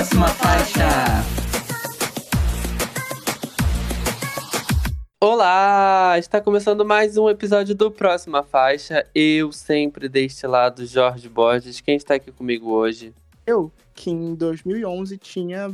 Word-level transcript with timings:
Próxima 0.00 0.28
faixa. 0.28 0.88
Olá! 5.20 6.14
Está 6.18 6.40
começando 6.40 6.86
mais 6.86 7.18
um 7.18 7.28
episódio 7.28 7.74
do 7.74 7.90
Próxima 7.90 8.42
Faixa. 8.42 9.06
Eu 9.14 9.52
sempre 9.52 10.08
deste 10.08 10.46
lado, 10.46 10.86
Jorge 10.86 11.28
Borges. 11.28 11.82
Quem 11.82 11.96
está 11.96 12.14
aqui 12.14 12.32
comigo 12.32 12.70
hoje? 12.70 13.12
Eu, 13.46 13.70
que 13.94 14.08
em 14.08 14.34
2011 14.34 15.18
tinha 15.18 15.68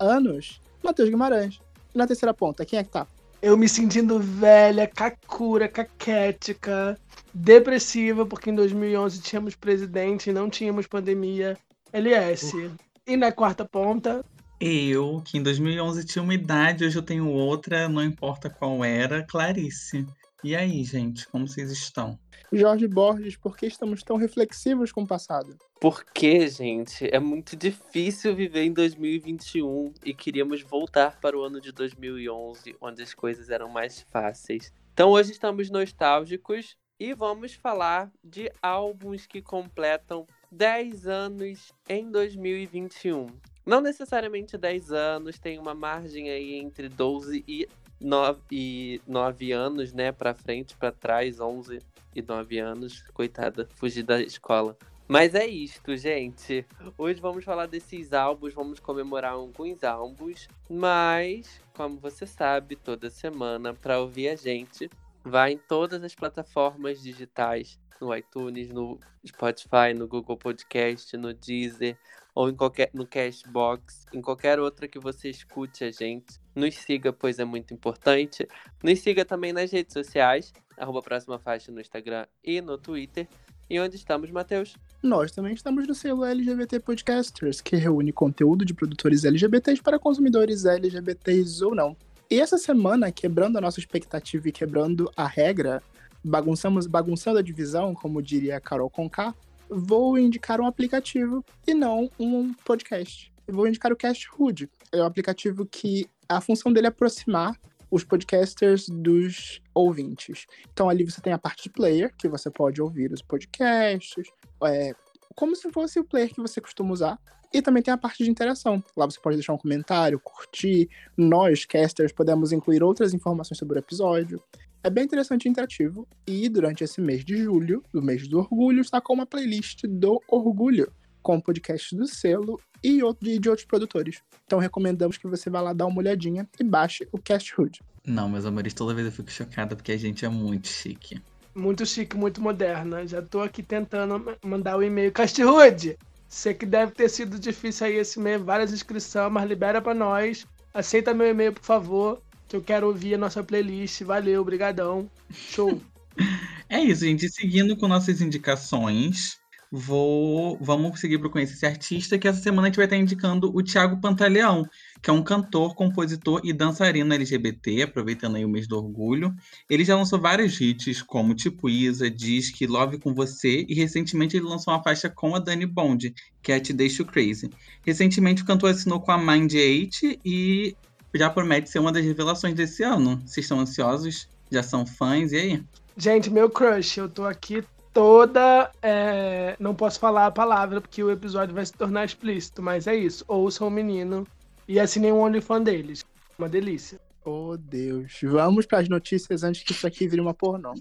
anos. 0.00 0.60
Matheus 0.82 1.08
Guimarães. 1.08 1.60
E 1.94 1.98
na 1.98 2.08
terceira 2.08 2.34
ponta, 2.34 2.64
quem 2.64 2.80
é 2.80 2.82
que 2.82 2.90
tá? 2.90 3.06
Eu 3.40 3.56
me 3.56 3.68
sentindo 3.68 4.18
velha, 4.18 4.84
cacura, 4.88 5.68
caquética, 5.68 6.98
depressiva, 7.32 8.26
porque 8.26 8.50
em 8.50 8.54
2011 8.56 9.22
tínhamos 9.22 9.54
presidente 9.54 10.28
e 10.28 10.32
não 10.32 10.50
tínhamos 10.50 10.88
pandemia. 10.88 11.56
LS. 11.92 12.70
E 13.08 13.16
na 13.16 13.32
quarta 13.32 13.64
ponta, 13.64 14.22
Eu, 14.60 15.22
que 15.24 15.38
em 15.38 15.42
2011 15.42 16.04
tinha 16.04 16.22
uma 16.22 16.34
idade, 16.34 16.84
hoje 16.84 16.98
eu 16.98 17.02
tenho 17.02 17.26
outra, 17.26 17.88
não 17.88 18.04
importa 18.04 18.50
qual 18.50 18.84
era, 18.84 19.24
Clarice. 19.24 20.06
E 20.44 20.54
aí, 20.54 20.84
gente, 20.84 21.26
como 21.28 21.48
vocês 21.48 21.70
estão? 21.70 22.18
Jorge 22.52 22.86
Borges, 22.86 23.34
por 23.34 23.56
que 23.56 23.64
estamos 23.64 24.02
tão 24.02 24.16
reflexivos 24.16 24.92
com 24.92 25.04
o 25.04 25.06
passado? 25.06 25.56
Porque, 25.80 26.48
gente, 26.48 27.08
é 27.10 27.18
muito 27.18 27.56
difícil 27.56 28.36
viver 28.36 28.64
em 28.64 28.74
2021 28.74 29.94
e 30.04 30.12
queríamos 30.12 30.60
voltar 30.60 31.18
para 31.18 31.38
o 31.38 31.42
ano 31.42 31.62
de 31.62 31.72
2011, 31.72 32.76
onde 32.78 33.02
as 33.02 33.14
coisas 33.14 33.48
eram 33.48 33.70
mais 33.70 34.02
fáceis. 34.12 34.70
Então 34.92 35.08
hoje 35.08 35.32
estamos 35.32 35.70
nostálgicos 35.70 36.76
e 37.00 37.14
vamos 37.14 37.54
falar 37.54 38.10
de 38.22 38.52
álbuns 38.60 39.26
que 39.26 39.40
completam 39.40 40.26
10 40.50 41.06
anos 41.06 41.72
em 41.88 42.10
2021. 42.10 43.26
Não 43.66 43.80
necessariamente 43.80 44.56
10 44.56 44.92
anos, 44.92 45.38
tem 45.38 45.58
uma 45.58 45.74
margem 45.74 46.30
aí 46.30 46.54
entre 46.54 46.88
12 46.88 47.44
e 47.46 47.68
9, 48.00 48.40
e 48.50 49.00
9 49.06 49.52
anos, 49.52 49.92
né, 49.92 50.10
para 50.10 50.32
frente, 50.34 50.76
para 50.76 50.90
trás, 50.90 51.38
11 51.38 51.80
e 52.14 52.22
9 52.22 52.58
anos. 52.58 53.02
Coitada, 53.12 53.68
fugi 53.74 54.02
da 54.02 54.20
escola. 54.20 54.76
Mas 55.06 55.34
é 55.34 55.46
isto, 55.46 55.96
gente. 55.96 56.66
Hoje 56.96 57.20
vamos 57.20 57.44
falar 57.44 57.66
desses 57.66 58.12
álbuns, 58.12 58.52
vamos 58.52 58.78
comemorar 58.78 59.32
alguns 59.32 59.82
álbuns, 59.82 60.48
mas, 60.68 61.62
como 61.74 61.98
você 61.98 62.26
sabe, 62.26 62.76
toda 62.76 63.08
semana, 63.08 63.72
para 63.72 63.98
ouvir 63.98 64.28
a 64.28 64.36
gente, 64.36 64.90
vai 65.24 65.52
em 65.52 65.58
todas 65.58 66.02
as 66.04 66.14
plataformas 66.14 67.02
digitais, 67.02 67.78
no 68.00 68.14
iTunes, 68.14 68.68
no 68.68 68.98
Spotify, 69.26 69.94
no 69.96 70.06
Google 70.06 70.36
Podcast, 70.36 71.16
no 71.16 71.32
Deezer, 71.34 71.96
ou 72.34 72.48
em 72.48 72.54
qualquer, 72.54 72.90
no 72.94 73.06
Cashbox, 73.06 74.06
em 74.12 74.20
qualquer 74.20 74.60
outra 74.60 74.86
que 74.86 74.98
você 74.98 75.28
escute 75.28 75.84
a 75.84 75.90
gente. 75.90 76.38
Nos 76.54 76.76
siga, 76.76 77.12
pois 77.12 77.38
é 77.38 77.44
muito 77.44 77.74
importante. 77.74 78.46
Nos 78.82 79.00
siga 79.00 79.24
também 79.24 79.52
nas 79.52 79.70
redes 79.72 79.92
sociais, 79.92 80.52
arroba 80.76 81.02
próxima 81.02 81.38
faixa 81.38 81.72
no 81.72 81.80
Instagram 81.80 82.26
e 82.44 82.60
no 82.60 82.78
Twitter. 82.78 83.26
E 83.70 83.78
onde 83.78 83.96
estamos, 83.96 84.30
Matheus? 84.30 84.76
Nós 85.02 85.30
também 85.30 85.52
estamos 85.52 85.86
no 85.86 85.94
selo 85.94 86.24
LGBT 86.24 86.80
Podcasters, 86.80 87.60
que 87.60 87.76
reúne 87.76 88.12
conteúdo 88.12 88.64
de 88.64 88.72
produtores 88.72 89.24
LGBTs 89.24 89.82
para 89.82 89.98
consumidores 89.98 90.64
LGBTs 90.64 91.62
ou 91.64 91.74
não. 91.74 91.96
E 92.30 92.40
essa 92.40 92.56
semana, 92.56 93.10
quebrando 93.10 93.58
a 93.58 93.60
nossa 93.60 93.80
expectativa 93.80 94.48
e 94.48 94.52
quebrando 94.52 95.10
a 95.16 95.26
regra, 95.26 95.82
bagunçamos, 96.24 96.86
bagunçando 96.86 97.38
a 97.38 97.42
divisão, 97.42 97.94
como 97.94 98.22
diria 98.22 98.60
Carol 98.60 98.90
Conká, 98.90 99.34
vou 99.68 100.18
indicar 100.18 100.60
um 100.60 100.66
aplicativo 100.66 101.44
e 101.66 101.74
não 101.74 102.10
um 102.18 102.52
podcast. 102.64 103.32
Vou 103.46 103.66
indicar 103.66 103.92
o 103.92 103.96
Cast 103.96 104.28
Hood. 104.38 104.68
É 104.92 105.02
um 105.02 105.06
aplicativo 105.06 105.64
que 105.66 106.08
a 106.28 106.40
função 106.40 106.72
dele 106.72 106.86
é 106.86 106.90
aproximar 106.90 107.58
os 107.90 108.04
podcasters 108.04 108.88
dos 108.88 109.62
ouvintes. 109.74 110.46
Então 110.72 110.88
ali 110.88 111.04
você 111.04 111.20
tem 111.20 111.32
a 111.32 111.38
parte 111.38 111.64
de 111.64 111.70
player, 111.70 112.14
que 112.16 112.28
você 112.28 112.50
pode 112.50 112.80
ouvir 112.82 113.12
os 113.12 113.22
podcasts, 113.22 114.28
é, 114.64 114.94
como 115.34 115.56
se 115.56 115.70
fosse 115.70 115.98
o 115.98 116.04
player 116.04 116.34
que 116.34 116.40
você 116.40 116.60
costuma 116.60 116.92
usar. 116.92 117.18
E 117.50 117.62
também 117.62 117.82
tem 117.82 117.94
a 117.94 117.96
parte 117.96 118.22
de 118.22 118.30
interação. 118.30 118.82
Lá 118.94 119.06
você 119.06 119.18
pode 119.18 119.36
deixar 119.36 119.54
um 119.54 119.58
comentário, 119.58 120.20
curtir. 120.20 120.86
Nós, 121.16 121.64
casters, 121.64 122.12
podemos 122.12 122.52
incluir 122.52 122.82
outras 122.82 123.14
informações 123.14 123.56
sobre 123.56 123.78
o 123.78 123.80
episódio. 123.80 124.42
É 124.88 124.90
bem 124.90 125.04
interessante 125.04 125.44
e 125.44 125.50
interativo. 125.50 126.08
E 126.26 126.48
durante 126.48 126.82
esse 126.82 126.98
mês 126.98 127.22
de 127.22 127.36
julho, 127.36 127.82
do 127.92 128.00
mês 128.00 128.26
do 128.26 128.38
orgulho, 128.38 128.80
está 128.80 129.02
com 129.02 129.12
uma 129.12 129.26
playlist 129.26 129.82
do 129.86 130.18
orgulho, 130.26 130.90
com 131.20 131.38
podcasts 131.38 131.92
do 131.92 132.06
selo 132.06 132.58
e 132.82 133.02
de 133.38 133.50
outros 133.50 133.66
produtores. 133.66 134.22
Então 134.46 134.58
recomendamos 134.58 135.18
que 135.18 135.26
você 135.28 135.50
vá 135.50 135.60
lá 135.60 135.74
dar 135.74 135.84
uma 135.84 135.98
olhadinha 135.98 136.48
e 136.58 136.64
baixe 136.64 137.06
o 137.12 137.18
Cast 137.18 137.52
Hood. 137.60 137.82
Não, 138.06 138.30
meus 138.30 138.46
amores, 138.46 138.72
toda 138.72 138.94
vez 138.94 139.06
eu 139.06 139.12
fico 139.12 139.30
chocada 139.30 139.76
porque 139.76 139.92
a 139.92 139.96
gente 139.98 140.24
é 140.24 140.28
muito 140.30 140.68
chique. 140.68 141.20
muito 141.54 141.84
chique, 141.84 142.16
muito 142.16 142.40
moderna. 142.40 143.06
Já 143.06 143.20
tô 143.20 143.42
aqui 143.42 143.62
tentando 143.62 144.18
ma- 144.18 144.36
mandar 144.42 144.78
o 144.78 144.82
e-mail. 144.82 145.12
Castirude! 145.12 145.98
Sei 146.30 146.54
que 146.54 146.64
deve 146.64 146.92
ter 146.92 147.10
sido 147.10 147.38
difícil 147.38 147.88
aí 147.88 147.96
esse 147.96 148.18
e-mail, 148.18 148.42
várias 148.42 148.72
inscrições, 148.72 149.30
mas 149.30 149.46
libera 149.46 149.82
pra 149.82 149.92
nós. 149.92 150.46
Aceita 150.72 151.12
meu 151.12 151.26
e-mail, 151.26 151.52
por 151.52 151.62
favor, 151.64 152.22
que 152.48 152.56
eu 152.56 152.62
quero 152.62 152.86
ouvir 152.86 153.14
a 153.14 153.18
nossa 153.18 153.44
playlist. 153.44 154.02
Valeu, 154.02 154.44
brigadão. 154.44 155.08
Show. 155.30 155.80
É 156.70 156.80
isso, 156.80 157.02
gente. 157.02 157.26
Seguindo 157.30 157.74
com 157.78 157.88
nossas 157.88 158.20
indicações, 158.20 159.38
vou 159.72 160.58
vamos 160.60 161.00
seguir 161.00 161.16
para 161.18 161.30
conhecer 161.30 161.54
esse 161.54 161.64
artista 161.64 162.18
que 162.18 162.28
essa 162.28 162.42
semana 162.42 162.62
a 162.62 162.66
gente 162.66 162.76
vai 162.76 162.84
estar 162.84 162.96
indicando 162.98 163.50
o 163.56 163.62
Thiago 163.62 163.98
Pantaleão, 163.98 164.66
que 165.02 165.08
é 165.08 165.12
um 165.12 165.22
cantor, 165.22 165.74
compositor 165.74 166.42
e 166.44 166.52
dançarino 166.52 167.14
LGBT, 167.14 167.84
aproveitando 167.84 168.36
aí 168.36 168.44
o 168.44 168.48
mês 168.50 168.66
do 168.66 168.76
orgulho. 168.76 169.34
Ele 169.70 169.82
já 169.82 169.96
lançou 169.96 170.20
vários 170.20 170.60
hits, 170.60 171.00
como 171.00 171.34
Tipo 171.34 171.70
Isa, 171.70 172.10
Disque, 172.10 172.66
Love 172.66 172.98
com 172.98 173.14
Você, 173.14 173.64
e 173.66 173.74
recentemente 173.74 174.36
ele 174.36 174.44
lançou 174.44 174.74
uma 174.74 174.82
faixa 174.82 175.08
com 175.08 175.34
a 175.34 175.38
Dani 175.38 175.64
Bond, 175.64 176.14
que 176.42 176.52
é 176.52 176.60
Te 176.60 176.74
Deixo 176.74 177.02
Crazy. 177.06 177.48
Recentemente 177.86 178.42
o 178.42 178.46
cantor 178.46 178.72
assinou 178.72 179.00
com 179.00 179.12
a 179.12 179.16
Mind 179.16 179.54
8 179.54 180.20
e 180.22 180.76
já 181.14 181.30
promete 181.30 181.70
ser 181.70 181.78
uma 181.78 181.92
das 181.92 182.04
revelações 182.04 182.54
desse 182.54 182.82
ano. 182.82 183.16
Vocês 183.24 183.44
estão 183.44 183.60
ansiosos? 183.60 184.28
Já 184.50 184.62
são 184.62 184.86
fãs? 184.86 185.32
E 185.32 185.36
aí? 185.36 185.62
Gente, 185.96 186.30
meu 186.30 186.48
crush, 186.48 186.98
eu 186.98 187.08
tô 187.08 187.24
aqui 187.24 187.62
toda. 187.92 188.70
é, 188.82 189.56
Não 189.58 189.74
posso 189.74 189.98
falar 189.98 190.26
a 190.26 190.30
palavra 190.30 190.80
porque 190.80 191.02
o 191.02 191.10
episódio 191.10 191.54
vai 191.54 191.66
se 191.66 191.72
tornar 191.72 192.04
explícito, 192.04 192.62
mas 192.62 192.86
é 192.86 192.94
isso. 192.94 193.24
Ouçam 193.26 193.66
o 193.68 193.70
menino 193.70 194.26
e 194.66 194.78
assinem 194.78 195.12
um 195.12 195.20
OnlyFans 195.20 195.64
deles. 195.64 196.04
Uma 196.38 196.48
delícia. 196.48 197.00
Oh, 197.24 197.56
Deus. 197.58 198.18
Vamos 198.22 198.64
para 198.64 198.78
as 198.78 198.88
notícias 198.88 199.42
antes 199.42 199.62
que 199.62 199.72
isso 199.72 199.86
aqui 199.86 200.06
vire 200.06 200.20
uma 200.20 200.32
pornô. 200.32 200.72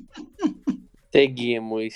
Seguimos. 1.11 1.93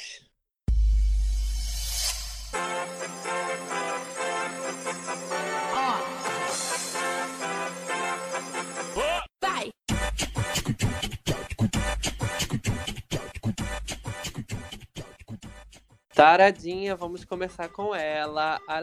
Taradinha, 16.22 16.96
vamos 16.96 17.26
começar 17.26 17.68
com 17.68 17.96
ela. 17.96 18.62
A 18.68 18.80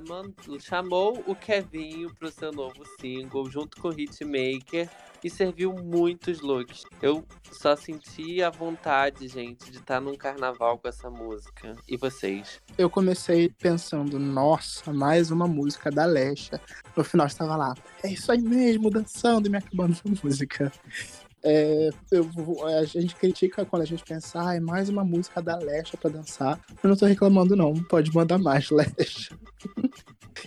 man- 0.00 0.32
chamou 0.58 1.22
o 1.26 1.34
Kevinho 1.34 2.10
pro 2.14 2.32
seu 2.32 2.50
novo 2.50 2.82
single, 2.98 3.50
junto 3.50 3.78
com 3.78 3.88
o 3.88 4.00
Hitmaker, 4.00 4.88
e 5.22 5.28
serviu 5.28 5.74
muitos 5.74 6.40
looks. 6.40 6.84
Eu 7.02 7.22
só 7.52 7.76
senti 7.76 8.42
a 8.42 8.48
vontade, 8.48 9.28
gente, 9.28 9.70
de 9.70 9.76
estar 9.76 10.00
num 10.00 10.16
carnaval 10.16 10.78
com 10.78 10.88
essa 10.88 11.10
música. 11.10 11.76
E 11.86 11.98
vocês? 11.98 12.62
Eu 12.78 12.88
comecei 12.88 13.50
pensando, 13.50 14.18
nossa, 14.18 14.90
mais 14.90 15.30
uma 15.30 15.46
música 15.46 15.90
da 15.90 16.06
Lesha. 16.06 16.58
No 16.96 17.04
final 17.04 17.26
estava 17.26 17.56
lá, 17.56 17.74
é 18.02 18.08
isso 18.08 18.32
aí 18.32 18.40
mesmo, 18.40 18.88
dançando 18.88 19.48
e 19.48 19.50
me 19.50 19.58
acabando 19.58 19.98
a 20.02 20.24
música. 20.24 20.72
É, 21.42 21.90
eu 22.12 22.28
a 22.66 22.84
gente 22.84 23.16
critica 23.16 23.64
quando 23.64 23.82
a 23.82 23.86
gente 23.86 24.04
pensa, 24.04 24.46
ah, 24.46 24.54
é 24.54 24.60
mais 24.60 24.88
uma 24.88 25.04
música 25.04 25.40
da 25.40 25.56
Lesha 25.56 25.96
pra 25.96 26.10
dançar. 26.10 26.60
Eu 26.82 26.90
não 26.90 26.96
tô 26.96 27.06
reclamando, 27.06 27.56
não. 27.56 27.74
Pode 27.74 28.14
mandar 28.14 28.38
mais, 28.38 28.68
Lesha. 28.70 29.36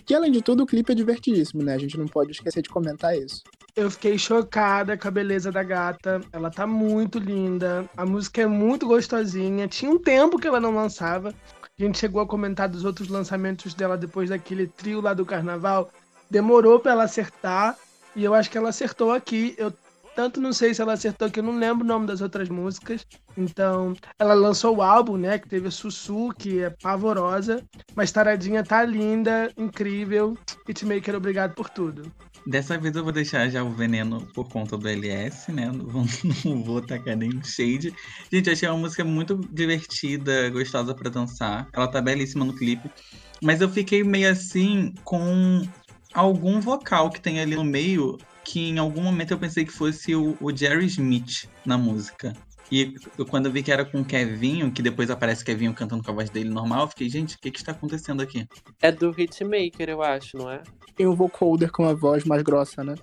e 0.08 0.14
além 0.14 0.30
de 0.30 0.42
tudo, 0.42 0.62
o 0.62 0.66
clipe 0.66 0.92
é 0.92 0.94
divertidíssimo, 0.94 1.62
né? 1.62 1.74
A 1.74 1.78
gente 1.78 1.98
não 1.98 2.06
pode 2.06 2.30
esquecer 2.30 2.62
de 2.62 2.68
comentar 2.68 3.16
isso. 3.16 3.42
Eu 3.76 3.90
fiquei 3.90 4.16
chocada 4.16 4.96
com 4.96 5.08
a 5.08 5.10
beleza 5.10 5.50
da 5.50 5.64
gata. 5.64 6.20
Ela 6.32 6.48
tá 6.48 6.64
muito 6.64 7.18
linda. 7.18 7.84
A 7.96 8.06
música 8.06 8.42
é 8.42 8.46
muito 8.46 8.86
gostosinha. 8.86 9.66
Tinha 9.66 9.90
um 9.90 9.98
tempo 9.98 10.38
que 10.38 10.46
ela 10.46 10.60
não 10.60 10.72
lançava. 10.72 11.34
A 11.76 11.82
gente 11.82 11.98
chegou 11.98 12.22
a 12.22 12.26
comentar 12.26 12.68
dos 12.68 12.84
outros 12.84 13.08
lançamentos 13.08 13.74
dela 13.74 13.98
depois 13.98 14.30
daquele 14.30 14.68
trio 14.68 15.00
lá 15.00 15.12
do 15.12 15.26
carnaval. 15.26 15.90
Demorou 16.30 16.78
pra 16.78 16.92
ela 16.92 17.02
acertar. 17.02 17.76
E 18.14 18.22
eu 18.22 18.32
acho 18.32 18.48
que 18.48 18.56
ela 18.56 18.68
acertou 18.68 19.10
aqui. 19.10 19.56
Eu 19.58 19.72
tanto 20.14 20.40
não 20.40 20.52
sei 20.52 20.72
se 20.72 20.80
ela 20.80 20.92
acertou 20.92 21.30
que 21.30 21.40
eu 21.40 21.44
não 21.44 21.58
lembro 21.58 21.84
o 21.84 21.88
nome 21.88 22.06
das 22.06 22.20
outras 22.20 22.48
músicas. 22.48 23.06
Então, 23.36 23.94
ela 24.18 24.34
lançou 24.34 24.76
o 24.76 24.82
álbum, 24.82 25.16
né? 25.16 25.38
Que 25.38 25.48
teve 25.48 25.70
Sussu, 25.70 26.30
que 26.38 26.62
é 26.62 26.70
pavorosa. 26.70 27.62
Mas 27.94 28.12
Taradinha 28.12 28.62
tá 28.62 28.84
linda, 28.84 29.50
incrível. 29.56 30.36
Hitmaker, 30.68 31.16
obrigado 31.16 31.54
por 31.54 31.68
tudo. 31.68 32.10
Dessa 32.46 32.78
vez 32.78 32.94
eu 32.94 33.02
vou 33.02 33.12
deixar 33.12 33.48
já 33.48 33.62
o 33.62 33.70
veneno 33.70 34.20
por 34.34 34.48
conta 34.48 34.76
do 34.76 34.86
LS, 34.86 35.50
né? 35.50 35.70
Não 35.72 35.86
vou, 35.86 36.04
não 36.44 36.62
vou 36.62 36.80
tacar 36.80 37.16
shade. 37.42 37.94
Gente, 38.30 38.50
achei 38.50 38.68
uma 38.68 38.78
música 38.78 39.02
muito 39.02 39.40
divertida, 39.50 40.50
gostosa 40.50 40.94
para 40.94 41.10
dançar. 41.10 41.68
Ela 41.72 41.88
tá 41.88 42.00
belíssima 42.00 42.44
no 42.44 42.54
clipe. 42.54 42.90
Mas 43.42 43.60
eu 43.60 43.68
fiquei 43.68 44.04
meio 44.04 44.30
assim 44.30 44.94
com 45.04 45.62
algum 46.12 46.60
vocal 46.60 47.10
que 47.10 47.20
tem 47.20 47.40
ali 47.40 47.56
no 47.56 47.64
meio 47.64 48.18
que 48.44 48.68
em 48.68 48.78
algum 48.78 49.02
momento 49.02 49.32
eu 49.32 49.38
pensei 49.38 49.64
que 49.64 49.72
fosse 49.72 50.14
o, 50.14 50.36
o 50.40 50.54
Jerry 50.54 50.86
Smith 50.86 51.48
na 51.64 51.78
música. 51.78 52.32
E 52.70 52.94
eu, 53.18 53.26
quando 53.26 53.46
eu 53.46 53.52
vi 53.52 53.62
que 53.62 53.70
era 53.70 53.84
com 53.84 54.00
o 54.00 54.04
Kevinho, 54.04 54.70
que 54.70 54.82
depois 54.82 55.10
aparece 55.10 55.44
Kevinho 55.44 55.74
cantando 55.74 56.02
com 56.02 56.10
a 56.10 56.14
voz 56.14 56.30
dele 56.30 56.50
normal, 56.50 56.82
eu 56.82 56.88
fiquei, 56.88 57.08
gente, 57.08 57.36
o 57.36 57.38
que, 57.38 57.50
que 57.50 57.58
está 57.58 57.72
acontecendo 57.72 58.22
aqui? 58.22 58.46
É 58.80 58.90
do 58.90 59.14
Hitmaker, 59.16 59.88
eu 59.88 60.02
acho, 60.02 60.36
não 60.36 60.50
é? 60.50 60.62
Tem 60.94 61.06
um 61.06 61.14
vocoder 61.14 61.70
com 61.70 61.84
a 61.84 61.94
voz 61.94 62.24
mais 62.24 62.42
grossa, 62.42 62.82
né? 62.82 62.94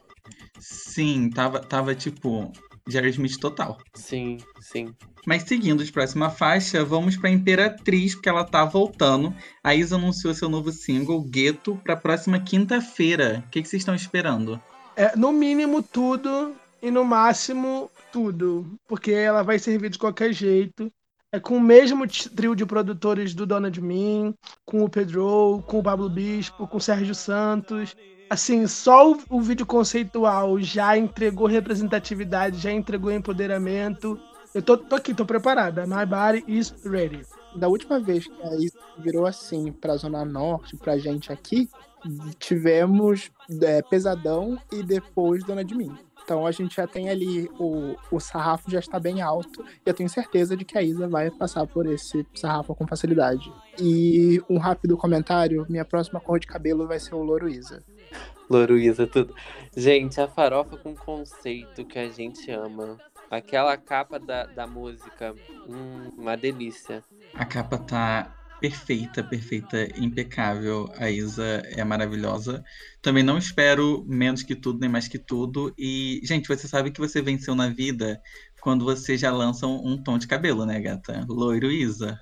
Sim, 0.59 1.29
tava, 1.29 1.59
tava 1.59 1.95
tipo 1.95 2.51
Jerry 2.87 3.09
Smith 3.09 3.37
total. 3.39 3.77
Sim, 3.93 4.37
sim. 4.59 4.93
Mas 5.25 5.43
seguindo 5.43 5.83
de 5.85 5.91
próxima 5.91 6.29
faixa, 6.29 6.83
vamos 6.83 7.15
para 7.15 7.29
Imperatriz, 7.29 8.15
porque 8.15 8.29
ela 8.29 8.43
tá 8.43 8.65
voltando. 8.65 9.33
A 9.63 9.75
Isa 9.75 9.95
anunciou 9.95 10.33
seu 10.33 10.49
novo 10.49 10.71
single, 10.71 11.21
Gueto, 11.21 11.79
para 11.83 11.93
a 11.93 11.97
próxima 11.97 12.39
quinta-feira. 12.39 13.43
O 13.45 13.49
que, 13.49 13.61
que 13.61 13.67
vocês 13.67 13.81
estão 13.81 13.93
esperando? 13.93 14.61
É, 14.95 15.15
no 15.15 15.31
mínimo 15.31 15.81
tudo 15.81 16.53
e 16.81 16.91
no 16.91 17.03
máximo 17.03 17.89
tudo, 18.11 18.65
porque 18.87 19.11
ela 19.11 19.41
vai 19.41 19.57
servir 19.57 19.89
de 19.89 19.97
qualquer 19.97 20.33
jeito. 20.33 20.91
É 21.33 21.39
com 21.39 21.55
o 21.55 21.61
mesmo 21.61 22.05
trio 22.07 22.53
de 22.53 22.65
produtores 22.65 23.33
do 23.33 23.45
Dona 23.45 23.71
de 23.71 23.79
Mim, 23.81 24.33
com 24.65 24.83
o 24.83 24.89
Pedro, 24.89 25.63
com 25.65 25.79
o 25.79 25.83
Pablo 25.83 26.09
Bispo, 26.09 26.67
com 26.67 26.77
o 26.77 26.81
Sérgio 26.81 27.15
Santos. 27.15 27.95
Assim, 28.29 28.67
só 28.67 29.11
o, 29.11 29.19
o 29.29 29.41
vídeo 29.41 29.65
conceitual 29.65 30.59
já 30.59 30.97
entregou 30.97 31.47
representatividade, 31.47 32.57
já 32.57 32.71
entregou 32.71 33.11
empoderamento. 33.11 34.19
Eu 34.53 34.61
tô, 34.61 34.77
tô 34.77 34.95
aqui, 34.95 35.13
tô 35.13 35.25
preparada. 35.25 35.87
My 35.87 36.05
body 36.05 36.43
is 36.47 36.75
ready. 36.83 37.21
Da 37.55 37.69
última 37.69 37.99
vez 37.99 38.27
que 38.27 38.43
a 38.43 38.55
Isa 38.55 38.77
virou 38.97 39.25
assim 39.25 39.71
pra 39.71 39.95
Zona 39.95 40.25
Norte, 40.25 40.75
pra 40.75 40.97
gente 40.97 41.31
aqui, 41.31 41.69
tivemos 42.39 43.31
é, 43.61 43.81
Pesadão 43.81 44.57
e 44.71 44.83
depois 44.83 45.43
Dona 45.43 45.63
de 45.63 45.75
Mim. 45.75 45.95
Então 46.23 46.45
a 46.45 46.51
gente 46.51 46.75
já 46.75 46.87
tem 46.87 47.09
ali 47.09 47.49
o, 47.59 47.95
o 48.11 48.19
sarrafo 48.19 48.69
já 48.69 48.79
está 48.79 48.99
bem 48.99 49.21
alto. 49.21 49.63
E 49.85 49.89
eu 49.89 49.93
tenho 49.93 50.09
certeza 50.09 50.55
de 50.55 50.63
que 50.63 50.77
a 50.77 50.81
Isa 50.81 51.07
vai 51.07 51.29
passar 51.31 51.65
por 51.67 51.85
esse 51.85 52.25
sarrafo 52.33 52.75
com 52.75 52.87
facilidade. 52.87 53.51
E 53.79 54.41
um 54.49 54.57
rápido 54.57 54.97
comentário: 54.97 55.65
minha 55.69 55.85
próxima 55.85 56.19
cor 56.19 56.39
de 56.39 56.47
cabelo 56.47 56.87
vai 56.87 56.99
ser 56.99 57.15
o 57.15 57.23
Louro 57.23 57.49
Isa. 57.49 57.83
Louro 58.49 58.77
Isa, 58.77 59.07
tudo. 59.07 59.33
Gente, 59.75 60.19
a 60.19 60.27
farofa 60.27 60.77
com 60.77 60.95
conceito 60.95 61.85
que 61.85 61.97
a 61.97 62.09
gente 62.09 62.51
ama. 62.51 62.97
Aquela 63.29 63.77
capa 63.77 64.19
da, 64.19 64.45
da 64.45 64.67
música, 64.67 65.33
hum, 65.65 66.09
uma 66.17 66.35
delícia. 66.35 67.01
A 67.33 67.45
capa 67.45 67.77
tá 67.77 68.40
perfeita, 68.61 69.23
perfeita, 69.23 69.87
impecável. 69.97 70.87
A 70.97 71.09
Isa 71.09 71.63
é 71.65 71.83
maravilhosa. 71.83 72.63
Também 73.01 73.23
não 73.23 73.39
espero 73.39 74.05
menos 74.07 74.43
que 74.43 74.55
tudo, 74.55 74.79
nem 74.79 74.89
mais 74.89 75.07
que 75.07 75.17
tudo. 75.17 75.73
E, 75.75 76.21
gente, 76.23 76.47
você 76.47 76.67
sabe 76.67 76.91
que 76.91 76.99
você 76.99 77.21
venceu 77.21 77.55
na 77.55 77.69
vida 77.69 78.21
quando 78.61 78.85
você 78.85 79.17
já 79.17 79.31
lança 79.31 79.65
um, 79.65 79.97
tom 79.97 80.19
de 80.19 80.27
cabelo, 80.27 80.63
né, 80.63 80.79
gata? 80.79 81.25
Loiro 81.27 81.71
Isa. 81.71 82.19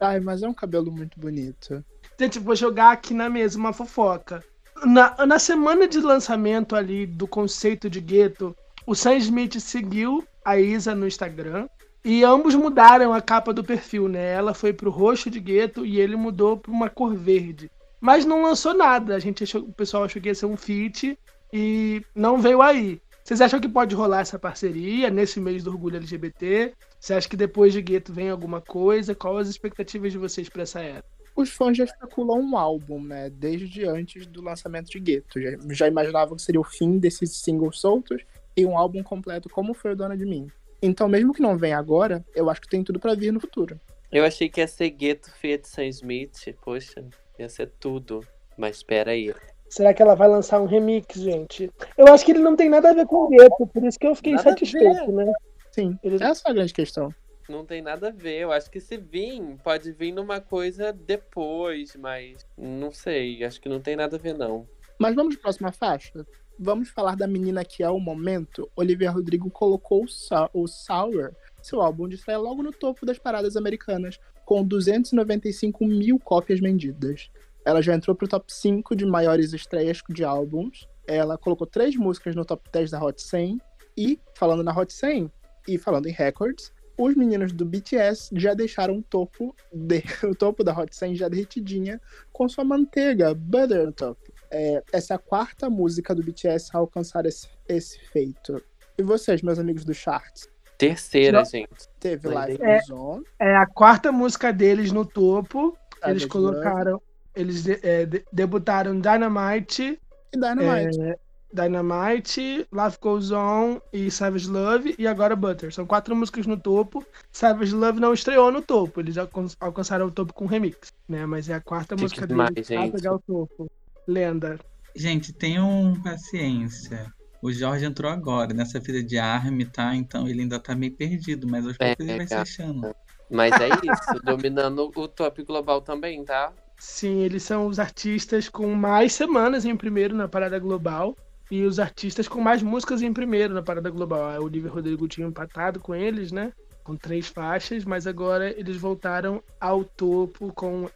Ai, 0.00 0.18
mas 0.18 0.42
é 0.42 0.48
um 0.48 0.52
cabelo 0.52 0.90
muito 0.90 1.18
bonito. 1.18 1.82
Gente, 2.18 2.40
vou 2.40 2.56
jogar 2.56 2.90
aqui 2.90 3.14
na 3.14 3.30
mesa 3.30 3.56
uma 3.56 3.72
fofoca. 3.72 4.44
Na, 4.84 5.24
na 5.24 5.38
semana 5.38 5.86
de 5.86 6.00
lançamento 6.00 6.74
ali 6.74 7.06
do 7.06 7.28
conceito 7.28 7.88
de 7.88 8.00
gueto, 8.00 8.54
o 8.84 8.94
Sam 8.94 9.16
Smith 9.16 9.58
seguiu 9.60 10.26
a 10.44 10.58
Isa 10.58 10.94
no 10.94 11.06
Instagram 11.06 11.68
e 12.08 12.22
ambos 12.22 12.54
mudaram 12.54 13.12
a 13.12 13.20
capa 13.20 13.52
do 13.52 13.64
perfil, 13.64 14.06
né? 14.08 14.32
Ela 14.32 14.54
foi 14.54 14.72
pro 14.72 14.92
roxo 14.92 15.28
de 15.28 15.40
gueto 15.40 15.84
e 15.84 15.98
ele 15.98 16.14
mudou 16.14 16.56
para 16.56 16.70
uma 16.70 16.88
cor 16.88 17.16
verde. 17.16 17.68
Mas 18.00 18.24
não 18.24 18.42
lançou 18.42 18.72
nada. 18.72 19.16
A 19.16 19.18
gente 19.18 19.42
achou, 19.42 19.62
o 19.62 19.72
pessoal 19.72 20.04
achou 20.04 20.22
que 20.22 20.28
ia 20.28 20.34
ser 20.34 20.46
um 20.46 20.56
feat 20.56 21.18
e 21.52 22.00
não 22.14 22.40
veio 22.40 22.62
aí. 22.62 23.00
Vocês 23.24 23.40
acham 23.40 23.58
que 23.58 23.68
pode 23.68 23.92
rolar 23.92 24.20
essa 24.20 24.38
parceria 24.38 25.10
nesse 25.10 25.40
mês 25.40 25.64
do 25.64 25.70
orgulho 25.72 25.96
LGBT? 25.96 26.74
Você 27.00 27.12
acha 27.12 27.28
que 27.28 27.36
depois 27.36 27.72
de 27.72 27.82
Gueto 27.82 28.12
vem 28.12 28.30
alguma 28.30 28.60
coisa? 28.60 29.12
Quais 29.12 29.38
as 29.38 29.48
expectativas 29.48 30.12
de 30.12 30.18
vocês 30.18 30.48
para 30.48 30.62
essa 30.62 30.78
era? 30.78 31.04
Os 31.34 31.50
fãs 31.50 31.76
já 31.76 31.82
especulam 31.82 32.38
um 32.38 32.56
álbum, 32.56 33.02
né? 33.02 33.30
Desde 33.30 33.84
antes 33.84 34.28
do 34.28 34.40
lançamento 34.40 34.92
de 34.92 35.00
Gueto. 35.00 35.40
Já, 35.40 35.50
já 35.70 35.88
imaginavam 35.88 36.36
que 36.36 36.42
seria 36.42 36.60
o 36.60 36.64
fim 36.64 37.00
desses 37.00 37.36
singles 37.38 37.80
soltos 37.80 38.22
e 38.56 38.64
um 38.64 38.78
álbum 38.78 39.02
completo 39.02 39.48
como 39.48 39.74
foi 39.74 39.90
o 39.90 39.96
Dona 39.96 40.16
de 40.16 40.24
Mim. 40.24 40.46
Então, 40.80 41.08
mesmo 41.08 41.32
que 41.32 41.42
não 41.42 41.56
venha 41.56 41.78
agora, 41.78 42.24
eu 42.34 42.50
acho 42.50 42.60
que 42.60 42.68
tem 42.68 42.84
tudo 42.84 43.00
para 43.00 43.14
vir 43.14 43.32
no 43.32 43.40
futuro. 43.40 43.80
Eu 44.10 44.24
achei 44.24 44.48
que 44.48 44.60
ia 44.60 44.68
ser 44.68 44.90
Gueto 44.90 45.30
feito 45.32 45.68
Sam 45.68 45.86
Smith. 45.86 46.54
Poxa, 46.62 47.04
ia 47.38 47.48
ser 47.48 47.70
tudo. 47.80 48.26
Mas 48.56 48.76
espera 48.76 49.10
aí. 49.10 49.34
Será 49.68 49.92
que 49.92 50.00
ela 50.00 50.14
vai 50.14 50.28
lançar 50.28 50.60
um 50.60 50.66
remix, 50.66 51.20
gente? 51.20 51.70
Eu 51.98 52.06
acho 52.08 52.24
que 52.24 52.32
ele 52.32 52.40
não 52.40 52.54
tem 52.54 52.68
nada 52.68 52.90
a 52.90 52.94
ver 52.94 53.06
com 53.06 53.24
o 53.24 53.28
Gueto, 53.28 53.66
por 53.66 53.84
isso 53.84 53.98
que 53.98 54.06
eu 54.06 54.14
fiquei 54.14 54.32
nada 54.32 54.50
satisfeito, 54.50 55.12
né? 55.12 55.32
Sim, 55.72 55.98
ele... 56.02 56.22
essa 56.22 56.48
é 56.48 56.50
a 56.50 56.54
grande 56.54 56.72
questão. 56.72 57.12
Não 57.48 57.64
tem 57.64 57.82
nada 57.82 58.08
a 58.08 58.10
ver. 58.10 58.40
Eu 58.40 58.52
acho 58.52 58.70
que 58.70 58.80
se 58.80 58.96
vir, 58.96 59.40
pode 59.62 59.92
vir 59.92 60.12
numa 60.12 60.40
coisa 60.40 60.92
depois, 60.92 61.94
mas 61.96 62.46
não 62.56 62.90
sei. 62.92 63.44
Acho 63.44 63.60
que 63.60 63.68
não 63.68 63.80
tem 63.80 63.96
nada 63.96 64.16
a 64.16 64.18
ver, 64.18 64.34
não. 64.34 64.66
Mas 64.98 65.14
vamos 65.14 65.34
para 65.34 65.40
a 65.40 65.42
próxima 65.42 65.72
faixa? 65.72 66.26
Vamos 66.58 66.88
falar 66.88 67.16
da 67.16 67.26
menina 67.26 67.64
que 67.64 67.82
é 67.82 67.90
o 67.90 68.00
momento. 68.00 68.70
Olivia 68.74 69.10
Rodrigo 69.10 69.50
colocou 69.50 70.06
o 70.54 70.66
Sour, 70.66 71.32
seu 71.62 71.82
álbum 71.82 72.08
de 72.08 72.14
estreia, 72.14 72.38
logo 72.38 72.62
no 72.62 72.72
topo 72.72 73.04
das 73.04 73.18
paradas 73.18 73.56
americanas, 73.56 74.18
com 74.46 74.64
295 74.64 75.84
mil 75.84 76.18
cópias 76.18 76.58
vendidas. 76.58 77.30
Ela 77.62 77.82
já 77.82 77.94
entrou 77.94 78.16
pro 78.16 78.28
top 78.28 78.50
5 78.50 78.96
de 78.96 79.04
maiores 79.04 79.52
estreias 79.52 80.00
de 80.08 80.24
álbuns. 80.24 80.88
Ela 81.06 81.36
colocou 81.36 81.66
três 81.66 81.94
músicas 81.94 82.34
no 82.34 82.44
top 82.44 82.70
10 82.72 82.90
da 82.90 83.04
Hot 83.04 83.20
100. 83.20 83.60
E, 83.96 84.18
falando 84.34 84.62
na 84.62 84.74
Hot 84.74 84.92
100 84.92 85.30
e 85.68 85.76
falando 85.76 86.06
em 86.06 86.12
records, 86.12 86.72
os 86.96 87.14
meninos 87.14 87.52
do 87.52 87.66
BTS 87.66 88.30
já 88.34 88.54
deixaram 88.54 88.98
o 88.98 89.02
topo, 89.02 89.54
de, 89.70 90.02
o 90.24 90.34
topo 90.34 90.64
da 90.64 90.72
Hot 90.78 90.94
100 90.94 91.16
já 91.16 91.28
derretidinha 91.28 92.00
com 92.32 92.48
sua 92.48 92.64
manteiga, 92.64 93.34
Butter 93.34 93.92
Top. 93.92 94.18
É, 94.50 94.82
essa 94.92 95.14
é 95.14 95.16
a 95.16 95.18
quarta 95.18 95.68
música 95.68 96.14
do 96.14 96.22
BTS 96.22 96.70
a 96.74 96.78
alcançar 96.78 97.26
esse, 97.26 97.48
esse 97.68 97.98
feito. 98.12 98.62
E 98.98 99.02
vocês, 99.02 99.42
meus 99.42 99.58
amigos 99.58 99.84
do 99.84 99.92
charts? 99.92 100.48
Terceira, 100.78 101.38
Não, 101.38 101.44
gente. 101.44 101.88
Teve 101.98 102.28
Live 102.28 102.62
é, 102.62 102.80
On. 102.92 103.22
É 103.38 103.56
a 103.56 103.66
quarta 103.66 104.12
música 104.12 104.52
deles 104.52 104.92
no 104.92 105.04
topo. 105.04 105.76
eles 106.04 106.24
colocaram. 106.26 106.92
Love. 106.92 107.04
Eles 107.34 107.66
é, 107.66 108.06
de, 108.06 108.24
debutaram 108.32 108.98
Dynamite. 108.98 109.98
E 110.32 110.38
Dynamite. 110.38 111.00
É, 111.00 111.18
Dynamite, 111.52 112.66
Life 112.72 112.98
Goes 113.00 113.30
On 113.30 113.80
e 113.92 114.10
Savage 114.10 114.48
Love 114.48 114.94
e 114.98 115.06
agora 115.06 115.34
Butter. 115.34 115.72
São 115.72 115.86
quatro 115.86 116.14
músicas 116.14 116.46
no 116.46 116.58
topo. 116.58 117.04
Savage 117.32 117.74
Love 117.74 118.00
não 118.00 118.12
estreou 118.12 118.50
no 118.50 118.60
topo, 118.60 119.00
eles 119.00 119.16
alcançaram 119.60 120.06
o 120.06 120.10
topo 120.10 120.34
com 120.34 120.46
remix, 120.46 120.92
né? 121.08 121.24
Mas 121.24 121.48
é 121.48 121.54
a 121.54 121.60
quarta 121.60 121.96
música 121.96 122.26
deles 122.26 122.70
a 122.70 122.90
pegar 122.90 123.14
o 123.14 123.18
topo. 123.18 123.70
Lenda. 124.06 124.58
Gente, 124.94 125.32
tenham 125.32 125.94
paciência. 126.02 127.12
O 127.42 127.52
Jorge 127.52 127.84
entrou 127.84 128.10
agora 128.10 128.54
nessa 128.54 128.80
vida 128.80 129.02
de 129.02 129.18
arme, 129.18 129.66
tá? 129.66 129.94
Então 129.94 130.26
ele 130.26 130.42
ainda 130.42 130.58
tá 130.58 130.74
meio 130.74 130.92
perdido, 130.92 131.46
mas 131.46 131.66
aos 131.66 131.76
poucos 131.76 132.06
é, 132.06 132.10
ele 132.10 132.16
vai 132.16 132.24
é, 132.24 132.28
se 132.28 132.34
achando. 132.34 132.94
Mas 133.30 133.52
é 133.60 133.68
isso, 133.68 134.22
dominando 134.24 134.90
o 134.94 135.08
top 135.08 135.42
global 135.42 135.82
também, 135.82 136.24
tá? 136.24 136.52
Sim, 136.78 137.20
eles 137.20 137.42
são 137.42 137.66
os 137.66 137.78
artistas 137.78 138.48
com 138.48 138.74
mais 138.74 139.12
semanas 139.12 139.64
em 139.64 139.76
primeiro 139.76 140.14
na 140.14 140.28
parada 140.28 140.58
global 140.58 141.16
e 141.50 141.62
os 141.62 141.78
artistas 141.78 142.28
com 142.28 142.40
mais 142.40 142.62
músicas 142.62 143.02
em 143.02 143.12
primeiro 143.12 143.54
na 143.54 143.62
parada 143.62 143.90
global. 143.90 144.40
O 144.40 144.44
Olivia 144.44 144.70
Rodrigo 144.70 145.08
tinha 145.08 145.26
empatado 145.26 145.80
com 145.80 145.94
eles, 145.94 146.32
né? 146.32 146.52
Com 146.82 146.96
três 146.96 147.28
faixas, 147.28 147.84
mas 147.84 148.06
agora 148.06 148.50
eles 148.58 148.76
voltaram 148.76 149.42
ao 149.60 149.84
topo 149.84 150.52
com, 150.52 150.88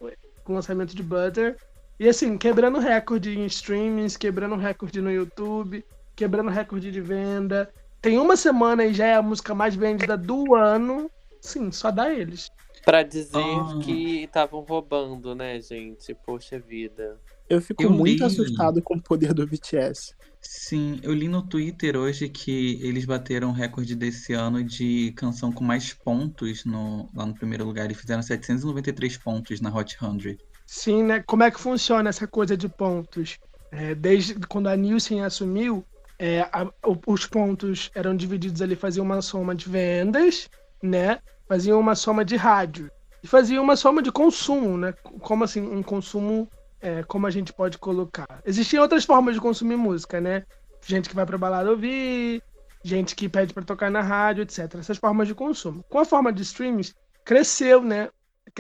com 0.44 0.52
o 0.52 0.54
lançamento 0.54 0.94
de 0.94 1.02
Butter 1.02 1.56
e 2.00 2.08
assim, 2.08 2.38
quebrando 2.38 2.78
recorde 2.78 3.38
em 3.38 3.44
streamings, 3.44 4.16
quebrando 4.16 4.56
recorde 4.56 5.02
no 5.02 5.12
YouTube, 5.12 5.84
quebrando 6.16 6.48
recorde 6.48 6.90
de 6.90 6.98
venda. 6.98 7.70
Tem 8.00 8.18
uma 8.18 8.38
semana 8.38 8.86
e 8.86 8.94
já 8.94 9.04
é 9.06 9.14
a 9.16 9.22
música 9.22 9.54
mais 9.54 9.76
vendida 9.76 10.16
do 10.16 10.54
ano. 10.54 11.10
Sim, 11.42 11.70
só 11.70 11.90
dá 11.90 12.10
eles. 12.10 12.50
Pra 12.86 13.02
dizer 13.02 13.36
oh. 13.36 13.80
que 13.80 14.24
estavam 14.24 14.60
roubando, 14.60 15.34
né, 15.34 15.60
gente? 15.60 16.14
Poxa 16.24 16.58
vida. 16.58 17.18
Eu 17.50 17.60
fico 17.60 17.82
eu 17.82 17.90
muito 17.90 18.20
li. 18.20 18.24
assustado 18.24 18.80
com 18.80 18.94
o 18.94 19.02
poder 19.02 19.34
do 19.34 19.46
BTS. 19.46 20.14
Sim, 20.40 20.98
eu 21.02 21.12
li 21.12 21.28
no 21.28 21.42
Twitter 21.42 21.96
hoje 21.96 22.30
que 22.30 22.78
eles 22.82 23.04
bateram 23.04 23.50
o 23.50 23.52
recorde 23.52 23.94
desse 23.94 24.32
ano 24.32 24.64
de 24.64 25.12
canção 25.12 25.52
com 25.52 25.62
mais 25.62 25.92
pontos 25.92 26.64
no, 26.64 27.10
lá 27.14 27.26
no 27.26 27.34
primeiro 27.34 27.66
lugar. 27.66 27.90
e 27.90 27.94
fizeram 27.94 28.22
793 28.22 29.18
pontos 29.18 29.60
na 29.60 29.68
Hot 29.68 29.98
100. 29.98 30.38
Sim, 30.72 31.02
né? 31.02 31.20
Como 31.26 31.42
é 31.42 31.50
que 31.50 31.58
funciona 31.58 32.10
essa 32.10 32.28
coisa 32.28 32.56
de 32.56 32.68
pontos? 32.68 33.40
É, 33.72 33.92
desde 33.92 34.34
quando 34.46 34.68
a 34.68 34.76
Nielsen 34.76 35.20
assumiu, 35.24 35.84
é, 36.16 36.42
a, 36.42 36.64
os 37.08 37.26
pontos 37.26 37.90
eram 37.92 38.14
divididos 38.14 38.62
ali, 38.62 38.76
faziam 38.76 39.04
uma 39.04 39.20
soma 39.20 39.52
de 39.52 39.68
vendas, 39.68 40.48
né? 40.80 41.18
Faziam 41.48 41.80
uma 41.80 41.96
soma 41.96 42.24
de 42.24 42.36
rádio. 42.36 42.88
E 43.20 43.26
faziam 43.26 43.64
uma 43.64 43.74
soma 43.74 44.00
de 44.00 44.12
consumo, 44.12 44.78
né? 44.78 44.92
Como 45.20 45.42
assim, 45.42 45.60
um 45.60 45.82
consumo 45.82 46.48
é, 46.80 47.02
como 47.02 47.26
a 47.26 47.30
gente 47.30 47.52
pode 47.52 47.76
colocar. 47.76 48.40
Existiam 48.46 48.82
outras 48.82 49.04
formas 49.04 49.34
de 49.34 49.40
consumir 49.40 49.76
música, 49.76 50.20
né? 50.20 50.44
Gente 50.86 51.08
que 51.08 51.16
vai 51.16 51.26
pra 51.26 51.36
balada 51.36 51.68
ouvir, 51.68 52.40
gente 52.84 53.16
que 53.16 53.28
pede 53.28 53.52
para 53.52 53.64
tocar 53.64 53.90
na 53.90 54.02
rádio, 54.02 54.42
etc. 54.42 54.76
Essas 54.78 54.98
formas 54.98 55.26
de 55.26 55.34
consumo. 55.34 55.84
Com 55.88 55.98
a 55.98 56.04
forma 56.04 56.32
de 56.32 56.42
streams, 56.42 56.94
cresceu, 57.24 57.82
né? 57.82 58.08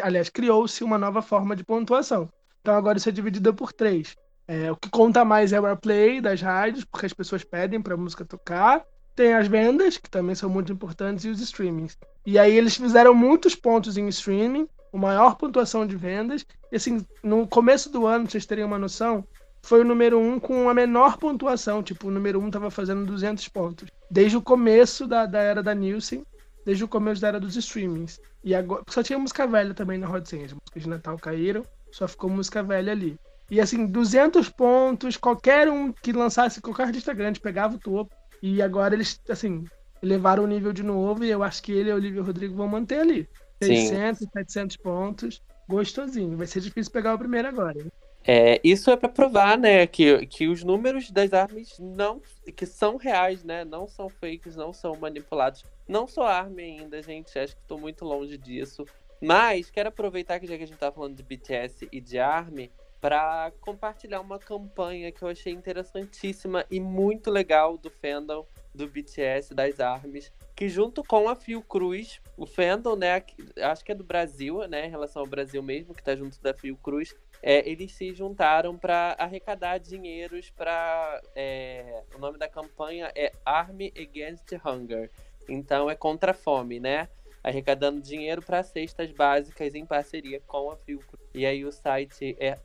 Aliás, 0.02 0.28
criou-se 0.28 0.82
uma 0.84 0.98
nova 0.98 1.22
forma 1.22 1.54
de 1.56 1.64
pontuação. 1.64 2.28
Então 2.60 2.74
agora 2.74 2.98
isso 2.98 3.08
é 3.08 3.12
dividido 3.12 3.54
por 3.54 3.72
três. 3.72 4.14
É, 4.46 4.70
o 4.70 4.76
que 4.76 4.90
conta 4.90 5.24
mais 5.24 5.52
é 5.52 5.60
o 5.60 5.66
airplay 5.66 6.20
das 6.20 6.42
rádios, 6.42 6.84
porque 6.84 7.06
as 7.06 7.12
pessoas 7.12 7.44
pedem 7.44 7.80
para 7.80 7.94
a 7.94 7.96
música 7.96 8.24
tocar. 8.24 8.84
Tem 9.14 9.34
as 9.34 9.46
vendas, 9.46 9.96
que 9.96 10.10
também 10.10 10.34
são 10.34 10.50
muito 10.50 10.72
importantes, 10.72 11.24
e 11.24 11.28
os 11.28 11.40
streamings. 11.40 11.96
E 12.26 12.38
aí 12.38 12.56
eles 12.56 12.76
fizeram 12.76 13.14
muitos 13.14 13.54
pontos 13.54 13.96
em 13.96 14.08
streaming, 14.08 14.68
a 14.92 14.98
maior 14.98 15.36
pontuação 15.36 15.86
de 15.86 15.96
vendas. 15.96 16.44
E 16.72 16.76
assim, 16.76 17.04
no 17.22 17.46
começo 17.46 17.90
do 17.90 18.06
ano, 18.06 18.24
pra 18.24 18.32
vocês 18.32 18.44
terem 18.44 18.64
uma 18.64 18.78
noção, 18.78 19.24
foi 19.62 19.82
o 19.82 19.84
número 19.84 20.18
um 20.18 20.40
com 20.40 20.68
a 20.68 20.74
menor 20.74 21.16
pontuação. 21.16 21.82
Tipo, 21.82 22.08
o 22.08 22.10
número 22.10 22.40
um 22.40 22.50
tava 22.50 22.70
fazendo 22.70 23.06
200 23.06 23.46
pontos. 23.48 23.88
Desde 24.10 24.36
o 24.36 24.42
começo 24.42 25.06
da, 25.06 25.26
da 25.26 25.40
era 25.40 25.62
da 25.62 25.74
Nielsen, 25.74 26.24
desde 26.70 26.84
o 26.84 26.88
começo 26.88 27.20
da 27.20 27.26
era 27.26 27.40
dos 27.40 27.56
streamings. 27.56 28.20
E 28.44 28.54
agora, 28.54 28.84
só 28.88 29.02
tinha 29.02 29.18
música 29.18 29.44
velha 29.44 29.74
também 29.74 29.98
na 29.98 30.08
Hot 30.08 30.28
100. 30.28 30.44
As 30.44 30.52
músicas 30.52 30.82
de 30.84 30.88
Natal 30.88 31.18
caíram, 31.18 31.64
só 31.90 32.06
ficou 32.06 32.30
música 32.30 32.62
velha 32.62 32.92
ali. 32.92 33.18
E 33.50 33.60
assim, 33.60 33.88
200 33.88 34.48
pontos, 34.50 35.16
qualquer 35.16 35.68
um 35.68 35.92
que 35.92 36.12
lançasse, 36.12 36.60
qualquer 36.60 36.84
artista 36.84 37.12
grande 37.12 37.40
pegava 37.40 37.74
o 37.74 37.78
topo. 37.78 38.14
E 38.40 38.62
agora 38.62 38.94
eles, 38.94 39.20
assim, 39.28 39.64
levaram 40.00 40.44
o 40.44 40.46
nível 40.46 40.72
de 40.72 40.84
novo 40.84 41.24
e 41.24 41.30
eu 41.30 41.42
acho 41.42 41.60
que 41.60 41.72
ele 41.72 41.90
e 41.90 41.92
o 41.92 41.96
Olivia 41.96 42.22
Rodrigo 42.22 42.54
vão 42.54 42.68
manter 42.68 43.00
ali. 43.00 43.28
600, 43.60 44.20
Sim. 44.20 44.28
700 44.32 44.76
pontos, 44.76 45.42
gostosinho. 45.68 46.36
Vai 46.36 46.46
ser 46.46 46.60
difícil 46.60 46.92
pegar 46.92 47.16
o 47.16 47.18
primeiro 47.18 47.48
agora. 47.48 47.84
É, 48.24 48.60
isso 48.62 48.92
é 48.92 48.96
para 48.96 49.08
provar, 49.08 49.58
né, 49.58 49.86
que, 49.88 50.24
que 50.26 50.46
os 50.46 50.62
números 50.62 51.10
das 51.10 51.32
armas 51.32 51.76
não, 51.80 52.20
que 52.54 52.66
são 52.66 52.96
reais, 52.96 53.42
né, 53.42 53.64
não 53.64 53.88
são 53.88 54.08
fakes, 54.08 54.54
não 54.54 54.72
são 54.72 54.94
manipulados. 54.94 55.64
Não 55.90 56.06
sou 56.06 56.22
ARMY 56.22 56.62
ainda, 56.62 57.02
gente, 57.02 57.36
acho 57.36 57.56
que 57.56 57.62
estou 57.62 57.76
muito 57.76 58.04
longe 58.04 58.38
disso. 58.38 58.86
Mas 59.20 59.70
quero 59.70 59.88
aproveitar 59.88 60.38
que 60.38 60.46
já 60.46 60.56
que 60.56 60.62
a 60.62 60.66
gente 60.68 60.78
tá 60.78 60.92
falando 60.92 61.16
de 61.16 61.22
BTS 61.24 61.88
e 61.90 62.00
de 62.00 62.16
ARMY, 62.16 62.70
para 63.00 63.50
compartilhar 63.60 64.20
uma 64.20 64.38
campanha 64.38 65.10
que 65.10 65.20
eu 65.20 65.26
achei 65.26 65.52
interessantíssima 65.52 66.64
e 66.70 66.78
muito 66.78 67.28
legal 67.28 67.76
do 67.76 67.90
fandom 67.90 68.46
do 68.72 68.86
BTS, 68.86 69.52
das 69.52 69.80
ARMYs, 69.80 70.32
que 70.54 70.68
junto 70.68 71.02
com 71.02 71.28
a 71.28 71.34
Fiocruz, 71.34 72.20
o 72.36 72.46
fandom, 72.46 72.94
né, 72.94 73.24
acho 73.60 73.84
que 73.84 73.90
é 73.90 73.94
do 73.94 74.04
Brasil, 74.04 74.60
né, 74.68 74.86
em 74.86 74.90
relação 74.90 75.22
ao 75.22 75.28
Brasil 75.28 75.60
mesmo, 75.60 75.92
que 75.92 76.02
está 76.02 76.14
junto 76.14 76.40
da 76.40 76.54
Fiocruz, 76.54 77.16
é, 77.42 77.68
eles 77.68 77.92
se 77.92 78.14
juntaram 78.14 78.76
para 78.76 79.16
arrecadar 79.18 79.78
dinheiros 79.78 80.50
para. 80.50 81.20
É, 81.34 82.04
o 82.14 82.18
nome 82.18 82.38
da 82.38 82.48
campanha 82.48 83.10
é 83.16 83.32
Army 83.44 83.92
Against 83.98 84.52
Hunger. 84.64 85.10
Então 85.48 85.88
é 85.90 85.94
contra 85.94 86.32
a 86.32 86.34
fome, 86.34 86.80
né? 86.80 87.08
Arrecadando 87.42 87.98
dinheiro 88.00 88.42
para 88.42 88.62
cestas 88.62 89.10
básicas 89.10 89.74
em 89.74 89.86
parceria 89.86 90.40
com 90.46 90.70
a 90.70 90.76
Fiocruz. 90.76 91.22
E 91.34 91.46
aí 91.46 91.64
o 91.64 91.72
site 91.72 92.36
é 92.38 92.58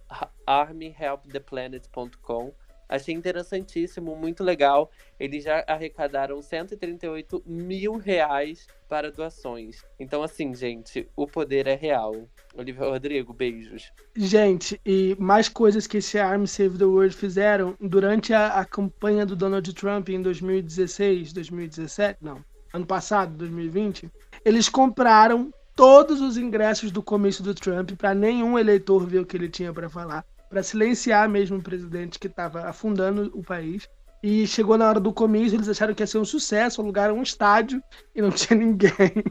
armyhelptheplanet.com. 0.45 2.53
Achei 2.87 3.15
interessantíssimo, 3.15 4.15
muito 4.15 4.43
legal. 4.43 4.91
Eles 5.19 5.43
já 5.43 5.63
arrecadaram 5.67 6.41
138 6.41 7.43
mil 7.45 7.97
reais 7.97 8.67
para 8.87 9.11
doações. 9.11 9.83
Então, 9.99 10.21
assim, 10.21 10.53
gente, 10.53 11.07
o 11.15 11.25
poder 11.25 11.67
é 11.67 11.75
real. 11.75 12.13
Olivia 12.55 12.85
Rodrigo, 12.85 13.33
beijos. 13.33 13.91
Gente, 14.15 14.79
e 14.85 15.15
mais 15.19 15.49
coisas 15.49 15.87
que 15.87 15.97
esse 15.97 16.19
Arm 16.19 16.45
Save 16.45 16.77
the 16.77 16.85
World 16.85 17.15
fizeram 17.15 17.75
durante 17.81 18.33
a, 18.33 18.59
a 18.59 18.65
campanha 18.65 19.25
do 19.25 19.35
Donald 19.35 19.73
Trump 19.73 20.09
em 20.09 20.21
2016, 20.21 21.33
2017, 21.33 22.19
não, 22.21 22.43
ano 22.75 22.85
passado, 22.85 23.37
2020, 23.37 24.11
eles 24.43 24.69
compraram 24.69 25.51
todos 25.75 26.21
os 26.21 26.37
ingressos 26.37 26.91
do 26.91 27.01
comício 27.01 27.43
do 27.43 27.53
Trump 27.53 27.91
para 27.91 28.13
nenhum 28.13 28.57
eleitor 28.57 29.05
ver 29.05 29.19
o 29.19 29.25
que 29.25 29.35
ele 29.35 29.49
tinha 29.49 29.73
para 29.73 29.89
falar 29.89 30.25
para 30.49 30.63
silenciar 30.63 31.27
mesmo 31.29 31.57
o 31.57 31.61
presidente 31.61 32.19
que 32.19 32.27
estava 32.27 32.67
afundando 32.67 33.31
o 33.33 33.43
país. 33.43 33.89
E 34.23 34.47
chegou 34.47 34.77
na 34.77 34.87
hora 34.87 34.99
do 34.99 35.13
comício, 35.13 35.55
eles 35.55 35.69
acharam 35.69 35.93
que 35.93 36.01
ia 36.01 36.07
ser 36.07 36.17
um 36.17 36.25
sucesso, 36.25 36.81
alugaram 36.81 37.17
um 37.17 37.23
estádio 37.23 37.81
e 38.15 38.21
não 38.21 38.31
tinha 38.31 38.57
ninguém. 38.57 39.23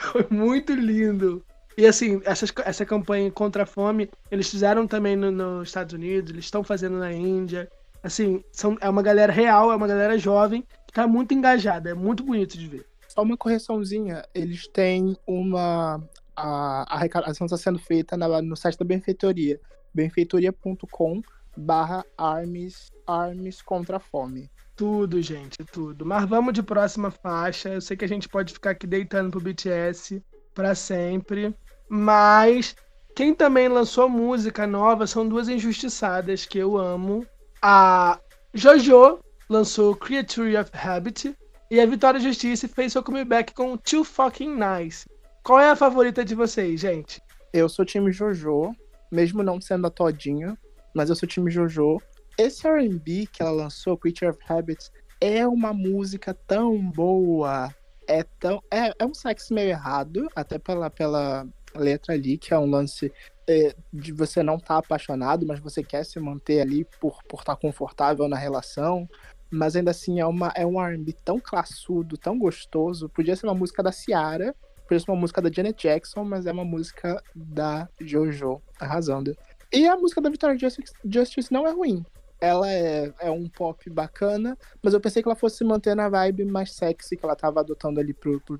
Foi 0.00 0.26
muito 0.28 0.74
lindo. 0.74 1.44
E 1.76 1.86
assim, 1.86 2.20
essa, 2.24 2.44
essa 2.64 2.84
campanha 2.84 3.30
contra 3.30 3.62
a 3.62 3.66
fome, 3.66 4.10
eles 4.30 4.50
fizeram 4.50 4.86
também 4.86 5.14
no, 5.14 5.30
nos 5.30 5.68
Estados 5.68 5.94
Unidos, 5.94 6.32
eles 6.32 6.44
estão 6.44 6.64
fazendo 6.64 6.98
na 6.98 7.12
Índia. 7.12 7.70
Assim, 8.02 8.42
são, 8.52 8.76
é 8.80 8.90
uma 8.90 9.02
galera 9.02 9.32
real, 9.32 9.70
é 9.70 9.76
uma 9.76 9.86
galera 9.86 10.18
jovem, 10.18 10.64
tá 11.02 11.06
muito 11.06 11.32
engajada, 11.32 11.90
é 11.90 11.94
muito 11.94 12.24
bonito 12.24 12.58
de 12.58 12.66
ver. 12.66 12.86
Só 13.08 13.22
uma 13.22 13.36
correçãozinha, 13.36 14.24
eles 14.34 14.66
têm 14.66 15.16
uma. 15.26 16.02
A, 16.34 16.82
a 16.92 16.96
arrecadação 16.96 17.46
está 17.46 17.56
sendo 17.56 17.78
feita 17.78 18.16
na, 18.16 18.42
no 18.42 18.56
site 18.56 18.78
da 18.78 18.84
benfeitoria 18.84 19.60
benfeitoria.com 19.94 21.22
barra 21.56 22.04
armes, 22.16 22.90
armes 23.06 23.62
contra 23.62 23.96
a 23.96 24.00
fome. 24.00 24.50
Tudo, 24.76 25.20
gente, 25.20 25.56
tudo. 25.72 26.06
Mas 26.06 26.28
vamos 26.28 26.52
de 26.52 26.62
próxima 26.62 27.10
faixa. 27.10 27.70
Eu 27.70 27.80
sei 27.80 27.96
que 27.96 28.04
a 28.04 28.08
gente 28.08 28.28
pode 28.28 28.52
ficar 28.52 28.70
aqui 28.70 28.86
deitando 28.86 29.30
pro 29.30 29.40
BTS 29.40 30.22
para 30.54 30.74
sempre, 30.74 31.54
mas 31.88 32.76
quem 33.14 33.34
também 33.34 33.68
lançou 33.68 34.08
música 34.08 34.66
nova 34.66 35.06
são 35.06 35.28
duas 35.28 35.48
injustiçadas 35.48 36.46
que 36.46 36.58
eu 36.58 36.76
amo. 36.76 37.26
A 37.60 38.20
Jojo 38.54 39.18
lançou 39.48 39.96
Creature 39.96 40.56
of 40.58 40.70
Habit 40.74 41.34
e 41.70 41.80
a 41.80 41.86
Vitória 41.86 42.20
Justiça 42.20 42.68
fez 42.68 42.92
seu 42.92 43.02
comeback 43.02 43.54
com 43.54 43.76
Too 43.76 44.04
Fucking 44.04 44.54
Nice. 44.54 45.06
Qual 45.42 45.58
é 45.58 45.70
a 45.70 45.76
favorita 45.76 46.24
de 46.24 46.34
vocês, 46.34 46.80
gente? 46.80 47.20
Eu 47.52 47.68
sou 47.68 47.84
time 47.84 48.12
Jojo, 48.12 48.72
mesmo 49.10 49.42
não 49.42 49.60
sendo 49.60 49.86
a 49.86 49.90
todinha, 49.90 50.56
mas 50.94 51.08
eu 51.08 51.16
sou 51.16 51.28
time 51.28 51.50
Jojo. 51.50 51.98
Esse 52.36 52.68
R&B 52.68 53.26
que 53.32 53.42
ela 53.42 53.50
lançou, 53.50 53.96
Creature 53.96 54.30
of 54.30 54.38
Habits, 54.46 54.90
é 55.20 55.46
uma 55.46 55.72
música 55.72 56.34
tão 56.34 56.78
boa, 56.90 57.74
é 58.06 58.22
tão 58.38 58.62
é, 58.70 58.92
é 58.98 59.04
um 59.04 59.14
sexo 59.14 59.54
meio 59.54 59.70
errado, 59.70 60.28
até 60.36 60.58
pela, 60.58 60.90
pela 60.90 61.46
letra 61.74 62.14
ali, 62.14 62.38
que 62.38 62.52
é 62.54 62.58
um 62.58 62.68
lance 62.68 63.12
é, 63.48 63.74
de 63.92 64.12
você 64.12 64.42
não 64.42 64.56
estar 64.56 64.74
tá 64.74 64.78
apaixonado, 64.78 65.46
mas 65.46 65.58
você 65.58 65.82
quer 65.82 66.04
se 66.04 66.20
manter 66.20 66.60
ali 66.60 66.84
por 67.00 67.22
por 67.24 67.40
estar 67.40 67.56
tá 67.56 67.60
confortável 67.60 68.28
na 68.28 68.36
relação. 68.36 69.08
Mas 69.50 69.76
ainda 69.76 69.90
assim 69.90 70.20
é, 70.20 70.26
uma, 70.26 70.52
é 70.54 70.66
um 70.66 70.80
R&B 70.80 71.14
tão 71.24 71.40
classudo, 71.40 72.18
tão 72.18 72.38
gostoso. 72.38 73.08
Podia 73.08 73.34
ser 73.34 73.46
uma 73.46 73.54
música 73.54 73.82
da 73.82 73.92
Ciara, 73.92 74.54
por 74.88 74.96
uma 75.08 75.16
música 75.16 75.42
da 75.42 75.50
Janet 75.52 75.86
Jackson, 75.86 76.24
mas 76.24 76.46
é 76.46 76.52
uma 76.52 76.64
música 76.64 77.22
da 77.34 77.88
JoJo, 78.00 78.60
arrasando. 78.80 79.36
E 79.70 79.86
a 79.86 79.96
música 79.96 80.20
da 80.20 80.30
Victoria 80.30 80.58
Justice, 80.58 80.92
Justice 81.04 81.52
não 81.52 81.66
é 81.66 81.72
ruim. 81.72 82.04
Ela 82.40 82.70
é, 82.70 83.12
é 83.20 83.30
um 83.30 83.48
pop 83.48 83.90
bacana, 83.90 84.56
mas 84.82 84.94
eu 84.94 85.00
pensei 85.00 85.22
que 85.22 85.28
ela 85.28 85.36
fosse 85.36 85.58
se 85.58 85.64
manter 85.64 85.94
na 85.94 86.08
vibe 86.08 86.44
mais 86.44 86.72
sexy 86.72 87.16
que 87.16 87.24
ela 87.24 87.36
tava 87.36 87.60
adotando 87.60 88.00
ali 88.00 88.14
pro, 88.14 88.40
pro, 88.40 88.58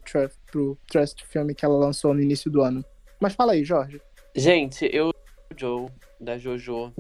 pro 0.50 0.78
Trust 0.86 1.24
filme 1.26 1.54
que 1.54 1.64
ela 1.64 1.76
lançou 1.76 2.12
no 2.12 2.20
início 2.20 2.50
do 2.50 2.60
ano. 2.60 2.84
Mas 3.20 3.34
fala 3.34 3.52
aí, 3.52 3.64
Jorge. 3.64 4.02
Gente, 4.34 4.88
eu 4.92 5.12
Joe, 5.56 5.88
da 6.20 6.38
Jojo, 6.38 6.92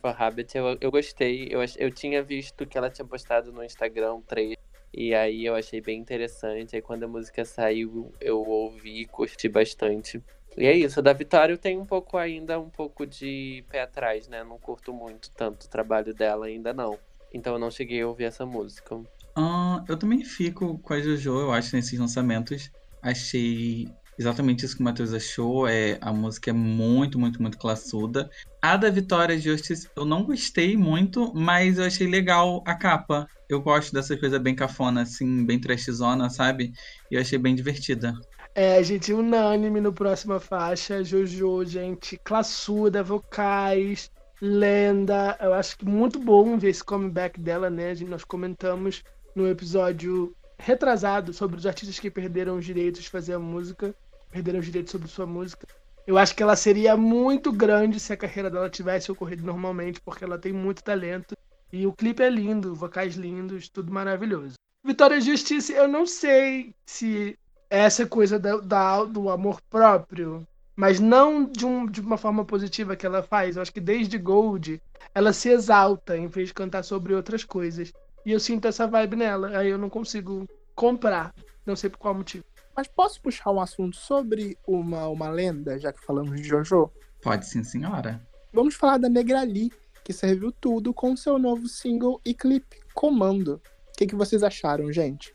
for 0.00 0.22
Habit, 0.22 0.56
eu, 0.56 0.76
eu 0.80 0.90
gostei. 0.90 1.48
Eu, 1.50 1.60
eu 1.78 1.90
tinha 1.90 2.22
visto 2.22 2.66
que 2.66 2.76
ela 2.76 2.90
tinha 2.90 3.06
postado 3.06 3.52
no 3.52 3.62
Instagram 3.62 4.20
trailer 4.22 4.58
e 4.94 5.14
aí 5.14 5.46
eu 5.46 5.54
achei 5.54 5.80
bem 5.80 5.98
interessante. 5.98 6.76
Aí 6.76 6.82
quando 6.82 7.04
a 7.04 7.08
música 7.08 7.44
saiu, 7.44 8.12
eu 8.20 8.42
ouvi 8.42 9.02
e 9.02 9.06
curti 9.06 9.48
bastante. 9.48 10.22
E 10.56 10.66
é 10.66 10.76
isso, 10.76 11.00
da 11.00 11.14
Vitória 11.14 11.52
eu 11.54 11.58
tenho 11.58 11.80
um 11.80 11.86
pouco 11.86 12.18
ainda, 12.18 12.60
um 12.60 12.68
pouco 12.68 13.06
de 13.06 13.64
pé 13.70 13.82
atrás, 13.82 14.28
né? 14.28 14.44
Não 14.44 14.58
curto 14.58 14.92
muito 14.92 15.30
tanto 15.30 15.64
o 15.64 15.70
trabalho 15.70 16.12
dela 16.12 16.46
ainda 16.46 16.74
não. 16.74 16.98
Então 17.32 17.54
eu 17.54 17.58
não 17.58 17.70
cheguei 17.70 18.02
a 18.02 18.06
ouvir 18.06 18.24
essa 18.24 18.44
música. 18.44 18.96
Uh, 18.96 19.82
eu 19.88 19.96
também 19.96 20.22
fico 20.22 20.78
com 20.78 20.92
a 20.92 21.00
Jojo, 21.00 21.40
eu 21.40 21.52
acho, 21.52 21.74
nesses 21.74 21.98
lançamentos. 21.98 22.70
Achei 23.00 23.88
exatamente 24.18 24.64
isso 24.64 24.76
que 24.76 24.80
o 24.82 24.84
Matheus 24.84 25.12
achou. 25.12 25.66
É, 25.66 25.98
a 26.00 26.12
música 26.12 26.50
é 26.50 26.52
muito, 26.52 27.18
muito, 27.18 27.40
muito 27.40 27.58
classuda. 27.58 28.30
A 28.60 28.76
da 28.76 28.90
Vitória 28.90 29.38
Justice 29.38 29.88
eu 29.96 30.04
não 30.04 30.24
gostei 30.24 30.76
muito, 30.76 31.32
mas 31.34 31.78
eu 31.78 31.84
achei 31.84 32.06
legal 32.06 32.62
a 32.66 32.74
capa. 32.74 33.26
Eu 33.48 33.60
gosto 33.60 33.92
dessa 33.92 34.16
coisa 34.16 34.38
bem 34.38 34.54
cafona, 34.54 35.02
assim, 35.02 35.44
bem 35.44 35.60
trashzona, 35.60 36.30
sabe? 36.30 36.72
E 37.10 37.14
eu 37.14 37.20
achei 37.20 37.38
bem 37.38 37.54
divertida. 37.54 38.14
É, 38.54 38.82
gente, 38.82 39.12
unânime 39.12 39.80
no 39.80 39.92
próxima 39.92 40.38
faixa. 40.38 41.02
Jojo, 41.02 41.64
gente, 41.64 42.18
classuda, 42.22 43.02
vocais, 43.02 44.10
lenda. 44.40 45.36
Eu 45.40 45.54
acho 45.54 45.78
que 45.78 45.84
muito 45.84 46.18
bom 46.18 46.58
ver 46.58 46.70
esse 46.70 46.84
comeback 46.84 47.40
dela, 47.40 47.70
né? 47.70 47.94
Nós 48.06 48.24
comentamos 48.24 49.02
no 49.34 49.48
episódio 49.48 50.34
retrasado 50.58 51.32
sobre 51.32 51.56
os 51.56 51.66
artistas 51.66 51.98
que 51.98 52.10
perderam 52.10 52.56
os 52.56 52.64
direitos 52.64 53.02
de 53.02 53.10
fazer 53.10 53.34
a 53.34 53.38
música, 53.38 53.94
perderam 54.32 54.58
os 54.58 54.66
direitos 54.66 54.90
sobre 54.90 55.06
sua 55.06 55.26
música. 55.26 55.66
Eu 56.06 56.18
acho 56.18 56.34
que 56.34 56.42
ela 56.42 56.56
seria 56.56 56.96
muito 56.96 57.52
grande 57.52 58.00
se 58.00 58.12
a 58.12 58.16
carreira 58.16 58.50
dela 58.50 58.68
tivesse 58.68 59.12
ocorrido 59.12 59.44
normalmente, 59.44 60.00
porque 60.00 60.24
ela 60.24 60.38
tem 60.38 60.52
muito 60.52 60.82
talento. 60.82 61.36
E 61.72 61.86
o 61.86 61.92
clipe 61.92 62.22
é 62.22 62.30
lindo, 62.30 62.74
vocais 62.74 63.14
lindos, 63.14 63.68
tudo 63.68 63.92
maravilhoso. 63.92 64.54
Vitória 64.84 65.20
Justiça, 65.20 65.72
eu 65.72 65.86
não 65.86 66.06
sei 66.06 66.74
se 66.84 67.38
essa 67.70 68.04
coisa 68.04 68.38
da, 68.38 68.56
da, 68.56 69.04
do 69.04 69.30
amor 69.30 69.60
próprio, 69.70 70.46
mas 70.74 70.98
não 70.98 71.44
de, 71.44 71.64
um, 71.64 71.86
de 71.86 72.00
uma 72.00 72.16
forma 72.16 72.44
positiva 72.44 72.96
que 72.96 73.06
ela 73.06 73.22
faz. 73.22 73.54
Eu 73.54 73.62
acho 73.62 73.72
que 73.72 73.80
desde 73.80 74.18
Gold 74.18 74.82
ela 75.14 75.32
se 75.32 75.50
exalta 75.50 76.16
em 76.16 76.26
vez 76.26 76.48
de 76.48 76.54
cantar 76.54 76.82
sobre 76.82 77.14
outras 77.14 77.44
coisas. 77.44 77.92
E 78.26 78.32
eu 78.32 78.40
sinto 78.40 78.66
essa 78.66 78.86
vibe 78.86 79.16
nela, 79.16 79.56
aí 79.56 79.68
eu 79.68 79.78
não 79.78 79.88
consigo 79.88 80.46
comprar, 80.74 81.32
não 81.64 81.76
sei 81.76 81.90
por 81.90 81.98
qual 81.98 82.14
motivo. 82.14 82.44
Mas 82.76 82.88
posso 82.88 83.20
puxar 83.20 83.50
um 83.50 83.60
assunto 83.60 83.96
sobre 83.96 84.56
uma, 84.66 85.06
uma 85.08 85.28
lenda, 85.28 85.78
já 85.78 85.92
que 85.92 86.04
falamos 86.04 86.40
de 86.40 86.48
Jojo? 86.48 86.90
Pode 87.22 87.46
sim, 87.46 87.62
senhora. 87.62 88.20
Vamos 88.52 88.74
falar 88.74 88.98
da 88.98 89.08
Negrali, 89.08 89.70
que 90.02 90.12
serviu 90.12 90.50
tudo 90.52 90.92
com 90.92 91.16
seu 91.16 91.38
novo 91.38 91.68
single 91.68 92.20
e 92.24 92.34
clipe, 92.34 92.80
Comando. 92.94 93.60
O 93.88 93.98
que, 93.98 94.06
que 94.06 94.14
vocês 94.14 94.42
acharam, 94.42 94.92
gente? 94.92 95.34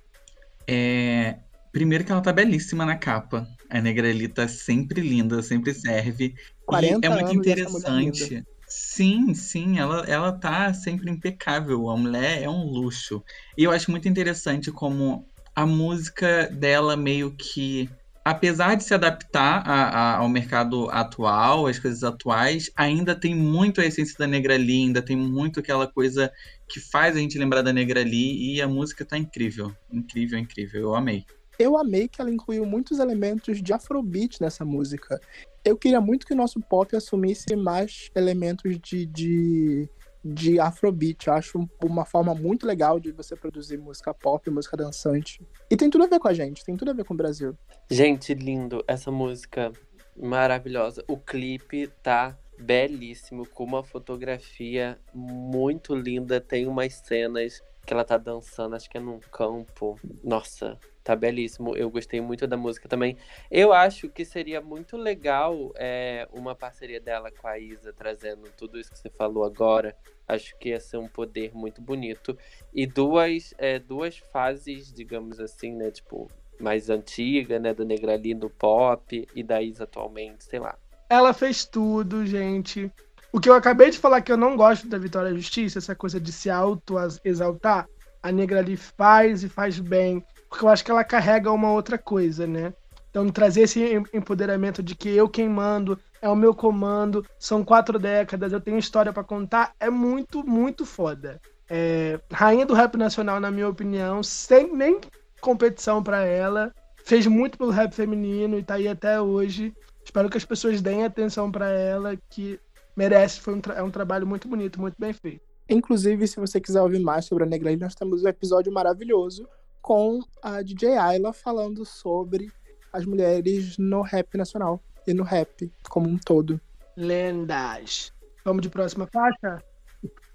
É... 0.68 1.40
Primeiro 1.72 2.04
que 2.04 2.12
ela 2.12 2.22
tá 2.22 2.34
belíssima 2.34 2.86
na 2.86 2.98
capa. 2.98 3.48
A 3.70 3.82
Negrali 3.82 4.28
tá 4.28 4.48
sempre 4.48 5.02
linda, 5.02 5.42
sempre 5.44 5.74
serve. 5.74 6.34
40 6.66 7.06
e 7.06 7.10
é 7.10 7.14
muito 7.14 7.36
mulher 7.36 7.60
interessante. 7.60 8.44
Sim, 8.68 9.34
sim, 9.34 9.80
ela, 9.80 10.04
ela 10.08 10.32
tá 10.32 10.74
sempre 10.74 11.10
impecável. 11.10 11.90
A 11.90 11.96
mulher 11.96 12.42
é 12.42 12.50
um 12.50 12.66
luxo. 12.66 13.24
E 13.58 13.64
eu 13.64 13.72
acho 13.72 13.92
muito 13.92 14.10
interessante 14.10 14.72
como 14.72 15.28
a 15.58 15.66
música 15.66 16.48
dela 16.52 16.96
meio 16.96 17.32
que, 17.32 17.90
apesar 18.24 18.76
de 18.76 18.84
se 18.84 18.94
adaptar 18.94 19.64
a- 19.68 19.90
a- 19.90 20.18
ao 20.18 20.30
mercado 20.30 20.88
atual, 20.92 21.66
às 21.66 21.80
coisas 21.80 22.04
atuais, 22.04 22.70
ainda 22.76 23.16
tem 23.16 23.34
muito 23.34 23.82
a 23.82 23.86
essência 23.86 24.16
da 24.20 24.28
Negrali, 24.28 24.84
ainda 24.84 25.02
tem 25.02 25.18
muito 25.18 25.60
aquela 25.60 25.88
coisa 25.88 26.32
que 26.70 26.80
faz 26.80 27.16
a 27.16 27.20
gente 27.20 27.40
lembrar 27.40 27.64
da 27.64 27.74
Negrali 27.74 28.54
e 28.54 28.62
a 28.62 28.68
música 28.68 29.04
tá 29.04 29.18
incrível. 29.18 29.74
Incrível, 29.92 30.38
incrível. 30.38 30.80
Eu 30.80 30.96
amei. 30.96 31.26
Eu 31.58 31.76
amei 31.76 32.08
que 32.08 32.22
ela 32.22 32.30
incluiu 32.30 32.64
muitos 32.64 33.00
elementos 33.00 33.60
de 33.60 33.74
afrobeat 33.74 34.40
nessa 34.40 34.64
música. 34.64 35.20
Eu 35.66 35.76
queria 35.76 36.00
muito 36.00 36.28
que 36.28 36.34
o 36.34 36.38
nosso 36.38 36.60
pop 36.62 36.96
assumisse 36.96 37.56
mais 37.56 38.12
elementos 38.16 38.78
de, 38.80 39.08
de, 39.08 39.90
de 40.34 40.60
afrobeat. 40.60 41.28
Eu 41.28 41.34
acho 41.34 41.60
um- 41.60 41.68
uma 41.84 42.06
forma 42.06 42.34
muito 42.36 42.66
legal 42.66 43.00
de 43.00 43.12
você 43.12 43.36
produzir 43.36 43.78
música 43.78 44.14
pop, 44.14 44.50
música 44.50 44.76
dançante. 44.78 45.42
E 45.70 45.78
tem 45.78 45.90
tudo 45.90 46.04
a 46.04 46.08
ver 46.08 46.20
com 46.20 46.28
a 46.28 46.34
gente, 46.34 46.64
tem 46.64 46.76
tudo 46.76 46.92
a 46.92 46.94
ver 46.94 47.04
com 47.04 47.14
o 47.14 47.18
Brasil. 47.18 47.58
Gente, 47.90 48.34
lindo. 48.34 48.84
Essa 48.88 49.12
música 49.12 49.72
maravilhosa. 50.16 51.04
O 51.08 51.18
clipe 51.18 51.88
tá 52.02 52.38
belíssimo, 52.60 53.48
com 53.48 53.64
uma 53.64 53.84
fotografia 53.84 54.98
muito 55.14 55.96
linda. 55.96 56.42
Tem 56.42 56.68
umas 56.68 56.94
cenas 56.96 57.62
que 57.86 57.94
ela 57.94 58.04
tá 58.04 58.18
dançando, 58.18 58.76
acho 58.76 58.90
que 58.90 58.98
é 58.98 59.00
num 59.00 59.20
campo. 59.20 59.98
Nossa, 60.24 60.78
tá 61.08 61.16
belíssimo. 61.16 61.76
Eu 61.76 61.90
gostei 61.90 62.20
muito 62.20 62.46
da 62.46 62.58
música 62.58 62.90
também. 62.90 63.18
Eu 63.50 63.72
acho 63.72 64.10
que 64.10 64.26
seria 64.26 64.60
muito 64.60 64.98
legal 64.98 65.72
é, 65.76 66.28
uma 66.34 66.54
parceria 66.54 67.00
dela 67.00 67.32
com 67.32 67.48
a 67.48 67.58
Isa, 67.58 67.94
trazendo 67.94 68.50
tudo 68.58 68.78
isso 68.78 68.92
que 68.92 69.00
você 69.00 69.10
falou 69.10 69.46
agora. 69.46 69.96
Acho 70.28 70.58
que 70.58 70.70
ia 70.70 70.80
ser 70.82 70.98
um 70.98 71.08
poder 71.08 71.56
muito 71.56 71.82
bonito. 71.82 72.38
E 72.74 72.86
duas, 72.86 73.54
é, 73.58 73.80
duas 73.80 74.18
fases, 74.18 74.92
digamos 74.92 75.40
assim, 75.40 75.74
né? 75.74 75.92
Tipo, 75.92 76.30
mais 76.60 76.90
antiga, 76.90 77.58
né? 77.58 77.74
Do 77.74 77.86
Negrali 77.86 78.34
no 78.34 78.50
pop 78.50 79.26
e 79.34 79.42
da 79.42 79.62
Isa 79.62 79.86
atualmente, 79.86 80.44
sei 80.44 80.60
lá. 80.60 80.78
Ela 81.10 81.34
fez 81.34 81.64
tudo, 81.64 82.26
gente. 82.26 82.92
O 83.32 83.40
que 83.40 83.50
eu 83.50 83.54
acabei 83.54 83.90
de 83.90 83.98
falar 83.98 84.22
que 84.22 84.32
eu 84.32 84.38
não 84.38 84.58
gosto 84.58 84.90
da 84.90 84.98
Vitória 84.98 85.34
Justiça, 85.34 85.80
essa 85.80 85.96
coisa 85.96 86.20
de 86.20 86.34
se 86.34 86.50
auto-exaltar, 86.50 87.88
a 88.22 88.32
Negra 88.32 88.60
ali 88.60 88.76
faz 88.76 89.44
e 89.44 89.50
faz 89.50 89.80
bem, 89.80 90.22
porque 90.58 90.66
eu 90.66 90.70
acho 90.70 90.84
que 90.84 90.90
ela 90.90 91.04
carrega 91.04 91.52
uma 91.52 91.72
outra 91.72 92.00
coisa, 92.00 92.48
né? 92.48 92.74
Então, 93.12 93.30
trazer 93.30 93.62
esse 93.62 93.80
em- 93.80 94.04
empoderamento 94.12 94.82
de 94.82 94.96
que 94.96 95.08
eu 95.10 95.30
quem 95.30 95.48
mando, 95.48 96.00
é 96.20 96.28
o 96.28 96.36
meu 96.36 96.54
comando, 96.54 97.24
são 97.40 97.64
quatro 97.64 98.00
décadas, 98.00 98.52
eu 98.52 98.60
tenho 98.60 98.80
história 98.80 99.14
pra 99.14 99.24
contar, 99.24 99.74
é 99.80 99.88
muito, 99.90 100.44
muito 100.44 100.84
foda. 100.84 101.40
É, 101.70 102.20
rainha 102.32 102.66
do 102.66 102.74
rap 102.74 102.98
nacional, 102.98 103.40
na 103.40 103.52
minha 103.52 103.70
opinião, 103.70 104.24
sem 104.24 104.76
nem 104.76 105.00
competição 105.40 106.02
pra 106.02 106.26
ela, 106.26 106.72
fez 107.06 107.28
muito 107.28 107.56
pelo 107.56 107.70
rap 107.70 107.94
feminino 107.94 108.58
e 108.58 108.64
tá 108.64 108.76
aí 108.76 108.88
até 108.88 109.22
hoje. 109.22 109.72
Espero 110.04 110.28
que 110.28 110.38
as 110.38 110.46
pessoas 110.46 110.82
deem 110.82 111.06
atenção 111.06 111.52
pra 111.52 111.70
ela, 111.70 112.18
que 112.32 112.60
merece. 112.96 113.40
Foi 113.42 113.54
um 113.54 113.62
é 113.76 113.84
um 113.84 113.92
trabalho 113.92 114.26
muito 114.26 114.48
bonito, 114.48 114.82
muito 114.82 114.96
bem 114.98 115.14
feito. 115.14 115.42
Inclusive, 115.70 116.28
se 116.28 116.40
você 116.40 116.60
quiser 116.60 116.82
ouvir 116.82 117.00
mais 117.00 117.26
sobre 117.26 117.44
a 117.44 117.48
Negra 117.48 117.76
nós 117.78 117.94
temos 117.94 118.24
um 118.24 118.28
episódio 118.28 118.72
maravilhoso 118.72 119.48
com 119.88 120.20
a 120.44 120.62
DJ 120.62 120.98
Ayla 120.98 121.32
falando 121.32 121.86
sobre 121.86 122.52
as 122.92 123.06
mulheres 123.06 123.78
no 123.78 124.02
rap 124.02 124.38
nacional 124.38 124.84
e 125.08 125.14
no 125.14 125.24
rap 125.24 125.72
como 125.88 126.10
um 126.10 126.18
todo. 126.18 126.60
Lendas. 126.98 128.12
Vamos 128.44 128.64
de 128.64 128.68
próxima 128.68 129.08
faixa? 129.08 129.64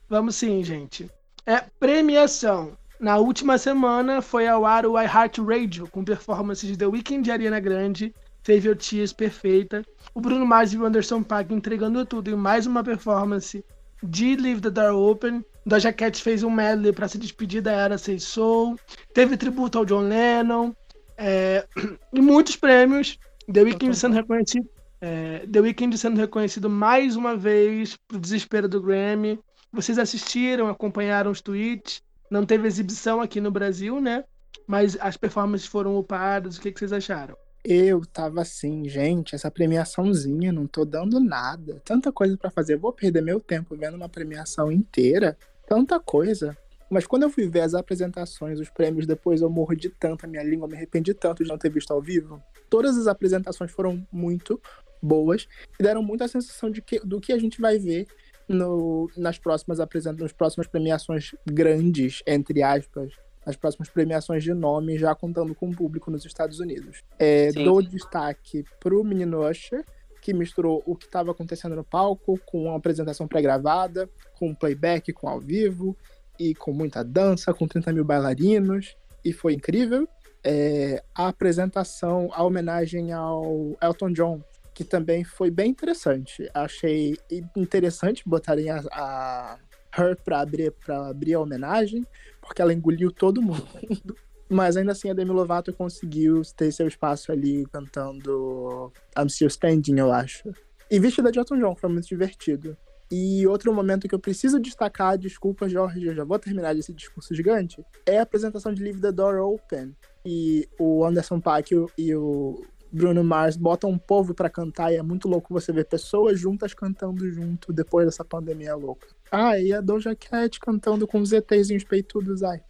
Vamos 0.08 0.36
sim, 0.36 0.64
gente. 0.64 1.10
É 1.44 1.62
premiação. 1.78 2.78
Na 2.98 3.18
última 3.18 3.58
semana 3.58 4.22
foi 4.22 4.48
ao 4.48 4.64
ar 4.64 4.86
o 4.86 4.98
iHeartRadio, 4.98 5.86
com 5.86 6.02
performances 6.02 6.70
de 6.70 6.78
The 6.78 6.86
Weeknd 6.86 7.28
e 7.28 7.30
Ariana 7.30 7.60
Grande, 7.60 8.14
Favourite 8.42 8.88
Tears 8.88 9.12
perfeita, 9.12 9.84
o 10.14 10.20
Bruno 10.22 10.46
Mars 10.46 10.72
e 10.72 10.78
o 10.78 10.86
Anderson 10.86 11.22
Paak 11.22 11.52
entregando 11.52 12.06
tudo 12.06 12.30
em 12.30 12.36
mais 12.36 12.66
uma 12.66 12.82
performance 12.82 13.62
de 14.02 14.34
Leave 14.34 14.62
the 14.62 14.70
Door 14.70 14.94
Open. 14.94 15.44
Doja 15.64 15.92
Cat 15.92 16.20
fez 16.20 16.42
um 16.42 16.50
medley 16.50 16.92
para 16.92 17.08
se 17.08 17.18
despedir 17.18 17.62
da 17.62 17.72
Era 17.72 17.98
Say 17.98 18.18
Soul, 18.18 18.76
teve 19.14 19.36
tributo 19.36 19.78
ao 19.78 19.84
John 19.84 20.08
Lennon, 20.08 20.72
é, 21.16 21.66
e 22.12 22.20
muitos 22.20 22.56
prêmios. 22.56 23.18
The 23.52 23.62
Weeknd 23.62 23.96
sendo 23.96 24.14
reconhecido 24.14 24.68
é, 25.02 25.44
The 25.52 25.60
Weeknd 25.60 25.98
sendo 25.98 26.20
reconhecido 26.20 26.70
mais 26.70 27.16
uma 27.16 27.36
vez 27.36 27.96
pro 28.06 28.20
desespero 28.20 28.68
do 28.68 28.80
Grammy. 28.80 29.38
Vocês 29.72 29.98
assistiram, 29.98 30.68
acompanharam 30.68 31.32
os 31.32 31.40
tweets. 31.40 32.00
Não 32.30 32.46
teve 32.46 32.68
exibição 32.68 33.20
aqui 33.20 33.40
no 33.40 33.50
Brasil, 33.50 34.00
né? 34.00 34.24
Mas 34.64 34.96
as 35.00 35.16
performances 35.16 35.66
foram 35.66 35.98
upadas. 35.98 36.56
O 36.56 36.60
que, 36.60 36.70
que 36.70 36.78
vocês 36.78 36.92
acharam? 36.92 37.36
Eu 37.64 38.06
tava 38.06 38.42
assim, 38.42 38.88
gente, 38.88 39.34
essa 39.34 39.50
premiaçãozinha, 39.50 40.52
não 40.52 40.68
tô 40.68 40.84
dando 40.84 41.18
nada. 41.18 41.82
Tanta 41.84 42.12
coisa 42.12 42.36
pra 42.36 42.50
fazer. 42.50 42.76
Vou 42.76 42.92
perder 42.92 43.22
meu 43.22 43.40
tempo 43.40 43.76
vendo 43.76 43.96
uma 43.96 44.08
premiação 44.08 44.70
inteira. 44.70 45.36
Tanta 45.72 45.98
coisa. 45.98 46.54
Mas 46.90 47.06
quando 47.06 47.22
eu 47.22 47.30
fui 47.30 47.48
ver 47.48 47.60
as 47.60 47.72
apresentações, 47.72 48.60
os 48.60 48.68
prêmios, 48.68 49.06
depois 49.06 49.40
eu 49.40 49.48
morro 49.48 49.74
de 49.74 49.88
tanto, 49.88 50.26
a 50.26 50.28
minha 50.28 50.42
língua 50.42 50.68
me 50.68 50.76
arrependi 50.76 51.14
tanto 51.14 51.42
de 51.42 51.48
não 51.48 51.56
ter 51.56 51.70
visto 51.70 51.90
ao 51.92 52.02
vivo. 52.02 52.42
Todas 52.68 52.98
as 52.98 53.06
apresentações 53.06 53.70
foram 53.72 54.06
muito 54.12 54.60
boas 55.02 55.48
e 55.80 55.82
deram 55.82 56.02
muita 56.02 56.28
sensação 56.28 56.70
de 56.70 56.82
que, 56.82 57.00
do 57.00 57.18
que 57.18 57.32
a 57.32 57.38
gente 57.38 57.58
vai 57.58 57.78
ver 57.78 58.06
no, 58.46 59.10
nas 59.16 59.38
próximas 59.38 59.80
apresentações, 59.80 60.24
nas 60.24 60.32
próximas 60.34 60.66
premiações 60.66 61.34
grandes, 61.46 62.22
entre 62.26 62.62
aspas, 62.62 63.14
nas 63.46 63.56
próximas 63.56 63.88
premiações 63.88 64.44
de 64.44 64.52
nome, 64.52 64.98
já 64.98 65.14
contando 65.14 65.54
com 65.54 65.70
o 65.70 65.74
público 65.74 66.10
nos 66.10 66.26
Estados 66.26 66.60
Unidos. 66.60 67.02
É, 67.18 67.50
Sim. 67.50 67.64
dou 67.64 67.80
destaque 67.80 68.62
pro 68.78 69.02
menino 69.02 69.48
Usher, 69.48 69.86
que 70.22 70.32
misturou 70.32 70.82
o 70.86 70.94
que 70.94 71.04
estava 71.04 71.32
acontecendo 71.32 71.74
no 71.74 71.82
palco 71.82 72.38
com 72.46 72.64
uma 72.66 72.76
apresentação 72.76 73.26
pré-gravada, 73.26 74.08
com 74.38 74.54
playback, 74.54 75.12
com 75.12 75.28
ao 75.28 75.40
vivo, 75.40 75.96
e 76.38 76.54
com 76.54 76.72
muita 76.72 77.04
dança, 77.04 77.52
com 77.52 77.66
30 77.66 77.92
mil 77.92 78.04
bailarinos, 78.04 78.96
e 79.24 79.32
foi 79.32 79.54
incrível. 79.54 80.08
É, 80.44 81.02
a 81.14 81.28
apresentação, 81.28 82.30
a 82.32 82.42
homenagem 82.44 83.12
ao 83.12 83.76
Elton 83.82 84.12
John, 84.12 84.42
que 84.72 84.84
também 84.84 85.24
foi 85.24 85.50
bem 85.50 85.70
interessante. 85.70 86.48
Achei 86.54 87.16
interessante 87.56 88.22
botarem 88.24 88.70
a, 88.70 88.80
a 88.92 89.58
Her 89.96 90.16
para 90.24 90.40
abrir, 90.40 90.72
abrir 90.88 91.34
a 91.34 91.40
homenagem, 91.40 92.06
porque 92.40 92.62
ela 92.62 92.72
engoliu 92.72 93.10
todo 93.10 93.42
mundo. 93.42 94.16
Mas 94.52 94.76
ainda 94.76 94.92
assim 94.92 95.10
a 95.10 95.14
Demi 95.14 95.30
Lovato 95.30 95.72
conseguiu 95.72 96.42
ter 96.56 96.70
seu 96.72 96.86
espaço 96.86 97.32
ali 97.32 97.64
cantando 97.72 98.92
I'm 99.18 99.28
Still 99.28 99.48
Standing, 99.48 99.98
eu 99.98 100.12
acho. 100.12 100.50
E 100.90 101.00
vestida 101.00 101.32
de 101.32 101.38
Elton 101.38 101.58
John, 101.58 101.74
foi 101.74 101.88
muito 101.88 102.06
divertido. 102.06 102.76
E 103.10 103.46
outro 103.46 103.72
momento 103.74 104.06
que 104.06 104.14
eu 104.14 104.18
preciso 104.18 104.60
destacar, 104.60 105.16
desculpa, 105.18 105.68
Jorge, 105.68 106.06
eu 106.06 106.14
já 106.14 106.24
vou 106.24 106.38
terminar 106.38 106.76
esse 106.76 106.92
discurso 106.92 107.34
gigante, 107.34 107.84
é 108.06 108.18
a 108.18 108.22
apresentação 108.22 108.72
de 108.72 108.82
Leave 108.82 109.00
the 109.00 109.12
Door 109.12 109.36
Open. 109.40 109.96
E 110.24 110.68
o 110.78 111.04
Anderson 111.04 111.40
Paak 111.40 111.74
e 111.96 112.14
o 112.14 112.62
Bruno 112.92 113.24
Mars 113.24 113.56
botam 113.56 113.88
um 113.88 113.98
povo 113.98 114.34
para 114.34 114.50
cantar 114.50 114.92
e 114.92 114.96
é 114.96 115.02
muito 115.02 115.26
louco 115.26 115.52
você 115.52 115.72
ver 115.72 115.86
pessoas 115.86 116.38
juntas 116.38 116.74
cantando 116.74 117.28
junto 117.30 117.72
depois 117.72 118.04
dessa 118.04 118.22
pandemia 118.22 118.74
louca. 118.74 119.08
Ah, 119.30 119.58
e 119.58 119.72
a 119.72 119.80
Doja 119.80 120.14
Cat 120.14 120.60
cantando 120.60 121.06
com 121.06 121.18
os 121.18 121.32
ETzinhos 121.32 121.84
peitudos. 121.84 122.42
Ai, 122.42 122.60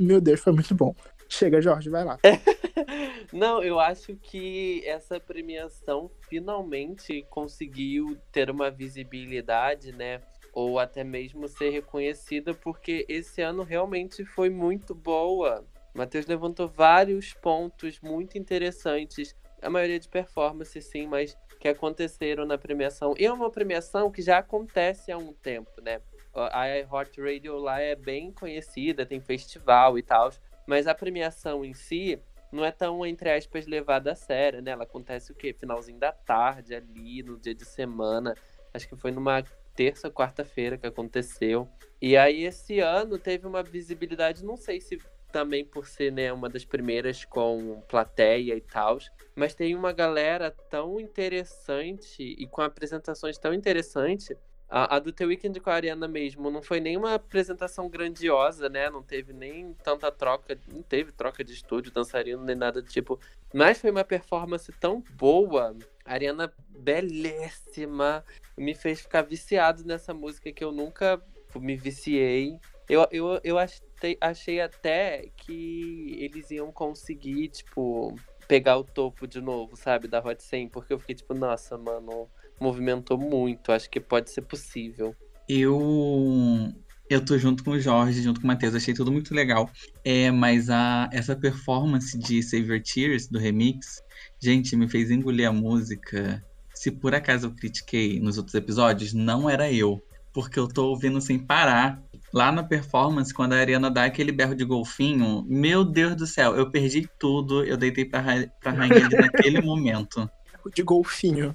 meu 0.00 0.20
Deus, 0.20 0.40
foi 0.40 0.52
muito 0.52 0.74
bom. 0.74 0.94
Chega, 1.28 1.60
Jorge, 1.60 1.90
vai 1.90 2.04
lá. 2.04 2.18
Não, 3.32 3.62
eu 3.62 3.80
acho 3.80 4.14
que 4.16 4.82
essa 4.86 5.18
premiação 5.18 6.10
finalmente 6.28 7.26
conseguiu 7.28 8.16
ter 8.30 8.50
uma 8.50 8.70
visibilidade, 8.70 9.92
né? 9.92 10.20
Ou 10.52 10.78
até 10.78 11.02
mesmo 11.02 11.48
ser 11.48 11.70
reconhecida, 11.70 12.54
porque 12.54 13.04
esse 13.08 13.42
ano 13.42 13.62
realmente 13.62 14.24
foi 14.24 14.48
muito 14.48 14.94
boa. 14.94 15.66
Matheus 15.92 16.26
levantou 16.26 16.68
vários 16.68 17.32
pontos 17.34 18.00
muito 18.00 18.38
interessantes. 18.38 19.34
A 19.60 19.68
maioria 19.68 19.98
de 19.98 20.08
performances, 20.08 20.84
sim, 20.84 21.06
mas 21.06 21.36
que 21.58 21.68
aconteceram 21.68 22.46
na 22.46 22.56
premiação. 22.56 23.14
E 23.18 23.26
é 23.26 23.32
uma 23.32 23.50
premiação 23.50 24.10
que 24.10 24.22
já 24.22 24.38
acontece 24.38 25.10
há 25.10 25.18
um 25.18 25.32
tempo, 25.32 25.80
né? 25.82 26.00
A 26.36 26.66
Hot 26.90 27.20
Radio 27.20 27.56
lá 27.58 27.80
é 27.80 27.94
bem 27.94 28.32
conhecida, 28.32 29.06
tem 29.06 29.20
festival 29.20 29.98
e 29.98 30.02
tal. 30.02 30.30
Mas 30.66 30.86
a 30.86 30.94
premiação 30.94 31.64
em 31.64 31.72
si 31.72 32.20
não 32.52 32.64
é 32.64 32.70
tão, 32.70 33.04
entre 33.04 33.30
aspas, 33.30 33.66
levada 33.66 34.12
a 34.12 34.14
sério, 34.14 34.62
né? 34.62 34.72
Ela 34.72 34.84
acontece 34.84 35.32
o 35.32 35.34
quê? 35.34 35.52
Finalzinho 35.52 35.98
da 35.98 36.12
tarde, 36.12 36.74
ali, 36.74 37.22
no 37.22 37.38
dia 37.38 37.54
de 37.54 37.64
semana. 37.64 38.34
Acho 38.72 38.88
que 38.88 38.96
foi 38.96 39.10
numa 39.10 39.42
terça, 39.74 40.10
quarta-feira 40.10 40.78
que 40.78 40.86
aconteceu. 40.86 41.68
E 42.00 42.16
aí, 42.16 42.44
esse 42.44 42.80
ano 42.80 43.18
teve 43.18 43.46
uma 43.46 43.62
visibilidade, 43.62 44.44
não 44.44 44.56
sei 44.56 44.80
se 44.80 44.98
também 45.30 45.64
por 45.64 45.86
ser 45.86 46.10
né, 46.12 46.32
uma 46.32 46.48
das 46.48 46.64
primeiras 46.64 47.24
com 47.24 47.82
plateia 47.88 48.54
e 48.54 48.60
tal, 48.60 48.98
mas 49.34 49.54
tem 49.54 49.74
uma 49.74 49.92
galera 49.92 50.50
tão 50.50 50.98
interessante 50.98 52.22
e 52.22 52.46
com 52.46 52.62
apresentações 52.62 53.36
tão 53.36 53.52
interessantes 53.52 54.34
a, 54.68 54.96
a, 54.96 54.98
do 54.98 55.12
The 55.12 55.24
Weeknd 55.24 55.60
com 55.60 55.70
a 55.70 55.74
Ariana 55.74 56.08
mesmo 56.08 56.50
não 56.50 56.60
foi 56.60 56.80
nenhuma 56.80 57.14
apresentação 57.14 57.88
grandiosa, 57.88 58.68
né? 58.68 58.90
Não 58.90 59.02
teve 59.02 59.32
nem 59.32 59.72
tanta 59.74 60.10
troca, 60.10 60.58
não 60.72 60.82
teve 60.82 61.12
troca 61.12 61.44
de 61.44 61.52
estúdio, 61.52 61.92
dançarino, 61.92 62.42
nem 62.42 62.56
nada 62.56 62.82
do 62.82 62.88
tipo. 62.88 63.18
Mas 63.54 63.80
foi 63.80 63.90
uma 63.90 64.04
performance 64.04 64.72
tão 64.72 65.02
boa. 65.16 65.76
A 66.04 66.12
Ariana 66.14 66.52
belíssima. 66.68 68.24
Me 68.56 68.74
fez 68.74 69.00
ficar 69.00 69.22
viciado 69.22 69.84
nessa 69.84 70.12
música 70.12 70.50
que 70.50 70.64
eu 70.64 70.72
nunca 70.72 71.22
me 71.54 71.76
viciei. 71.76 72.58
Eu, 72.88 73.06
eu, 73.10 73.40
eu 73.44 73.58
achei, 73.58 74.16
achei 74.20 74.60
até 74.60 75.30
que 75.36 76.16
eles 76.18 76.50
iam 76.50 76.72
conseguir, 76.72 77.48
tipo, 77.48 78.14
pegar 78.48 78.78
o 78.78 78.84
topo 78.84 79.26
de 79.26 79.40
novo, 79.40 79.76
sabe? 79.76 80.08
Da 80.08 80.20
Hot 80.20 80.42
100, 80.42 80.68
porque 80.68 80.92
eu 80.92 80.98
fiquei 80.98 81.14
tipo, 81.14 81.34
nossa, 81.34 81.76
mano 81.78 82.28
movimentou 82.60 83.18
muito. 83.18 83.72
Acho 83.72 83.88
que 83.90 84.00
pode 84.00 84.30
ser 84.30 84.42
possível. 84.42 85.14
Eu 85.48 86.72
eu 87.08 87.24
tô 87.24 87.38
junto 87.38 87.62
com 87.62 87.70
o 87.70 87.80
Jorge, 87.80 88.20
junto 88.20 88.40
com 88.40 88.46
o 88.46 88.48
Matheus, 88.48 88.74
achei 88.74 88.92
tudo 88.92 89.12
muito 89.12 89.32
legal. 89.32 89.70
É, 90.04 90.28
mas 90.30 90.68
a, 90.68 91.08
essa 91.12 91.36
performance 91.36 92.18
de 92.18 92.42
Save 92.42 92.66
Your 92.66 92.82
Tears, 92.82 93.28
do 93.28 93.38
remix, 93.38 94.02
gente, 94.40 94.74
me 94.74 94.88
fez 94.88 95.08
engolir 95.10 95.48
a 95.48 95.52
música. 95.52 96.44
Se 96.74 96.90
por 96.90 97.14
acaso 97.14 97.46
eu 97.46 97.52
critiquei 97.52 98.18
nos 98.18 98.38
outros 98.38 98.54
episódios, 98.56 99.12
não 99.12 99.48
era 99.48 99.70
eu. 99.72 100.02
Porque 100.32 100.58
eu 100.58 100.66
tô 100.66 100.88
ouvindo 100.88 101.20
sem 101.20 101.38
parar. 101.38 102.02
Lá 102.34 102.50
na 102.50 102.64
performance, 102.64 103.32
quando 103.32 103.52
a 103.52 103.58
Ariana 103.58 103.88
dá 103.88 104.04
aquele 104.04 104.32
berro 104.32 104.54
de 104.54 104.64
golfinho, 104.64 105.46
meu 105.48 105.84
Deus 105.84 106.16
do 106.16 106.26
céu, 106.26 106.56
eu 106.56 106.70
perdi 106.70 107.08
tudo, 107.20 107.64
eu 107.64 107.76
deitei 107.76 108.04
pra, 108.04 108.22
pra 108.60 108.72
rainha 108.72 109.08
naquele 109.08 109.62
momento. 109.62 110.28
De 110.74 110.82
golfinho. 110.82 111.54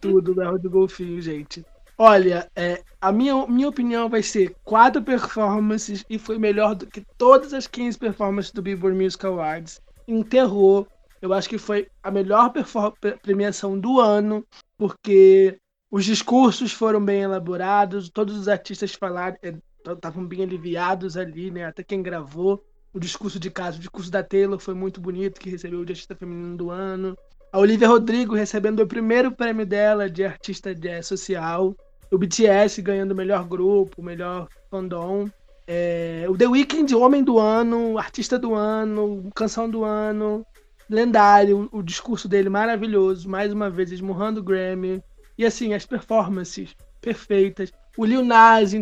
Tudo 0.00 0.34
da 0.34 0.50
do 0.52 0.70
golfinho, 0.70 1.20
gente. 1.20 1.64
Olha, 1.98 2.50
é, 2.54 2.82
a 3.00 3.10
minha, 3.10 3.46
minha 3.46 3.68
opinião 3.68 4.08
vai 4.08 4.22
ser 4.22 4.54
quatro 4.62 5.02
performances 5.02 6.04
e 6.10 6.18
foi 6.18 6.38
melhor 6.38 6.74
do 6.74 6.86
que 6.86 7.02
todas 7.16 7.54
as 7.54 7.66
15 7.66 7.98
performances 7.98 8.52
do 8.52 8.60
Billboard 8.60 9.02
Music 9.02 9.24
Awards. 9.24 9.80
Enterrou. 10.06 10.86
Eu 11.22 11.32
acho 11.32 11.48
que 11.48 11.56
foi 11.56 11.88
a 12.02 12.10
melhor 12.10 12.52
premiação 13.22 13.78
do 13.78 13.98
ano, 13.98 14.46
porque 14.76 15.58
os 15.90 16.04
discursos 16.04 16.72
foram 16.72 17.02
bem 17.02 17.22
elaborados, 17.22 18.10
todos 18.10 18.36
os 18.36 18.48
artistas 18.48 18.92
falaram, 18.92 19.38
estavam 19.86 20.24
é, 20.24 20.26
bem 20.26 20.42
aliviados 20.42 21.16
ali, 21.16 21.50
né? 21.50 21.64
Até 21.64 21.82
quem 21.82 22.02
gravou. 22.02 22.62
O 22.92 23.00
discurso 23.00 23.40
de 23.40 23.50
casa, 23.50 23.78
o 23.78 23.80
discurso 23.80 24.10
da 24.10 24.22
Taylor 24.22 24.58
foi 24.58 24.74
muito 24.74 25.00
bonito, 25.00 25.40
que 25.40 25.50
recebeu 25.50 25.78
o 25.78 25.82
artista 25.82 26.14
feminino 26.14 26.56
do 26.56 26.70
ano 26.70 27.16
a 27.56 27.58
Olivia 27.58 27.88
Rodrigo 27.88 28.34
recebendo 28.34 28.80
o 28.80 28.86
primeiro 28.86 29.32
prêmio 29.32 29.64
dela 29.64 30.10
de 30.10 30.22
artista 30.22 30.74
de, 30.74 31.02
social, 31.02 31.74
o 32.12 32.18
BTS 32.18 32.82
ganhando 32.82 33.12
o 33.12 33.16
melhor 33.16 33.48
grupo, 33.48 34.02
o 34.02 34.04
melhor 34.04 34.46
fandom, 34.70 35.26
é, 35.66 36.26
o 36.28 36.36
The 36.36 36.46
Weeknd, 36.48 36.94
Homem 36.94 37.24
do 37.24 37.38
Ano, 37.38 37.96
Artista 37.96 38.38
do 38.38 38.54
Ano, 38.54 39.30
Canção 39.34 39.70
do 39.70 39.84
Ano, 39.84 40.44
lendário, 40.86 41.66
o, 41.72 41.82
discurso 41.82 42.28
dele 42.28 42.50
maravilhoso, 42.50 43.26
mais 43.26 43.50
uma 43.50 43.70
vez 43.70 43.90
esmurrando 43.90 44.40
o 44.40 44.44
Grammy, 44.44 45.02
e 45.38 45.46
assim, 45.46 45.72
as 45.72 45.86
performances 45.86 46.76
perfeitas, 47.00 47.72
o 47.96 48.04
Lil 48.04 48.22
Nas 48.22 48.72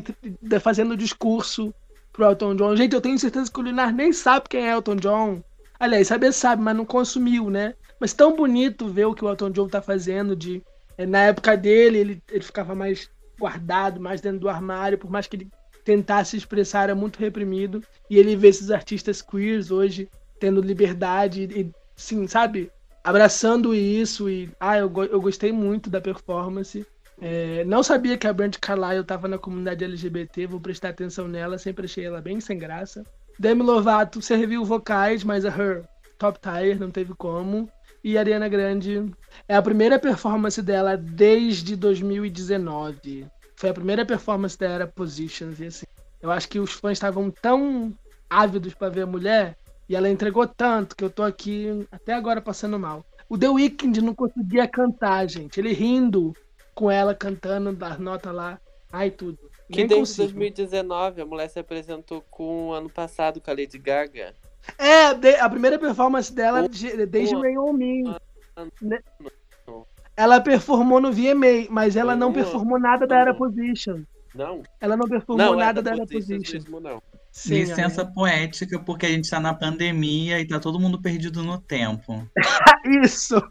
fazendo 0.61 0.95
o 0.95 0.97
discurso 0.97 1.73
pro 2.13 2.25
Elton 2.25 2.57
John. 2.57 2.75
Gente, 2.75 2.93
eu 2.93 3.01
tenho 3.01 3.21
certeza 3.21 3.49
que 3.53 3.61
o 3.61 3.63
Lil 3.63 3.73
Nas 3.73 3.95
nem 3.95 4.13
sabe 4.13 4.49
quem 4.49 4.67
é 4.67 4.73
Elton 4.73 4.97
John. 4.97 5.45
Aliás, 5.79 6.09
saber 6.09 6.33
sabe, 6.33 6.61
mas 6.61 6.77
não 6.77 6.85
consumiu, 6.85 7.49
né? 7.49 7.75
Mas 8.01 8.13
tão 8.13 8.35
bonito 8.35 8.89
ver 8.89 9.07
o 9.07 9.15
que 9.15 9.25
o 9.25 9.29
Elton 9.29 9.51
John 9.51 9.69
tá 9.69 9.81
fazendo 9.81 10.35
de 10.35 10.63
é, 10.97 11.07
na 11.07 11.25
época 11.25 11.57
dele, 11.57 11.99
ele, 11.99 12.23
ele 12.31 12.45
ficava 12.45 12.75
mais 12.75 13.11
guardado, 13.39 14.01
mais 14.01 14.21
dentro 14.21 14.41
do 14.41 14.49
armário, 14.49 14.99
por 14.99 15.11
mais 15.11 15.27
que 15.27 15.37
ele 15.37 15.51
tentasse 15.85 16.37
expressar, 16.37 16.85
era 16.85 16.95
muito 16.95 17.19
reprimido. 17.19 17.83
E 18.09 18.19
ele 18.19 18.37
vê 18.37 18.49
esses 18.49 18.71
artistas 18.71 19.21
queers 19.21 19.71
hoje 19.71 20.09
tendo 20.39 20.61
liberdade 20.61 21.43
e, 21.43 21.71
sim, 21.97 22.27
sabe? 22.27 22.71
Abraçando 23.03 23.75
isso 23.75 24.31
e 24.31 24.51
ah, 24.59 24.79
eu, 24.79 24.91
eu 25.11 25.21
gostei 25.21 25.53
muito 25.53 25.91
da 25.91 26.01
performance. 26.01 26.87
É, 27.21 27.65
não 27.65 27.83
sabia 27.83 28.17
que 28.17 28.27
a 28.27 28.33
Brand 28.33 28.57
Carlyle 28.61 29.03
estava 29.03 29.29
na 29.29 29.39
comunidade 29.39 29.85
LGBT, 29.85 30.47
vou 30.47 30.61
prestar 30.61 30.89
atenção 30.89 31.29
nela, 31.29 31.59
sempre 31.59 31.85
achei 31.85 32.05
ela 32.05 32.21
bem 32.21 32.41
sem 32.41 32.59
graça. 32.59 33.05
Demi 33.39 33.63
Lovato 33.63 34.23
serviu 34.23 34.65
vocais, 34.65 35.23
mas 35.23 35.45
a 35.45 35.49
Her 35.49 35.85
top 36.19 36.39
tier, 36.41 36.79
não 36.79 36.91
teve 36.91 37.15
como. 37.15 37.69
E 38.05 38.19
a 38.19 38.21
Ariana 38.21 38.51
Grande 38.51 39.11
é 39.49 39.57
a 39.57 39.63
primeira 39.63 39.99
performance 39.99 40.61
dela 40.61 40.95
desde 40.95 41.75
2019. 41.75 43.27
Foi 43.57 43.71
a 43.71 43.75
primeira 43.75 44.05
performance 44.05 44.59
da 44.59 44.69
era 44.69 44.87
Positions. 44.87 45.59
E 45.59 45.67
assim, 45.69 45.87
eu 46.21 46.31
acho 46.31 46.47
que 46.47 46.61
os 46.61 46.73
fãs 46.75 46.93
estavam 46.93 47.31
tão 47.31 47.95
ávidos 48.29 48.75
para 48.75 48.91
ver 48.91 49.03
a 49.03 49.07
mulher 49.07 49.57
e 49.89 49.97
ela 49.97 50.11
entregou 50.11 50.47
tanto 50.47 50.95
que 50.95 51.03
eu 51.03 51.09
tô 51.09 51.23
aqui 51.23 51.87
até 51.91 52.13
agora 52.13 52.43
passando 52.43 52.79
mal. 52.79 53.03
O 53.27 53.39
The 53.39 53.49
Weeknd 53.49 54.03
não 54.03 54.15
conseguia 54.15 54.69
cantar, 54.69 55.27
gente. 55.27 55.59
Ele 55.59 55.73
rindo 55.73 56.37
com 56.75 56.91
ela 56.91 57.15
cantando 57.15 57.73
das 57.73 57.99
notas 57.99 58.35
lá. 58.35 58.61
Ai, 58.93 59.11
tudo. 59.11 59.39
Que 59.67 59.79
Nem 59.79 59.87
desde 59.87 60.01
consigo. 60.01 60.39
2019 60.39 61.23
a 61.23 61.27
mulher 61.27 61.49
se 61.49 61.59
apresentou 61.59 62.23
com 62.31 62.71
ano 62.71 62.91
passado 62.91 63.41
com 63.41 63.51
a 63.51 63.55
Lady 63.55 63.79
Gaga. 63.79 64.35
É, 64.79 65.41
a 65.41 65.49
primeira 65.49 65.79
performance 65.79 66.33
dela 66.33 66.69
desde 67.09 67.35
Rain 67.35 67.59
On 67.59 67.73
Me. 67.73 68.05
Ela 70.17 70.41
performou 70.41 71.01
no 71.01 71.13
VMA, 71.13 71.67
mas 71.71 71.97
ela 71.97 72.15
não 72.15 72.33
performou 72.33 72.79
nada 72.79 73.07
da 73.07 73.19
Era 73.19 73.35
Position. 73.35 74.03
Não. 74.35 74.63
Ela 74.81 74.97
não 74.97 75.09
performou 75.09 75.47
não, 75.47 75.57
nada 75.57 75.83
da 75.83 75.93
Era 75.93 76.07
Position. 76.07 76.55
Mesmo, 76.55 76.81
não. 76.81 77.03
Sim, 77.31 77.55
Licença 77.55 78.03
é. 78.03 78.05
poética, 78.05 78.79
porque 78.79 79.07
a 79.07 79.09
gente 79.09 79.29
tá 79.29 79.41
na 79.41 79.53
pandemia 79.53 80.41
e 80.41 80.47
tá 80.47 80.61
todo 80.61 80.79
mundo 80.79 81.03
perdido 81.03 81.43
no 81.43 81.59
tempo. 81.59 82.25
Isso! 83.03 83.43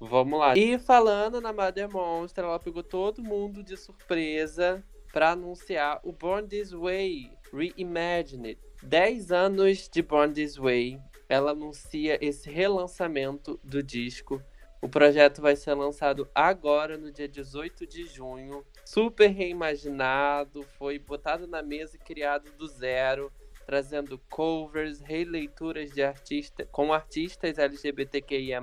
Vamos 0.00 0.38
lá. 0.38 0.56
E 0.56 0.78
falando 0.78 1.40
na 1.40 1.52
Mother 1.52 1.90
Monster, 1.90 2.44
ela 2.44 2.58
pegou 2.58 2.82
todo 2.82 3.22
mundo 3.22 3.62
de 3.62 3.76
surpresa 3.76 4.82
para 5.12 5.32
anunciar 5.32 6.00
o 6.02 6.12
Born 6.12 6.48
This 6.48 6.72
Way 6.72 7.30
Reimagined. 7.52 8.58
10 8.82 9.32
anos 9.32 9.88
de 9.88 10.02
Born 10.02 10.32
This 10.32 10.56
Way, 10.56 11.00
ela 11.28 11.52
anuncia 11.52 12.18
esse 12.24 12.50
relançamento 12.50 13.58
do 13.64 13.82
disco. 13.82 14.40
O 14.80 14.88
projeto 14.88 15.40
vai 15.40 15.56
ser 15.56 15.74
lançado 15.74 16.28
agora, 16.34 16.96
no 16.96 17.10
dia 17.10 17.26
18 17.26 17.86
de 17.86 18.04
junho. 18.06 18.64
Super 18.84 19.28
reimaginado, 19.28 20.62
foi 20.78 20.98
botado 20.98 21.46
na 21.46 21.62
mesa 21.62 21.96
e 21.96 21.98
criado 21.98 22.52
do 22.52 22.66
zero. 22.68 23.32
trazendo 23.66 24.16
covers, 24.30 25.00
releituras 25.00 25.90
de 25.90 26.00
artista 26.00 26.64
com 26.66 26.92
artistas 26.92 27.58
LGBTQIA++. 27.58 28.62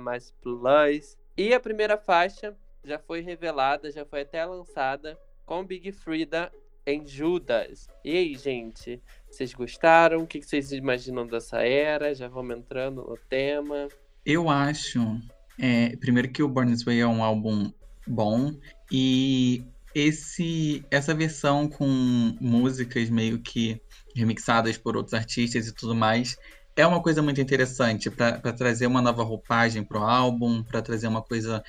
E 1.36 1.52
a 1.52 1.60
primeira 1.60 1.98
faixa 1.98 2.56
já 2.82 2.98
foi 2.98 3.20
revelada, 3.20 3.90
já 3.90 4.06
foi 4.06 4.22
até 4.22 4.42
lançada 4.46 5.20
com 5.44 5.62
Big 5.62 5.92
Frida 5.92 6.50
em 6.86 7.06
Judas. 7.06 7.88
E 8.04 8.16
aí, 8.16 8.34
gente, 8.34 9.02
vocês 9.30 9.52
gostaram? 9.52 10.22
O 10.22 10.26
que 10.26 10.42
vocês 10.42 10.72
imaginam 10.72 11.26
dessa 11.26 11.62
era? 11.62 12.14
Já 12.14 12.28
vamos 12.28 12.56
entrando 12.56 13.02
no 13.02 13.16
tema. 13.28 13.88
Eu 14.24 14.48
acho, 14.48 15.00
é, 15.58 15.96
primeiro 15.96 16.30
que 16.30 16.42
o 16.42 16.48
Born 16.48 16.72
This 16.72 16.84
Way 16.84 17.00
é 17.00 17.06
um 17.06 17.22
álbum 17.22 17.72
bom 18.06 18.52
e 18.90 19.64
esse 19.94 20.84
essa 20.90 21.14
versão 21.14 21.68
com 21.68 21.86
músicas 22.40 23.08
meio 23.08 23.38
que 23.38 23.80
remixadas 24.14 24.76
por 24.76 24.96
outros 24.96 25.14
artistas 25.14 25.68
e 25.68 25.74
tudo 25.74 25.94
mais 25.94 26.36
é 26.76 26.86
uma 26.86 27.00
coisa 27.00 27.22
muito 27.22 27.40
interessante 27.40 28.10
para 28.10 28.52
trazer 28.52 28.86
uma 28.86 29.00
nova 29.00 29.22
roupagem 29.22 29.84
para 29.84 30.00
o 30.00 30.02
álbum, 30.02 30.62
para 30.62 30.82
trazer 30.82 31.06
uma 31.06 31.22
coisa 31.22 31.62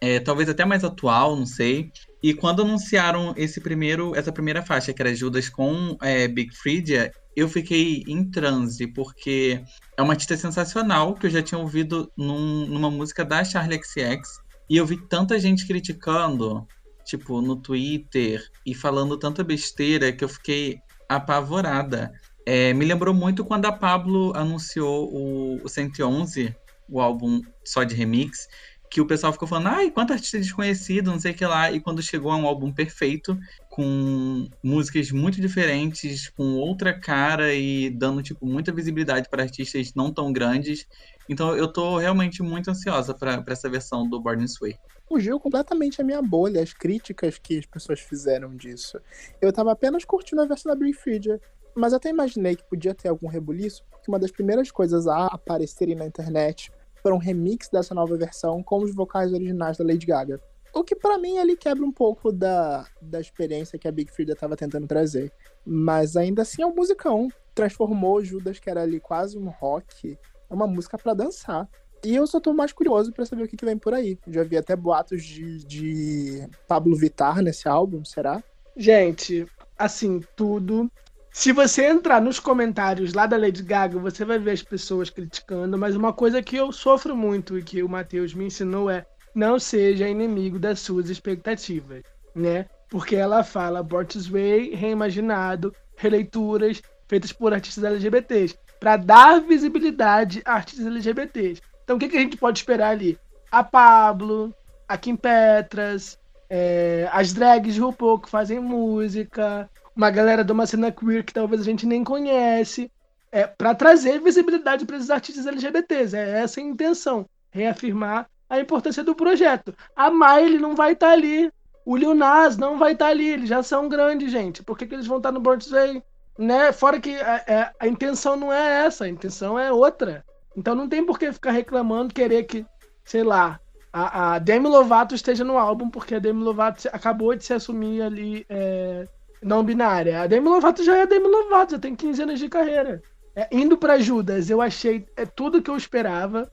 é, 0.00 0.18
talvez 0.18 0.48
até 0.48 0.64
mais 0.64 0.82
atual, 0.82 1.36
não 1.36 1.46
sei. 1.46 1.92
E 2.22 2.34
quando 2.34 2.62
anunciaram 2.62 3.32
esse 3.36 3.60
primeiro, 3.60 4.14
essa 4.14 4.30
primeira 4.30 4.62
faixa, 4.62 4.92
que 4.92 5.00
era 5.00 5.14
Judas 5.14 5.48
com 5.48 5.96
é, 6.02 6.28
Big 6.28 6.54
Freedia, 6.54 7.10
eu 7.34 7.48
fiquei 7.48 8.04
em 8.06 8.30
transe, 8.30 8.86
porque 8.86 9.62
é 9.96 10.02
uma 10.02 10.12
artista 10.12 10.36
sensacional 10.36 11.14
que 11.14 11.26
eu 11.26 11.30
já 11.30 11.42
tinha 11.42 11.58
ouvido 11.58 12.10
num, 12.16 12.66
numa 12.66 12.90
música 12.90 13.24
da 13.24 13.42
Charlie 13.42 13.80
XX. 13.82 14.20
E 14.68 14.76
eu 14.76 14.84
vi 14.84 14.96
tanta 15.08 15.38
gente 15.38 15.66
criticando, 15.66 16.66
tipo, 17.04 17.40
no 17.40 17.56
Twitter 17.56 18.42
e 18.66 18.74
falando 18.74 19.18
tanta 19.18 19.42
besteira 19.42 20.12
que 20.12 20.22
eu 20.22 20.28
fiquei 20.28 20.78
apavorada. 21.08 22.12
É, 22.46 22.72
me 22.74 22.84
lembrou 22.84 23.14
muito 23.14 23.44
quando 23.44 23.66
a 23.66 23.72
Pablo 23.72 24.32
anunciou 24.36 25.08
o, 25.12 25.64
o 25.64 25.68
111, 25.68 26.54
o 26.88 27.00
álbum 27.00 27.40
só 27.64 27.84
de 27.84 27.94
remix, 27.94 28.46
que 28.90 29.00
o 29.00 29.06
pessoal 29.06 29.32
ficou 29.32 29.46
falando, 29.46 29.68
ai, 29.68 29.88
quanto 29.88 30.12
artista 30.12 30.36
desconhecido, 30.36 31.12
não 31.12 31.20
sei 31.20 31.30
o 31.30 31.34
que 31.34 31.46
lá, 31.46 31.70
e 31.70 31.80
quando 31.80 32.02
chegou 32.02 32.32
a 32.32 32.36
um 32.36 32.44
álbum 32.44 32.72
perfeito, 32.72 33.38
com 33.68 34.48
músicas 34.60 35.12
muito 35.12 35.40
diferentes, 35.40 36.28
com 36.30 36.56
outra 36.56 36.92
cara 36.92 37.54
e 37.54 37.88
dando, 37.88 38.20
tipo, 38.20 38.44
muita 38.44 38.72
visibilidade 38.72 39.28
para 39.30 39.44
artistas 39.44 39.94
não 39.94 40.12
tão 40.12 40.32
grandes. 40.32 40.88
Então 41.28 41.56
eu 41.56 41.72
tô 41.72 41.98
realmente 41.98 42.42
muito 42.42 42.68
ansiosa 42.68 43.14
para 43.14 43.44
essa 43.46 43.70
versão 43.70 44.08
do 44.08 44.20
Born 44.20 44.44
This 44.44 44.58
Way. 44.60 44.76
Fugiu 45.08 45.38
completamente 45.38 46.00
a 46.00 46.04
minha 46.04 46.20
bolha, 46.20 46.60
as 46.60 46.72
críticas 46.72 47.38
que 47.38 47.60
as 47.60 47.66
pessoas 47.66 48.00
fizeram 48.00 48.56
disso. 48.56 48.98
Eu 49.40 49.52
tava 49.52 49.70
apenas 49.70 50.04
curtindo 50.04 50.42
a 50.42 50.46
versão 50.46 50.70
da 50.70 50.76
Bring 50.76 50.92
Freedia, 50.92 51.40
mas 51.76 51.92
até 51.92 52.10
imaginei 52.10 52.56
que 52.56 52.64
podia 52.68 52.92
ter 52.92 53.08
algum 53.08 53.28
rebuliço, 53.28 53.84
porque 53.88 54.10
uma 54.10 54.18
das 54.18 54.32
primeiras 54.32 54.72
coisas 54.72 55.06
a 55.06 55.26
aparecerem 55.26 55.94
na 55.94 56.06
internet 56.06 56.72
para 57.02 57.14
um 57.14 57.18
remix 57.18 57.68
dessa 57.68 57.94
nova 57.94 58.16
versão 58.16 58.62
com 58.62 58.82
os 58.82 58.94
vocais 58.94 59.32
originais 59.32 59.76
da 59.76 59.84
Lady 59.84 60.06
Gaga. 60.06 60.40
O 60.72 60.84
que 60.84 60.94
para 60.94 61.18
mim 61.18 61.38
ali 61.38 61.56
quebra 61.56 61.84
um 61.84 61.90
pouco 61.90 62.30
da, 62.30 62.86
da 63.02 63.20
experiência 63.20 63.78
que 63.78 63.88
a 63.88 63.92
Big 63.92 64.12
Frida 64.12 64.34
estava 64.34 64.56
tentando 64.56 64.86
trazer. 64.86 65.32
Mas 65.66 66.16
ainda 66.16 66.42
assim 66.42 66.62
é 66.62 66.66
um 66.66 66.74
musicão. 66.74 67.28
Transformou 67.54 68.22
Judas, 68.22 68.58
que 68.58 68.70
era 68.70 68.82
ali 68.82 69.00
quase 69.00 69.36
um 69.36 69.48
rock, 69.48 70.16
é 70.48 70.54
uma 70.54 70.66
música 70.66 70.96
para 70.96 71.14
dançar. 71.14 71.68
E 72.04 72.14
eu 72.14 72.26
só 72.26 72.40
tô 72.40 72.54
mais 72.54 72.72
curioso 72.72 73.12
para 73.12 73.26
saber 73.26 73.42
o 73.42 73.48
que, 73.48 73.56
que, 73.56 73.64
vem 73.64 73.76
por 73.76 73.92
aí. 73.92 74.18
Já 74.28 74.42
vi 74.42 74.56
até 74.56 74.74
boatos 74.74 75.22
de, 75.22 75.64
de 75.66 76.48
Pablo 76.66 76.96
Vittar 76.96 77.42
nesse 77.42 77.68
álbum, 77.68 78.04
será? 78.04 78.42
Gente, 78.76 79.46
assim, 79.76 80.20
tudo 80.34 80.90
se 81.32 81.52
você 81.52 81.86
entrar 81.86 82.20
nos 82.20 82.40
comentários 82.40 83.14
lá 83.14 83.26
da 83.26 83.36
Lady 83.36 83.62
Gaga, 83.62 83.98
você 83.98 84.24
vai 84.24 84.38
ver 84.38 84.52
as 84.52 84.62
pessoas 84.62 85.10
criticando, 85.10 85.78
mas 85.78 85.94
uma 85.94 86.12
coisa 86.12 86.42
que 86.42 86.56
eu 86.56 86.72
sofro 86.72 87.16
muito 87.16 87.58
e 87.58 87.62
que 87.62 87.82
o 87.82 87.88
Matheus 87.88 88.34
me 88.34 88.46
ensinou 88.46 88.90
é 88.90 89.06
não 89.34 89.58
seja 89.58 90.08
inimigo 90.08 90.58
das 90.58 90.80
suas 90.80 91.08
expectativas, 91.08 92.02
né? 92.34 92.66
Porque 92.88 93.14
ela 93.14 93.44
fala 93.44 93.82
Bort's 93.82 94.26
Way 94.26 94.74
reimaginado, 94.74 95.72
releituras 95.96 96.82
feitas 97.06 97.32
por 97.32 97.52
artistas 97.52 97.84
LGBTs, 97.84 98.58
para 98.78 98.96
dar 98.96 99.40
visibilidade 99.40 100.42
a 100.44 100.54
artistas 100.54 100.86
LGBTs. 100.86 101.62
Então 101.84 101.96
o 101.96 101.98
que, 101.98 102.08
que 102.08 102.16
a 102.16 102.20
gente 102.20 102.36
pode 102.36 102.58
esperar 102.58 102.90
ali? 102.90 103.18
A 103.50 103.62
Pablo, 103.62 104.54
a 104.88 104.96
Kim 104.96 105.16
Petras, 105.16 106.18
é, 106.48 107.08
as 107.12 107.32
drags 107.32 107.74
de 107.74 107.80
RuPaul 107.80 108.18
que 108.18 108.30
fazem 108.30 108.58
música, 108.58 109.70
uma 109.96 110.10
galera 110.10 110.44
de 110.44 110.52
uma 110.52 110.66
cena 110.66 110.92
queer 110.92 111.24
que 111.24 111.32
talvez 111.32 111.60
a 111.60 111.64
gente 111.64 111.86
nem 111.86 112.02
conhece, 112.04 112.90
é, 113.32 113.46
para 113.46 113.74
trazer 113.74 114.20
visibilidade 114.20 114.84
para 114.84 114.96
esses 114.96 115.10
artistas 115.10 115.46
LGBTs. 115.46 116.16
É 116.16 116.40
essa 116.40 116.60
a 116.60 116.62
intenção, 116.62 117.26
reafirmar 117.50 118.28
a 118.48 118.58
importância 118.58 119.04
do 119.04 119.14
projeto. 119.14 119.74
A 119.94 120.10
Miley 120.10 120.58
não 120.58 120.74
vai 120.74 120.92
estar 120.92 121.08
tá 121.08 121.12
ali, 121.12 121.52
o 121.84 121.96
Lil 121.96 122.14
Nas 122.14 122.56
não 122.56 122.78
vai 122.78 122.92
estar 122.92 123.06
tá 123.06 123.10
ali, 123.10 123.28
eles 123.28 123.48
já 123.48 123.62
são 123.62 123.88
grandes, 123.88 124.30
gente. 124.30 124.62
Por 124.62 124.76
que, 124.76 124.86
que 124.86 124.94
eles 124.94 125.06
vão 125.06 125.18
estar 125.18 125.30
tá 125.30 125.32
no 125.32 125.40
Born 125.40 125.62
Way? 125.70 126.02
Né? 126.38 126.72
Fora 126.72 127.00
que 127.00 127.14
a, 127.16 127.34
a, 127.34 127.52
é, 127.52 127.72
a, 127.78 127.86
intenção 127.86 128.36
não 128.36 128.52
é 128.52 128.86
essa, 128.86 129.04
a 129.04 129.08
intenção 129.08 129.58
é 129.58 129.72
outra. 129.72 130.24
Então 130.56 130.74
não 130.74 130.88
tem 130.88 131.04
por 131.04 131.18
que 131.18 131.32
ficar 131.32 131.52
reclamando, 131.52 132.14
querer 132.14 132.44
que, 132.44 132.66
sei 133.04 133.22
lá, 133.22 133.60
a, 133.92 134.34
a 134.34 134.38
Demi 134.38 134.68
Lovato 134.68 135.14
esteja 135.14 135.44
no 135.44 135.58
álbum, 135.58 135.88
porque 135.90 136.14
a 136.14 136.18
Demi 136.18 136.42
Lovato 136.42 136.88
acabou 136.92 137.34
de 137.34 137.44
se 137.44 137.52
assumir 137.52 138.02
ali 138.02 138.46
é, 138.48 139.06
não 139.42 139.64
binária. 139.64 140.22
A 140.22 140.26
Demi 140.26 140.48
Lovato 140.48 140.84
já 140.84 140.96
é 140.96 141.02
a 141.02 141.06
Demi 141.06 141.26
Lovato, 141.26 141.72
já 141.72 141.78
tem 141.78 141.94
15 141.94 142.22
anos 142.22 142.38
de 142.38 142.48
carreira. 142.48 143.02
É, 143.34 143.48
indo 143.52 143.76
para 143.76 143.98
Judas, 143.98 144.50
eu 144.50 144.60
achei 144.60 145.06
é 145.16 145.24
tudo 145.24 145.62
que 145.62 145.70
eu 145.70 145.76
esperava 145.76 146.50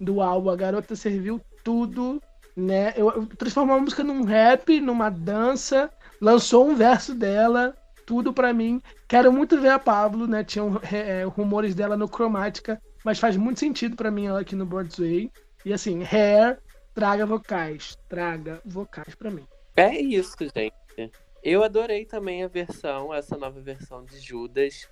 do 0.00 0.20
álbum. 0.20 0.50
A 0.50 0.56
garota 0.56 0.94
serviu 0.96 1.40
tudo, 1.64 2.22
né? 2.56 2.94
Eu, 2.96 3.10
eu 3.10 3.26
transformou 3.26 3.76
a 3.76 3.80
música 3.80 4.02
num 4.02 4.24
rap, 4.24 4.80
numa 4.80 5.10
dança, 5.10 5.90
lançou 6.20 6.68
um 6.68 6.74
verso 6.74 7.14
dela, 7.14 7.74
tudo 8.06 8.32
para 8.32 8.52
mim. 8.52 8.80
Quero 9.08 9.32
muito 9.32 9.60
ver 9.60 9.70
a 9.70 9.78
Pablo, 9.78 10.26
né? 10.26 10.44
Tinham 10.44 10.80
é, 10.90 11.24
rumores 11.24 11.74
dela 11.74 11.96
no 11.96 12.08
Cromática, 12.08 12.80
mas 13.04 13.18
faz 13.18 13.36
muito 13.36 13.60
sentido 13.60 13.96
para 13.96 14.10
mim 14.10 14.26
ela 14.26 14.40
aqui 14.40 14.54
no 14.54 14.66
Broadway. 14.66 15.30
E 15.64 15.72
assim, 15.72 16.02
Hair, 16.02 16.58
traga 16.94 17.26
vocais, 17.26 17.98
traga 18.08 18.60
vocais 18.64 19.14
para 19.14 19.30
mim. 19.30 19.46
É 19.76 20.00
isso, 20.00 20.36
gente. 20.54 21.12
Eu 21.42 21.62
adorei 21.64 22.04
também 22.04 22.42
a 22.42 22.48
versão, 22.48 23.14
essa 23.14 23.36
nova 23.36 23.60
versão 23.60 24.04
de 24.04 24.18
Judas. 24.18 24.88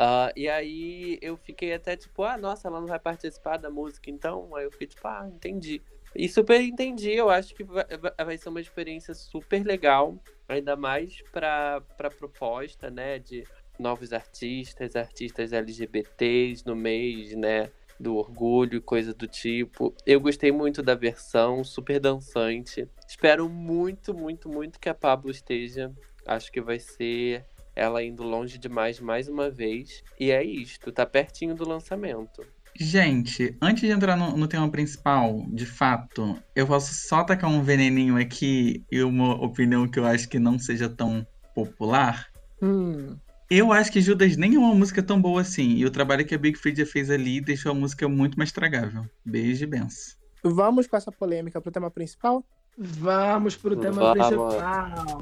Uh, 0.00 0.32
e 0.34 0.48
aí 0.48 1.18
eu 1.20 1.36
fiquei 1.36 1.74
até 1.74 1.94
tipo, 1.94 2.22
ah, 2.22 2.38
nossa, 2.38 2.68
ela 2.68 2.80
não 2.80 2.86
vai 2.86 2.98
participar 2.98 3.58
da 3.58 3.68
música, 3.68 4.10
então. 4.10 4.56
Aí 4.56 4.64
eu 4.64 4.70
fiquei 4.70 4.86
tipo, 4.86 5.06
ah, 5.06 5.28
entendi. 5.30 5.82
E 6.16 6.28
super 6.28 6.60
entendi, 6.60 7.12
eu 7.12 7.30
acho 7.30 7.54
que 7.54 7.62
vai, 7.62 7.84
vai 8.24 8.38
ser 8.38 8.48
uma 8.48 8.60
experiência 8.60 9.14
super 9.14 9.64
legal, 9.64 10.18
ainda 10.48 10.74
mais 10.74 11.22
para 11.30 11.80
pra 11.96 12.10
proposta, 12.10 12.90
né, 12.90 13.18
de 13.18 13.44
novos 13.78 14.12
artistas, 14.12 14.96
artistas 14.96 15.52
LGBTs 15.52 16.66
no 16.66 16.74
mês, 16.74 17.36
né, 17.36 17.70
do 18.00 18.16
orgulho 18.16 18.78
e 18.78 18.80
coisa 18.80 19.12
do 19.12 19.28
tipo. 19.28 19.94
Eu 20.06 20.20
gostei 20.20 20.50
muito 20.50 20.82
da 20.82 20.94
versão, 20.94 21.62
super 21.62 22.00
dançante. 22.00 22.88
Espero 23.06 23.48
muito, 23.48 24.14
muito, 24.14 24.48
muito 24.48 24.80
que 24.80 24.88
a 24.88 24.94
Pablo 24.94 25.30
esteja. 25.30 25.92
Acho 26.26 26.50
que 26.50 26.60
vai 26.60 26.78
ser 26.78 27.44
ela 27.76 28.02
indo 28.02 28.22
longe 28.22 28.58
demais 28.58 28.98
mais 28.98 29.28
uma 29.28 29.50
vez. 29.50 30.02
E 30.18 30.30
é 30.30 30.42
isto, 30.42 30.90
tá 30.90 31.04
pertinho 31.04 31.54
do 31.54 31.68
lançamento. 31.68 32.42
Gente, 32.74 33.56
antes 33.60 33.82
de 33.82 33.90
entrar 33.90 34.16
no, 34.16 34.36
no, 34.36 34.48
tema 34.48 34.70
principal, 34.70 35.44
de 35.48 35.66
fato, 35.66 36.40
eu 36.54 36.66
posso 36.66 36.94
só 36.94 37.24
tacar 37.24 37.50
um 37.50 37.62
veneninho 37.62 38.16
aqui 38.16 38.84
e 38.90 39.02
uma 39.02 39.34
opinião 39.34 39.88
que 39.88 39.98
eu 39.98 40.06
acho 40.06 40.28
que 40.28 40.38
não 40.38 40.58
seja 40.58 40.88
tão 40.88 41.26
popular. 41.54 42.28
Hum. 42.62 43.16
Eu 43.52 43.72
acho 43.72 43.90
que 43.90 44.00
Judas 44.00 44.36
nem 44.36 44.54
é 44.54 44.58
uma 44.60 44.72
música 44.72 45.02
tão 45.02 45.20
boa 45.20 45.40
assim. 45.40 45.70
E 45.74 45.84
o 45.84 45.90
trabalho 45.90 46.24
que 46.24 46.32
a 46.32 46.38
Big 46.38 46.56
Freedia 46.56 46.86
fez 46.86 47.10
ali 47.10 47.40
deixou 47.40 47.72
a 47.72 47.74
música 47.74 48.08
muito 48.08 48.38
mais 48.38 48.52
tragável. 48.52 49.04
Beijo 49.24 49.64
e 49.64 49.66
benção. 49.66 50.16
Vamos 50.44 50.86
com 50.86 50.96
essa 50.96 51.10
polêmica 51.10 51.60
pro 51.60 51.72
tema 51.72 51.90
principal? 51.90 52.44
Vamos 52.78 53.56
pro 53.56 53.74
tema 53.74 54.14
Vamos. 54.14 54.28
principal. 54.28 55.20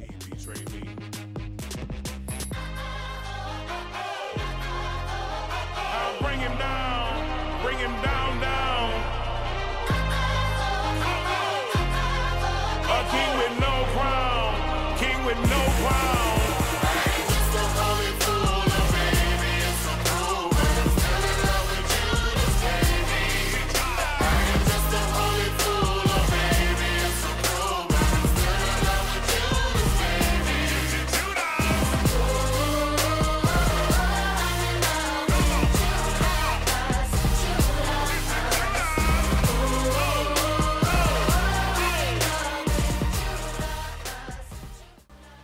Bring 6.21 6.41
him 6.41 6.59
down, 6.59 7.63
bring 7.63 7.79
him 7.79 7.95
down, 8.03 8.41
down. 8.41 8.91
A 12.91 13.01
king 13.11 13.39
with 13.39 13.55
no 13.61 13.73
crown, 15.79 16.18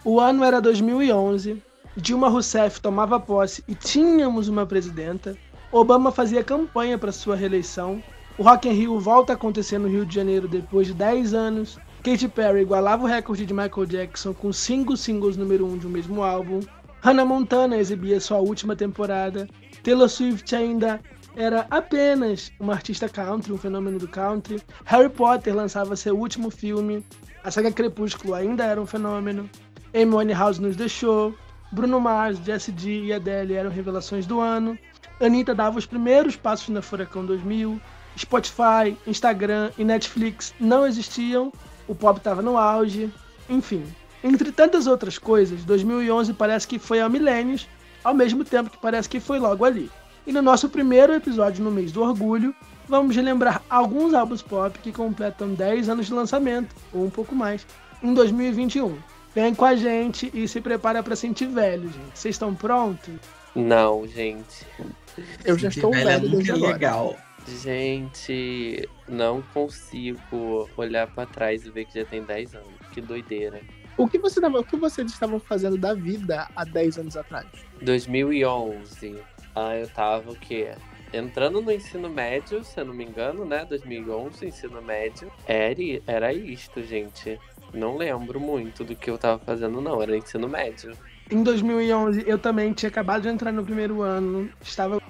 O 0.06 0.20
ano 0.20 0.44
era 0.44 0.60
2011, 0.60 1.62
Dilma 1.96 2.28
Rousseff 2.28 2.78
tomava 2.78 3.18
posse 3.18 3.64
e 3.66 3.74
tínhamos 3.74 4.48
uma 4.48 4.66
presidenta. 4.66 5.34
Obama 5.72 6.12
fazia 6.12 6.44
campanha 6.44 6.98
para 6.98 7.10
sua 7.10 7.34
reeleição. 7.34 8.02
O 8.36 8.42
Rock 8.42 8.68
in 8.68 8.72
Rio 8.72 9.00
volta 9.00 9.32
a 9.32 9.36
acontecer 9.36 9.78
no 9.78 9.88
Rio 9.88 10.04
de 10.04 10.14
Janeiro 10.14 10.46
depois 10.46 10.88
de 10.88 10.92
10 10.92 11.32
anos. 11.32 11.78
Katy 12.02 12.28
Perry 12.28 12.60
igualava 12.60 13.04
o 13.04 13.06
recorde 13.06 13.46
de 13.46 13.54
Michael 13.54 13.86
Jackson 13.86 14.34
com 14.34 14.52
cinco 14.52 14.94
singles 14.94 15.38
número 15.38 15.64
1 15.64 15.72
um 15.72 15.78
de 15.78 15.86
um 15.86 15.90
mesmo 15.90 16.22
álbum. 16.22 16.60
Hannah 17.00 17.24
Montana 17.24 17.78
exibia 17.78 18.20
sua 18.20 18.40
última 18.40 18.76
temporada. 18.76 19.48
Taylor 19.82 20.10
Swift 20.10 20.54
ainda 20.54 21.00
era 21.34 21.66
apenas 21.70 22.52
uma 22.60 22.74
artista 22.74 23.08
country, 23.08 23.54
um 23.54 23.58
fenômeno 23.58 23.98
do 23.98 24.06
country. 24.06 24.60
Harry 24.84 25.08
Potter 25.08 25.56
lançava 25.56 25.96
seu 25.96 26.14
último 26.14 26.50
filme. 26.50 27.02
A 27.42 27.50
saga 27.50 27.72
Crepúsculo 27.72 28.34
ainda 28.34 28.64
era 28.64 28.80
um 28.80 28.86
fenômeno. 28.86 29.48
Amy 29.94 30.32
House 30.32 30.58
nos 30.58 30.74
deixou, 30.74 31.34
Bruno 31.70 32.00
Mars, 32.00 32.38
Jessie 32.44 32.74
J 32.74 33.06
e 33.06 33.12
Adele 33.12 33.54
eram 33.54 33.70
revelações 33.70 34.26
do 34.26 34.40
ano, 34.40 34.76
Anitta 35.20 35.54
dava 35.54 35.78
os 35.78 35.86
primeiros 35.86 36.34
passos 36.34 36.68
na 36.68 36.82
Furacão 36.82 37.24
2000, 37.24 37.80
Spotify, 38.18 38.96
Instagram 39.06 39.70
e 39.78 39.84
Netflix 39.84 40.52
não 40.58 40.84
existiam, 40.84 41.52
o 41.86 41.94
pop 41.94 42.18
estava 42.18 42.42
no 42.42 42.58
auge, 42.58 43.08
enfim. 43.48 43.84
Entre 44.22 44.50
tantas 44.50 44.88
outras 44.88 45.16
coisas, 45.16 45.64
2011 45.64 46.32
parece 46.32 46.66
que 46.66 46.78
foi 46.78 47.00
há 47.00 47.08
milênios, 47.08 47.68
ao 48.02 48.14
mesmo 48.14 48.44
tempo 48.44 48.70
que 48.70 48.78
parece 48.78 49.08
que 49.08 49.20
foi 49.20 49.38
logo 49.38 49.64
ali. 49.64 49.88
E 50.26 50.32
no 50.32 50.42
nosso 50.42 50.68
primeiro 50.68 51.14
episódio 51.14 51.62
no 51.62 51.70
mês 51.70 51.92
do 51.92 52.02
orgulho, 52.02 52.52
vamos 52.88 53.14
relembrar 53.14 53.62
alguns 53.70 54.12
álbuns 54.12 54.42
pop 54.42 54.76
que 54.80 54.90
completam 54.90 55.54
10 55.54 55.88
anos 55.88 56.06
de 56.06 56.14
lançamento, 56.14 56.74
ou 56.92 57.04
um 57.04 57.10
pouco 57.10 57.34
mais, 57.34 57.64
em 58.02 58.12
2021. 58.12 59.13
Vem 59.34 59.54
com 59.54 59.64
a 59.64 59.74
gente 59.74 60.30
e 60.32 60.46
se 60.46 60.60
prepara 60.60 61.02
para 61.02 61.16
sentir 61.16 61.46
velho, 61.46 61.90
gente. 61.90 62.18
Vocês 62.18 62.34
estão 62.34 62.54
prontos? 62.54 63.14
Não, 63.54 64.06
gente. 64.06 64.66
Eu 65.44 65.58
já 65.58 65.68
estou 65.68 65.90
velho 65.90 66.08
é 66.08 66.18
velho 66.18 66.30
desde 66.30 66.52
muito 66.52 66.54
agora. 66.54 66.72
legal. 66.72 67.16
Gente, 67.62 68.88
não 69.08 69.42
consigo 69.52 70.68
olhar 70.76 71.06
pra 71.08 71.26
trás 71.26 71.66
e 71.66 71.70
ver 71.70 71.84
que 71.84 71.98
já 71.98 72.04
tem 72.06 72.22
10 72.22 72.54
anos. 72.54 72.68
Que 72.92 73.00
doideira. 73.00 73.60
O 73.96 74.08
que, 74.08 74.18
você 74.18 74.40
o 74.40 74.64
que 74.64 74.76
vocês 74.76 75.10
estavam 75.10 75.38
fazendo 75.38 75.76
da 75.76 75.94
vida 75.94 76.48
há 76.56 76.64
10 76.64 76.98
anos 76.98 77.16
atrás? 77.16 77.46
2011. 77.82 79.20
Ah, 79.54 79.76
eu 79.76 79.88
tava 79.88 80.32
o 80.32 80.36
quê? 80.36 80.72
Entrando 81.12 81.60
no 81.60 81.70
ensino 81.70 82.08
médio, 82.08 82.64
se 82.64 82.80
eu 82.80 82.86
não 82.86 82.94
me 82.94 83.04
engano, 83.04 83.44
né? 83.44 83.64
2011, 83.64 84.46
ensino 84.46 84.82
médio. 84.82 85.30
Era, 85.46 85.80
era 86.08 86.32
isto, 86.32 86.82
gente. 86.82 87.38
Não 87.74 87.96
lembro 87.96 88.40
muito 88.40 88.84
do 88.84 88.94
que 88.94 89.10
eu 89.10 89.18
tava 89.18 89.38
fazendo, 89.44 89.80
não. 89.80 90.00
Era 90.00 90.16
ensino 90.16 90.48
médio. 90.48 90.96
Em 91.30 91.42
2011, 91.42 92.24
eu 92.26 92.38
também 92.38 92.72
tinha 92.72 92.88
acabado 92.88 93.22
de 93.22 93.28
entrar 93.28 93.52
no 93.52 93.64
primeiro 93.64 94.02
ano, 94.02 94.48
estava 94.62 95.00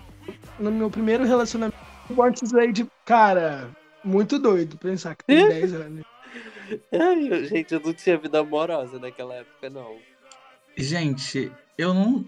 no 0.58 0.72
meu 0.72 0.90
primeiro 0.90 1.24
relacionamento. 1.24 1.76
To 2.08 2.44
Slade, 2.44 2.86
cara, 3.04 3.70
muito 4.04 4.38
doido 4.38 4.76
pensar 4.78 5.14
que 5.14 5.24
tem 5.24 5.48
10 5.48 5.74
anos. 5.74 6.04
Ai, 6.92 7.44
gente, 7.46 7.74
eu 7.74 7.80
não 7.80 7.92
tinha 7.92 8.16
vida 8.16 8.40
amorosa 8.40 8.98
naquela 8.98 9.34
época, 9.34 9.70
não. 9.70 9.96
Gente, 10.76 11.50
eu 11.76 11.92
não. 11.92 12.24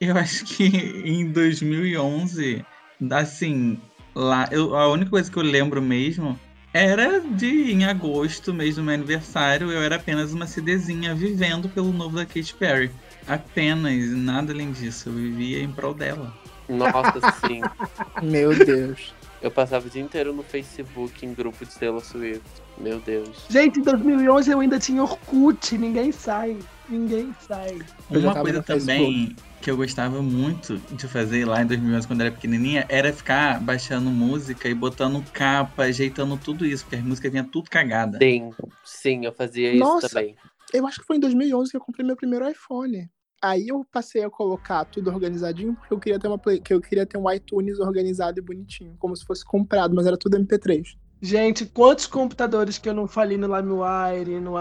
Eu 0.00 0.16
acho 0.16 0.44
que 0.44 0.64
em 0.66 1.32
2011, 1.32 2.64
assim, 3.10 3.80
lá, 4.14 4.48
eu, 4.52 4.76
a 4.76 4.88
única 4.88 5.10
coisa 5.10 5.30
que 5.30 5.36
eu 5.36 5.42
lembro 5.42 5.82
mesmo 5.82 6.38
era 6.72 7.20
de 7.20 7.72
em 7.72 7.84
agosto, 7.84 8.52
mês 8.52 8.76
do 8.76 8.82
meu 8.82 8.94
aniversário, 8.94 9.72
eu 9.72 9.82
era 9.82 9.96
apenas 9.96 10.32
uma 10.32 10.46
CDzinha 10.46 11.14
vivendo 11.14 11.68
pelo 11.68 11.92
novo 11.92 12.16
da 12.16 12.26
Katy 12.26 12.54
Perry. 12.54 12.90
Apenas, 13.26 14.10
nada 14.10 14.52
além 14.52 14.72
disso. 14.72 15.08
Eu 15.08 15.14
vivia 15.14 15.62
em 15.62 15.70
prol 15.70 15.94
dela. 15.94 16.34
Nossa, 16.68 17.20
sim. 17.46 17.60
Meu 18.22 18.54
Deus. 18.54 19.14
Eu 19.40 19.50
passava 19.50 19.86
o 19.86 19.90
dia 19.90 20.02
inteiro 20.02 20.32
no 20.32 20.42
Facebook 20.42 21.24
em 21.24 21.32
grupo 21.32 21.64
de 21.64 21.74
Taylor 21.74 22.04
Swift. 22.04 22.42
Meu 22.76 23.00
Deus. 23.00 23.46
Gente, 23.48 23.80
em 23.80 23.82
2011 23.82 24.50
eu 24.50 24.60
ainda 24.60 24.78
tinha 24.78 25.02
Orkut, 25.02 25.78
ninguém 25.78 26.10
sai, 26.10 26.56
ninguém 26.88 27.34
sai. 27.46 27.78
Uma 28.10 28.34
coisa 28.34 28.62
também 28.62 29.36
que 29.60 29.70
eu 29.70 29.76
gostava 29.76 30.22
muito 30.22 30.76
de 30.76 31.08
fazer 31.08 31.44
lá 31.44 31.62
em 31.62 31.66
2011, 31.66 32.06
quando 32.06 32.20
eu 32.20 32.26
era 32.26 32.34
pequenininha, 32.34 32.86
era 32.88 33.12
ficar 33.12 33.60
baixando 33.60 34.10
música 34.10 34.68
e 34.68 34.74
botando 34.74 35.22
capa, 35.32 35.84
ajeitando 35.84 36.36
tudo 36.36 36.64
isso, 36.64 36.84
porque 36.84 36.96
as 36.96 37.02
músicas 37.02 37.32
vinha 37.32 37.44
tudo 37.44 37.68
cagada. 37.68 38.18
Sim, 38.18 38.50
sim, 38.84 39.24
eu 39.24 39.32
fazia 39.32 39.70
isso 39.70 39.80
Nossa. 39.80 40.08
também. 40.08 40.36
Eu 40.72 40.86
acho 40.86 41.00
que 41.00 41.06
foi 41.06 41.16
em 41.16 41.20
2011 41.20 41.70
que 41.70 41.76
eu 41.76 41.80
comprei 41.80 42.06
meu 42.06 42.16
primeiro 42.16 42.48
iPhone. 42.48 43.08
Aí 43.40 43.68
eu 43.68 43.86
passei 43.90 44.24
a 44.24 44.30
colocar 44.30 44.84
tudo 44.84 45.10
organizadinho 45.10 45.74
porque 45.74 45.94
eu 45.94 46.00
queria 46.00 46.18
ter 46.18 46.26
uma 46.26 46.38
play, 46.38 46.60
que 46.60 46.74
eu 46.74 46.80
queria 46.80 47.06
ter 47.06 47.16
um 47.16 47.30
iTunes 47.30 47.78
organizado 47.78 48.38
e 48.38 48.42
bonitinho, 48.42 48.96
como 48.98 49.16
se 49.16 49.24
fosse 49.24 49.44
comprado, 49.44 49.94
mas 49.94 50.06
era 50.06 50.16
tudo 50.16 50.36
MP3. 50.36 50.96
Gente, 51.20 51.66
quantos 51.66 52.06
computadores 52.06 52.78
que 52.78 52.88
eu 52.88 52.94
não 52.94 53.06
falei 53.06 53.36
no 53.36 53.46
LimeWire, 53.46 54.40
no 54.40 54.54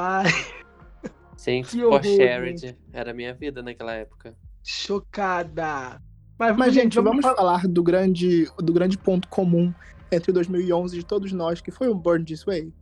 Gente, 1.37 1.69
Que 1.77 1.83
horror, 1.83 2.03
Shared 2.03 2.77
era 2.93 3.11
a 3.11 3.13
minha 3.13 3.33
vida 3.33 3.61
naquela 3.61 3.93
época. 3.93 4.35
Chocada. 4.67 6.01
Mas, 6.37 6.57
Mas 6.57 6.73
gente, 6.73 6.99
vamos 6.99 7.21
falar. 7.21 7.35
falar 7.35 7.67
do 7.67 7.81
grande 7.81 8.45
do 8.59 8.73
grande 8.73 8.97
ponto 8.97 9.27
comum 9.29 9.73
entre 10.11 10.31
2011 10.33 10.97
de 10.97 11.05
todos 11.05 11.31
nós, 11.31 11.61
que 11.61 11.71
foi 11.71 11.87
o 11.87 11.95
Born 11.95 12.25
This 12.25 12.43
Way. 12.43 12.73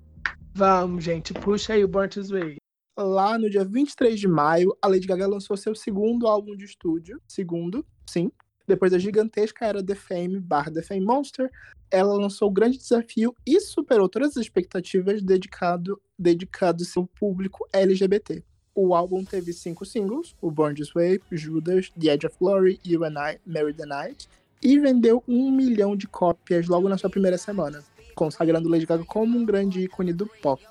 Vamos, 0.56 1.04
gente, 1.04 1.32
puxa 1.34 1.74
aí 1.74 1.84
o 1.84 1.88
Born 1.88 2.10
This 2.10 2.30
Way. 2.30 2.58
Lá 2.98 3.38
no 3.38 3.50
dia 3.50 3.64
23 3.64 4.20
de 4.20 4.28
maio, 4.28 4.76
a 4.82 4.88
Lady 4.88 5.06
Gaga 5.06 5.28
lançou 5.28 5.56
seu 5.56 5.76
segundo 5.76 6.28
álbum 6.28 6.56
de 6.56 6.66
estúdio. 6.66 7.22
Segundo, 7.28 7.86
sim. 8.10 8.32
Depois 8.68 8.92
da 8.92 8.98
gigantesca 8.98 9.66
era 9.66 9.84
The 9.84 9.94
Fame 9.96 10.40
barra 10.40 10.72
The 10.72 10.82
Fame 10.82 11.06
Monster, 11.06 11.52
ela 11.92 12.16
lançou 12.16 12.50
o 12.50 12.52
grande 12.52 12.80
desafio 12.80 13.36
e 13.46 13.60
superou 13.60 14.10
todas 14.10 14.32
as 14.32 14.38
expectativas 14.38 15.22
dedicado, 15.22 16.02
dedicado 16.18 16.82
ao 16.82 16.88
seu 16.88 17.06
público 17.06 17.68
LGBT. 17.72 18.44
O 18.76 18.94
álbum 18.94 19.24
teve 19.24 19.54
cinco 19.54 19.86
singles, 19.86 20.36
o 20.42 20.52
Born 20.52 20.76
This 20.76 20.92
Way, 20.94 21.22
Judas, 21.32 21.90
The 21.98 22.10
Edge 22.10 22.28
of 22.28 22.36
Glory, 22.38 22.78
You 22.86 23.06
and 23.06 23.16
I, 23.18 23.40
Marry 23.46 23.74
the 23.74 23.86
Night, 23.86 24.28
e 24.62 24.78
vendeu 24.78 25.24
um 25.26 25.50
milhão 25.50 25.96
de 25.96 26.08
cópias 26.08 26.68
logo 26.68 26.90
na 26.90 26.98
sua 26.98 27.10
primeira 27.10 27.38
semana, 27.38 27.82
consagrando 28.14 28.68
Lady 28.68 28.86
Gaga 28.86 29.06
como 29.06 29.40
um 29.40 29.46
grande 29.46 29.80
ícone 29.80 30.12
do 30.12 30.28
pop. 30.28 30.62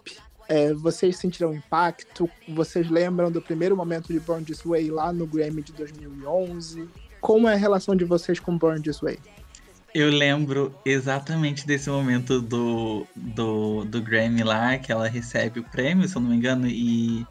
É, 0.47 0.75
vocês 0.75 1.17
sentiram 1.17 1.55
impacto? 1.55 2.29
Vocês 2.47 2.91
lembram 2.91 3.31
do 3.31 3.41
primeiro 3.41 3.75
momento 3.75 4.13
de 4.13 4.21
Born 4.21 4.45
This 4.45 4.63
Way 4.63 4.91
lá 4.91 5.11
no 5.11 5.27
Grammy 5.27 5.63
de 5.63 5.73
2011? 5.73 6.87
Como 7.23 7.49
é 7.49 7.55
a 7.55 7.57
relação 7.57 7.97
de 7.97 8.05
vocês 8.05 8.39
com 8.39 8.59
Born 8.59 8.83
This 8.83 9.01
Way? 9.01 9.19
Eu 9.95 10.11
lembro 10.11 10.75
exatamente 10.85 11.67
desse 11.67 11.89
momento 11.89 12.43
do, 12.43 13.07
do, 13.17 13.85
do 13.85 14.03
Grammy 14.03 14.43
lá, 14.43 14.77
que 14.77 14.91
ela 14.91 15.09
recebe 15.09 15.61
o 15.61 15.65
prêmio, 15.65 16.07
se 16.07 16.17
eu 16.17 16.21
não 16.21 16.31
me 16.31 16.37
engano, 16.37 16.67
e 16.67 17.25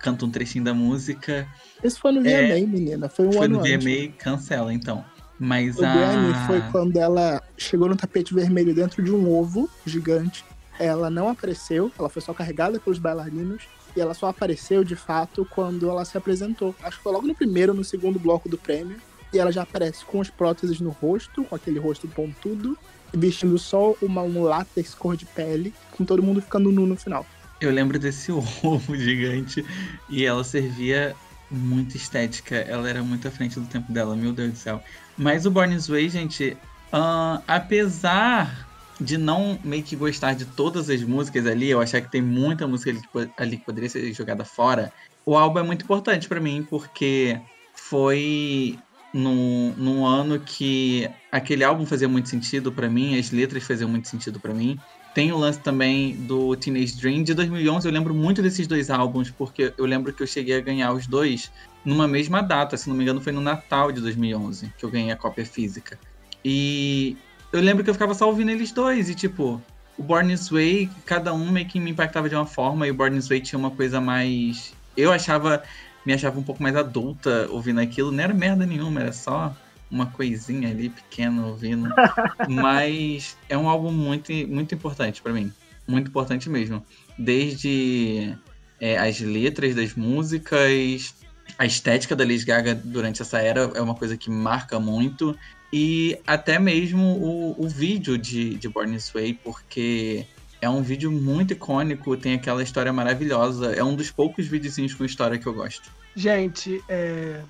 canta 0.00 0.24
um 0.24 0.30
trechinho 0.30 0.64
da 0.64 0.74
música. 0.74 1.46
Esse 1.82 1.98
foi 1.98 2.12
no 2.12 2.20
VMA, 2.20 2.30
É, 2.30 2.60
menina. 2.60 3.08
Foi 3.08 3.26
um 3.26 3.32
Foi 3.32 3.44
ano 3.46 3.58
no 3.58 3.60
antes. 3.60 3.84
VMA, 3.84 4.12
cancela 4.18 4.72
então. 4.72 5.04
Mas 5.38 5.78
O 5.78 5.84
a... 5.84 5.92
Grammy 5.92 6.34
foi 6.46 6.60
quando 6.70 6.96
ela 6.98 7.42
chegou 7.56 7.88
no 7.88 7.96
tapete 7.96 8.34
vermelho 8.34 8.74
dentro 8.74 9.02
de 9.02 9.10
um 9.10 9.30
ovo 9.30 9.70
gigante. 9.86 10.44
Ela 10.78 11.08
não 11.10 11.28
apareceu, 11.28 11.90
ela 11.98 12.08
foi 12.08 12.20
só 12.20 12.34
carregada 12.34 12.78
pelos 12.78 12.98
bailarinos. 12.98 13.64
E 13.96 14.00
ela 14.00 14.14
só 14.14 14.28
apareceu 14.28 14.84
de 14.84 14.94
fato 14.94 15.46
quando 15.50 15.88
ela 15.88 16.04
se 16.04 16.16
apresentou. 16.16 16.74
Acho 16.82 16.98
que 16.98 17.02
foi 17.02 17.12
logo 17.12 17.26
no 17.26 17.34
primeiro, 17.34 17.74
no 17.74 17.82
segundo 17.82 18.18
bloco 18.18 18.48
do 18.48 18.56
prêmio. 18.56 18.96
E 19.32 19.38
ela 19.38 19.50
já 19.50 19.62
aparece 19.62 20.04
com 20.04 20.20
as 20.20 20.30
próteses 20.30 20.80
no 20.80 20.90
rosto, 20.90 21.44
com 21.44 21.54
aquele 21.54 21.78
rosto 21.78 22.06
pontudo, 22.06 22.76
vestindo 23.12 23.58
só 23.58 23.94
uma, 24.02 24.22
um 24.22 24.42
látex 24.42 24.94
cor 24.94 25.16
de 25.16 25.24
pele, 25.24 25.72
com 25.96 26.04
todo 26.04 26.22
mundo 26.22 26.40
ficando 26.40 26.70
nu 26.70 26.86
no 26.86 26.96
final. 26.96 27.26
Eu 27.60 27.70
lembro 27.70 27.98
desse 27.98 28.32
ovo 28.32 28.96
gigante 28.96 29.64
e 30.08 30.24
ela 30.24 30.42
servia 30.42 31.14
muita 31.50 31.96
estética. 31.96 32.56
Ela 32.56 32.88
era 32.88 33.02
muito 33.02 33.28
à 33.28 33.30
frente 33.30 33.60
do 33.60 33.66
tempo 33.66 33.92
dela, 33.92 34.16
meu 34.16 34.32
Deus 34.32 34.52
do 34.52 34.58
céu. 34.58 34.80
Mas 35.16 35.44
o 35.44 35.50
Born 35.50 35.74
This 35.74 35.88
Way, 35.88 36.08
gente, 36.08 36.56
ah, 36.92 37.42
apesar 37.46 38.68
de 39.00 39.16
não 39.16 39.58
meio 39.64 39.82
que 39.82 39.96
gostar 39.96 40.34
de 40.34 40.44
todas 40.44 40.90
as 40.90 41.02
músicas 41.02 41.46
ali, 41.46 41.68
eu 41.68 41.80
achar 41.80 42.00
que 42.00 42.10
tem 42.10 42.22
muita 42.22 42.66
música 42.66 42.90
ali 42.90 43.00
ali 43.36 43.56
que 43.58 43.64
poderia 43.64 43.88
ser 43.88 44.12
jogada 44.12 44.44
fora, 44.44 44.92
o 45.24 45.36
álbum 45.36 45.58
é 45.58 45.62
muito 45.62 45.84
importante 45.84 46.28
pra 46.28 46.40
mim 46.40 46.66
porque 46.68 47.40
foi 47.88 48.76
num, 49.12 49.74
num 49.76 50.06
ano 50.06 50.38
que 50.40 51.08
aquele 51.30 51.64
álbum 51.64 51.86
fazia 51.86 52.08
muito 52.08 52.28
sentido 52.28 52.72
pra 52.72 52.90
mim, 52.90 53.18
as 53.18 53.30
letras 53.30 53.64
faziam 53.64 53.88
muito 53.88 54.08
sentido 54.08 54.40
pra 54.40 54.54
mim. 54.54 54.78
Tem 55.14 55.32
o 55.32 55.38
lance 55.38 55.58
também 55.58 56.14
do 56.14 56.54
Teenage 56.56 56.96
Dream 56.96 57.22
de 57.22 57.34
2011. 57.34 57.86
Eu 57.86 57.92
lembro 57.92 58.14
muito 58.14 58.40
desses 58.40 58.66
dois 58.66 58.90
álbuns, 58.90 59.30
porque 59.30 59.74
eu 59.76 59.84
lembro 59.84 60.12
que 60.12 60.22
eu 60.22 60.26
cheguei 60.26 60.56
a 60.56 60.60
ganhar 60.60 60.92
os 60.92 61.06
dois 61.06 61.50
numa 61.84 62.06
mesma 62.06 62.42
data. 62.42 62.76
Se 62.76 62.88
não 62.88 62.96
me 62.96 63.02
engano, 63.02 63.20
foi 63.20 63.32
no 63.32 63.40
Natal 63.40 63.90
de 63.90 64.00
2011 64.00 64.72
que 64.78 64.84
eu 64.84 64.90
ganhei 64.90 65.10
a 65.10 65.16
cópia 65.16 65.44
física. 65.44 65.98
E 66.44 67.16
eu 67.52 67.60
lembro 67.60 67.82
que 67.82 67.90
eu 67.90 67.94
ficava 67.94 68.14
só 68.14 68.28
ouvindo 68.28 68.50
eles 68.50 68.70
dois. 68.70 69.08
E 69.08 69.14
tipo, 69.14 69.60
o 69.98 70.02
Born 70.02 70.32
This 70.32 70.48
Way, 70.48 70.88
cada 71.04 71.34
um 71.34 71.50
meio 71.50 71.66
que 71.66 71.80
me 71.80 71.90
impactava 71.90 72.28
de 72.28 72.36
uma 72.36 72.46
forma. 72.46 72.86
E 72.86 72.90
o 72.90 72.94
Born 72.94 73.16
This 73.16 73.28
Way 73.28 73.40
tinha 73.40 73.58
uma 73.58 73.70
coisa 73.70 74.00
mais. 74.00 74.72
Eu 74.96 75.10
achava 75.12 75.62
me 76.04 76.12
achava 76.12 76.38
um 76.38 76.42
pouco 76.42 76.62
mais 76.62 76.76
adulta 76.76 77.48
ouvindo 77.50 77.80
aquilo. 77.80 78.10
Não 78.10 78.22
era 78.22 78.34
merda 78.34 78.64
nenhuma, 78.64 79.00
era 79.00 79.12
só 79.12 79.54
uma 79.90 80.06
coisinha 80.06 80.68
ali 80.68 80.88
pequena 80.88 81.46
ouvindo. 81.46 81.88
Mas 82.48 83.36
é 83.48 83.56
um 83.56 83.68
álbum 83.68 83.90
muito, 83.90 84.32
muito 84.48 84.74
importante 84.74 85.20
para 85.20 85.32
mim. 85.32 85.52
Muito 85.86 86.08
importante 86.08 86.48
mesmo. 86.48 86.84
Desde 87.18 88.36
é, 88.80 88.96
as 88.96 89.20
letras 89.20 89.74
das 89.74 89.94
músicas, 89.94 91.14
a 91.58 91.66
estética 91.66 92.14
da 92.14 92.24
Lady 92.24 92.44
Gaga 92.44 92.74
durante 92.74 93.22
essa 93.22 93.38
era 93.38 93.70
é 93.74 93.80
uma 93.80 93.94
coisa 93.94 94.16
que 94.16 94.30
marca 94.30 94.78
muito. 94.78 95.36
E 95.72 96.18
até 96.26 96.58
mesmo 96.58 97.02
o, 97.02 97.64
o 97.64 97.68
vídeo 97.68 98.18
de, 98.18 98.54
de 98.54 98.68
Born 98.68 98.92
This 98.94 99.10
Way, 99.10 99.34
porque 99.44 100.26
é 100.60 100.68
um 100.68 100.82
vídeo 100.82 101.10
muito 101.10 101.52
icônico, 101.52 102.16
tem 102.16 102.34
aquela 102.34 102.62
história 102.62 102.92
maravilhosa. 102.92 103.72
É 103.72 103.82
um 103.82 103.94
dos 103.94 104.10
poucos 104.10 104.46
videozinhos 104.46 104.94
com 104.94 105.04
história 105.04 105.38
que 105.38 105.46
eu 105.46 105.54
gosto. 105.54 105.90
Gente, 106.14 106.82
é, 106.88 107.40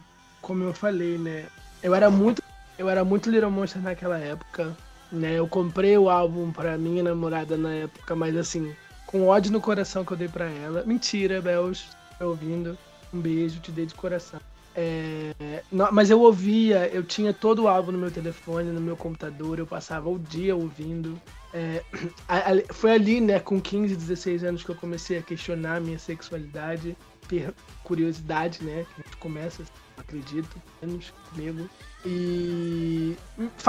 como 0.41 0.64
eu 0.64 0.74
falei, 0.74 1.18
né? 1.18 1.47
Eu 1.82 1.94
era 1.94 2.10
muito, 2.10 2.42
eu 2.78 2.88
era 2.88 3.04
muito 3.04 3.30
Little 3.30 3.50
Monster 3.50 3.82
naquela 3.82 4.18
época, 4.18 4.76
né? 5.10 5.38
Eu 5.38 5.48
comprei 5.48 5.96
o 5.96 6.10
álbum 6.10 6.52
pra 6.52 6.76
minha 6.76 7.02
namorada 7.02 7.56
na 7.56 7.72
época, 7.72 8.14
mas 8.14 8.36
assim, 8.36 8.74
com 9.06 9.26
ódio 9.26 9.50
no 9.50 9.60
coração 9.60 10.04
que 10.04 10.12
eu 10.12 10.16
dei 10.16 10.28
pra 10.28 10.46
ela. 10.46 10.84
Mentira, 10.84 11.40
Belos, 11.40 11.88
tá 12.18 12.26
ouvindo. 12.26 12.76
Um 13.12 13.20
beijo, 13.20 13.60
te 13.60 13.72
dei 13.72 13.86
de 13.86 13.94
coração. 13.94 14.40
É, 14.74 15.62
não, 15.70 15.90
mas 15.90 16.10
eu 16.10 16.20
ouvia, 16.20 16.88
eu 16.88 17.02
tinha 17.02 17.32
todo 17.32 17.64
o 17.64 17.68
álbum 17.68 17.90
no 17.92 17.98
meu 17.98 18.10
telefone, 18.10 18.70
no 18.70 18.80
meu 18.80 18.96
computador, 18.96 19.58
eu 19.58 19.66
passava 19.66 20.08
o 20.08 20.18
dia 20.18 20.54
ouvindo. 20.54 21.20
É, 21.52 21.82
a, 22.28 22.52
a, 22.52 22.72
foi 22.72 22.92
ali, 22.92 23.20
né, 23.20 23.40
com 23.40 23.60
15, 23.60 23.96
16 23.96 24.44
anos 24.44 24.62
que 24.62 24.70
eu 24.70 24.76
comecei 24.76 25.18
a 25.18 25.22
questionar 25.22 25.76
a 25.76 25.80
minha 25.80 25.98
sexualidade, 25.98 26.96
ter 27.28 27.52
curiosidade, 27.82 28.62
né, 28.62 28.86
que 28.94 29.00
a 29.00 29.04
gente 29.04 29.16
começa, 29.16 29.64
acredito, 30.01 30.61
menos 30.82 31.12
comigo. 31.30 31.68
E 32.05 33.16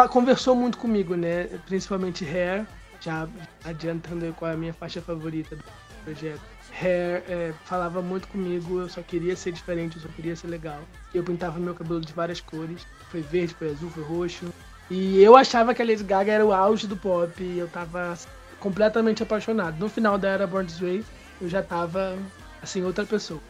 conversou 0.09 0.55
muito 0.55 0.77
comigo, 0.77 1.15
né, 1.15 1.45
principalmente 1.65 2.25
Hair, 2.25 2.65
já 2.99 3.27
adiantando 3.63 4.33
qual 4.33 4.51
é 4.51 4.53
a 4.53 4.57
minha 4.57 4.73
faixa 4.73 5.01
favorita 5.01 5.55
do 5.55 5.63
projeto. 6.03 6.41
Hair 6.71 7.23
é, 7.27 7.53
falava 7.65 8.01
muito 8.01 8.27
comigo, 8.27 8.79
eu 8.79 8.89
só 8.89 9.01
queria 9.01 9.35
ser 9.35 9.51
diferente, 9.51 9.97
eu 9.97 10.03
só 10.03 10.07
queria 10.09 10.35
ser 10.35 10.47
legal. 10.47 10.79
Eu 11.13 11.23
pintava 11.23 11.59
meu 11.59 11.73
cabelo 11.73 11.99
de 11.99 12.13
várias 12.13 12.39
cores, 12.39 12.85
foi 13.09 13.21
verde, 13.21 13.53
foi 13.53 13.71
azul, 13.71 13.89
foi 13.89 14.03
roxo. 14.03 14.53
E 14.89 15.21
eu 15.21 15.35
achava 15.35 15.73
que 15.73 15.81
a 15.81 15.85
Lady 15.85 16.03
Gaga 16.03 16.31
era 16.31 16.45
o 16.45 16.53
auge 16.53 16.85
do 16.85 16.97
pop 16.97 17.41
eu 17.41 17.67
tava 17.67 18.17
completamente 18.59 19.23
apaixonado. 19.23 19.79
No 19.79 19.89
final 19.89 20.17
da 20.17 20.29
era 20.29 20.47
Born 20.47 20.67
This 20.67 20.79
Way, 20.79 21.03
eu 21.41 21.49
já 21.49 21.61
tava, 21.61 22.17
assim, 22.61 22.83
outra 22.83 23.05
pessoa. 23.05 23.41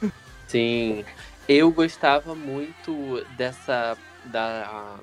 Sim, 0.48 1.04
eu 1.48 1.70
gostava 1.70 2.34
muito 2.34 3.24
dessa, 3.36 3.96
da, 4.24 4.98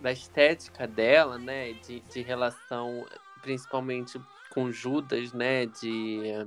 da 0.00 0.12
estética 0.12 0.86
dela, 0.86 1.38
né, 1.38 1.72
de, 1.86 2.00
de 2.00 2.22
relação 2.22 3.06
principalmente 3.40 4.20
com 4.50 4.70
Judas, 4.70 5.32
né, 5.32 5.66
de 5.66 6.46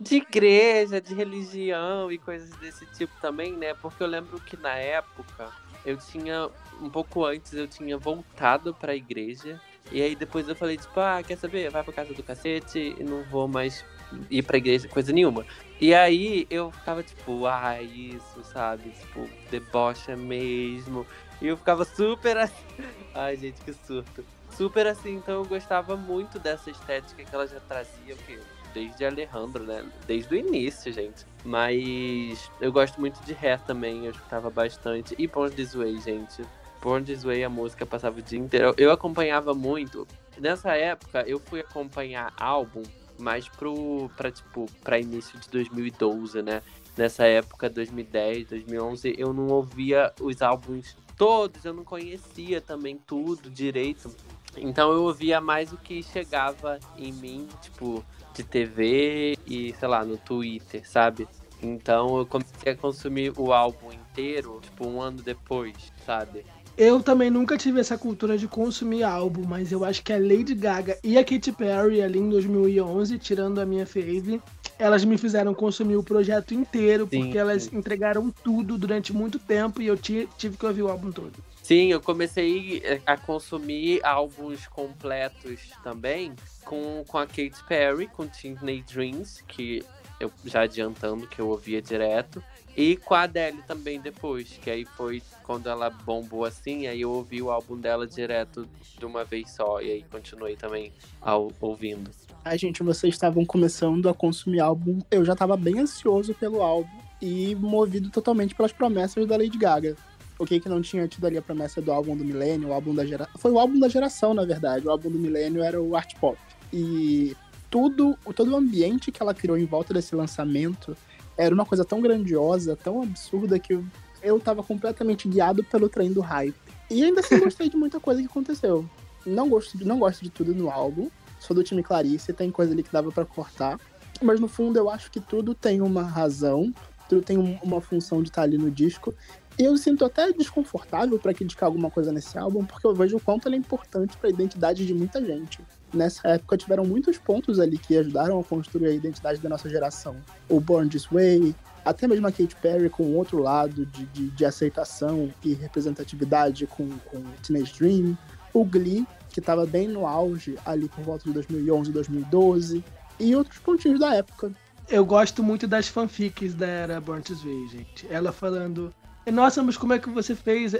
de 0.00 0.16
igreja, 0.16 0.98
de 0.98 1.14
religião 1.14 2.10
e 2.10 2.18
coisas 2.18 2.48
desse 2.56 2.86
tipo 2.86 3.12
também, 3.20 3.52
né? 3.52 3.74
Porque 3.74 4.02
eu 4.02 4.06
lembro 4.06 4.40
que 4.40 4.56
na 4.56 4.74
época 4.74 5.52
eu 5.84 5.98
tinha 5.98 6.48
um 6.80 6.88
pouco 6.88 7.24
antes 7.24 7.52
eu 7.52 7.68
tinha 7.68 7.98
voltado 7.98 8.74
para 8.74 8.92
a 8.92 8.96
igreja 8.96 9.60
e 9.92 10.00
aí 10.00 10.16
depois 10.16 10.48
eu 10.48 10.56
falei 10.56 10.78
tipo, 10.78 10.98
ah, 10.98 11.22
quer 11.22 11.36
saber? 11.36 11.70
Vai 11.70 11.84
para 11.84 11.92
casa 11.92 12.14
do 12.14 12.22
cacete 12.22 12.96
e 12.98 13.04
não 13.04 13.22
vou 13.24 13.46
mais 13.46 13.84
ir 14.30 14.42
pra 14.42 14.56
igreja 14.56 14.88
coisa 14.88 15.12
nenhuma. 15.12 15.44
E 15.80 15.94
aí 15.94 16.46
eu 16.50 16.70
ficava 16.70 17.02
tipo, 17.02 17.46
ah, 17.46 17.80
isso, 17.80 18.44
sabe? 18.44 18.90
Tipo, 18.90 19.26
debocha 19.50 20.14
mesmo. 20.14 21.06
E 21.40 21.46
eu 21.46 21.56
ficava 21.56 21.84
super 21.86 22.36
assim. 22.36 22.66
Ai, 23.14 23.36
gente, 23.36 23.60
que 23.62 23.72
surto. 23.72 24.24
Super 24.50 24.86
assim, 24.86 25.14
então 25.14 25.36
eu 25.36 25.44
gostava 25.44 25.96
muito 25.96 26.38
dessa 26.38 26.70
estética 26.70 27.24
que 27.24 27.34
ela 27.34 27.46
já 27.46 27.60
trazia, 27.60 28.14
porque 28.16 28.38
desde 28.74 29.04
Alejandro, 29.04 29.64
né? 29.64 29.84
Desde 30.06 30.34
o 30.34 30.36
início, 30.36 30.92
gente. 30.92 31.24
Mas 31.44 32.50
eu 32.60 32.70
gosto 32.70 33.00
muito 33.00 33.18
de 33.24 33.32
Hair 33.32 33.60
também, 33.62 34.04
eu 34.04 34.10
escutava 34.10 34.50
bastante. 34.50 35.14
E 35.18 35.26
Born 35.26 35.54
This 35.54 35.74
Way, 35.74 35.98
gente. 36.00 36.42
Born 36.82 37.04
This 37.04 37.24
Way, 37.24 37.44
a 37.44 37.48
música 37.48 37.86
passava 37.86 38.18
o 38.18 38.22
dia 38.22 38.38
inteiro. 38.38 38.74
Eu 38.76 38.90
acompanhava 38.90 39.54
muito. 39.54 40.06
Nessa 40.38 40.76
época, 40.76 41.24
eu 41.26 41.38
fui 41.38 41.60
acompanhar 41.60 42.32
álbum 42.38 42.82
mais 43.20 43.48
pro, 43.48 44.10
pra, 44.16 44.30
tipo, 44.30 44.66
pra 44.82 44.98
início 44.98 45.38
de 45.38 45.48
2012, 45.50 46.42
né? 46.42 46.62
Nessa 46.96 47.24
época, 47.24 47.70
2010, 47.70 48.48
2011, 48.48 49.14
eu 49.16 49.32
não 49.32 49.48
ouvia 49.48 50.12
os 50.20 50.42
álbuns 50.42 50.96
todos, 51.16 51.64
eu 51.64 51.72
não 51.72 51.84
conhecia 51.84 52.60
também 52.60 52.96
tudo 52.96 53.50
direito. 53.50 54.14
Então 54.56 54.92
eu 54.92 55.04
ouvia 55.04 55.40
mais 55.40 55.72
o 55.72 55.76
que 55.76 56.02
chegava 56.02 56.80
em 56.96 57.12
mim, 57.12 57.48
tipo, 57.62 58.04
de 58.34 58.42
TV 58.42 59.38
e, 59.46 59.72
sei 59.74 59.88
lá, 59.88 60.04
no 60.04 60.16
Twitter, 60.16 60.88
sabe? 60.88 61.28
Então 61.62 62.18
eu 62.18 62.26
comecei 62.26 62.72
a 62.72 62.76
consumir 62.76 63.32
o 63.36 63.52
álbum 63.52 63.92
inteiro, 63.92 64.60
tipo, 64.62 64.88
um 64.88 65.00
ano 65.00 65.22
depois, 65.22 65.92
sabe? 66.04 66.44
Eu 66.80 67.02
também 67.02 67.28
nunca 67.28 67.58
tive 67.58 67.78
essa 67.78 67.98
cultura 67.98 68.38
de 68.38 68.48
consumir 68.48 69.02
álbum, 69.02 69.42
mas 69.46 69.70
eu 69.70 69.84
acho 69.84 70.02
que 70.02 70.14
a 70.14 70.18
Lady 70.18 70.54
Gaga 70.54 70.98
e 71.04 71.18
a 71.18 71.22
Katy 71.22 71.52
Perry 71.52 72.00
ali 72.00 72.18
em 72.18 72.30
2011, 72.30 73.18
tirando 73.18 73.60
a 73.60 73.66
minha 73.66 73.84
fave, 73.84 74.40
elas 74.78 75.04
me 75.04 75.18
fizeram 75.18 75.52
consumir 75.52 75.96
o 75.96 76.02
projeto 76.02 76.54
inteiro, 76.54 77.06
sim, 77.10 77.20
porque 77.20 77.36
elas 77.36 77.64
sim. 77.64 77.76
entregaram 77.76 78.30
tudo 78.30 78.78
durante 78.78 79.12
muito 79.12 79.38
tempo 79.38 79.82
e 79.82 79.88
eu 79.88 79.96
tive 79.98 80.56
que 80.58 80.64
ouvir 80.64 80.80
o 80.80 80.88
álbum 80.88 81.12
todo. 81.12 81.34
Sim, 81.62 81.92
eu 81.92 82.00
comecei 82.00 82.80
eh, 82.82 82.98
a 83.04 83.14
consumir 83.14 84.02
álbuns 84.02 84.66
completos 84.66 85.60
também 85.84 86.32
com, 86.64 87.04
com 87.06 87.18
a 87.18 87.26
Katy 87.26 87.62
Perry, 87.68 88.06
com 88.06 88.26
Teenage 88.26 88.84
Dreams, 88.90 89.44
que 89.46 89.84
eu 90.18 90.32
já 90.46 90.62
adiantando 90.62 91.26
que 91.26 91.42
eu 91.42 91.48
ouvia 91.48 91.82
direto. 91.82 92.42
E 92.80 92.96
com 92.96 93.12
a 93.12 93.24
Adele 93.24 93.62
também 93.66 94.00
depois, 94.00 94.58
que 94.62 94.70
aí 94.70 94.86
foi 94.86 95.22
quando 95.42 95.68
ela 95.68 95.90
bombou 95.90 96.46
assim, 96.46 96.86
aí 96.86 97.02
eu 97.02 97.10
ouvi 97.10 97.42
o 97.42 97.50
álbum 97.50 97.76
dela 97.76 98.06
direto 98.06 98.66
de 98.98 99.04
uma 99.04 99.22
vez 99.22 99.50
só, 99.50 99.82
e 99.82 99.90
aí 99.90 100.04
continuei 100.10 100.56
também 100.56 100.90
ao, 101.20 101.52
ouvindo. 101.60 102.10
A 102.42 102.56
gente, 102.56 102.82
vocês 102.82 103.12
estavam 103.12 103.44
começando 103.44 104.08
a 104.08 104.14
consumir 104.14 104.60
álbum, 104.60 104.98
eu 105.10 105.26
já 105.26 105.34
estava 105.34 105.58
bem 105.58 105.78
ansioso 105.78 106.32
pelo 106.32 106.62
álbum 106.62 106.88
e 107.20 107.54
movido 107.54 108.08
totalmente 108.08 108.54
pelas 108.54 108.72
promessas 108.72 109.26
da 109.26 109.36
Lady 109.36 109.58
Gaga 109.58 109.94
o 110.38 110.46
que 110.46 110.58
que 110.58 110.70
não 110.70 110.80
tinha 110.80 111.06
tido 111.06 111.26
ali 111.26 111.36
a 111.36 111.42
promessa 111.42 111.82
do 111.82 111.92
álbum 111.92 112.16
do 112.16 112.24
milênio, 112.24 112.68
o 112.70 112.72
álbum 112.72 112.94
da 112.94 113.04
geração. 113.04 113.34
Foi 113.36 113.50
o 113.50 113.58
álbum 113.58 113.78
da 113.78 113.90
geração, 113.90 114.32
na 114.32 114.42
verdade. 114.42 114.86
O 114.86 114.90
álbum 114.90 115.10
do 115.10 115.18
milênio 115.18 115.62
era 115.62 115.78
o 115.78 115.94
art 115.94 116.14
pop. 116.18 116.38
E 116.72 117.36
tudo, 117.70 118.16
todo 118.34 118.52
o 118.52 118.56
ambiente 118.56 119.12
que 119.12 119.22
ela 119.22 119.34
criou 119.34 119.58
em 119.58 119.66
volta 119.66 119.92
desse 119.92 120.16
lançamento 120.16 120.96
era 121.40 121.54
uma 121.54 121.64
coisa 121.64 121.86
tão 121.86 122.02
grandiosa, 122.02 122.76
tão 122.76 123.02
absurda 123.02 123.58
que 123.58 123.72
eu, 123.72 123.84
eu 124.22 124.38
tava 124.38 124.62
completamente 124.62 125.26
guiado 125.26 125.64
pelo 125.64 125.88
trem 125.88 126.12
do 126.12 126.20
hype. 126.20 126.54
E 126.90 127.02
ainda 127.02 127.20
assim 127.20 127.38
gostei 127.40 127.70
de 127.70 127.78
muita 127.78 127.98
coisa 127.98 128.20
que 128.20 128.26
aconteceu. 128.26 128.84
Não 129.24 129.48
gosto, 129.48 129.78
de, 129.78 129.86
não 129.86 129.98
gosto 129.98 130.22
de 130.22 130.28
tudo 130.28 130.54
no 130.54 130.70
álbum. 130.70 131.08
Sou 131.38 131.56
do 131.56 131.64
time 131.64 131.82
Clarice, 131.82 132.34
tem 132.34 132.50
coisa 132.50 132.72
ali 132.72 132.82
que 132.82 132.92
dava 132.92 133.10
para 133.10 133.24
cortar. 133.24 133.80
Mas 134.20 134.38
no 134.38 134.48
fundo 134.48 134.78
eu 134.78 134.90
acho 134.90 135.10
que 135.10 135.18
tudo 135.18 135.54
tem 135.54 135.80
uma 135.80 136.02
razão, 136.02 136.74
tudo 137.08 137.22
tem 137.22 137.38
uma 137.62 137.80
função 137.80 138.22
de 138.22 138.28
estar 138.28 138.42
tá 138.42 138.46
ali 138.46 138.58
no 138.58 138.70
disco. 138.70 139.14
E 139.58 139.64
eu 139.64 139.74
sinto 139.78 140.04
até 140.04 140.30
desconfortável 140.32 141.18
para 141.18 141.32
criticar 141.32 141.68
alguma 141.68 141.90
coisa 141.90 142.12
nesse 142.12 142.36
álbum, 142.36 142.66
porque 142.66 142.86
eu 142.86 142.94
vejo 142.94 143.16
o 143.16 143.20
quanto 143.20 143.48
ele 143.48 143.56
é 143.56 143.58
importante 143.58 144.16
para 144.18 144.28
a 144.28 144.32
identidade 144.32 144.86
de 144.86 144.92
muita 144.92 145.24
gente. 145.24 145.60
Nessa 145.92 146.28
época 146.28 146.56
tiveram 146.56 146.84
muitos 146.84 147.18
pontos 147.18 147.58
ali 147.58 147.78
que 147.78 147.96
ajudaram 147.96 148.38
a 148.40 148.44
construir 148.44 148.86
a 148.86 148.92
identidade 148.92 149.40
da 149.40 149.48
nossa 149.48 149.68
geração. 149.68 150.16
O 150.48 150.60
Born 150.60 150.88
This 150.88 151.06
Way, 151.06 151.54
até 151.84 152.06
mesmo 152.06 152.26
a 152.26 152.32
Katy 152.32 152.56
Perry 152.56 152.88
com 152.88 153.14
outro 153.14 153.38
lado 153.38 153.86
de, 153.86 154.04
de, 154.06 154.28
de 154.30 154.44
aceitação 154.44 155.32
e 155.44 155.54
representatividade 155.54 156.66
com, 156.66 156.88
com 157.06 157.22
Teenage 157.42 157.74
Dream. 157.78 158.16
O 158.52 158.64
Glee, 158.64 159.06
que 159.30 159.40
estava 159.40 159.66
bem 159.66 159.88
no 159.88 160.06
auge 160.06 160.56
ali 160.64 160.88
por 160.88 161.02
volta 161.04 161.24
de 161.24 161.32
2011, 161.32 161.92
2012. 161.92 162.84
E 163.18 163.36
outros 163.36 163.58
pontinhos 163.58 164.00
da 164.00 164.14
época. 164.14 164.52
Eu 164.88 165.04
gosto 165.04 165.42
muito 165.42 165.68
das 165.68 165.86
fanfics 165.88 166.54
da 166.54 166.66
era 166.66 167.00
Born 167.00 167.22
This 167.22 167.42
Way, 167.42 167.68
gente. 167.68 168.06
Ela 168.10 168.32
falando 168.32 168.92
nossa, 169.30 169.62
mas 169.62 169.76
como 169.76 169.92
é 169.92 169.98
que 169.98 170.08
você 170.08 170.34
fez 170.34 170.72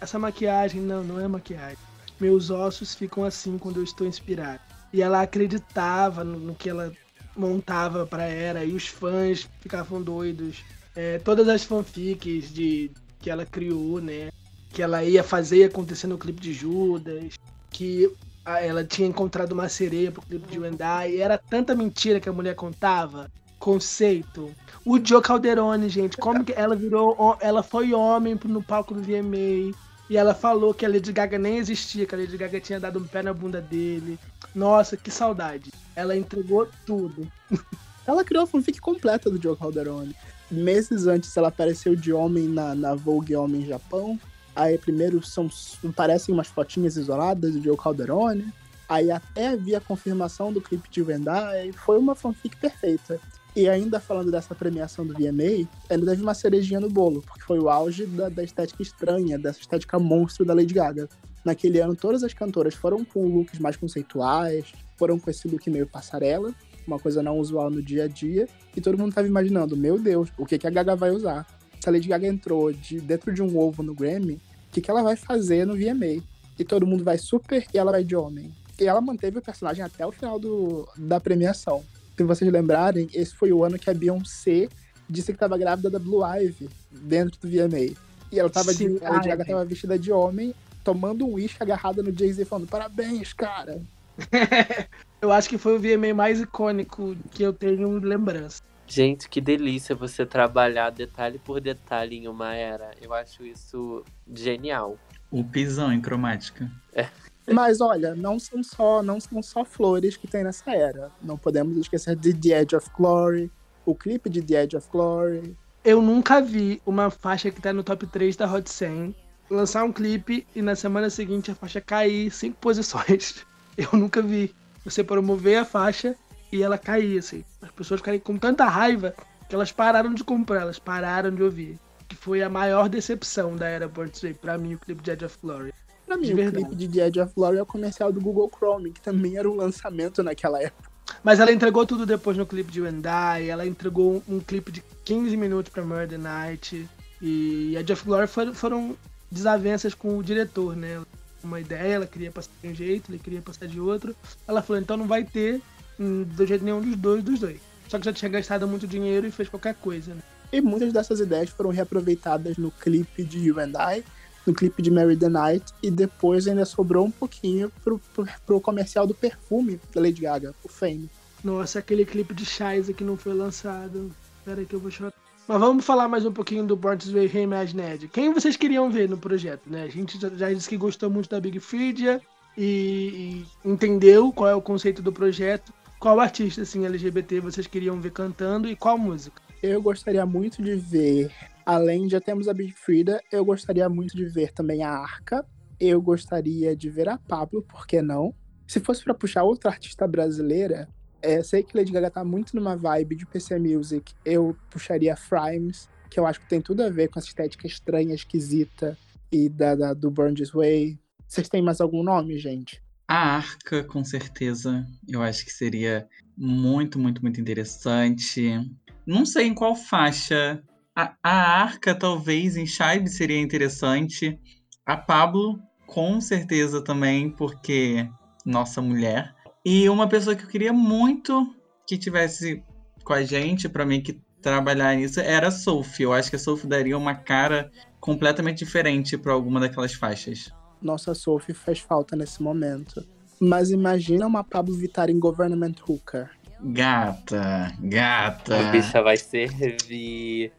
essa 0.00 0.18
maquiagem? 0.18 0.80
Não, 0.80 1.02
não 1.02 1.20
é 1.20 1.28
maquiagem. 1.28 1.78
Meus 2.20 2.50
ossos 2.50 2.94
ficam 2.94 3.24
assim 3.24 3.58
quando 3.58 3.78
eu 3.78 3.84
estou 3.84 4.06
inspirado. 4.06 4.60
E 4.92 5.02
ela 5.02 5.22
acreditava 5.22 6.22
no, 6.22 6.54
que 6.54 6.68
ela 6.68 6.92
montava 7.36 8.06
para 8.06 8.24
era 8.24 8.64
e 8.64 8.72
os 8.74 8.86
fãs 8.86 9.48
ficavam 9.60 10.02
doidos. 10.02 10.62
É, 10.94 11.18
todas 11.18 11.48
as 11.48 11.64
fanfics 11.64 12.52
de 12.52 12.90
que 13.18 13.30
ela 13.30 13.46
criou, 13.46 14.00
né? 14.00 14.30
Que 14.70 14.82
ela 14.82 15.02
ia 15.04 15.22
fazer 15.22 15.64
acontecer 15.64 16.06
no 16.06 16.18
clipe 16.18 16.40
de 16.40 16.52
Judas, 16.52 17.34
que 17.70 18.10
ela 18.44 18.84
tinha 18.84 19.08
encontrado 19.08 19.52
uma 19.52 19.68
sereia 19.68 20.10
pro 20.10 20.22
clipe 20.22 20.48
de 20.48 20.58
Wendai, 20.58 21.12
e 21.12 21.20
era 21.20 21.38
tanta 21.38 21.74
mentira 21.74 22.20
que 22.20 22.28
a 22.28 22.32
mulher 22.32 22.54
contava 22.54 23.30
conceito. 23.62 24.52
O 24.84 24.98
Joe 25.02 25.22
Calderone, 25.22 25.88
gente, 25.88 26.16
como 26.16 26.44
que 26.44 26.52
ela 26.52 26.74
virou. 26.74 27.38
Ela 27.40 27.62
foi 27.62 27.94
homem 27.94 28.38
no 28.44 28.60
palco 28.60 28.92
do 28.92 29.00
VMA. 29.00 29.72
E 30.12 30.16
ela 30.18 30.34
falou 30.34 30.74
que 30.74 30.84
a 30.84 30.90
Lady 30.90 31.10
Gaga 31.10 31.38
nem 31.38 31.56
existia, 31.56 32.04
que 32.04 32.14
a 32.14 32.18
Lady 32.18 32.36
Gaga 32.36 32.60
tinha 32.60 32.78
dado 32.78 32.98
um 32.98 33.02
pé 33.02 33.22
na 33.22 33.32
bunda 33.32 33.62
dele. 33.62 34.18
Nossa, 34.54 34.94
que 34.94 35.10
saudade. 35.10 35.72
Ela 35.96 36.14
entregou 36.14 36.68
tudo. 36.84 37.26
Ela 38.06 38.22
criou 38.22 38.44
a 38.44 38.46
fanfic 38.46 38.78
completa 38.78 39.30
do 39.30 39.40
Joe 39.40 39.56
Calderone. 39.56 40.14
Meses 40.50 41.06
antes 41.06 41.34
ela 41.34 41.48
apareceu 41.48 41.96
de 41.96 42.12
homem 42.12 42.46
na, 42.46 42.74
na 42.74 42.94
Vogue 42.94 43.34
Homem 43.34 43.64
Japão. 43.64 44.20
Aí 44.54 44.76
primeiro 44.76 45.24
são 45.24 45.48
parecem 45.96 46.34
umas 46.34 46.48
fotinhas 46.48 46.96
isoladas 46.96 47.54
do 47.54 47.62
Joe 47.62 47.76
Calderone. 47.76 48.52
Aí 48.86 49.10
até 49.10 49.48
havia 49.48 49.78
a 49.78 49.80
confirmação 49.80 50.52
do 50.52 50.60
clipe 50.60 50.90
de 50.90 51.00
Vendai. 51.00 51.72
Foi 51.72 51.96
uma 51.96 52.14
fanfic 52.14 52.54
perfeita. 52.56 53.18
E 53.54 53.68
ainda 53.68 54.00
falando 54.00 54.30
dessa 54.30 54.54
premiação 54.54 55.06
do 55.06 55.12
VMA, 55.12 55.68
ele 55.90 56.06
teve 56.06 56.22
uma 56.22 56.32
cerejinha 56.32 56.80
no 56.80 56.88
bolo, 56.88 57.20
porque 57.20 57.42
foi 57.42 57.58
o 57.58 57.68
auge 57.68 58.06
da, 58.06 58.30
da, 58.30 58.42
estética 58.42 58.82
estranha, 58.82 59.38
dessa 59.38 59.60
estética 59.60 59.98
monstro 59.98 60.44
da 60.44 60.54
Lady 60.54 60.72
Gaga. 60.72 61.06
Naquele 61.44 61.78
ano, 61.78 61.94
todas 61.94 62.22
as 62.22 62.32
cantoras 62.32 62.74
foram 62.74 63.04
com 63.04 63.26
looks 63.26 63.58
mais 63.58 63.76
conceituais, 63.76 64.72
foram 64.96 65.18
com 65.18 65.30
esse 65.30 65.46
look 65.48 65.68
meio 65.68 65.86
passarela, 65.86 66.54
uma 66.86 66.98
coisa 66.98 67.22
não 67.22 67.38
usual 67.38 67.70
no 67.70 67.82
dia 67.82 68.04
a 68.04 68.08
dia, 68.08 68.48
e 68.74 68.80
todo 68.80 68.96
mundo 68.96 69.14
tava 69.14 69.26
imaginando, 69.26 69.76
meu 69.76 69.98
Deus, 69.98 70.30
o 70.38 70.46
que, 70.46 70.58
que 70.58 70.66
a 70.66 70.70
Gaga 70.70 70.96
vai 70.96 71.10
usar? 71.10 71.46
Se 71.78 71.88
a 71.88 71.92
Lady 71.92 72.08
Gaga 72.08 72.26
entrou 72.26 72.72
de 72.72 73.00
dentro 73.00 73.34
de 73.34 73.42
um 73.42 73.58
ovo 73.58 73.82
no 73.82 73.94
Grammy, 73.94 74.34
o 74.34 74.72
que, 74.72 74.80
que 74.80 74.90
ela 74.90 75.02
vai 75.02 75.16
fazer 75.16 75.66
no 75.66 75.74
VMA? 75.74 76.22
E 76.58 76.64
todo 76.64 76.86
mundo 76.86 77.04
vai 77.04 77.18
super 77.18 77.66
e 77.74 77.76
ela 77.76 77.92
vai 77.92 78.02
de 78.02 78.16
homem. 78.16 78.50
E 78.80 78.86
ela 78.86 79.00
manteve 79.00 79.38
o 79.38 79.42
personagem 79.42 79.84
até 79.84 80.06
o 80.06 80.12
final 80.12 80.38
do, 80.38 80.88
da 80.96 81.20
premiação. 81.20 81.84
Se 82.16 82.22
vocês 82.24 82.50
lembrarem, 82.50 83.08
esse 83.14 83.34
foi 83.34 83.52
o 83.52 83.64
ano 83.64 83.78
que 83.78 83.88
a 83.88 83.94
Beyoncé 83.94 84.68
disse 85.08 85.32
que 85.32 85.36
estava 85.36 85.58
grávida 85.58 85.90
da 85.90 85.98
Blue 85.98 86.24
Ivy 86.24 86.68
dentro 86.90 87.38
do 87.40 87.48
VMA. 87.48 87.94
E 88.30 88.38
ela 88.38 88.48
tava 88.48 88.72
Sim, 88.72 88.96
de, 88.96 89.04
a 89.04 89.10
Lady 89.10 89.28
Gaga 89.28 89.44
tava 89.44 89.64
vestida 89.64 89.98
de 89.98 90.10
homem, 90.10 90.54
tomando 90.82 91.26
um 91.26 91.34
uísque 91.34 91.62
agarrada 91.62 92.02
no 92.02 92.16
Jay-Z 92.16 92.44
falando: 92.44 92.66
parabéns, 92.66 93.32
cara. 93.32 93.80
eu 95.20 95.30
acho 95.30 95.48
que 95.48 95.58
foi 95.58 95.76
o 95.76 95.80
VMA 95.80 96.14
mais 96.14 96.40
icônico 96.40 97.16
que 97.30 97.42
eu 97.42 97.52
tenho 97.52 97.98
lembrança. 97.98 98.62
Gente, 98.86 99.28
que 99.28 99.40
delícia 99.40 99.94
você 99.94 100.26
trabalhar 100.26 100.90
detalhe 100.90 101.38
por 101.38 101.60
detalhe 101.60 102.16
em 102.16 102.28
uma 102.28 102.54
era. 102.54 102.90
Eu 103.00 103.14
acho 103.14 103.44
isso 103.44 104.04
genial. 104.34 104.98
O 105.30 105.42
pisão 105.42 105.92
em 105.92 106.00
cromática. 106.00 106.70
É. 106.92 107.08
Mas 107.50 107.80
olha, 107.80 108.14
não 108.14 108.38
são 108.38 108.62
só, 108.62 109.02
não 109.02 109.18
são 109.20 109.42
só 109.42 109.64
flores 109.64 110.16
que 110.16 110.28
tem 110.28 110.44
nessa 110.44 110.70
era. 110.70 111.10
Não 111.20 111.36
podemos 111.36 111.76
esquecer 111.76 112.14
de 112.14 112.32
The 112.32 112.62
Edge 112.62 112.76
of 112.76 112.88
Glory, 112.96 113.50
o 113.84 113.94
clipe 113.94 114.30
de 114.30 114.42
The 114.42 114.62
Edge 114.62 114.76
of 114.76 114.88
Glory. 114.90 115.56
Eu 115.84 116.00
nunca 116.00 116.40
vi 116.40 116.80
uma 116.86 117.10
faixa 117.10 117.50
que 117.50 117.60
tá 117.60 117.72
no 117.72 117.82
top 117.82 118.06
3 118.06 118.36
da 118.36 118.52
Hot 118.52 118.70
100 118.70 119.14
lançar 119.50 119.84
um 119.84 119.92
clipe 119.92 120.46
e 120.54 120.62
na 120.62 120.74
semana 120.74 121.10
seguinte 121.10 121.50
a 121.50 121.54
faixa 121.54 121.80
cair 121.80 122.30
cinco 122.30 122.58
posições. 122.58 123.44
Eu 123.76 123.88
nunca 123.92 124.22
vi. 124.22 124.54
Você 124.84 125.04
promover 125.04 125.58
a 125.58 125.64
faixa 125.64 126.16
e 126.50 126.62
ela 126.62 126.76
cair, 126.76 127.18
assim. 127.18 127.44
As 127.60 127.70
pessoas 127.70 128.00
ficarem 128.00 128.20
com 128.20 128.36
tanta 128.36 128.64
raiva 128.64 129.14
que 129.48 129.54
elas 129.54 129.72
pararam 129.72 130.12
de 130.12 130.24
comprar, 130.24 130.62
elas 130.62 130.78
pararam 130.78 131.34
de 131.34 131.42
ouvir. 131.42 131.78
Que 132.08 132.16
foi 132.16 132.42
a 132.42 132.48
maior 132.48 132.88
decepção 132.88 133.56
da 133.56 133.66
era 133.66 133.88
Birthday 133.88 134.34
pra 134.34 134.58
mim, 134.58 134.74
o 134.74 134.78
clipe 134.78 135.02
de 135.02 135.10
Edge 135.10 135.24
of 135.24 135.38
Glory. 135.42 135.72
Pra 136.12 136.16
mim, 136.18 136.32
o 136.32 136.52
clipe 136.52 136.74
de 136.74 136.88
The 136.88 137.06
Edge 137.06 137.20
of 137.20 137.32
Glory 137.34 137.56
é 137.56 137.62
o 137.62 137.66
comercial 137.66 138.12
do 138.12 138.20
Google 138.20 138.50
Chrome, 138.54 138.92
que 138.92 139.00
também 139.00 139.38
era 139.38 139.50
um 139.50 139.54
lançamento 139.54 140.22
naquela 140.22 140.62
época. 140.62 140.90
Mas 141.24 141.40
ela 141.40 141.50
entregou 141.50 141.86
tudo 141.86 142.04
depois 142.04 142.36
no 142.36 142.44
clipe 142.44 142.70
de 142.70 142.82
Wendai, 142.82 143.48
ela 143.48 143.66
entregou 143.66 144.22
um, 144.28 144.36
um 144.36 144.40
clipe 144.40 144.70
de 144.70 144.82
15 145.04 145.36
minutos 145.36 145.72
pra 145.72 145.82
Murder 145.82 146.18
Night. 146.18 146.86
E 147.20 147.74
Edge 147.76 147.92
of 147.92 148.04
Glory 148.04 148.26
foram, 148.26 148.52
foram 148.52 148.96
desavenças 149.30 149.94
com 149.94 150.18
o 150.18 150.22
diretor, 150.22 150.76
né? 150.76 151.00
Uma 151.42 151.60
ideia, 151.60 151.94
ela 151.94 152.06
queria 152.06 152.30
passar 152.30 152.50
de 152.62 152.68
um 152.68 152.74
jeito, 152.74 153.10
ele 153.10 153.18
queria 153.18 153.40
passar 153.40 153.66
de 153.66 153.80
outro. 153.80 154.14
Ela 154.46 154.60
falou, 154.60 154.82
então 154.82 154.98
não 154.98 155.06
vai 155.06 155.24
ter 155.24 155.62
hum, 155.98 156.24
do 156.24 156.46
jeito 156.46 156.62
nenhum 156.62 156.82
dos 156.82 156.96
dois, 156.96 157.24
dos 157.24 157.40
dois. 157.40 157.60
Só 157.88 157.98
que 157.98 158.04
já 158.04 158.12
tinha 158.12 158.28
gastado 158.28 158.68
muito 158.68 158.86
dinheiro 158.86 159.26
e 159.26 159.30
fez 159.30 159.48
qualquer 159.48 159.74
coisa, 159.76 160.14
né? 160.14 160.20
E 160.52 160.60
muitas 160.60 160.92
dessas 160.92 161.20
ideias 161.20 161.48
foram 161.48 161.70
reaproveitadas 161.70 162.58
no 162.58 162.70
clipe 162.70 163.24
de 163.24 163.38
You 163.38 163.58
and 163.58 163.72
I, 163.96 164.04
no 164.46 164.52
clipe 164.52 164.82
de 164.82 164.90
Mary 164.90 165.16
the 165.16 165.28
Night, 165.28 165.72
e 165.82 165.90
depois 165.90 166.46
ainda 166.46 166.64
sobrou 166.64 167.06
um 167.06 167.10
pouquinho 167.10 167.70
pro, 167.82 168.00
pro, 168.14 168.26
pro 168.46 168.60
comercial 168.60 169.06
do 169.06 169.14
perfume 169.14 169.80
da 169.94 170.00
Lady 170.00 170.20
Gaga, 170.20 170.54
o 170.64 170.68
Fame. 170.68 171.08
Nossa, 171.44 171.80
aquele 171.80 172.04
clipe 172.04 172.34
de 172.34 172.44
Shiza 172.44 172.92
que 172.92 173.02
não 173.02 173.16
foi 173.16 173.34
lançado. 173.34 174.12
Espera 174.38 174.64
que 174.64 174.74
eu 174.74 174.80
vou 174.80 174.90
chorar. 174.90 175.12
Mas 175.46 175.58
vamos 175.58 175.84
falar 175.84 176.06
mais 176.08 176.24
um 176.24 176.32
pouquinho 176.32 176.64
do 176.64 176.76
Born 176.76 176.98
This 176.98 177.10
Way 177.10 177.26
Reimagined. 177.26 178.08
Quem 178.08 178.32
vocês 178.32 178.56
queriam 178.56 178.90
ver 178.90 179.08
no 179.08 179.18
projeto, 179.18 179.62
né? 179.66 179.82
A 179.82 179.88
gente 179.88 180.18
já 180.36 180.52
disse 180.52 180.68
que 180.68 180.76
gostou 180.76 181.10
muito 181.10 181.28
da 181.28 181.40
Big 181.40 181.58
Freedia 181.58 182.20
e, 182.56 183.44
e 183.64 183.68
entendeu 183.68 184.32
qual 184.32 184.48
é 184.48 184.54
o 184.54 184.62
conceito 184.62 185.02
do 185.02 185.12
projeto. 185.12 185.72
Qual 185.98 186.18
artista, 186.20 186.62
assim, 186.62 186.86
LGBT 186.86 187.40
vocês 187.40 187.66
queriam 187.66 188.00
ver 188.00 188.12
cantando 188.12 188.68
e 188.68 188.76
qual 188.76 188.96
música? 188.96 189.41
Eu 189.62 189.80
gostaria 189.80 190.26
muito 190.26 190.60
de 190.60 190.74
ver, 190.74 191.30
além 191.64 192.06
de 192.06 192.12
já 192.12 192.20
temos 192.20 192.48
a 192.48 192.52
Big 192.52 192.72
Frida, 192.72 193.22
eu 193.30 193.44
gostaria 193.44 193.88
muito 193.88 194.16
de 194.16 194.24
ver 194.26 194.52
também 194.52 194.82
a 194.82 194.90
Arca. 194.90 195.46
Eu 195.78 196.02
gostaria 196.02 196.74
de 196.74 196.90
ver 196.90 197.08
a 197.08 197.16
Pablo, 197.16 197.62
por 197.62 197.86
que 197.86 198.02
não? 198.02 198.34
Se 198.66 198.80
fosse 198.80 199.04
para 199.04 199.14
puxar 199.14 199.44
outra 199.44 199.70
artista 199.70 200.04
brasileira, 200.08 200.88
é, 201.22 201.44
sei 201.44 201.62
que 201.62 201.76
Lady 201.76 201.92
Gaga 201.92 202.10
tá 202.10 202.24
muito 202.24 202.56
numa 202.56 202.76
vibe 202.76 203.14
de 203.14 203.24
PC 203.24 203.56
Music. 203.60 204.12
Eu 204.24 204.56
puxaria 204.68 205.14
Frames, 205.14 205.88
que 206.10 206.18
eu 206.18 206.26
acho 206.26 206.40
que 206.40 206.48
tem 206.48 206.60
tudo 206.60 206.82
a 206.82 206.90
ver 206.90 207.08
com 207.08 207.20
essa 207.20 207.28
estética 207.28 207.64
estranha, 207.64 208.16
esquisita 208.16 208.98
e 209.30 209.48
da, 209.48 209.76
da 209.76 209.94
do 209.94 210.10
Burn 210.10 210.34
This 210.34 210.50
Way. 210.50 210.98
Vocês 211.28 211.48
têm 211.48 211.62
mais 211.62 211.80
algum 211.80 212.02
nome, 212.02 212.36
gente? 212.36 212.82
A 213.06 213.36
Arca, 213.36 213.84
com 213.84 214.02
certeza. 214.02 214.84
Eu 215.08 215.22
acho 215.22 215.44
que 215.44 215.52
seria 215.52 216.08
muito, 216.36 216.98
muito, 216.98 217.22
muito 217.22 217.40
interessante. 217.40 218.58
Não 219.06 219.24
sei 219.26 219.46
em 219.46 219.54
qual 219.54 219.74
faixa. 219.74 220.62
A, 220.94 221.14
a 221.22 221.62
Arca, 221.62 221.94
talvez, 221.94 222.56
em 222.56 222.66
Shibe 222.66 223.08
seria 223.08 223.40
interessante. 223.40 224.38
A 224.84 224.96
Pablo, 224.96 225.58
com 225.86 226.20
certeza 226.20 226.82
também, 226.82 227.30
porque 227.30 228.08
nossa 228.44 228.80
mulher. 228.80 229.34
E 229.64 229.88
uma 229.88 230.08
pessoa 230.08 230.34
que 230.36 230.44
eu 230.44 230.48
queria 230.48 230.72
muito 230.72 231.54
que 231.86 231.96
tivesse 231.96 232.62
com 233.04 233.12
a 233.12 233.22
gente, 233.22 233.68
para 233.68 233.86
mim, 233.86 234.00
que 234.00 234.20
trabalhar 234.40 234.94
nisso, 234.96 235.20
era 235.20 235.48
a 235.48 235.52
Sophie. 235.52 236.04
Eu 236.04 236.12
acho 236.12 236.30
que 236.30 236.36
a 236.36 236.38
Sophie 236.38 236.68
daria 236.68 236.98
uma 236.98 237.14
cara 237.14 237.70
completamente 238.00 238.64
diferente 238.64 239.16
para 239.16 239.32
alguma 239.32 239.60
daquelas 239.60 239.94
faixas. 239.94 240.50
Nossa, 240.80 241.14
Sophie 241.14 241.54
faz 241.54 241.78
falta 241.78 242.16
nesse 242.16 242.42
momento. 242.42 243.06
Mas 243.40 243.70
imagina 243.70 244.26
uma 244.26 244.44
Pablo 244.44 244.74
Vittar 244.74 245.10
em 245.10 245.18
Government 245.18 245.74
Hooker. 245.88 246.30
Gata, 246.64 247.74
gata. 247.80 248.68
A 248.68 248.70
bicha 248.70 249.02
vai 249.02 249.16
servir. 249.16 250.52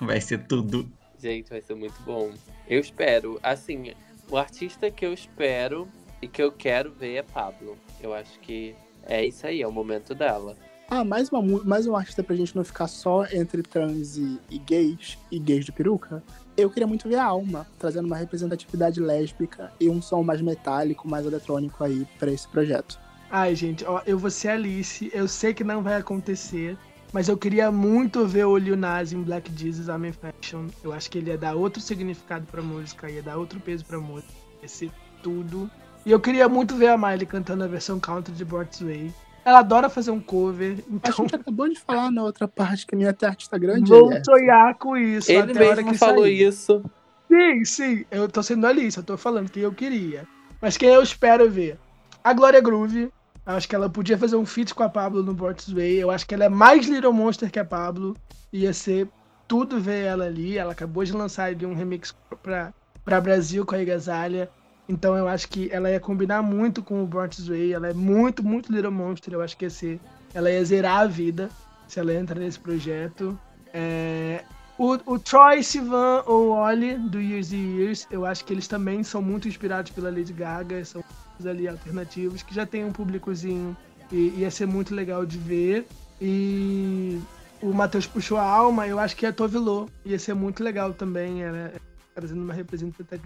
Vai 0.00 0.20
ser 0.20 0.38
tudo. 0.46 0.90
Gente, 1.18 1.50
vai 1.50 1.60
ser 1.60 1.74
muito 1.74 2.00
bom. 2.02 2.30
Eu 2.66 2.80
espero. 2.80 3.38
Assim, 3.42 3.92
o 4.30 4.38
artista 4.38 4.90
que 4.90 5.04
eu 5.04 5.12
espero 5.12 5.86
e 6.22 6.28
que 6.28 6.42
eu 6.42 6.50
quero 6.50 6.90
ver 6.92 7.16
é 7.16 7.22
Pablo. 7.22 7.76
Eu 8.00 8.14
acho 8.14 8.38
que 8.40 8.74
é 9.06 9.24
isso 9.24 9.46
aí, 9.46 9.60
é 9.60 9.66
o 9.66 9.72
momento 9.72 10.14
dela. 10.14 10.56
Ah, 10.88 11.04
mais, 11.04 11.30
uma, 11.30 11.42
mais 11.64 11.86
um 11.86 11.96
artista 11.96 12.22
pra 12.22 12.36
gente 12.36 12.54
não 12.56 12.64
ficar 12.64 12.86
só 12.88 13.26
entre 13.26 13.62
trans 13.62 14.16
e, 14.16 14.38
e 14.50 14.58
gays, 14.58 15.18
e 15.30 15.38
gays 15.38 15.64
de 15.64 15.72
peruca. 15.72 16.22
Eu 16.56 16.70
queria 16.70 16.86
muito 16.86 17.08
ver 17.08 17.16
a 17.16 17.24
Alma, 17.24 17.66
trazendo 17.78 18.06
uma 18.06 18.16
representatividade 18.16 19.00
lésbica 19.00 19.72
e 19.80 19.88
um 19.88 20.00
som 20.00 20.22
mais 20.22 20.40
metálico, 20.40 21.08
mais 21.08 21.26
eletrônico 21.26 21.82
aí 21.82 22.06
para 22.18 22.30
esse 22.30 22.46
projeto. 22.48 22.98
Ai, 23.36 23.52
gente, 23.56 23.84
ó, 23.84 24.00
eu 24.06 24.16
vou 24.16 24.30
ser 24.30 24.50
Alice. 24.50 25.10
Eu 25.12 25.26
sei 25.26 25.52
que 25.52 25.64
não 25.64 25.82
vai 25.82 25.96
acontecer. 25.96 26.78
Mas 27.12 27.28
eu 27.28 27.36
queria 27.36 27.68
muito 27.68 28.24
ver 28.28 28.44
o 28.44 28.56
Lil 28.56 28.76
Nas 28.76 29.12
em 29.12 29.24
Black 29.24 29.50
Jesus 29.56 29.88
I'm 29.88 30.12
Fashion. 30.12 30.68
Eu 30.84 30.92
acho 30.92 31.10
que 31.10 31.18
ele 31.18 31.30
ia 31.30 31.36
dar 31.36 31.56
outro 31.56 31.82
significado 31.82 32.46
pra 32.46 32.62
música, 32.62 33.10
ia 33.10 33.20
dar 33.20 33.36
outro 33.36 33.58
peso 33.58 33.84
pra 33.84 33.98
música. 33.98 34.32
Ia 34.62 34.68
ser 34.68 34.90
tudo. 35.20 35.68
E 36.06 36.12
eu 36.12 36.20
queria 36.20 36.48
muito 36.48 36.76
ver 36.76 36.90
a 36.90 36.96
Miley 36.96 37.26
cantando 37.26 37.64
a 37.64 37.66
versão 37.66 37.98
country 37.98 38.32
de 38.32 38.44
Bort's 38.44 38.80
Way. 38.80 39.12
Ela 39.44 39.58
adora 39.58 39.90
fazer 39.90 40.12
um 40.12 40.20
cover. 40.20 40.84
Então... 40.88 41.12
A 41.12 41.22
gente 41.22 41.34
acabou 41.34 41.68
de 41.68 41.80
falar 41.80 42.12
na 42.12 42.22
outra 42.22 42.46
parte 42.46 42.86
que 42.86 42.94
minha 42.94 43.12
arte 43.20 43.50
tá 43.50 43.58
grande. 43.58 43.90
Vou 43.90 44.12
é. 44.12 44.22
sonhar 44.22 44.76
com 44.76 44.96
isso. 44.96 45.32
Ele 45.32 45.50
até 45.50 45.58
mesmo 45.58 45.90
que 45.90 45.98
falou 45.98 46.22
sair. 46.22 46.40
isso. 46.40 46.84
Sim, 47.28 47.64
sim. 47.64 48.04
Eu 48.12 48.28
tô 48.28 48.44
sendo 48.44 48.64
Alice, 48.64 48.96
eu 48.96 49.02
tô 49.02 49.16
falando 49.16 49.50
que 49.50 49.58
eu 49.58 49.72
queria. 49.72 50.24
Mas 50.62 50.76
quem 50.76 50.90
eu 50.90 51.02
espero 51.02 51.50
ver? 51.50 51.76
A 52.22 52.32
Glória 52.32 52.60
Groove. 52.60 53.12
Acho 53.46 53.68
que 53.68 53.74
ela 53.74 53.90
podia 53.90 54.16
fazer 54.16 54.36
um 54.36 54.46
feat 54.46 54.74
com 54.74 54.82
a 54.82 54.88
Pablo 54.88 55.22
no 55.22 55.34
Bort's 55.34 55.70
Way. 55.70 55.96
Eu 55.96 56.10
acho 56.10 56.26
que 56.26 56.34
ela 56.34 56.44
é 56.44 56.48
mais 56.48 56.86
Little 56.86 57.12
Monster 57.12 57.50
que 57.50 57.58
a 57.58 57.64
Pablo. 57.64 58.16
Ia 58.52 58.72
ser 58.72 59.08
tudo 59.46 59.78
ver 59.78 60.04
ela 60.04 60.24
ali. 60.24 60.56
Ela 60.56 60.72
acabou 60.72 61.04
de 61.04 61.12
lançar 61.12 61.44
ali 61.44 61.66
um 61.66 61.74
remix 61.74 62.14
pra, 62.42 62.72
pra 63.04 63.20
Brasil 63.20 63.66
com 63.66 63.74
a 63.74 63.82
Igasalha. 63.82 64.48
Então 64.88 65.16
eu 65.16 65.28
acho 65.28 65.48
que 65.48 65.70
ela 65.70 65.90
ia 65.90 66.00
combinar 66.00 66.42
muito 66.42 66.82
com 66.82 67.02
o 67.02 67.06
Bort's 67.06 67.48
Way. 67.48 67.74
Ela 67.74 67.88
é 67.88 67.94
muito, 67.94 68.42
muito 68.42 68.72
Little 68.72 68.90
Monster. 68.90 69.34
Eu 69.34 69.42
acho 69.42 69.56
que 69.56 69.66
ia 69.66 69.70
ser. 69.70 70.00
Ela 70.32 70.50
ia 70.50 70.64
zerar 70.64 71.00
a 71.00 71.06
vida. 71.06 71.50
se 71.86 72.00
ela 72.00 72.14
entra 72.14 72.40
nesse 72.40 72.58
projeto. 72.58 73.38
É, 73.74 74.42
o, 74.78 74.92
o 75.06 75.18
Troy 75.18 75.62
Sivan 75.62 76.22
ou 76.26 76.52
Oli 76.52 76.96
do 76.96 77.20
Years 77.20 77.52
and 77.52 77.76
Years, 77.76 78.06
eu 78.10 78.24
acho 78.24 78.44
que 78.44 78.52
eles 78.52 78.66
também 78.66 79.02
são 79.02 79.22
muito 79.22 79.46
inspirados 79.46 79.92
pela 79.92 80.10
Lady 80.10 80.32
Gaga, 80.32 80.84
são 80.84 81.04
ali 81.46 81.68
alternativos 81.68 82.42
que 82.42 82.54
já 82.54 82.64
tem 82.66 82.84
um 82.84 82.92
públicozinho 82.92 83.76
e 84.12 84.34
ia 84.38 84.50
ser 84.50 84.66
muito 84.66 84.94
legal 84.94 85.26
de 85.26 85.38
ver. 85.38 85.86
E 86.20 87.20
o 87.60 87.72
Matheus 87.72 88.06
puxou 88.06 88.38
a 88.38 88.44
alma, 88.44 88.86
eu 88.86 88.98
acho 88.98 89.16
que 89.16 89.26
a 89.26 89.32
Tovilô 89.32 89.88
ia 90.04 90.18
ser 90.18 90.34
muito 90.34 90.62
legal 90.62 90.92
também, 90.92 91.42
era 91.42 91.72
trazendo 92.14 92.42
uma 92.42 92.54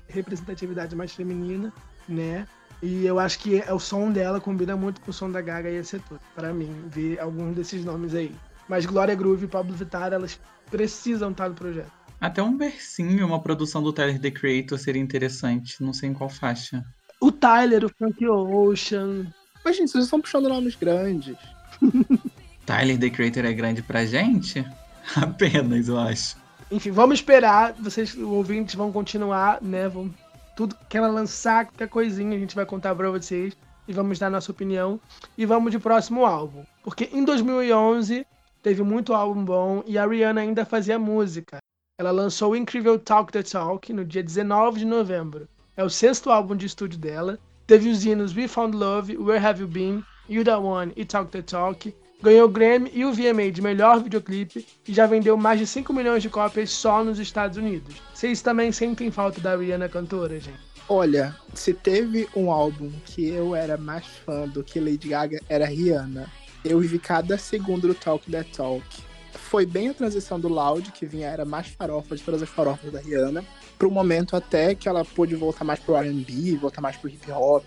representatividade 0.08 0.96
mais 0.96 1.12
feminina, 1.12 1.72
né? 2.08 2.46
E 2.82 3.04
eu 3.04 3.18
acho 3.18 3.40
que 3.40 3.60
o 3.70 3.78
som 3.78 4.10
dela 4.10 4.40
combina 4.40 4.76
muito 4.76 5.00
com 5.00 5.10
o 5.10 5.14
som 5.14 5.30
da 5.30 5.40
Gaga 5.40 5.68
e 5.68 5.84
ser 5.84 6.00
tudo, 6.02 6.20
para 6.34 6.52
mim, 6.54 6.70
ver 6.86 7.18
alguns 7.18 7.54
desses 7.56 7.84
nomes 7.84 8.14
aí. 8.14 8.34
Mas 8.68 8.86
Glória 8.86 9.14
Groove 9.14 9.44
e 9.44 9.48
Pablo 9.48 9.74
Vittar, 9.74 10.12
elas 10.12 10.40
precisam 10.70 11.32
estar 11.32 11.48
no 11.48 11.54
projeto. 11.54 11.90
Até 12.20 12.42
um 12.42 12.56
versinho, 12.56 13.26
uma 13.26 13.42
produção 13.42 13.82
do 13.82 13.92
Tyler 13.92 14.20
The 14.20 14.30
Creator 14.30 14.78
seria 14.78 15.02
interessante, 15.02 15.82
não 15.82 15.92
sei 15.92 16.08
em 16.10 16.14
qual 16.14 16.28
faixa. 16.28 16.84
O 17.20 17.32
Tyler, 17.32 17.84
o 17.84 17.88
Frank 17.88 18.24
Ocean. 18.26 19.26
Mas, 19.64 19.76
gente, 19.76 19.90
vocês 19.90 20.04
estão 20.04 20.20
puxando 20.20 20.48
nomes 20.48 20.74
grandes. 20.76 21.36
Tyler 22.64 22.98
The 22.98 23.10
Creator 23.10 23.44
é 23.44 23.52
grande 23.52 23.82
pra 23.82 24.04
gente? 24.04 24.64
Apenas, 25.16 25.88
eu 25.88 25.98
acho. 25.98 26.36
Enfim, 26.70 26.90
vamos 26.90 27.18
esperar. 27.18 27.72
Vocês, 27.74 28.16
ouvintes, 28.16 28.74
vão 28.74 28.92
continuar, 28.92 29.60
né? 29.62 29.88
Vão, 29.88 30.14
tudo 30.54 30.76
que 30.88 30.96
ela 30.96 31.08
lançar, 31.08 31.66
qualquer 31.66 31.88
coisinha, 31.88 32.36
a 32.36 32.40
gente 32.40 32.54
vai 32.54 32.66
contar 32.66 32.94
pra 32.94 33.10
vocês. 33.10 33.56
E 33.86 33.92
vamos 33.92 34.18
dar 34.18 34.30
nossa 34.30 34.52
opinião. 34.52 35.00
E 35.36 35.46
vamos 35.46 35.72
de 35.72 35.78
próximo 35.78 36.26
álbum. 36.26 36.62
Porque 36.84 37.08
em 37.12 37.24
2011 37.24 38.26
teve 38.62 38.82
muito 38.82 39.14
álbum 39.14 39.44
bom 39.44 39.82
e 39.86 39.96
a 39.96 40.06
Rihanna 40.06 40.42
ainda 40.42 40.64
fazia 40.64 40.98
música. 40.98 41.58
Ela 41.98 42.10
lançou 42.10 42.52
o 42.52 42.56
incrível 42.56 42.98
Talk 42.98 43.32
the 43.32 43.42
Talk 43.42 43.92
no 43.92 44.04
dia 44.04 44.22
19 44.22 44.80
de 44.80 44.84
novembro. 44.84 45.48
É 45.78 45.84
o 45.84 45.88
sexto 45.88 46.28
álbum 46.28 46.56
de 46.56 46.66
estúdio 46.66 46.98
dela. 46.98 47.38
Teve 47.64 47.88
os 47.88 48.04
hinos 48.04 48.36
We 48.36 48.48
Found 48.48 48.76
Love, 48.76 49.16
Where 49.16 49.38
Have 49.38 49.60
You 49.60 49.68
Been, 49.68 50.02
You 50.28 50.42
The 50.42 50.56
One 50.56 50.92
e 50.96 51.04
Talk 51.04 51.30
the 51.30 51.40
Talk. 51.40 51.94
Ganhou 52.20 52.48
o 52.48 52.50
Grammy 52.50 52.90
e 52.92 53.04
o 53.04 53.12
VMA 53.12 53.52
de 53.52 53.62
melhor 53.62 54.02
videoclipe 54.02 54.66
e 54.88 54.92
já 54.92 55.06
vendeu 55.06 55.36
mais 55.36 55.60
de 55.60 55.68
5 55.68 55.92
milhões 55.92 56.20
de 56.20 56.28
cópias 56.28 56.72
só 56.72 57.04
nos 57.04 57.20
Estados 57.20 57.58
Unidos. 57.58 57.94
Vocês 58.12 58.42
também 58.42 58.72
sentem 58.72 59.08
falta 59.12 59.40
da 59.40 59.54
Rihanna 59.54 59.88
cantora, 59.88 60.40
gente? 60.40 60.58
Olha, 60.88 61.36
se 61.54 61.72
teve 61.72 62.28
um 62.34 62.50
álbum 62.50 62.90
que 63.04 63.28
eu 63.28 63.54
era 63.54 63.76
mais 63.76 64.04
fã 64.04 64.48
do 64.48 64.64
que 64.64 64.80
Lady 64.80 65.10
Gaga, 65.10 65.40
era 65.48 65.64
Rihanna. 65.64 66.28
Eu 66.64 66.80
vivi 66.80 66.98
cada 66.98 67.38
segundo 67.38 67.86
do 67.86 67.94
Talk 67.94 68.28
That 68.32 68.50
Talk. 68.50 68.84
Foi 69.32 69.64
bem 69.64 69.90
a 69.90 69.94
transição 69.94 70.40
do 70.40 70.48
Loud, 70.48 70.90
que 70.90 71.06
vinha, 71.06 71.28
era 71.28 71.44
mais 71.44 71.68
farofa 71.68 72.16
de 72.16 72.22
todas 72.24 72.42
as 72.42 72.48
farofas 72.48 72.90
da 72.90 72.98
Rihanna, 72.98 73.44
pro 73.78 73.90
momento 73.90 74.34
até 74.34 74.74
que 74.74 74.88
ela 74.88 75.04
pôde 75.04 75.34
voltar 75.36 75.64
mais 75.64 75.78
pro 75.78 75.96
R&B, 75.96 76.56
voltar 76.56 76.80
mais 76.80 76.96
pro 76.96 77.08
hip 77.08 77.30
hop. 77.30 77.64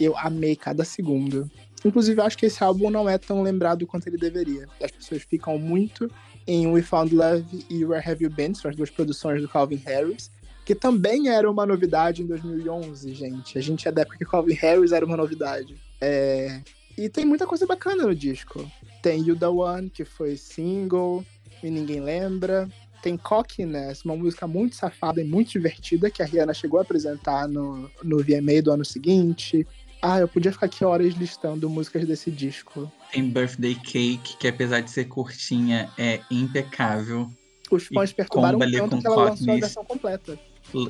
Eu 0.00 0.16
amei 0.16 0.56
cada 0.56 0.84
segundo. 0.84 1.50
Inclusive, 1.84 2.20
acho 2.20 2.38
que 2.38 2.46
esse 2.46 2.62
álbum 2.62 2.90
não 2.90 3.08
é 3.08 3.18
tão 3.18 3.42
lembrado 3.42 3.86
quanto 3.86 4.06
ele 4.06 4.16
deveria. 4.16 4.66
As 4.80 4.90
pessoas 4.90 5.22
ficam 5.22 5.58
muito 5.58 6.10
em 6.46 6.66
We 6.66 6.82
Found 6.82 7.14
Love 7.14 7.66
e 7.68 7.84
Where 7.84 8.08
Have 8.08 8.24
You 8.24 8.30
Been, 8.30 8.54
são 8.54 8.70
as 8.70 8.76
duas 8.76 8.90
produções 8.90 9.42
do 9.42 9.48
Calvin 9.48 9.80
Harris, 9.84 10.30
que 10.64 10.74
também 10.74 11.28
era 11.28 11.50
uma 11.50 11.66
novidade 11.66 12.22
em 12.22 12.26
2011, 12.26 13.14
gente. 13.14 13.58
A 13.58 13.60
gente 13.60 13.86
é 13.86 13.92
da 13.92 14.02
época 14.02 14.18
que 14.18 14.24
Calvin 14.24 14.54
Harris 14.54 14.92
era 14.92 15.04
uma 15.04 15.16
novidade. 15.16 15.76
É... 16.00 16.60
E 16.96 17.08
tem 17.08 17.24
muita 17.24 17.46
coisa 17.46 17.66
bacana 17.66 18.04
no 18.04 18.14
disco. 18.14 18.70
Tem 19.02 19.22
You 19.22 19.36
The 19.36 19.48
One, 19.48 19.90
que 19.90 20.04
foi 20.04 20.36
single 20.36 21.24
e 21.62 21.70
ninguém 21.70 22.00
lembra. 22.00 22.68
Tem 23.02 23.16
Cockiness, 23.16 24.04
uma 24.04 24.16
música 24.16 24.46
muito 24.46 24.76
safada 24.76 25.20
e 25.20 25.24
muito 25.24 25.50
divertida 25.50 26.08
que 26.08 26.22
a 26.22 26.24
Rihanna 26.24 26.54
chegou 26.54 26.78
a 26.78 26.82
apresentar 26.82 27.48
no, 27.48 27.90
no 28.02 28.18
VMA 28.18 28.62
do 28.62 28.70
ano 28.70 28.84
seguinte. 28.84 29.66
Ah, 30.00 30.20
eu 30.20 30.28
podia 30.28 30.52
ficar 30.52 30.66
aqui 30.66 30.84
horas 30.84 31.14
listando 31.14 31.68
músicas 31.68 32.06
desse 32.06 32.30
disco. 32.30 32.90
Tem 33.12 33.28
Birthday 33.28 33.74
Cake, 33.74 34.36
que 34.38 34.46
apesar 34.46 34.80
de 34.80 34.90
ser 34.90 35.06
curtinha, 35.06 35.90
é 35.98 36.20
impecável. 36.30 37.28
Os 37.68 37.88
fãs 37.88 38.10
e 38.10 38.14
perturbaram 38.14 38.58
tanto 38.58 38.98
que 38.98 39.06
ela 39.06 39.24
lançou 39.24 39.52
a 39.52 39.56
versão 39.56 39.84
completa. 39.84 40.38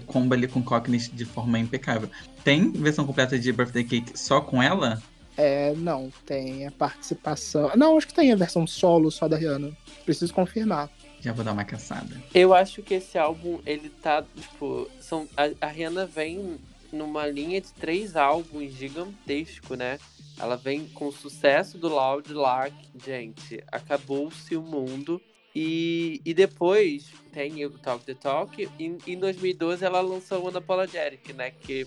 Comba 0.06 0.34
ali 0.34 0.46
com 0.46 0.62
Cockney 0.62 0.98
de 0.98 1.24
forma 1.24 1.58
impecável. 1.58 2.10
Tem 2.44 2.70
versão 2.72 3.06
completa 3.06 3.38
de 3.38 3.50
Birthday 3.52 3.84
Cake 3.84 4.18
só 4.18 4.40
com 4.40 4.62
ela? 4.62 5.02
É, 5.36 5.74
não, 5.76 6.12
tem 6.26 6.66
a 6.66 6.70
participação. 6.70 7.70
Não, 7.74 7.96
acho 7.96 8.06
que 8.06 8.14
tem 8.14 8.32
a 8.32 8.36
versão 8.36 8.66
solo 8.66 9.10
só 9.10 9.26
da 9.26 9.36
Rihanna. 9.36 9.72
Preciso 10.04 10.32
confirmar. 10.32 10.90
Já 11.22 11.32
vou 11.32 11.44
dar 11.44 11.52
uma 11.52 11.64
caçada. 11.64 12.20
Eu 12.34 12.52
acho 12.52 12.82
que 12.82 12.94
esse 12.94 13.16
álbum, 13.16 13.60
ele 13.64 13.88
tá, 13.88 14.24
tipo, 14.34 14.90
são, 15.00 15.28
a, 15.36 15.66
a 15.66 15.68
Rihanna 15.68 16.04
vem 16.04 16.58
numa 16.92 17.26
linha 17.28 17.60
de 17.60 17.72
três 17.72 18.16
álbuns 18.16 18.72
gigantesco, 18.72 19.76
né? 19.76 20.00
Ela 20.38 20.56
vem 20.56 20.88
com 20.88 21.06
o 21.06 21.12
sucesso 21.12 21.78
do 21.78 21.88
Loud 21.88 22.32
Lark, 22.32 22.74
gente, 23.04 23.62
acabou-se 23.70 24.56
o 24.56 24.62
mundo. 24.62 25.22
E, 25.54 26.20
e 26.24 26.34
depois 26.34 27.12
tem 27.30 27.64
o 27.64 27.70
Talk 27.70 28.04
the 28.04 28.14
Talk. 28.14 28.68
E 28.78 28.96
em 29.06 29.18
2012 29.18 29.84
ela 29.84 30.00
lançou 30.00 30.42
o 30.42 30.48
Unapologetic, 30.48 31.32
né? 31.34 31.52
Que 31.52 31.86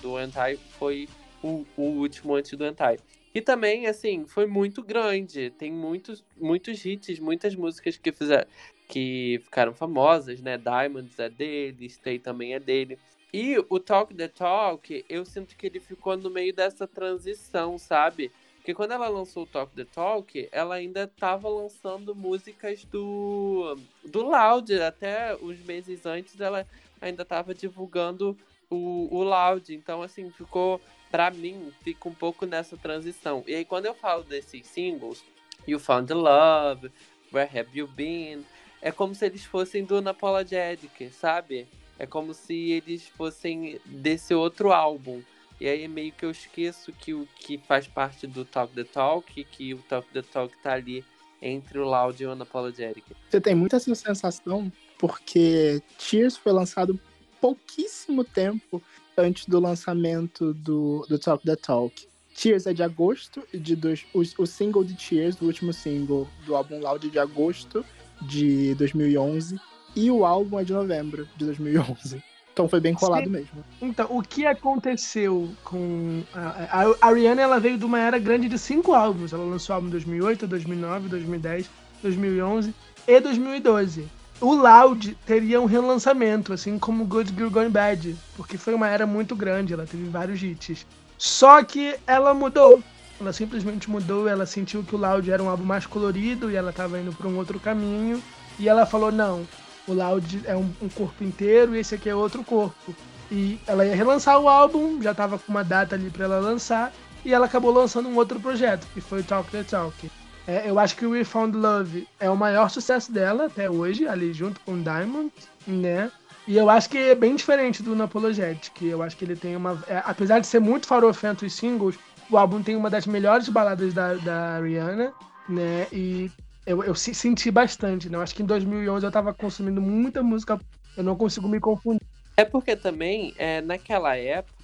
do 0.00 0.16
Anti 0.16 0.58
foi 0.78 1.08
o, 1.42 1.66
o 1.76 1.82
último 1.82 2.34
antes 2.34 2.56
do 2.56 2.64
Anti. 2.64 2.98
E 3.34 3.40
também, 3.40 3.86
assim, 3.86 4.26
foi 4.26 4.46
muito 4.46 4.82
grande. 4.82 5.50
Tem 5.50 5.72
muitos, 5.72 6.24
muitos 6.36 6.84
hits, 6.84 7.18
muitas 7.18 7.54
músicas 7.54 7.96
que 7.96 8.10
fizeram, 8.10 8.46
que 8.88 9.40
ficaram 9.44 9.72
famosas, 9.72 10.40
né? 10.40 10.58
Diamonds 10.58 11.18
é 11.18 11.28
dele, 11.28 11.88
Stay 11.88 12.18
também 12.18 12.54
é 12.54 12.60
dele. 12.60 12.98
E 13.32 13.56
o 13.68 13.78
Talk 13.78 14.12
the 14.12 14.26
Talk, 14.26 15.04
eu 15.08 15.24
sinto 15.24 15.56
que 15.56 15.66
ele 15.66 15.78
ficou 15.78 16.16
no 16.16 16.28
meio 16.28 16.52
dessa 16.52 16.86
transição, 16.88 17.78
sabe? 17.78 18.32
Porque 18.56 18.74
quando 18.74 18.92
ela 18.92 19.08
lançou 19.08 19.44
o 19.44 19.46
Talk 19.46 19.74
the 19.74 19.84
Talk, 19.84 20.48
ela 20.52 20.74
ainda 20.74 21.04
estava 21.04 21.48
lançando 21.48 22.14
músicas 22.14 22.84
do, 22.84 23.78
do 24.04 24.22
Loud. 24.22 24.74
Até 24.82 25.34
uns 25.36 25.58
meses 25.60 26.04
antes 26.04 26.38
ela 26.40 26.66
ainda 27.00 27.22
estava 27.22 27.54
divulgando 27.54 28.36
o, 28.68 29.08
o 29.10 29.22
Loud. 29.22 29.74
Então, 29.74 30.02
assim, 30.02 30.30
ficou. 30.30 30.80
Pra 31.10 31.30
mim, 31.30 31.72
fica 31.82 32.08
um 32.08 32.14
pouco 32.14 32.46
nessa 32.46 32.76
transição. 32.76 33.42
E 33.46 33.54
aí, 33.54 33.64
quando 33.64 33.86
eu 33.86 33.94
falo 33.94 34.22
desses 34.22 34.66
singles, 34.66 35.24
You 35.66 35.78
Found 35.80 36.12
Love, 36.12 36.90
Where 37.32 37.58
Have 37.58 37.70
You 37.78 37.88
Been, 37.88 38.44
é 38.80 38.90
como 38.90 39.14
se 39.14 39.26
eles 39.26 39.44
fossem 39.44 39.84
do 39.84 39.98
Unapologetic, 39.98 41.10
sabe? 41.12 41.66
É 41.98 42.06
como 42.06 42.32
se 42.32 42.54
eles 42.70 43.06
fossem 43.08 43.80
desse 43.84 44.32
outro 44.34 44.72
álbum. 44.72 45.22
E 45.60 45.68
aí 45.68 45.86
meio 45.86 46.12
que 46.12 46.24
eu 46.24 46.30
esqueço 46.30 46.90
que 46.92 47.12
o 47.12 47.28
que 47.36 47.58
faz 47.58 47.86
parte 47.86 48.26
do 48.26 48.44
Talk 48.44 48.74
the 48.74 48.84
Talk, 48.84 49.44
que 49.44 49.74
o 49.74 49.78
Talk 49.82 50.08
the 50.10 50.22
Talk 50.22 50.56
tá 50.62 50.72
ali 50.72 51.04
entre 51.42 51.78
o 51.78 51.84
Loud 51.84 52.22
e 52.22 52.26
o 52.26 52.32
Unapologetic. 52.32 53.04
Você 53.28 53.40
tem 53.40 53.54
muita 53.54 53.76
essa 53.76 53.94
sensação 53.94 54.72
porque 54.98 55.82
Tears 55.98 56.36
foi 56.36 56.52
lançado 56.52 56.98
pouquíssimo 57.40 58.24
tempo 58.24 58.82
antes 59.20 59.46
do 59.46 59.60
lançamento 59.60 60.52
do, 60.54 61.06
do 61.08 61.18
Talk 61.18 61.44
the 61.44 61.56
Talk. 61.56 62.08
Tears 62.34 62.66
é 62.66 62.72
de 62.72 62.82
agosto, 62.82 63.42
de 63.52 63.76
dois, 63.76 64.06
o, 64.14 64.20
o 64.42 64.46
single 64.46 64.84
de 64.84 64.94
Tears, 64.94 65.40
o 65.40 65.46
último 65.46 65.72
single 65.72 66.28
do 66.46 66.54
álbum 66.54 66.80
Loud 66.80 67.10
de 67.10 67.18
agosto 67.18 67.84
de 68.22 68.74
2011. 68.76 69.58
E 69.94 70.10
o 70.10 70.24
álbum 70.24 70.58
é 70.58 70.64
de 70.64 70.72
novembro 70.72 71.28
de 71.36 71.44
2011. 71.44 72.22
Então 72.52 72.68
foi 72.68 72.80
bem 72.80 72.94
colado 72.94 73.24
Sim. 73.24 73.30
mesmo. 73.30 73.64
Então, 73.80 74.06
o 74.10 74.22
que 74.22 74.44
aconteceu 74.44 75.48
com. 75.64 76.22
A, 76.34 76.84
a, 77.00 77.08
Ariana 77.08 77.40
ela 77.40 77.58
veio 77.58 77.78
de 77.78 77.84
uma 77.84 77.98
era 77.98 78.18
grande 78.18 78.48
de 78.48 78.58
cinco 78.58 78.92
álbuns. 78.92 79.32
Ela 79.32 79.44
lançou 79.44 79.74
álbum 79.74 79.88
em 79.88 79.90
2008, 79.90 80.46
2009, 80.46 81.08
2010, 81.08 81.70
2011 82.02 82.74
e 83.06 83.20
2012. 83.20 84.19
O 84.40 84.54
Loud 84.54 85.18
teria 85.26 85.60
um 85.60 85.66
relançamento, 85.66 86.54
assim 86.54 86.78
como 86.78 87.04
Good 87.04 87.34
Girl 87.36 87.50
Gone 87.50 87.68
Bad, 87.68 88.16
porque 88.34 88.56
foi 88.56 88.72
uma 88.72 88.88
era 88.88 89.06
muito 89.06 89.36
grande, 89.36 89.74
ela 89.74 89.84
teve 89.84 90.08
vários 90.08 90.42
hits. 90.42 90.86
Só 91.18 91.62
que 91.62 91.94
ela 92.06 92.32
mudou. 92.32 92.82
Ela 93.20 93.34
simplesmente 93.34 93.90
mudou, 93.90 94.26
ela 94.26 94.46
sentiu 94.46 94.82
que 94.82 94.94
o 94.94 94.98
Loud 94.98 95.30
era 95.30 95.42
um 95.42 95.50
álbum 95.50 95.64
mais 95.64 95.84
colorido 95.84 96.50
e 96.50 96.56
ela 96.56 96.70
estava 96.70 96.98
indo 96.98 97.12
para 97.12 97.28
um 97.28 97.36
outro 97.36 97.60
caminho. 97.60 98.22
E 98.58 98.66
ela 98.66 98.86
falou: 98.86 99.12
não, 99.12 99.46
o 99.86 99.92
Loud 99.92 100.40
é 100.46 100.56
um, 100.56 100.70
um, 100.80 100.88
corpo 100.88 101.22
inteiro 101.22 101.76
e 101.76 101.80
esse 101.80 101.94
aqui 101.94 102.08
é 102.08 102.14
outro 102.14 102.42
corpo. 102.42 102.94
E 103.30 103.60
ela 103.66 103.84
ia 103.84 103.94
relançar 103.94 104.40
o 104.40 104.48
álbum, 104.48 105.02
já 105.02 105.12
tava 105.12 105.38
com 105.38 105.52
uma 105.52 105.62
data 105.62 105.94
ali 105.94 106.08
para 106.08 106.24
ela 106.24 106.40
lançar, 106.40 106.90
e 107.22 107.34
ela 107.34 107.44
acabou 107.44 107.70
lançando 107.70 108.08
um 108.08 108.16
outro 108.16 108.40
projeto, 108.40 108.86
que 108.94 109.02
foi 109.02 109.22
Talk 109.22 109.50
the 109.50 109.64
Talk. 109.64 110.10
É, 110.50 110.68
eu 110.68 110.80
acho 110.80 110.96
que 110.96 111.06
We 111.06 111.22
Found 111.22 111.56
Love 111.56 112.08
é 112.18 112.28
o 112.28 112.36
maior 112.36 112.68
sucesso 112.68 113.12
dela 113.12 113.46
até 113.46 113.70
hoje, 113.70 114.08
ali 114.08 114.32
junto 114.32 114.58
com 114.62 114.82
Diamond, 114.82 115.30
né? 115.64 116.10
E 116.44 116.56
eu 116.56 116.68
acho 116.68 116.90
que 116.90 116.98
é 116.98 117.14
bem 117.14 117.36
diferente 117.36 117.84
do 117.84 117.92
Unapologetic, 117.92 118.82
eu 118.82 119.00
acho 119.00 119.16
que 119.16 119.24
ele 119.24 119.36
tem 119.36 119.54
uma... 119.54 119.80
É, 119.86 120.02
apesar 120.04 120.40
de 120.40 120.48
ser 120.48 120.58
muito 120.58 120.88
farofento 120.88 121.46
os 121.46 121.54
singles, 121.54 121.96
o 122.28 122.36
álbum 122.36 122.60
tem 122.64 122.74
uma 122.74 122.90
das 122.90 123.06
melhores 123.06 123.48
baladas 123.48 123.94
da, 123.94 124.14
da 124.14 124.58
Rihanna, 124.58 125.12
né? 125.48 125.86
E 125.92 126.28
eu, 126.66 126.82
eu 126.82 126.96
senti 126.96 127.48
bastante, 127.48 128.08
né? 128.08 128.16
Eu 128.16 128.22
acho 128.22 128.34
que 128.34 128.42
em 128.42 128.46
2011 128.46 129.06
eu 129.06 129.12
tava 129.12 129.32
consumindo 129.32 129.80
muita 129.80 130.20
música, 130.20 130.58
eu 130.96 131.04
não 131.04 131.14
consigo 131.14 131.46
me 131.46 131.60
confundir. 131.60 132.02
É 132.36 132.44
porque 132.44 132.74
também, 132.74 133.32
é, 133.38 133.60
naquela 133.60 134.16
época, 134.16 134.59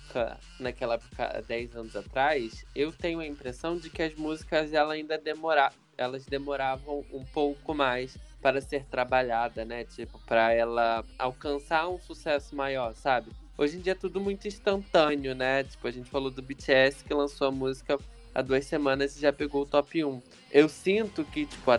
naquela 0.59 0.95
época, 0.95 1.45
10 1.47 1.77
anos 1.77 1.97
atrás, 1.97 2.65
eu 2.75 2.93
tenho 2.93 3.21
a 3.21 3.27
impressão 3.27 3.77
de 3.77 3.91
que 3.91 4.03
as 4.03 4.15
músicas 4.15 4.73
ela 4.73 4.95
ainda 4.95 5.19
demora, 5.19 5.73
elas 5.97 6.25
demoravam 6.27 7.05
um 7.13 7.25
pouco 7.25 7.75
mais 7.75 8.17
para 8.41 8.61
ser 8.61 8.85
trabalhada, 8.85 9.65
né? 9.65 9.85
Tipo, 9.85 10.19
para 10.27 10.53
ela 10.53 11.05
alcançar 11.19 11.89
um 11.89 11.99
sucesso 11.99 12.55
maior, 12.55 12.95
sabe? 12.95 13.31
Hoje 13.59 13.77
em 13.79 13.81
dia 13.81 13.93
é 13.93 13.97
tudo 13.97 14.21
muito 14.21 14.47
instantâneo, 14.47 15.35
né? 15.35 15.65
Tipo, 15.65 15.89
a 15.89 15.91
gente 15.91 16.11
falou 16.11 16.31
do 16.31 16.43
BTS 16.43 17.03
que 17.03 17.15
lançou 17.15 17.49
a 17.49 17.51
música 17.51 17.99
há 18.35 18.43
duas 18.43 18.67
semanas 18.67 19.17
e 19.17 19.21
já 19.21 19.33
pegou 19.33 19.63
o 19.63 19.67
top 19.67 20.05
1. 20.05 20.23
Eu 20.53 20.69
sinto 20.69 21.25
que, 21.25 21.47
tipo, 21.47 21.71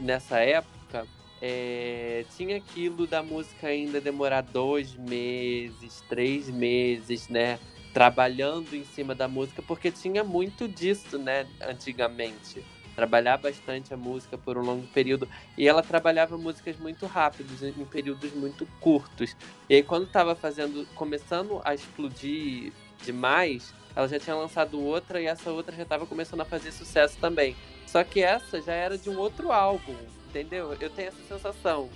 nessa 0.00 0.40
época, 0.40 1.06
é, 1.46 2.24
tinha 2.38 2.56
aquilo 2.56 3.06
da 3.06 3.22
música 3.22 3.66
ainda 3.66 4.00
demorar 4.00 4.40
dois 4.40 4.94
meses, 4.94 6.02
três 6.08 6.48
meses, 6.48 7.28
né? 7.28 7.58
Trabalhando 7.92 8.74
em 8.74 8.82
cima 8.82 9.14
da 9.14 9.28
música, 9.28 9.60
porque 9.60 9.90
tinha 9.90 10.24
muito 10.24 10.66
disso, 10.66 11.18
né? 11.18 11.46
Antigamente. 11.60 12.64
Trabalhar 12.96 13.36
bastante 13.36 13.92
a 13.92 13.96
música 13.96 14.38
por 14.38 14.56
um 14.56 14.62
longo 14.62 14.86
período. 14.86 15.28
E 15.58 15.68
ela 15.68 15.82
trabalhava 15.82 16.38
músicas 16.38 16.78
muito 16.78 17.04
rápidos, 17.04 17.62
em 17.62 17.72
períodos 17.84 18.32
muito 18.32 18.66
curtos. 18.80 19.36
E 19.68 19.74
aí, 19.74 19.82
quando 19.82 20.06
estava 20.06 20.34
fazendo, 20.34 20.88
começando 20.94 21.60
a 21.62 21.74
explodir 21.74 22.72
demais, 23.04 23.74
ela 23.94 24.08
já 24.08 24.18
tinha 24.18 24.34
lançado 24.34 24.80
outra 24.80 25.20
e 25.20 25.26
essa 25.26 25.50
outra 25.50 25.76
já 25.76 25.82
estava 25.82 26.06
começando 26.06 26.40
a 26.40 26.46
fazer 26.46 26.72
sucesso 26.72 27.18
também. 27.18 27.54
Só 27.86 28.02
que 28.02 28.22
essa 28.22 28.62
já 28.62 28.72
era 28.72 28.96
de 28.96 29.10
um 29.10 29.18
outro 29.18 29.52
álbum, 29.52 29.94
entendeu? 30.34 30.76
Eu 30.80 30.90
tenho 30.90 31.08
essa 31.08 31.22
sensação. 31.28 31.88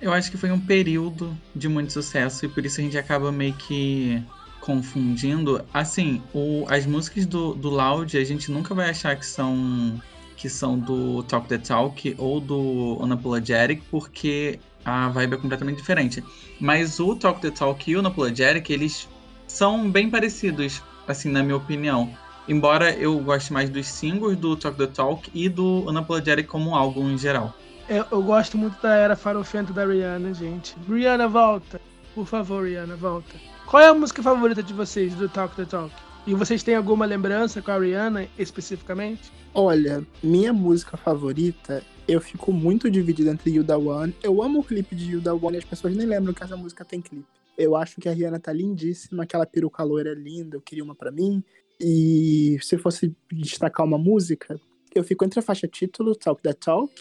Eu 0.00 0.12
acho 0.12 0.30
que 0.30 0.36
foi 0.36 0.50
um 0.50 0.58
período 0.58 1.36
de 1.54 1.68
muito 1.68 1.92
sucesso 1.92 2.44
e 2.44 2.48
por 2.48 2.66
isso 2.66 2.80
a 2.80 2.82
gente 2.84 2.98
acaba 2.98 3.30
meio 3.30 3.54
que 3.54 4.20
confundindo. 4.60 5.64
Assim, 5.72 6.20
o, 6.34 6.66
as 6.68 6.84
músicas 6.84 7.24
do, 7.24 7.54
do 7.54 7.70
Loud 7.70 8.16
a 8.18 8.24
gente 8.24 8.50
nunca 8.50 8.74
vai 8.74 8.90
achar 8.90 9.16
que 9.16 9.24
são 9.24 10.00
que 10.36 10.48
são 10.48 10.76
do 10.76 11.22
Talk 11.22 11.48
the 11.48 11.58
Talk 11.58 12.16
ou 12.18 12.40
do 12.40 12.96
Unapologetic, 13.00 13.80
porque 13.88 14.58
a 14.84 15.08
vibe 15.08 15.34
é 15.34 15.36
completamente 15.36 15.76
diferente. 15.76 16.24
Mas 16.58 16.98
o 16.98 17.14
Talk 17.14 17.40
the 17.40 17.50
Talk 17.50 17.88
e 17.88 17.94
o 17.94 18.00
Unapologetic, 18.00 18.68
eles 18.70 19.08
são 19.46 19.88
bem 19.88 20.10
parecidos, 20.10 20.82
assim, 21.06 21.30
na 21.30 21.44
minha 21.44 21.56
opinião. 21.56 22.12
Embora 22.48 22.92
eu 22.94 23.18
goste 23.20 23.52
mais 23.52 23.70
dos 23.70 23.86
singles 23.86 24.36
do 24.36 24.56
Talk 24.56 24.76
the 24.76 24.86
Talk 24.86 25.30
e 25.32 25.48
do 25.48 25.88
Unapologetic 25.88 26.46
como 26.46 26.74
álbum 26.74 27.10
em 27.10 27.16
geral. 27.16 27.54
Eu, 27.88 28.04
eu 28.10 28.22
gosto 28.22 28.58
muito 28.58 28.80
da 28.82 28.94
era 28.94 29.14
farofenta 29.14 29.72
da 29.72 29.84
Rihanna, 29.84 30.34
gente. 30.34 30.74
Rihanna, 30.88 31.28
volta. 31.28 31.80
Por 32.14 32.26
favor, 32.26 32.64
Rihanna, 32.64 32.96
volta. 32.96 33.34
Qual 33.66 33.82
é 33.82 33.88
a 33.88 33.94
música 33.94 34.22
favorita 34.22 34.62
de 34.62 34.72
vocês 34.72 35.14
do 35.14 35.28
Talk 35.28 35.54
the 35.54 35.64
Talk? 35.64 35.94
E 36.26 36.34
vocês 36.34 36.62
têm 36.62 36.74
alguma 36.74 37.06
lembrança 37.06 37.62
com 37.62 37.70
a 37.70 37.78
Rihanna 37.78 38.28
especificamente? 38.38 39.32
Olha, 39.54 40.06
minha 40.22 40.52
música 40.52 40.96
favorita, 40.96 41.82
eu 42.06 42.20
fico 42.20 42.52
muito 42.52 42.90
dividido 42.90 43.30
entre 43.30 43.50
You 43.50 43.64
The 43.64 43.76
One. 43.76 44.14
Eu 44.22 44.42
amo 44.42 44.60
o 44.60 44.64
clipe 44.64 44.94
de 44.94 45.12
You 45.12 45.20
The 45.20 45.32
One 45.32 45.54
e 45.54 45.58
as 45.58 45.64
pessoas 45.64 45.96
nem 45.96 46.06
lembram 46.06 46.34
que 46.34 46.42
essa 46.42 46.56
música 46.56 46.84
tem 46.84 47.00
clipe. 47.00 47.26
Eu 47.56 47.76
acho 47.76 48.00
que 48.00 48.08
a 48.08 48.12
Rihanna 48.12 48.40
tá 48.40 48.52
lindíssima, 48.52 49.24
aquela 49.24 49.44
peruca 49.44 49.82
loira 49.82 50.10
é 50.10 50.14
linda, 50.14 50.56
eu 50.56 50.60
queria 50.60 50.82
uma 50.82 50.94
para 50.94 51.10
mim. 51.10 51.44
E 51.84 52.58
se 52.62 52.78
fosse 52.78 53.12
destacar 53.32 53.84
uma 53.84 53.98
música, 53.98 54.60
eu 54.94 55.02
fico 55.02 55.24
entre 55.24 55.40
a 55.40 55.42
faixa 55.42 55.66
título, 55.66 56.14
Talk 56.14 56.40
the 56.40 56.52
Talk, 56.52 56.92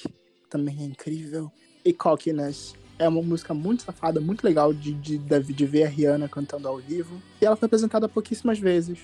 também 0.49 0.75
é 0.81 0.83
incrível, 0.83 1.51
e 1.85 1.93
Cockiness. 1.93 2.73
É 2.97 3.07
uma 3.07 3.21
música 3.21 3.53
muito 3.53 3.83
safada, 3.83 4.19
muito 4.19 4.43
legal 4.43 4.73
de, 4.73 4.93
de, 4.93 5.17
de 5.17 5.65
ver 5.65 5.83
a 5.83 5.87
Rihanna 5.87 6.27
cantando 6.27 6.67
ao 6.67 6.77
vivo. 6.77 7.21
E 7.39 7.45
ela 7.45 7.55
foi 7.55 7.67
apresentada 7.67 8.09
pouquíssimas 8.09 8.59
vezes. 8.59 8.99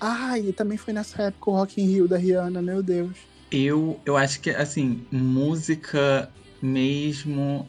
Ah, 0.00 0.38
e 0.38 0.52
também 0.52 0.78
foi 0.78 0.94
nessa 0.94 1.24
época 1.24 1.50
o 1.50 1.54
Rock 1.54 1.80
in 1.80 1.86
Rio 1.86 2.08
da 2.08 2.16
Rihanna, 2.16 2.62
meu 2.62 2.82
Deus. 2.82 3.16
Eu, 3.50 4.00
eu 4.06 4.16
acho 4.16 4.40
que, 4.40 4.50
assim, 4.50 5.06
música 5.10 6.30
mesmo... 6.62 7.68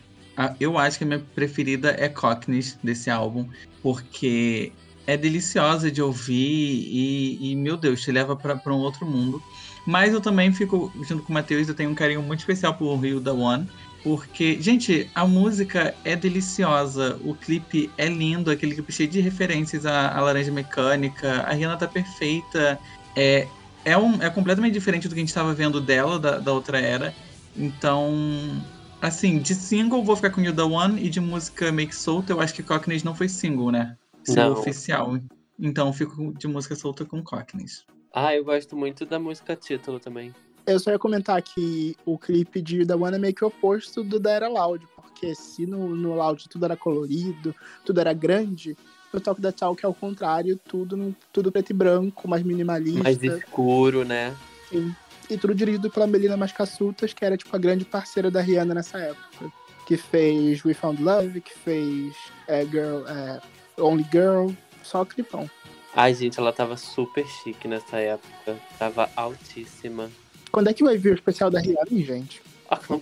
Eu 0.60 0.78
acho 0.78 0.98
que 0.98 1.04
a 1.04 1.08
minha 1.08 1.20
preferida 1.20 1.96
é 1.98 2.08
Cockneys 2.08 2.78
desse 2.82 3.10
álbum, 3.10 3.48
porque 3.84 4.72
é 5.12 5.18
deliciosa 5.18 5.92
de 5.92 6.02
ouvir 6.02 6.88
e, 6.90 7.52
e 7.52 7.56
meu 7.56 7.76
Deus, 7.76 8.02
te 8.02 8.12
leva 8.12 8.34
para 8.34 8.74
um 8.74 8.80
outro 8.80 9.06
mundo. 9.06 9.44
Mas 9.86 10.14
eu 10.14 10.22
também 10.22 10.54
fico, 10.54 10.92
junto 11.02 11.24
com 11.24 11.32
o 11.32 11.34
Matheus, 11.34 11.68
eu 11.68 11.76
tenho 11.76 11.90
um 11.90 11.96
carinho 11.96 12.22
muito 12.22 12.40
especial 12.40 12.74
por 12.76 12.96
Rio 12.96 13.20
da 13.20 13.34
One. 13.34 13.68
Porque, 14.04 14.60
gente, 14.62 15.10
a 15.14 15.28
música 15.28 15.94
é 16.06 16.16
deliciosa, 16.16 17.20
o 17.26 17.36
clipe 17.36 17.92
é 17.98 18.08
lindo, 18.08 18.50
aquele 18.50 18.74
clipe 18.74 18.92
cheio 18.92 19.10
de 19.10 19.20
referências 19.20 19.86
à, 19.86 20.16
à 20.16 20.22
Laranja 20.22 20.52
Mecânica, 20.52 21.42
a 21.42 21.54
Rihanna 21.54 21.78
tá 21.78 21.88
perfeita. 21.88 22.80
É, 23.16 23.48
é, 23.84 23.98
um, 23.98 24.22
é 24.22 24.30
completamente 24.30 24.74
diferente 24.74 25.08
do 25.08 25.14
que 25.14 25.20
a 25.20 25.24
gente 25.24 25.30
estava 25.30 25.54
vendo 25.54 25.82
dela, 25.82 26.18
da, 26.18 26.40
da 26.40 26.54
outra 26.54 26.80
era. 26.80 27.14
Então, 27.56 28.64
assim, 29.02 29.40
de 29.40 29.54
single 29.54 30.04
vou 30.06 30.16
ficar 30.16 30.30
com 30.30 30.42
You 30.42 30.56
The 30.56 30.64
One 30.64 31.06
e 31.06 31.10
de 31.10 31.20
música 31.20 31.70
Make 31.70 31.94
Solta, 31.94 32.32
eu 32.32 32.40
acho 32.40 32.54
que 32.54 32.64
Cockneys 32.64 33.04
não 33.04 33.14
foi 33.14 33.28
single, 33.28 33.72
né? 33.72 33.98
Single 34.24 34.52
oficial. 34.54 35.18
Então 35.60 35.88
eu 35.88 35.94
fico 35.94 36.34
de 36.34 36.48
música 36.48 36.76
solta 36.76 37.06
com 37.06 37.24
Cockneys. 37.24 37.86
Ah, 38.14 38.36
eu 38.36 38.44
gosto 38.44 38.76
muito 38.76 39.06
da 39.06 39.20
música 39.20 39.56
título 39.56 40.00
também. 40.00 40.34
Eu 40.66 40.80
só 40.80 40.92
ia 40.92 41.00
comentar 41.00 41.42
que 41.42 41.96
o 42.06 42.18
clipe 42.18 42.62
de 42.62 42.86
The 42.86 42.96
One 42.96 43.16
é 43.16 43.20
meio 43.20 43.34
que 43.34 43.44
oposto 43.44 44.04
do 44.04 44.20
da 44.20 44.32
Era 44.32 44.48
Loud, 44.48 44.86
porque 44.96 45.34
se 45.34 45.66
no, 45.66 45.96
no 45.96 46.16
Loud 46.16 46.48
tudo 46.50 46.66
era 46.66 46.78
colorido, 46.78 47.56
tudo 47.84 48.00
era 48.00 48.14
grande, 48.14 48.78
no 49.12 49.20
Talk 49.20 49.42
da 49.42 49.52
Talk 49.52 49.84
é 49.84 49.88
o 49.88 49.94
contrário, 49.94 50.58
tudo, 50.58 51.16
tudo 51.34 51.52
preto 51.52 51.72
e 51.72 51.74
branco, 51.74 52.28
mais 52.28 52.44
minimalista. 52.44 53.04
Mais 53.04 53.22
escuro, 53.22 54.06
né? 54.06 54.36
Sim. 54.70 54.96
E 55.30 55.38
tudo 55.38 55.56
dirigido 55.56 55.90
pela 55.90 56.08
Melina 56.08 56.38
Mascassutas, 56.38 57.14
que 57.14 57.24
era 57.24 57.38
tipo 57.38 57.56
a 57.56 57.60
grande 57.60 57.86
parceira 57.86 58.30
da 58.32 58.42
Rihanna 58.42 58.74
nessa 58.74 58.98
época. 58.98 59.52
Que 59.86 59.98
fez 59.98 60.64
We 60.64 60.74
Found 60.74 61.02
Love, 61.02 61.42
que 61.42 61.58
fez 61.58 62.16
é, 62.48 62.66
Girl, 62.66 63.06
é, 63.08 63.42
Only 63.78 64.06
Girl, 64.12 64.50
só 64.84 65.06
clipão. 65.06 65.50
Ai, 65.96 66.14
gente, 66.14 66.40
ela 66.40 66.54
tava 66.54 66.78
super 66.78 67.26
chique 67.28 67.68
nessa 67.68 67.98
época. 67.98 68.58
Tava 68.80 69.10
altíssima. 69.16 70.10
Quando 70.52 70.70
é 70.70 70.74
que 70.74 70.84
vai 70.84 70.98
vir 70.98 71.12
o 71.12 71.16
especial 71.16 71.50
da 71.50 71.60
Rihanna, 71.60 72.06
gente? 72.06 72.42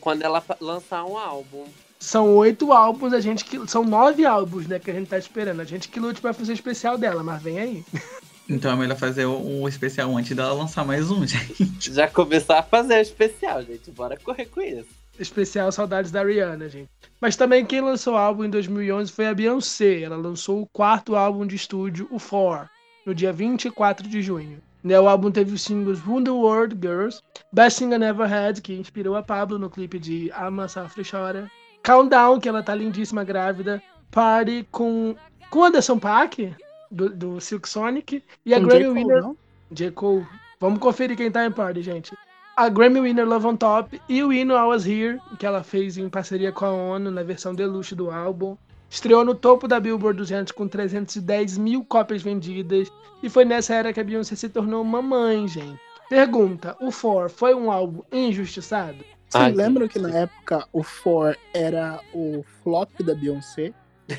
Quando 0.01 0.23
ela 0.23 0.43
lançar 0.59 1.05
um 1.05 1.17
álbum. 1.17 1.65
São 1.99 2.35
oito 2.37 2.71
álbuns, 2.71 3.13
a 3.13 3.19
gente 3.19 3.45
que. 3.45 3.67
São 3.67 3.83
nove 3.83 4.25
álbuns, 4.25 4.67
né, 4.67 4.79
que 4.79 4.89
a 4.89 4.93
gente 4.93 5.09
tá 5.09 5.17
esperando. 5.17 5.59
A 5.59 5.65
gente 5.65 5.89
que 5.89 5.99
lute 5.99 6.21
pra 6.21 6.33
fazer 6.33 6.53
o 6.53 6.55
especial 6.55 6.97
dela, 6.97 7.23
mas 7.23 7.41
vem 7.41 7.59
aí. 7.59 7.85
Então 8.51 8.71
é 8.71 8.75
melhor 8.75 8.97
fazer 8.97 9.25
o, 9.25 9.61
o 9.61 9.69
especial 9.69 10.17
antes 10.17 10.35
dela 10.35 10.53
lançar 10.53 10.83
mais 10.83 11.11
um, 11.11 11.21
gente. 11.27 11.93
Já 11.93 12.07
começar 12.07 12.57
a 12.57 12.63
fazer 12.63 12.95
o 12.95 13.01
especial, 13.01 13.61
gente. 13.61 13.91
Bora 13.91 14.17
correr 14.17 14.47
com 14.47 14.59
isso. 14.59 14.89
Especial 15.19 15.71
Saudades 15.71 16.11
da 16.11 16.23
Rihanna, 16.23 16.69
gente. 16.69 16.89
Mas 17.19 17.35
também 17.35 17.65
quem 17.65 17.81
lançou 17.81 18.13
o 18.13 18.17
álbum 18.17 18.45
em 18.45 18.49
2011 18.49 19.11
foi 19.11 19.27
a 19.27 19.33
Beyoncé. 19.33 20.01
Ela 20.01 20.15
lançou 20.15 20.61
o 20.61 20.67
quarto 20.67 21.15
álbum 21.15 21.45
de 21.45 21.57
estúdio, 21.57 22.07
o 22.09 22.17
Four, 22.17 22.69
no 23.05 23.13
dia 23.13 23.33
24 23.33 24.07
de 24.07 24.21
junho. 24.21 24.61
Né, 24.81 24.97
o 24.97 25.09
álbum 25.09 25.29
teve 25.29 25.53
os 25.53 25.61
singles 25.61 26.01
Wonder 26.07 26.33
World 26.33 26.77
Girls, 26.81 27.21
Best 27.51 27.79
Thing 27.79 27.93
I 27.93 27.97
Never 27.97 28.33
Had, 28.33 28.61
que 28.61 28.73
inspirou 28.73 29.17
a 29.17 29.21
Pablo 29.21 29.59
no 29.59 29.69
clipe 29.69 29.99
de 29.99 30.31
Ama 30.31 30.69
Safra 30.69 31.03
Chora, 31.03 31.51
Countdown, 31.83 32.39
que 32.39 32.47
ela 32.47 32.63
tá 32.63 32.73
lindíssima 32.73 33.25
grávida, 33.25 33.83
Party 34.09 34.65
com, 34.71 35.17
com 35.49 35.65
Anderson 35.65 35.99
Paak, 35.99 36.55
do, 36.89 37.09
do 37.09 37.41
Silk 37.41 37.67
Sonic, 37.67 38.23
e 38.45 38.53
a 38.53 38.59
Grammy 38.59 38.87
Winner. 38.87 39.35
J. 39.69 39.91
Cole. 39.91 40.25
Vamos 40.61 40.79
conferir 40.79 41.17
quem 41.17 41.29
tá 41.29 41.45
em 41.45 41.51
Party, 41.51 41.81
gente 41.81 42.13
a 42.59 42.67
Grammy 42.67 42.99
Winner 42.99 43.25
Love 43.25 43.47
on 43.47 43.55
Top 43.55 44.01
e 44.09 44.21
o 44.21 44.33
hino 44.33 44.53
I 44.53 44.63
Was 44.63 44.85
Here, 44.85 45.17
que 45.37 45.45
ela 45.45 45.63
fez 45.63 45.97
em 45.97 46.09
parceria 46.09 46.51
com 46.51 46.65
a 46.65 46.73
ONU 46.73 47.09
na 47.09 47.23
versão 47.23 47.55
deluxe 47.55 47.95
do 47.95 48.11
álbum. 48.11 48.57
Estreou 48.89 49.23
no 49.23 49.33
topo 49.33 49.65
da 49.65 49.79
Billboard 49.79 50.17
200 50.17 50.51
com 50.51 50.67
310 50.67 51.57
mil 51.57 51.85
cópias 51.85 52.21
vendidas 52.21 52.91
e 53.23 53.29
foi 53.29 53.45
nessa 53.45 53.75
era 53.75 53.93
que 53.93 53.99
a 54.01 54.03
Beyoncé 54.03 54.35
se 54.35 54.49
tornou 54.49 54.83
mamãe, 54.83 55.47
gente. 55.47 55.79
Pergunta, 56.09 56.75
o 56.81 56.91
For 56.91 57.29
foi 57.29 57.55
um 57.55 57.71
álbum 57.71 58.03
injustiçado? 58.11 59.05
Vocês 59.29 59.55
lembram 59.55 59.87
que 59.87 59.97
na 59.97 60.13
época 60.13 60.67
o 60.73 60.83
For 60.83 61.37
era 61.53 62.01
o 62.13 62.43
flop 62.61 62.91
da 63.01 63.15
Beyoncé? 63.15 63.71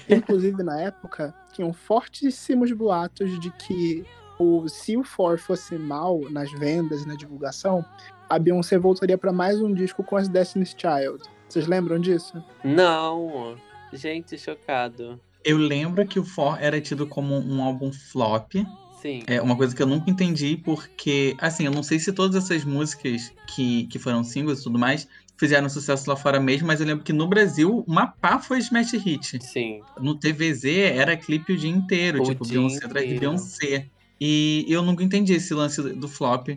Inclusive 0.08 0.62
na 0.62 0.80
época 0.80 1.34
tinham 1.52 1.74
fortíssimos 1.74 2.72
boatos 2.72 3.38
de 3.38 3.50
que 3.50 4.02
o, 4.38 4.66
se 4.66 4.96
o 4.96 5.04
For 5.04 5.38
fosse 5.38 5.76
mal 5.76 6.22
nas 6.30 6.50
vendas 6.52 7.02
e 7.02 7.06
na 7.06 7.14
divulgação, 7.14 7.84
a 8.30 8.38
Beyoncé 8.38 8.78
voltaria 8.78 9.18
para 9.18 9.32
mais 9.32 9.60
um 9.60 9.74
disco 9.74 10.04
com 10.04 10.16
as 10.16 10.28
Destiny's 10.28 10.74
Child. 10.78 11.24
Vocês 11.48 11.66
lembram 11.66 11.98
disso? 11.98 12.42
Não. 12.62 13.56
Gente, 13.92 14.38
chocado. 14.38 15.20
Eu 15.44 15.58
lembro 15.58 16.06
que 16.06 16.20
o 16.20 16.24
For 16.24 16.56
era 16.62 16.80
tido 16.80 17.08
como 17.08 17.34
um 17.34 17.60
álbum 17.60 17.92
flop. 17.92 18.54
Sim. 19.02 19.24
É 19.26 19.42
uma 19.42 19.56
coisa 19.56 19.74
que 19.74 19.82
eu 19.82 19.86
nunca 19.86 20.08
entendi, 20.08 20.56
porque, 20.64 21.34
assim, 21.38 21.64
eu 21.64 21.72
não 21.72 21.82
sei 21.82 21.98
se 21.98 22.12
todas 22.12 22.36
essas 22.44 22.64
músicas 22.64 23.32
que, 23.48 23.86
que 23.86 23.98
foram 23.98 24.22
singles 24.22 24.60
e 24.60 24.62
tudo 24.62 24.78
mais 24.78 25.08
fizeram 25.36 25.68
sucesso 25.70 26.08
lá 26.08 26.14
fora 26.14 26.38
mesmo, 26.38 26.66
mas 26.66 26.80
eu 26.80 26.86
lembro 26.86 27.02
que 27.02 27.14
no 27.14 27.26
Brasil, 27.26 27.82
uma 27.88 28.06
pá 28.06 28.38
foi 28.38 28.58
Smash 28.58 28.92
Hit. 28.92 29.42
Sim. 29.42 29.80
No 29.98 30.14
TVZ 30.14 30.64
era 30.66 31.16
clipe 31.16 31.54
o 31.54 31.56
dia 31.56 31.70
inteiro, 31.70 32.20
O 32.20 32.24
tipo, 32.24 32.44
dia 32.44 32.58
Beyoncé 32.58 32.84
atrás 32.84 33.08
de. 33.08 33.18
Beyoncé. 33.18 33.86
E 34.20 34.66
eu 34.68 34.82
nunca 34.82 35.02
entendi 35.02 35.32
esse 35.32 35.54
lance 35.54 35.80
do 35.94 36.06
flop. 36.06 36.48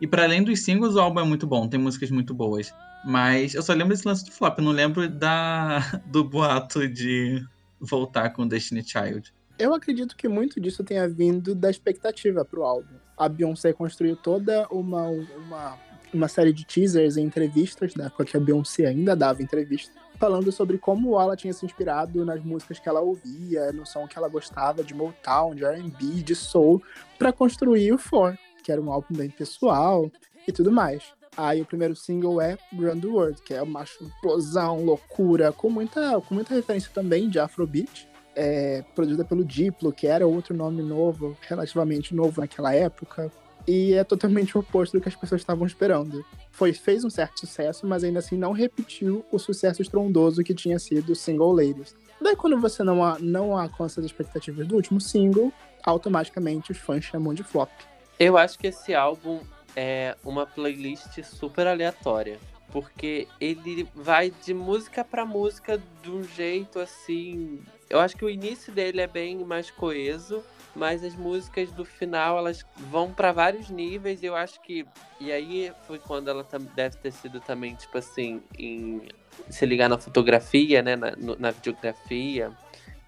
E 0.00 0.06
para 0.06 0.22
além 0.22 0.44
dos 0.44 0.62
singles, 0.62 0.94
o 0.94 1.00
álbum 1.00 1.20
é 1.20 1.24
muito 1.24 1.46
bom, 1.46 1.66
tem 1.66 1.80
músicas 1.80 2.10
muito 2.10 2.32
boas. 2.32 2.72
Mas 3.04 3.54
eu 3.54 3.62
só 3.62 3.72
lembro 3.72 3.88
desse 3.88 4.06
lance 4.06 4.24
do 4.24 4.30
flop, 4.30 4.58
eu 4.58 4.64
não 4.64 4.72
lembro 4.72 5.08
da, 5.08 5.80
do 6.06 6.22
boato 6.22 6.86
de 6.88 7.44
voltar 7.80 8.30
com 8.30 8.46
Destiny 8.46 8.84
Child. 8.84 9.32
Eu 9.58 9.74
acredito 9.74 10.16
que 10.16 10.28
muito 10.28 10.60
disso 10.60 10.84
tenha 10.84 11.08
vindo 11.08 11.54
da 11.54 11.68
expectativa 11.68 12.44
pro 12.44 12.62
álbum. 12.62 12.94
A 13.16 13.28
Beyoncé 13.28 13.72
construiu 13.72 14.14
toda 14.14 14.68
uma, 14.70 15.08
uma, 15.08 15.78
uma 16.14 16.28
série 16.28 16.52
de 16.52 16.64
teasers 16.64 17.16
e 17.16 17.20
entrevistas, 17.20 17.96
na 17.96 18.06
época 18.06 18.24
que 18.24 18.36
a 18.36 18.40
Beyoncé 18.40 18.86
ainda 18.86 19.16
dava 19.16 19.42
entrevista, 19.42 19.92
falando 20.18 20.50
sobre 20.50 20.78
como 20.78 21.18
ela 21.20 21.36
tinha 21.36 21.52
se 21.52 21.64
inspirado 21.64 22.24
nas 22.24 22.42
músicas 22.42 22.78
que 22.78 22.88
ela 22.88 23.00
ouvia, 23.00 23.72
no 23.72 23.86
som 23.86 24.06
que 24.06 24.18
ela 24.18 24.28
gostava 24.28 24.82
de 24.82 24.94
Motown, 24.94 25.54
de 25.54 25.64
R&B, 25.64 26.22
de 26.22 26.34
soul, 26.34 26.82
para 27.18 27.32
construir 27.32 27.92
o 27.92 27.98
For, 27.98 28.36
que 28.62 28.72
era 28.72 28.80
um 28.80 28.92
álbum 28.92 29.14
bem 29.14 29.30
pessoal 29.30 30.10
e 30.46 30.52
tudo 30.52 30.72
mais. 30.72 31.02
Aí 31.36 31.60
o 31.60 31.66
primeiro 31.66 31.94
single 31.94 32.40
é 32.40 32.58
Grand 32.72 33.00
World, 33.04 33.40
que 33.42 33.54
é 33.54 33.62
uma 33.62 33.84
explosão, 33.84 34.84
loucura, 34.84 35.52
com 35.52 35.70
muita, 35.70 36.20
com 36.20 36.34
muita 36.34 36.54
referência 36.54 36.90
também 36.92 37.28
de 37.28 37.38
Afrobeat 37.38 38.08
é, 38.38 38.84
produzida 38.94 39.24
pelo 39.24 39.44
Diplo, 39.44 39.92
que 39.92 40.06
era 40.06 40.24
outro 40.24 40.54
nome 40.54 40.80
novo, 40.80 41.36
relativamente 41.40 42.14
novo 42.14 42.40
naquela 42.40 42.72
época, 42.72 43.32
e 43.68 43.92
é 43.92 44.02
totalmente 44.02 44.56
o 44.56 44.60
oposto 44.60 44.96
do 44.96 45.00
que 45.02 45.08
as 45.08 45.14
pessoas 45.14 45.42
estavam 45.42 45.66
esperando. 45.66 46.24
Foi, 46.50 46.72
fez 46.72 47.04
um 47.04 47.10
certo 47.10 47.40
sucesso, 47.40 47.86
mas 47.86 48.02
ainda 48.02 48.18
assim 48.20 48.36
não 48.36 48.52
repetiu 48.52 49.24
o 49.30 49.38
sucesso 49.38 49.82
estrondoso 49.82 50.42
que 50.42 50.54
tinha 50.54 50.78
sido 50.78 51.14
Single 51.14 51.52
Ladies. 51.52 51.94
Daí 52.20 52.34
quando 52.34 52.58
você 52.60 52.82
não, 52.82 53.04
a- 53.04 53.18
não 53.20 53.56
alcança 53.56 54.00
as 54.00 54.06
expectativas 54.06 54.66
do 54.66 54.74
último 54.74 55.00
single, 55.00 55.52
automaticamente 55.84 56.72
os 56.72 56.78
fãs 56.78 57.04
chamam 57.04 57.34
de 57.34 57.42
flop. 57.44 57.70
Eu 58.18 58.36
acho 58.38 58.58
que 58.58 58.68
esse 58.68 58.94
álbum 58.94 59.40
é 59.76 60.16
uma 60.24 60.46
playlist 60.46 61.22
super 61.22 61.66
aleatória. 61.66 62.38
Porque 62.70 63.26
ele 63.40 63.88
vai 63.94 64.30
de 64.44 64.52
música 64.52 65.02
pra 65.02 65.24
música 65.24 65.80
de 66.02 66.10
um 66.10 66.22
jeito 66.22 66.78
assim. 66.78 67.60
Eu 67.88 67.98
acho 67.98 68.14
que 68.14 68.22
o 68.24 68.28
início 68.28 68.70
dele 68.70 69.00
é 69.00 69.06
bem 69.06 69.38
mais 69.42 69.70
coeso, 69.70 70.42
mas 70.78 71.02
as 71.02 71.14
músicas 71.14 71.72
do 71.72 71.84
final 71.84 72.38
elas 72.38 72.64
vão 72.76 73.12
pra 73.12 73.32
vários 73.32 73.68
níveis. 73.68 74.22
E 74.22 74.26
eu 74.26 74.36
acho 74.36 74.60
que. 74.60 74.86
E 75.20 75.32
aí 75.32 75.72
foi 75.86 75.98
quando 75.98 76.30
ela 76.30 76.46
deve 76.74 76.96
ter 76.96 77.10
sido 77.10 77.40
também, 77.40 77.74
tipo 77.74 77.98
assim, 77.98 78.40
em 78.56 79.02
se 79.50 79.66
ligar 79.66 79.88
na 79.88 79.98
fotografia, 79.98 80.80
né? 80.80 80.96
Na, 80.96 81.12
na 81.38 81.50
videografia. 81.50 82.52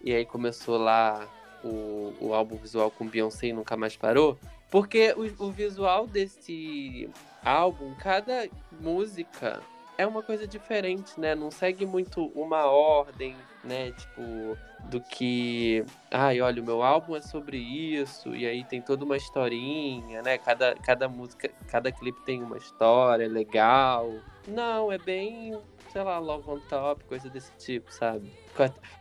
E 0.03 0.13
aí 0.13 0.27
começou 0.27 0.79
lá 0.79 1.27
o, 1.63 2.13
o 2.21 2.35
álbum 2.35 2.57
visual 2.57 2.91
com 2.91 3.07
Beyoncé 3.07 3.49
e 3.49 3.53
nunca 3.53 3.77
mais 3.77 3.97
parou. 3.97 4.39
Porque 4.71 5.15
o, 5.17 5.47
o 5.47 5.51
visual 5.51 6.07
desse 6.07 7.09
álbum, 7.45 7.95
cada 7.95 8.49
música 8.81 9.61
é 10.01 10.07
uma 10.07 10.23
coisa 10.23 10.47
diferente, 10.47 11.21
né? 11.21 11.35
Não 11.35 11.51
segue 11.51 11.85
muito 11.85 12.33
uma 12.35 12.65
ordem, 12.65 13.37
né? 13.63 13.93
Tipo, 13.93 14.57
do 14.89 14.99
que. 14.99 15.85
Ai, 16.11 16.41
olha, 16.41 16.63
o 16.63 16.65
meu 16.65 16.83
álbum 16.83 17.15
é 17.15 17.21
sobre 17.21 17.59
isso, 17.59 18.35
e 18.35 18.47
aí 18.47 18.65
tem 18.65 18.81
toda 18.81 19.05
uma 19.05 19.19
historinha, 19.19 20.23
né? 20.23 20.39
Cada, 20.39 20.75
cada 20.77 21.07
música, 21.07 21.51
cada 21.69 21.93
clipe 21.93 22.19
tem 22.25 22.43
uma 22.43 22.57
história 22.57 23.29
legal. 23.29 24.11
Não, 24.49 24.91
é 24.91 24.97
bem, 24.97 25.61
sei 25.93 26.03
lá, 26.03 26.19
Love 26.19 26.49
on 26.49 26.61
Top, 26.61 27.05
coisa 27.05 27.29
desse 27.29 27.53
tipo, 27.59 27.93
sabe? 27.93 28.33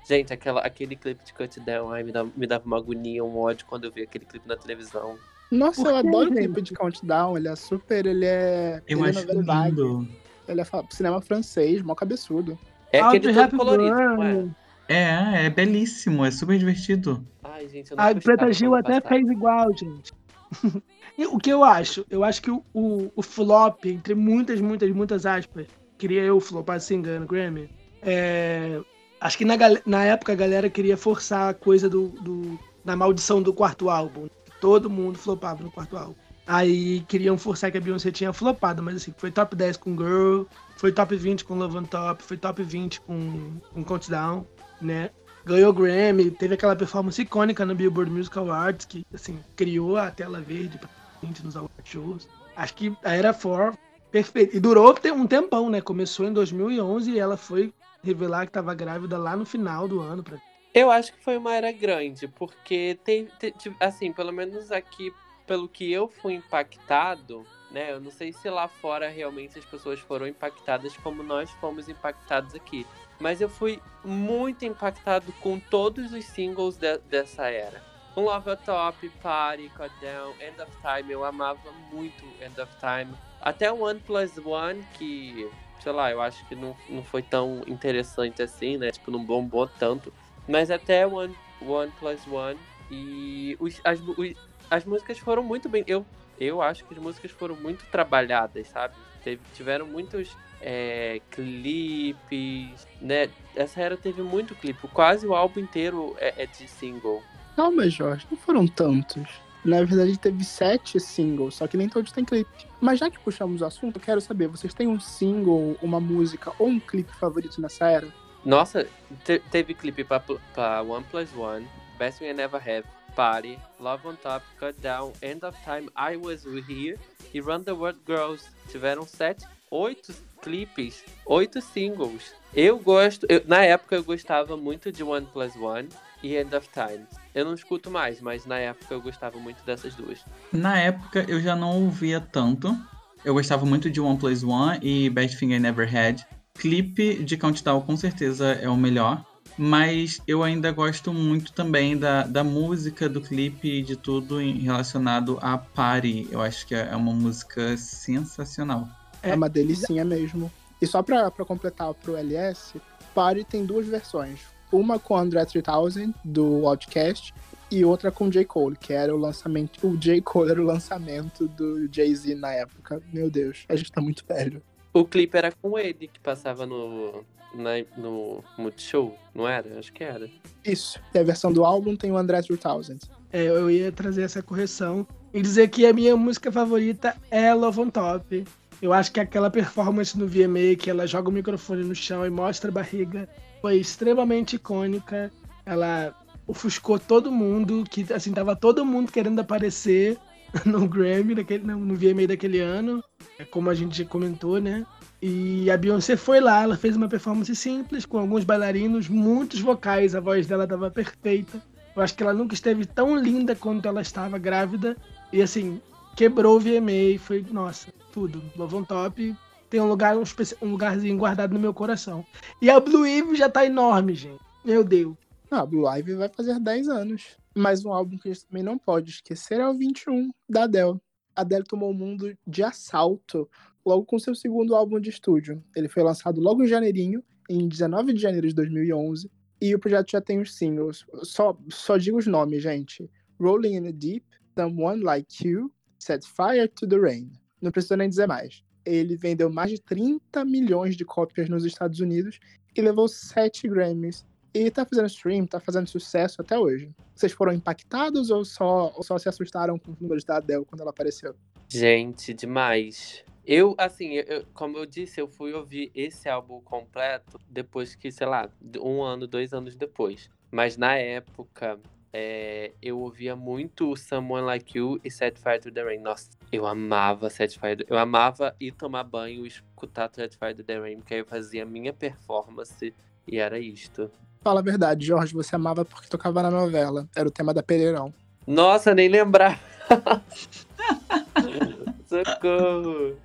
Gente, 0.06 0.34
aquela, 0.34 0.60
aquele 0.60 0.98
clipe 0.98 1.24
de 1.24 1.34
Cut 1.34 1.62
Down, 1.62 1.94
ai, 1.94 2.04
me 2.04 2.12
dava, 2.12 2.30
me 2.36 2.46
dava 2.46 2.66
uma 2.66 2.78
agonia, 2.78 3.24
um 3.24 3.40
ódio 3.40 3.66
quando 3.66 3.86
eu 3.86 3.92
vi 3.92 4.02
aquele 4.02 4.26
clipe 4.26 4.46
na 4.46 4.58
televisão. 4.58 5.18
Nossa, 5.50 5.82
Por 5.82 5.92
eu 5.92 6.02
quê, 6.02 6.08
adoro 6.08 6.30
o 6.30 6.36
clipe 6.36 6.62
de 6.62 6.74
Countdown, 6.74 7.38
ele 7.38 7.48
é 7.48 7.56
super, 7.56 8.06
ele 8.06 8.26
é... 8.26 8.84
Eu 8.88 9.00
ele 9.00 9.18
é 9.18 9.22
acho 9.22 9.44
vague, 9.44 9.82
lindo. 9.82 10.29
Ele 10.50 10.62
é 10.62 10.66
cinema 10.90 11.22
francês, 11.22 11.82
mó 11.82 11.96
cabeçudo. 11.96 12.58
É 12.92 13.00
Audrey 13.00 13.20
aquele 13.20 13.48
todo 13.48 13.58
colorido, 13.58 14.24
é? 14.24 14.50
É, 14.88 15.46
é 15.46 15.50
belíssimo, 15.50 16.26
é 16.26 16.32
super 16.32 16.58
divertido. 16.58 17.24
Ai, 17.44 17.70
gente, 17.70 17.92
eu 17.92 17.98
não 17.98 18.04
A 18.04 18.16
Preta 18.16 18.52
Gil 18.52 18.74
até 18.74 19.00
passava. 19.00 19.16
fez 19.16 19.30
igual, 19.30 19.78
gente. 19.78 20.12
E 21.18 21.26
o 21.26 21.38
que 21.38 21.50
eu 21.50 21.66
acho? 21.66 22.06
Eu 22.10 22.24
acho 22.24 22.42
que 22.42 22.50
o, 22.50 22.64
o, 22.74 23.12
o 23.14 23.22
flop, 23.22 23.84
entre 23.84 24.16
muitas, 24.16 24.62
muitas, 24.62 24.90
muitas 24.90 25.26
aspas, 25.26 25.68
queria 25.98 26.22
eu 26.24 26.40
flopar 26.40 26.80
sem 26.80 27.00
engano, 27.00 27.28
Grammy. 27.28 27.70
é, 28.02 28.80
acho 29.20 29.38
que 29.38 29.44
na, 29.44 29.56
na 29.86 30.06
época 30.06 30.32
a 30.32 30.36
galera 30.36 30.70
queria 30.70 30.96
forçar 30.96 31.50
a 31.50 31.54
coisa 31.54 31.90
do, 31.90 32.08
do, 32.08 32.58
da 32.86 32.96
maldição 32.96 33.42
do 33.42 33.54
quarto 33.54 33.90
álbum. 33.90 34.30
Todo 34.62 34.90
mundo 34.90 35.18
flopava 35.18 35.62
no 35.62 35.70
quarto 35.70 35.98
álbum. 35.98 36.16
Aí 36.52 37.02
queriam 37.02 37.38
forçar 37.38 37.72
que 37.72 37.78
a 37.78 37.82
Beyoncé 37.82 38.12
tinha 38.12 38.34
flopado, 38.34 38.82
mas 38.82 38.96
assim, 38.96 39.14
foi 39.16 39.30
top 39.30 39.56
10 39.56 39.78
com 39.78 39.96
Girl, 39.96 40.46
foi 40.78 40.92
top 40.92 41.16
20 41.16 41.46
com 41.46 41.54
Love 41.54 41.78
on 41.78 41.84
Top, 41.84 42.24
foi 42.24 42.38
top 42.38 42.64
20 42.64 43.00
com, 43.02 43.60
com 43.72 43.84
Countdown, 43.84 44.48
né? 44.82 45.12
Ganhou 45.46 45.72
Grammy, 45.72 46.32
teve 46.32 46.56
aquela 46.56 46.76
performance 46.76 47.22
icônica 47.22 47.64
no 47.64 47.76
Billboard 47.76 48.12
Musical 48.12 48.46
Awards, 48.50 48.88
que, 48.88 49.06
assim, 49.14 49.40
criou 49.56 49.96
a 49.96 50.10
tela 50.10 50.42
verde 50.42 50.80
pra 50.80 50.90
gente 51.24 51.46
nos 51.46 51.56
award 51.56 51.72
shows. 51.84 52.28
Acho 52.56 52.74
que 52.74 52.98
a 53.04 53.14
Era 53.14 53.32
4, 53.32 53.78
perfeito. 54.12 54.58
E 54.58 54.60
durou 54.60 54.96
um 55.14 55.28
tempão, 55.28 55.70
né? 55.70 55.82
Começou 55.82 56.26
em 56.26 56.34
2011 56.34 57.12
e 57.12 57.20
ela 57.20 57.38
foi 57.38 57.72
revelar 58.04 58.48
que 58.48 58.52
tava 58.54 58.74
grávida 58.74 59.20
lá 59.20 59.36
no 59.38 59.46
final 59.46 59.88
do 59.88 60.02
ano. 60.02 60.24
Pra... 60.24 60.38
Eu 60.74 60.90
acho 60.90 61.14
que 61.14 61.24
foi 61.24 61.38
uma 61.38 61.54
era 61.54 61.72
grande, 61.72 62.28
porque 62.28 62.98
tem, 63.04 63.28
te- 63.40 63.52
te- 63.52 63.76
assim, 63.80 64.12
pelo 64.12 64.32
menos 64.32 64.72
aqui, 64.72 65.14
pelo 65.50 65.68
que 65.68 65.92
eu 65.92 66.08
fui 66.08 66.36
impactado, 66.36 67.44
né? 67.72 67.92
Eu 67.92 68.00
não 68.00 68.12
sei 68.12 68.32
se 68.32 68.48
lá 68.52 68.68
fora 68.68 69.10
realmente 69.10 69.58
as 69.58 69.66
pessoas 69.66 70.00
foram 70.00 70.28
impactadas 70.28 70.96
como 70.98 71.24
nós 71.24 71.50
fomos 71.60 71.90
impactados 71.90 72.54
aqui. 72.54 72.86
Mas 73.20 73.42
eu 73.42 73.50
fui 73.50 73.82
muito 74.06 74.64
impactado 74.64 75.34
com 75.42 75.60
todos 75.60 76.14
os 76.14 76.24
singles 76.26 76.78
de- 76.78 77.00
dessa 77.00 77.48
era. 77.50 77.84
Com 78.14 78.22
Love 78.26 78.52
on 78.52 78.56
Top, 78.58 79.10
Party, 79.24 79.70
Cut 79.76 79.92
Down, 80.00 80.36
End 80.40 80.62
of 80.62 80.72
Time, 80.84 81.12
eu 81.12 81.26
amava 81.26 81.72
muito 81.92 82.24
End 82.40 82.62
of 82.62 82.72
Time. 82.80 83.12
Até 83.42 83.72
o 83.72 83.82
One 83.82 84.00
Plus 84.02 84.38
One, 84.38 84.84
que, 84.94 85.50
sei 85.82 85.92
lá, 85.92 86.12
eu 86.12 86.22
acho 86.22 86.46
que 86.48 86.56
não, 86.56 86.78
não 86.88 87.04
foi 87.04 87.24
tão 87.24 87.64
interessante 87.66 88.44
assim, 88.44 88.78
né? 88.78 88.92
Tipo, 88.92 89.10
não 89.10 89.26
bombou 89.26 89.66
tanto. 89.68 90.14
Mas 90.48 90.70
até 90.70 91.08
One, 91.08 91.36
One 91.60 91.92
Plus 92.00 92.28
One. 92.28 92.60
E 92.92 93.56
os- 93.60 93.82
as, 93.84 94.00
os- 94.02 94.49
as 94.70 94.86
músicas 94.86 95.18
foram 95.20 95.44
muito 95.44 95.68
bem. 95.70 95.84
Eu, 95.88 96.06
eu 96.40 96.62
acho 96.62 96.86
que 96.86 96.94
as 96.94 97.00
músicas 97.00 97.32
foram 97.32 97.56
muito 97.56 97.86
trabalhadas, 97.92 98.68
sabe? 98.68 98.94
Teve- 99.24 99.42
tiveram 99.56 99.86
muitos 99.86 100.36
é, 100.62 101.22
clipes, 101.32 102.88
né? 103.02 103.30
Essa 103.56 103.82
era 103.82 103.98
teve 103.98 104.22
muito 104.22 104.56
clipe. 104.56 104.88
Quase 104.90 105.26
o 105.28 105.34
álbum 105.34 105.60
inteiro 105.60 106.16
é, 106.20 106.44
é 106.44 106.46
de 106.46 106.68
single. 106.68 107.22
Calma, 107.56 107.90
Jorge, 107.90 108.26
não 108.30 108.38
foram 108.38 108.68
tantos. 108.68 109.28
Na 109.66 109.84
verdade, 109.84 110.18
teve 110.18 110.44
sete 110.46 110.98
singles, 111.02 111.56
só 111.56 111.68
que 111.68 111.76
nem 111.76 111.90
todos 111.90 112.14
têm 112.14 112.24
clipe. 112.24 112.50
Mas 112.80 112.98
já 113.00 113.10
que 113.10 113.20
puxamos 113.20 113.62
o 113.62 113.66
assunto, 113.66 113.98
eu 113.98 114.02
quero 114.02 114.22
saber, 114.22 114.48
vocês 114.48 114.74
têm 114.74 114.88
um 114.88 115.00
single, 115.00 115.78
uma 115.82 116.00
música 116.00 116.54
ou 116.58 116.68
um 116.70 116.80
clipe 116.80 117.14
favorito 117.14 117.60
nessa 117.60 117.90
era? 117.90 118.08
Nossa, 118.46 118.88
te- 119.26 119.42
teve 119.52 119.74
clipe 119.74 120.06
pra, 120.06 120.22
pra 120.22 120.82
One 120.82 121.04
Plus 121.12 121.28
One, 121.36 121.68
Best 121.98 122.24
We 122.24 122.32
Never 122.32 122.62
Have, 122.62 122.86
Party, 123.16 123.58
Love 123.80 124.08
on 124.08 124.16
Top, 124.16 124.46
Cut 124.60 124.80
Down, 124.82 125.12
End 125.22 125.46
of 125.46 125.58
Time, 125.64 125.90
I 125.98 126.16
Was 126.18 126.46
Here 126.46 126.98
e 127.34 127.40
Run 127.42 127.64
the 127.64 127.72
World 127.74 128.00
Girls. 128.08 128.44
Tiveram 128.70 129.06
sete, 129.06 129.46
oito 129.72 130.14
clipes, 130.42 131.04
oito 131.26 131.62
singles. 131.62 132.34
Eu 132.54 132.80
gosto, 132.80 133.26
eu- 133.30 133.44
na 133.46 133.64
época 133.64 133.96
eu 133.96 134.04
gostava 134.04 134.56
muito 134.58 134.92
de 134.92 135.04
One 135.04 135.26
Plus 135.32 135.56
One 135.56 135.90
e 136.24 136.36
End 136.36 136.56
of 136.56 136.68
Time. 136.74 137.06
Eu 137.36 137.46
não 137.46 137.54
escuto 137.54 137.90
mais, 137.92 138.20
mas 138.22 138.46
na 138.46 138.58
época 138.58 138.94
eu 138.94 139.02
gostava 139.02 139.38
muito 139.38 139.64
dessas 139.64 139.94
duas. 139.96 140.20
Na 140.52 140.78
época 140.80 141.26
eu 141.28 141.40
já 141.42 141.56
não 141.56 141.84
ouvia 141.84 142.20
tanto. 142.20 142.76
Eu 143.24 143.34
gostava 143.34 143.66
muito 143.66 143.90
de 143.90 144.00
One 144.00 144.18
Plus 144.18 144.44
One 144.44 144.80
e 144.82 145.10
Best 145.10 145.38
Thing 145.38 145.54
I 145.54 145.60
Never 145.60 145.88
Had. 145.88 146.22
Clipe 146.56 147.24
de 147.24 147.38
Countdown 147.38 147.82
com 147.82 147.96
certeza 147.96 148.54
é 148.54 148.68
o 148.70 148.76
melhor. 148.76 149.24
Mas 149.62 150.22
eu 150.26 150.42
ainda 150.42 150.72
gosto 150.72 151.12
muito 151.14 151.52
também 151.52 151.98
da, 151.98 152.24
da 152.24 152.46
música, 152.46 153.10
do 153.10 153.20
clipe 153.20 153.68
e 153.70 153.82
de 153.82 153.98
tudo 153.98 154.40
em- 154.42 154.58
relacionado 154.60 155.38
a 155.42 155.58
Party. 155.58 156.30
Eu 156.32 156.40
acho 156.42 156.66
que 156.66 156.74
é 156.74 156.96
uma 156.96 157.12
música 157.14 157.76
sensacional. 157.76 158.88
É, 159.22 159.32
É, 159.32 159.36
uma 159.36 159.50
delicinha 159.50 160.06
mesmo. 160.06 160.50
E 160.82 160.88
só 160.88 161.04
pra, 161.04 161.30
pra 161.30 161.44
completar 161.44 161.94
pro 161.94 162.16
LS, 162.16 162.80
Party 163.14 163.44
tem 163.44 163.66
duas 163.66 163.86
versões. 163.86 164.40
Uma 164.72 164.98
com 164.98 165.18
André 165.18 165.44
3000, 165.44 166.14
do 166.24 166.66
Outcast, 166.66 167.34
e 167.70 167.84
outra 167.84 168.12
com 168.12 168.30
J. 168.30 168.46
Cole, 168.46 168.78
que 168.78 168.94
era 168.94 169.14
o 169.14 169.18
lançamento. 169.20 169.86
O 169.86 169.98
J. 169.98 170.22
Cole 170.22 170.52
era 170.52 170.62
o 170.62 170.66
lançamento 170.66 171.50
do 171.50 171.88
Jay-Z 171.92 172.34
na 172.36 172.54
época. 172.54 173.02
Meu 173.12 173.30
Deus, 173.30 173.66
a 173.68 173.76
gente 173.76 173.92
tá 173.92 174.00
muito 174.00 174.24
velho. 174.26 174.62
O 174.94 175.04
clipe 175.04 175.38
era 175.38 175.52
com 175.52 175.78
ele 175.78 176.08
que 176.08 176.20
passava 176.20 176.66
no, 176.66 177.26
na, 177.54 177.72
no 177.98 178.44
Multishow, 178.58 179.16
não 179.34 179.48
era? 179.48 179.80
Acho 179.80 179.92
que 179.92 180.04
era. 180.04 180.30
Isso. 180.64 181.00
E 181.14 181.20
a 181.20 181.24
versão 181.24 181.52
do 181.52 181.64
álbum 181.66 181.96
tem 181.96 182.12
o 182.12 182.18
André 182.18 182.42
3000. 182.42 182.98
É, 183.32 183.44
eu 183.44 183.70
ia 183.70 183.92
trazer 183.92 184.24
essa 184.24 184.42
correção 184.42 185.08
e 185.34 185.42
dizer 185.42 185.70
que 185.70 185.86
a 185.86 185.94
minha 185.94 186.16
música 186.16 186.52
favorita 186.52 187.16
é 187.30 187.54
Love 187.54 187.82
on 187.82 187.90
Top. 187.90 188.46
Eu 188.82 188.94
acho 188.94 189.12
que 189.12 189.20
aquela 189.20 189.50
performance 189.50 190.18
no 190.18 190.28
VMA 190.28 190.76
que 190.78 190.90
ela 190.90 191.06
joga 191.06 191.30
o 191.30 191.32
microfone 191.32 191.84
no 191.84 191.96
chão 191.96 192.26
e 192.26 192.30
mostra 192.30 192.70
a 192.70 192.74
barriga 192.74 193.28
foi 193.62 193.78
extremamente 193.78 194.56
icônica. 194.56 195.32
Ela 195.66 196.16
ofuscou 196.48 196.98
todo 196.98 197.32
mundo, 197.32 197.84
que 197.90 198.12
assim, 198.12 198.32
tava 198.32 198.56
todo 198.56 198.86
mundo 198.86 199.12
querendo 199.12 199.40
aparecer 199.40 200.18
no 200.66 200.88
Grammy, 200.88 201.36
daquele, 201.36 201.64
no 201.64 201.96
VMA 201.96 202.28
daquele 202.28 202.60
ano, 202.60 203.04
é 203.38 203.46
como 203.46 203.70
a 203.70 203.76
gente 203.76 204.04
comentou, 204.06 204.60
né? 204.60 204.86
E 205.22 205.70
a 205.70 205.78
Beyoncé 205.78 206.16
foi 206.16 206.40
lá, 206.40 206.64
ela 206.64 206.78
fez 206.78 206.96
uma 206.96 207.10
performance 207.10 207.54
simples, 207.56 208.06
com 208.06 208.18
alguns 208.18 208.44
bailarinos, 208.44 209.10
muitos 209.10 209.60
vocais, 209.60 210.16
a 210.16 210.20
voz 210.20 210.48
dela 210.48 210.66
tava 210.66 210.90
perfeita. 210.90 211.62
Eu 211.96 212.02
acho 212.02 212.16
que 212.16 212.24
ela 212.24 212.34
nunca 212.34 212.54
esteve 212.54 212.86
tão 212.86 213.18
linda 213.18 213.56
quanto 213.56 213.88
ela 213.88 214.02
estava 214.02 214.38
grávida. 214.38 214.96
E 215.34 215.42
assim, 215.42 215.82
quebrou 216.16 216.56
o 216.56 216.60
VMA, 216.60 217.20
foi, 217.20 217.46
nossa, 217.52 217.88
tudo. 218.14 218.42
Love 218.56 218.76
on 218.76 218.84
Top 218.84 219.36
tem 219.70 219.80
um 219.80 219.88
lugar, 219.88 220.18
um, 220.18 220.24
um 220.62 220.72
lugarzinho 220.72 221.18
guardado 221.18 221.54
no 221.54 221.60
meu 221.60 221.74
coração. 221.74 222.26
E 222.62 222.70
a 222.70 222.80
Blue 222.80 223.06
Eve 223.06 223.36
já 223.36 223.48
tá 223.48 223.66
enorme, 223.66 224.16
gente. 224.16 224.42
Meu 224.66 224.84
Deus. 224.84 225.16
Não, 225.50 225.60
a 225.60 225.66
Blue 225.66 225.88
Ivy 225.88 226.16
vai 226.16 226.30
fazer 226.30 226.60
10 226.60 226.90
anos. 226.90 227.38
Mas 227.56 227.86
um 227.86 227.92
álbum 227.92 228.18
que 228.18 228.30
a 228.30 228.34
gente 228.34 228.46
também 228.46 228.64
não 228.64 228.78
pode 228.78 229.12
esquecer 229.12 229.60
é 229.60 229.68
o 229.68 229.74
21, 229.74 230.32
da 230.48 230.64
Adele. 230.64 231.00
A 231.36 231.42
Adele 231.42 231.64
tomou 231.64 231.92
o 231.92 231.94
mundo 231.94 232.36
de 232.46 232.64
assalto 232.64 233.50
logo 233.90 234.06
com 234.06 234.20
seu 234.20 234.36
segundo 234.36 234.76
álbum 234.76 235.00
de 235.00 235.10
estúdio. 235.10 235.64
Ele 235.76 235.90
foi 235.90 236.04
lançado 236.04 236.40
logo 236.40 236.64
em 236.64 236.68
janeirinho, 236.68 237.24
em 237.50 237.68
19 237.68 238.14
de 238.14 238.22
janeiro 238.22 238.48
de 238.48 238.54
2011, 238.54 239.30
e 239.60 239.74
o 239.74 239.80
projeto 239.80 240.12
já 240.12 240.22
tem 240.22 240.40
os 240.40 240.56
singles. 240.56 241.06
Só, 241.24 241.58
só 241.70 241.98
digo 241.98 242.18
os 242.18 242.28
nomes, 242.28 242.62
gente. 242.62 243.10
Rolling 243.40 243.76
in 243.76 243.84
the 243.84 243.92
Deep, 243.92 244.26
Someone 244.58 245.02
Like 245.02 245.48
You, 245.48 245.72
Set 245.98 246.24
Fire 246.26 246.68
to 246.68 246.88
the 246.88 246.98
Rain. 246.98 247.32
Não 247.62 247.72
precisa 247.72 247.98
nem 247.98 248.08
dizer 248.08 248.28
mais. 248.28 248.64
Ele 248.86 249.16
vendeu 249.16 249.50
mais 249.52 249.72
de 249.72 249.82
30 249.82 250.46
milhões 250.46 250.96
de 250.96 251.04
cópias 251.04 251.50
nos 251.50 251.66
Estados 251.66 252.00
Unidos 252.00 252.40
e 252.76 252.82
levou 252.82 253.08
7 253.08 253.68
Grammys 253.68 254.26
e 254.54 254.70
tá 254.72 254.86
fazendo 254.86 255.08
stream, 255.08 255.46
tá 255.46 255.60
fazendo 255.60 255.88
sucesso 255.88 256.42
até 256.42 256.58
hoje. 256.58 256.92
Vocês 257.16 257.32
foram 257.32 257.54
impactados 257.54 258.30
ou 258.30 258.46
só, 258.46 258.94
ou 258.96 259.04
só 259.04 259.18
se 259.18 259.28
assustaram 259.28 259.78
com 259.78 259.92
os 259.92 260.00
números 260.00 260.24
da 260.24 260.38
Adele 260.38 260.66
quando 260.66 260.82
ela 260.82 260.92
apareceu? 260.92 261.36
Gente, 261.68 262.34
demais. 262.34 263.24
Eu, 263.52 263.74
assim, 263.80 264.14
eu, 264.14 264.46
como 264.54 264.78
eu 264.78 264.86
disse, 264.86 265.20
eu 265.20 265.28
fui 265.28 265.54
ouvir 265.54 265.92
esse 265.96 266.30
álbum 266.30 266.62
completo 266.62 267.42
depois 267.50 267.96
que, 267.96 268.12
sei 268.12 268.28
lá, 268.28 268.48
um 268.80 269.02
ano, 269.02 269.26
dois 269.26 269.54
anos 269.54 269.76
depois. 269.76 270.30
Mas 270.52 270.78
na 270.78 270.94
época, 270.94 271.80
é, 272.14 272.74
eu 272.80 273.00
ouvia 273.00 273.36
muito 273.36 273.96
Someone 273.96 274.46
Like 274.46 274.78
You 274.78 275.02
e 275.04 275.10
Set 275.10 275.40
Fire 275.40 275.60
to 275.60 275.72
the 275.72 275.84
Rain. 275.84 275.98
Nossa, 275.98 276.30
eu 276.52 276.68
amava 276.68 277.28
Set 277.32 277.60
Fire. 277.60 277.84
Eu 277.90 277.98
amava 277.98 278.56
ir 278.60 278.72
tomar 278.72 279.04
banho 279.04 279.44
e 279.44 279.48
escutar 279.48 280.12
Set 280.14 280.38
Fire 280.38 280.54
to 280.54 280.64
the 280.64 280.78
Rain, 280.78 280.98
porque 280.98 281.16
aí 281.16 281.22
eu 281.22 281.26
fazia 281.26 281.64
a 281.64 281.66
minha 281.66 281.92
performance 281.92 282.94
e 283.28 283.40
era 283.40 283.58
isto. 283.58 284.12
Fala 284.44 284.60
a 284.60 284.64
verdade, 284.64 285.04
Jorge, 285.04 285.34
você 285.34 285.56
amava 285.56 285.84
porque 285.84 286.08
tocava 286.08 286.44
na 286.44 286.52
novela. 286.52 287.10
Era 287.16 287.28
o 287.28 287.32
tema 287.32 287.52
da 287.52 287.64
Pereirão. 287.64 288.14
Nossa, 288.46 288.94
nem 288.94 289.10
lembrar. 289.10 289.60
Socorro. 292.10 293.16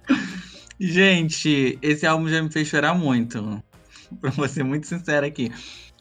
Gente, 0.79 1.79
esse 1.81 2.07
álbum 2.07 2.29
já 2.29 2.43
me 2.43 2.53
fez 2.53 2.69
chorar 2.69 2.95
muito. 2.95 3.63
Pra 4.21 4.31
ser 4.49 4.63
muito 4.63 4.87
sincero 4.87 5.25
aqui. 5.25 5.51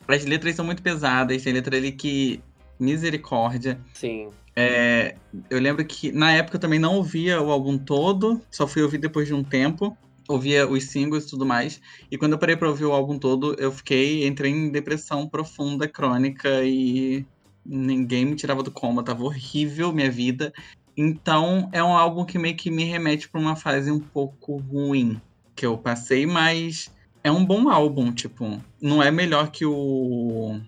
As 0.07 0.25
letras 0.25 0.55
são 0.55 0.65
muito 0.65 0.84
pesadas, 0.84 1.41
tem 1.41 1.53
letra 1.53 1.77
ali 1.77 1.91
que. 1.91 2.41
Misericórdia. 2.79 3.79
Sim. 3.93 4.27
É, 4.55 5.15
eu 5.49 5.59
lembro 5.59 5.86
que 5.86 6.11
na 6.11 6.34
época 6.34 6.57
eu 6.57 6.61
também 6.61 6.79
não 6.79 6.95
ouvia 6.95 7.41
o 7.41 7.51
álbum 7.51 7.77
todo, 7.77 8.41
só 8.51 8.67
fui 8.67 8.81
ouvir 8.81 8.97
depois 8.97 9.27
de 9.27 9.34
um 9.34 9.43
tempo 9.43 9.95
ouvia 10.27 10.67
os 10.67 10.86
singles 10.86 11.25
e 11.25 11.29
tudo 11.29 11.45
mais. 11.45 11.81
E 12.11 12.17
quando 12.17 12.34
eu 12.34 12.38
parei 12.38 12.55
pra 12.55 12.69
ouvir 12.69 12.86
o 12.86 12.91
álbum 12.91 13.17
todo, 13.17 13.55
eu 13.59 13.71
fiquei, 13.71 14.25
entrei 14.27 14.51
em 14.51 14.71
depressão 14.71 15.27
profunda, 15.27 15.88
crônica, 15.88 16.63
e 16.63 17.25
ninguém 17.65 18.25
me 18.25 18.36
tirava 18.36 18.63
do 18.63 18.71
coma, 18.71 19.03
tava 19.03 19.23
horrível 19.23 19.91
minha 19.91 20.11
vida. 20.11 20.53
Então 20.95 21.69
é 21.71 21.83
um 21.83 21.95
álbum 21.95 22.25
que 22.25 22.37
meio 22.37 22.55
que 22.55 22.69
me 22.69 22.83
remete 22.83 23.27
pra 23.27 23.39
uma 23.39 23.55
fase 23.55 23.91
um 23.91 23.99
pouco 23.99 24.57
ruim 24.57 25.19
que 25.55 25.65
eu 25.65 25.77
passei, 25.77 26.25
mas 26.25 26.91
é 27.23 27.31
um 27.31 27.45
bom 27.45 27.69
álbum, 27.69 28.11
tipo, 28.11 28.61
não 28.81 29.01
é 29.01 29.11
melhor 29.11 29.51
que 29.51 29.65
o. 29.65 30.59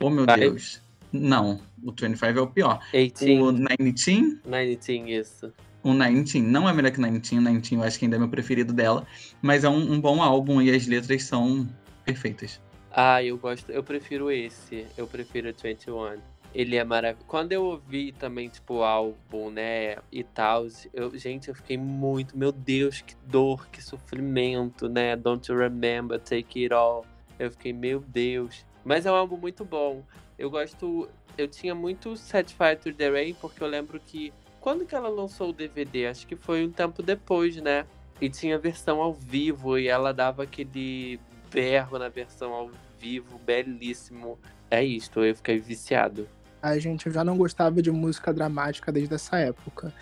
Oh 0.00 0.10
meu 0.10 0.26
Deus. 0.26 0.80
Não, 1.12 1.60
o 1.82 1.92
25 1.92 2.38
é 2.38 2.40
o 2.40 2.46
pior. 2.46 2.80
18. 2.92 3.42
O 3.42 3.52
19? 3.52 3.92
19, 3.92 5.18
isso 5.18 5.52
o 5.90 5.94
19. 5.94 6.42
Não 6.42 6.68
é 6.68 6.72
melhor 6.72 6.90
que 6.90 6.98
o 6.98 7.02
19, 7.02 7.58
o 7.58 7.60
19 7.60 7.76
eu 7.76 7.82
acho 7.82 7.98
que 7.98 8.04
ainda 8.04 8.16
é 8.16 8.18
meu 8.18 8.28
preferido 8.28 8.72
dela, 8.72 9.06
mas 9.40 9.64
é 9.64 9.68
um, 9.68 9.92
um, 9.92 10.00
bom 10.00 10.22
álbum 10.22 10.60
e 10.60 10.70
as 10.70 10.86
letras 10.86 11.22
são 11.24 11.68
perfeitas. 12.04 12.60
Ah, 12.90 13.22
eu 13.22 13.36
gosto, 13.36 13.70
eu 13.70 13.82
prefiro 13.82 14.30
esse, 14.30 14.86
eu 14.96 15.06
prefiro 15.06 15.50
o 15.50 15.54
21. 15.62 16.18
Ele 16.56 16.74
é 16.74 16.82
maravilhoso. 16.82 17.26
Quando 17.26 17.52
eu 17.52 17.62
ouvi 17.62 18.12
também, 18.12 18.48
tipo, 18.48 18.76
o 18.76 18.82
álbum, 18.82 19.50
né, 19.50 19.96
e 20.10 20.24
tal, 20.24 20.66
eu, 20.94 21.14
gente, 21.18 21.50
eu 21.50 21.54
fiquei 21.54 21.76
muito, 21.76 22.36
meu 22.36 22.50
Deus, 22.50 23.02
que 23.02 23.14
dor, 23.26 23.68
que 23.68 23.82
sofrimento, 23.82 24.88
né, 24.88 25.14
Don't 25.16 25.52
You 25.52 25.58
Remember, 25.58 26.18
Take 26.18 26.62
It 26.62 26.72
All. 26.72 27.04
Eu 27.38 27.50
fiquei, 27.50 27.74
meu 27.74 28.00
Deus. 28.00 28.64
Mas 28.82 29.04
é 29.04 29.12
um 29.12 29.14
álbum 29.16 29.36
muito 29.36 29.66
bom. 29.66 30.02
Eu 30.38 30.48
gosto, 30.48 31.06
eu 31.36 31.46
tinha 31.46 31.74
muito 31.74 32.16
Satisfied 32.16 32.80
to 32.80 32.94
the 32.94 33.10
Rain, 33.10 33.34
porque 33.34 33.62
eu 33.62 33.66
lembro 33.66 34.00
que 34.00 34.32
quando 34.58 34.86
que 34.86 34.94
ela 34.94 35.10
lançou 35.10 35.50
o 35.50 35.52
DVD? 35.52 36.06
Acho 36.06 36.26
que 36.26 36.36
foi 36.36 36.64
um 36.64 36.72
tempo 36.72 37.02
depois, 37.02 37.56
né? 37.56 37.84
E 38.18 38.30
tinha 38.30 38.58
versão 38.58 39.02
ao 39.02 39.12
vivo 39.12 39.78
e 39.78 39.88
ela 39.88 40.10
dava 40.10 40.44
aquele 40.44 41.20
berro 41.52 41.98
na 41.98 42.08
versão 42.08 42.54
ao 42.54 42.70
vivo, 42.98 43.38
belíssimo. 43.40 44.38
É 44.70 44.82
isto, 44.82 45.22
eu 45.22 45.36
fiquei 45.36 45.58
viciado. 45.58 46.26
Ai, 46.62 46.80
gente, 46.80 47.10
já 47.10 47.22
não 47.22 47.36
gostava 47.36 47.80
de 47.80 47.90
música 47.90 48.32
dramática 48.32 48.90
desde 48.90 49.14
essa 49.14 49.38
época. 49.38 49.92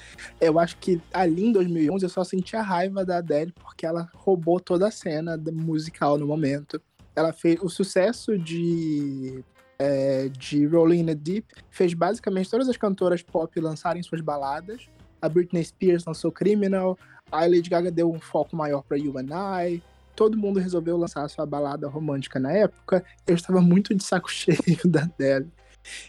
Eu 0.40 0.58
acho 0.58 0.76
que 0.78 1.00
ali 1.12 1.46
em 1.46 1.52
2011 1.52 2.04
eu 2.04 2.08
só 2.08 2.24
sentia 2.24 2.62
raiva 2.62 3.04
da 3.04 3.18
Adele 3.18 3.52
porque 3.52 3.84
ela 3.84 4.08
roubou 4.14 4.58
toda 4.60 4.88
a 4.88 4.90
cena 4.90 5.36
musical 5.52 6.16
no 6.16 6.26
momento. 6.26 6.80
Ela 7.14 7.32
fez 7.32 7.60
o 7.60 7.68
sucesso 7.68 8.38
de 8.38 9.44
é, 9.78 10.28
de 10.28 10.66
Rolling 10.66 11.00
in 11.00 11.06
the 11.06 11.14
Deep, 11.14 11.48
fez 11.70 11.94
basicamente 11.94 12.50
todas 12.50 12.68
as 12.68 12.76
cantoras 12.76 13.22
pop 13.22 13.58
lançarem 13.60 14.02
suas 14.02 14.20
baladas. 14.20 14.88
A 15.20 15.28
Britney 15.28 15.64
Spears 15.64 16.04
lançou 16.04 16.30
Criminal, 16.30 16.98
a 17.30 17.40
Lady 17.40 17.68
Gaga 17.68 17.90
deu 17.90 18.10
um 18.10 18.20
foco 18.20 18.56
maior 18.56 18.82
para 18.82 18.96
You 18.96 19.14
and 19.18 19.62
I. 19.62 19.82
Todo 20.14 20.36
mundo 20.36 20.60
resolveu 20.60 20.96
lançar 20.96 21.28
sua 21.28 21.44
balada 21.44 21.88
romântica 21.88 22.38
na 22.38 22.52
época. 22.52 23.04
Eu 23.26 23.34
estava 23.34 23.60
muito 23.60 23.94
de 23.94 24.04
saco 24.04 24.30
cheio 24.32 24.80
da 24.84 25.02
Adele. 25.02 25.50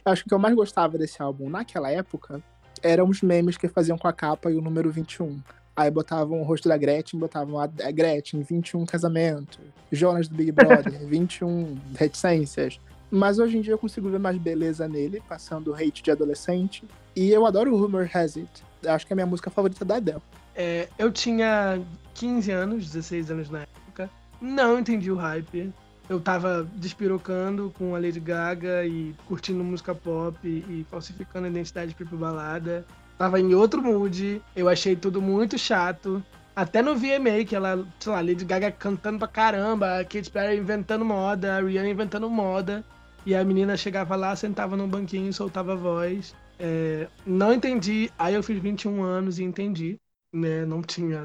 Acho 0.03 0.23
que 0.23 0.27
o 0.27 0.29
que 0.29 0.33
eu 0.33 0.39
mais 0.39 0.55
gostava 0.55 0.97
desse 0.97 1.21
álbum 1.21 1.49
naquela 1.49 1.91
época 1.91 2.41
eram 2.81 3.09
os 3.09 3.21
memes 3.21 3.57
que 3.57 3.67
faziam 3.67 3.97
com 3.97 4.07
a 4.07 4.13
capa 4.13 4.51
e 4.51 4.55
o 4.55 4.61
número 4.61 4.91
21. 4.91 5.39
Aí 5.75 5.91
botavam 5.91 6.39
o 6.39 6.43
rosto 6.43 6.69
da 6.69 6.77
Gretchen, 6.77 7.19
botavam 7.19 7.59
a 7.59 7.67
Gretchen, 7.67 8.41
21 8.41 8.85
casamento. 8.85 9.59
Jonas 9.91 10.27
do 10.27 10.35
Big 10.35 10.51
Brother, 10.51 10.99
21 11.05 11.77
reticências. 11.95 12.79
Mas 13.11 13.39
hoje 13.39 13.57
em 13.57 13.61
dia 13.61 13.73
eu 13.73 13.77
consigo 13.77 14.09
ver 14.09 14.19
mais 14.19 14.37
beleza 14.37 14.87
nele, 14.87 15.21
passando 15.27 15.73
hate 15.73 16.01
de 16.01 16.11
adolescente. 16.11 16.83
E 17.15 17.29
eu 17.31 17.45
adoro 17.45 17.73
o 17.73 17.77
Rumor 17.77 18.09
Has 18.13 18.37
It. 18.37 18.63
Acho 18.85 19.05
que 19.05 19.13
é 19.13 19.15
a 19.15 19.17
minha 19.17 19.25
música 19.25 19.49
favorita 19.49 19.83
da 19.83 19.97
Adele. 19.97 20.21
É, 20.55 20.87
eu 20.97 21.11
tinha 21.11 21.81
15 22.13 22.51
anos, 22.51 22.85
16 22.85 23.31
anos 23.31 23.49
na 23.49 23.61
época. 23.61 24.09
Não 24.39 24.79
entendi 24.79 25.11
o 25.11 25.15
hype. 25.15 25.73
Eu 26.07 26.19
tava 26.19 26.67
despirocando 26.75 27.73
com 27.77 27.95
a 27.95 27.99
Lady 27.99 28.19
Gaga 28.19 28.85
e 28.85 29.15
curtindo 29.27 29.63
música 29.63 29.95
pop 29.95 30.37
e 30.47 30.85
falsificando 30.89 31.47
a 31.47 31.49
identidade 31.49 31.95
pra 31.95 32.05
ir 32.05 32.07
pro 32.07 32.17
balada. 32.17 32.85
Tava 33.17 33.39
em 33.39 33.55
outro 33.55 33.81
mood. 33.81 34.41
Eu 34.55 34.69
achei 34.69 34.95
tudo 34.95 35.21
muito 35.21 35.57
chato. 35.57 36.23
Até 36.55 36.81
no 36.81 36.95
VMA, 36.95 37.43
que 37.45 37.55
ela, 37.55 37.85
sei 37.99 38.11
lá, 38.11 38.21
Lady 38.21 38.45
Gaga 38.45 38.71
cantando 38.71 39.19
pra 39.19 39.27
caramba, 39.27 39.99
a 39.99 40.05
Katy 40.05 40.29
Perry 40.29 40.57
inventando 40.57 41.03
moda, 41.03 41.57
a 41.57 41.61
Rihanna 41.61 41.89
inventando 41.89 42.29
moda. 42.29 42.83
E 43.25 43.33
a 43.33 43.43
menina 43.43 43.75
chegava 43.75 44.15
lá, 44.15 44.35
sentava 44.35 44.77
num 44.77 44.87
banquinho, 44.87 45.33
soltava 45.33 45.73
a 45.73 45.75
voz. 45.75 46.35
É, 46.59 47.07
não 47.25 47.51
entendi. 47.51 48.11
Aí 48.17 48.35
eu 48.35 48.43
fiz 48.43 48.61
21 48.61 49.03
anos 49.03 49.39
e 49.39 49.43
entendi. 49.43 49.99
Né? 50.31 50.65
Não 50.65 50.81
tinha 50.81 51.23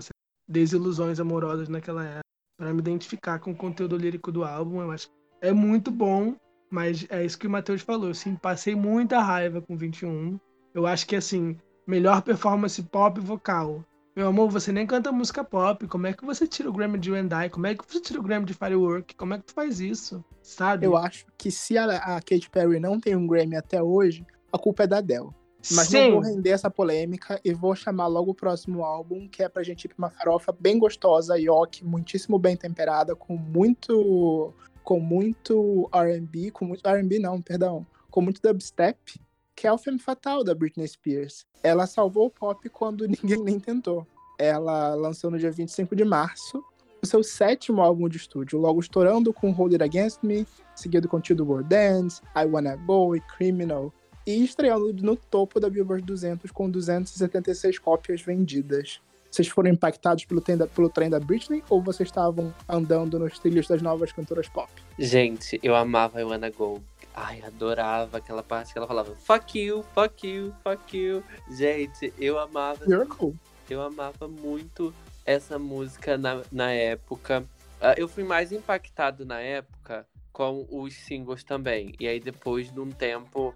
desilusões 0.48 1.20
amorosas 1.20 1.68
naquela 1.68 2.04
época. 2.04 2.29
Para 2.60 2.74
me 2.74 2.80
identificar 2.80 3.38
com 3.38 3.52
o 3.52 3.56
conteúdo 3.56 3.96
lírico 3.96 4.30
do 4.30 4.44
álbum, 4.44 4.82
eu 4.82 4.90
acho 4.90 5.08
que 5.08 5.14
é 5.40 5.50
muito 5.50 5.90
bom. 5.90 6.34
Mas 6.70 7.06
é 7.08 7.24
isso 7.24 7.38
que 7.38 7.46
o 7.46 7.50
Matheus 7.50 7.80
falou. 7.80 8.10
Assim, 8.10 8.36
passei 8.36 8.74
muita 8.74 9.18
raiva 9.18 9.62
com 9.62 9.78
21. 9.78 10.38
Eu 10.74 10.86
acho 10.86 11.06
que, 11.06 11.16
assim, 11.16 11.56
melhor 11.86 12.20
performance 12.20 12.82
pop 12.82 13.18
vocal. 13.18 13.82
Meu 14.14 14.28
amor, 14.28 14.50
você 14.50 14.70
nem 14.70 14.86
canta 14.86 15.10
música 15.10 15.42
pop. 15.42 15.88
Como 15.88 16.06
é 16.06 16.12
que 16.12 16.22
você 16.22 16.46
tira 16.46 16.68
o 16.68 16.72
Grammy 16.74 16.98
de 16.98 17.10
Wendai? 17.10 17.48
Como 17.48 17.66
é 17.66 17.74
que 17.74 17.82
você 17.88 17.98
tira 17.98 18.20
o 18.20 18.22
Grammy 18.22 18.44
de 18.44 18.52
Firework? 18.52 19.14
Como 19.14 19.32
é 19.32 19.38
que 19.38 19.44
tu 19.44 19.54
faz 19.54 19.80
isso? 19.80 20.22
Sabe? 20.42 20.84
Eu 20.84 20.98
acho 20.98 21.24
que 21.38 21.50
se 21.50 21.78
a, 21.78 21.86
a 21.96 22.20
Katy 22.20 22.50
Perry 22.50 22.78
não 22.78 23.00
tem 23.00 23.16
um 23.16 23.26
Grammy 23.26 23.56
até 23.56 23.82
hoje, 23.82 24.22
a 24.52 24.58
culpa 24.58 24.82
é 24.82 24.86
da 24.86 24.98
Adele. 24.98 25.30
Mas 25.72 25.88
Sim. 25.88 26.10
não 26.10 26.10
vou 26.12 26.20
render 26.20 26.50
essa 26.50 26.70
polêmica 26.70 27.40
e 27.44 27.52
vou 27.52 27.74
chamar 27.74 28.06
logo 28.06 28.30
o 28.30 28.34
próximo 28.34 28.82
álbum, 28.84 29.28
que 29.28 29.42
é 29.42 29.48
pra 29.48 29.62
gente 29.62 29.84
ir 29.84 29.88
pra 29.88 29.96
uma 29.98 30.10
farofa 30.10 30.54
bem 30.58 30.78
gostosa, 30.78 31.38
yoke, 31.38 31.84
muitíssimo 31.84 32.38
bem 32.38 32.56
temperada, 32.56 33.14
com 33.14 33.36
muito. 33.36 34.54
com 34.82 34.98
muito 34.98 35.88
RB, 35.92 36.50
com 36.50 36.64
muito. 36.64 36.82
RB 36.88 37.18
não, 37.18 37.40
perdão. 37.42 37.86
Com 38.10 38.22
muito 38.22 38.40
dubstep, 38.42 39.20
que 39.54 39.66
é 39.66 39.72
o 39.72 39.78
Femme 39.78 39.98
Fatal 39.98 40.42
da 40.42 40.54
Britney 40.54 40.88
Spears. 40.88 41.44
Ela 41.62 41.86
salvou 41.86 42.26
o 42.26 42.30
pop 42.30 42.68
quando 42.70 43.06
ninguém 43.08 43.42
nem 43.42 43.60
tentou. 43.60 44.06
Ela 44.38 44.94
lançou 44.94 45.30
no 45.30 45.38
dia 45.38 45.50
25 45.50 45.94
de 45.94 46.04
março 46.04 46.64
o 47.02 47.06
seu 47.06 47.22
sétimo 47.22 47.80
álbum 47.80 48.08
de 48.08 48.18
estúdio, 48.18 48.58
logo 48.58 48.80
estourando 48.80 49.32
com 49.32 49.50
Hold 49.50 49.72
It 49.72 49.82
Against 49.82 50.22
Me, 50.22 50.46
seguido 50.74 51.08
com 51.08 51.20
Till 51.20 51.36
the 51.36 51.42
World 51.42 51.68
Dance, 51.68 52.20
I 52.36 52.44
Wanna 52.44 52.76
Go 52.76 53.16
e 53.16 53.20
Criminal, 53.20 53.92
e 54.26 54.44
estreando 54.44 54.92
no 54.92 55.16
topo 55.16 55.58
da 55.58 55.68
Billboard 55.68 56.04
200 56.04 56.50
com 56.50 56.70
276 56.70 57.78
cópias 57.78 58.20
vendidas. 58.20 59.00
Vocês 59.30 59.46
foram 59.46 59.70
impactados 59.70 60.24
pelo 60.24 60.40
trem, 60.40 60.56
da, 60.56 60.66
pelo 60.66 60.88
trem 60.88 61.08
da 61.08 61.20
Britney 61.20 61.62
ou 61.70 61.80
vocês 61.80 62.08
estavam 62.08 62.52
andando 62.68 63.18
nos 63.18 63.38
trilhos 63.38 63.68
das 63.68 63.80
novas 63.80 64.10
cantoras 64.10 64.48
pop? 64.48 64.68
Gente, 64.98 65.58
eu 65.62 65.76
amava 65.76 66.20
I 66.20 66.24
Wanna 66.24 66.50
Go. 66.50 66.82
Ai, 67.14 67.40
adorava 67.42 68.18
aquela 68.18 68.42
parte 68.42 68.72
que 68.72 68.78
ela 68.78 68.88
falava 68.88 69.14
fuck 69.16 69.58
you, 69.58 69.84
fuck 69.94 70.26
you, 70.26 70.52
fuck 70.64 70.96
you. 70.96 71.22
Gente, 71.50 72.12
eu 72.18 72.38
amava 72.38 72.84
Miracle. 72.86 73.34
Eu 73.68 73.82
amava 73.82 74.26
muito 74.26 74.92
essa 75.24 75.58
música 75.58 76.18
na, 76.18 76.42
na 76.50 76.72
época. 76.72 77.44
Ah, 77.80 77.94
Eu 77.96 78.08
fui 78.08 78.24
mais 78.24 78.50
impactado 78.50 79.24
na 79.24 79.40
época 79.40 80.06
com 80.32 80.66
os 80.70 80.94
singles 80.94 81.44
também. 81.44 81.94
E 82.00 82.08
aí 82.08 82.18
depois 82.18 82.72
de 82.72 82.80
um 82.80 82.90
tempo 82.90 83.54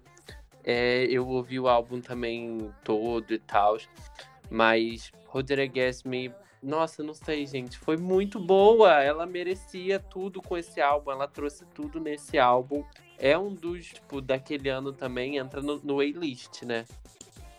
é, 0.65 1.05
eu 1.05 1.27
ouvi 1.27 1.59
o 1.59 1.67
álbum 1.67 2.01
também 2.01 2.71
todo 2.83 3.31
e 3.31 3.37
tal. 3.37 3.77
Mas 4.49 5.11
It 5.33 5.53
Against 5.53 6.05
Me, 6.05 6.33
nossa, 6.61 7.03
não 7.03 7.13
sei, 7.13 7.45
gente, 7.45 7.77
foi 7.77 7.97
muito 7.97 8.39
boa. 8.39 9.03
Ela 9.03 9.27
merecia 9.27 9.99
tudo 9.99 10.41
com 10.41 10.57
esse 10.57 10.81
álbum. 10.81 11.11
Ela 11.11 11.27
trouxe 11.27 11.65
tudo 11.75 11.99
nesse 11.99 12.39
álbum. 12.39 12.83
É 13.19 13.37
um 13.37 13.53
dos, 13.53 13.85
tipo, 13.85 14.19
daquele 14.19 14.69
ano 14.69 14.91
também, 14.91 15.37
entra 15.37 15.61
no, 15.61 15.79
no 15.83 15.99
A-list, 15.99 16.63
né? 16.63 16.83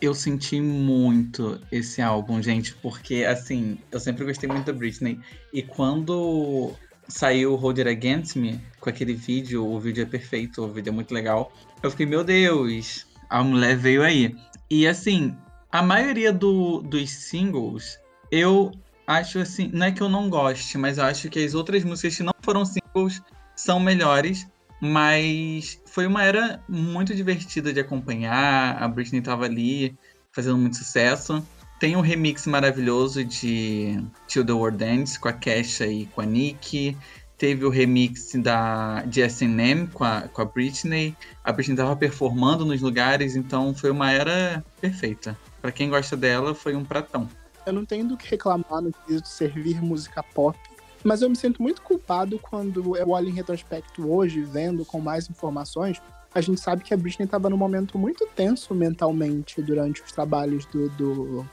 Eu 0.00 0.12
senti 0.12 0.60
muito 0.60 1.58
esse 1.72 2.02
álbum, 2.02 2.42
gente, 2.42 2.74
porque 2.74 3.24
assim, 3.24 3.78
eu 3.90 3.98
sempre 3.98 4.24
gostei 4.24 4.48
muito 4.48 4.66
da 4.66 4.72
Britney. 4.72 5.18
E 5.52 5.62
quando 5.62 6.74
saiu 7.08 7.54
Hold 7.54 7.78
It 7.78 7.88
Against 7.88 8.36
Me, 8.36 8.60
com 8.80 8.90
aquele 8.90 9.14
vídeo, 9.14 9.64
o 9.64 9.78
vídeo 9.80 10.02
é 10.02 10.06
perfeito, 10.06 10.62
o 10.62 10.68
vídeo 10.68 10.90
é 10.90 10.92
muito 10.92 11.14
legal. 11.14 11.50
Eu 11.82 11.90
fiquei, 11.90 12.06
meu 12.06 12.24
Deus, 12.24 13.06
a 13.28 13.42
mulher 13.42 13.76
veio 13.76 14.02
aí. 14.02 14.34
E 14.70 14.86
assim, 14.86 15.36
a 15.70 15.82
maioria 15.82 16.32
do- 16.32 16.80
dos 16.82 17.10
singles, 17.10 17.98
eu 18.30 18.72
acho 19.06 19.38
assim, 19.38 19.70
não 19.72 19.86
é 19.86 19.92
que 19.92 20.02
eu 20.02 20.08
não 20.08 20.28
goste, 20.28 20.76
mas 20.78 20.98
eu 20.98 21.04
acho 21.04 21.28
que 21.28 21.44
as 21.44 21.54
outras 21.54 21.84
músicas 21.84 22.16
que 22.16 22.22
não 22.22 22.32
foram 22.42 22.64
singles 22.64 23.22
são 23.54 23.78
melhores. 23.78 24.46
Mas 24.80 25.80
foi 25.86 26.06
uma 26.06 26.22
era 26.22 26.62
muito 26.68 27.14
divertida 27.14 27.72
de 27.72 27.80
acompanhar. 27.80 28.82
A 28.82 28.86
Britney 28.86 29.22
tava 29.22 29.46
ali 29.46 29.96
fazendo 30.32 30.58
muito 30.58 30.76
sucesso. 30.76 31.42
Tem 31.80 31.96
um 31.96 32.00
remix 32.02 32.46
maravilhoso 32.46 33.24
de 33.24 34.02
Till 34.26 34.44
the 34.44 34.52
World 34.52 34.84
Ends 34.84 35.16
com 35.16 35.28
a 35.28 35.32
Kesha 35.32 35.86
e 35.86 36.06
com 36.06 36.20
a 36.20 36.26
Nicki. 36.26 36.96
Teve 37.38 37.64
o 37.64 37.70
remix 37.70 38.32
da, 38.36 39.02
de 39.02 39.20
S&M 39.20 39.86
com 39.88 40.04
a, 40.04 40.22
com 40.22 40.40
a 40.40 40.44
Britney. 40.44 41.14
A 41.44 41.52
Britney 41.52 41.76
tava 41.76 41.94
performando 41.94 42.64
nos 42.64 42.80
lugares, 42.80 43.36
então 43.36 43.74
foi 43.74 43.90
uma 43.90 44.10
era 44.10 44.64
perfeita. 44.80 45.36
Pra 45.60 45.70
quem 45.70 45.90
gosta 45.90 46.16
dela, 46.16 46.54
foi 46.54 46.74
um 46.74 46.84
pratão. 46.84 47.28
Eu 47.66 47.72
não 47.72 47.84
tenho 47.84 48.06
do 48.06 48.16
que 48.16 48.30
reclamar 48.30 48.80
no 48.80 48.92
quesito 48.92 49.28
servir 49.28 49.82
música 49.82 50.22
pop, 50.22 50.58
mas 51.04 51.20
eu 51.20 51.28
me 51.28 51.36
sinto 51.36 51.60
muito 51.60 51.82
culpado 51.82 52.38
quando 52.38 52.96
eu 52.96 53.10
olho 53.10 53.28
em 53.28 53.32
retrospecto 53.32 54.10
hoje, 54.10 54.42
vendo 54.42 54.84
com 54.84 55.00
mais 55.00 55.28
informações. 55.28 56.00
A 56.34 56.40
gente 56.40 56.60
sabe 56.60 56.84
que 56.84 56.94
a 56.94 56.96
Britney 56.96 57.24
estava 57.24 57.50
num 57.50 57.56
momento 57.56 57.98
muito 57.98 58.26
tenso 58.34 58.74
mentalmente 58.74 59.60
durante 59.60 60.02
os 60.02 60.12
trabalhos 60.12 60.64
do, 60.66 60.88
do, 60.90 61.48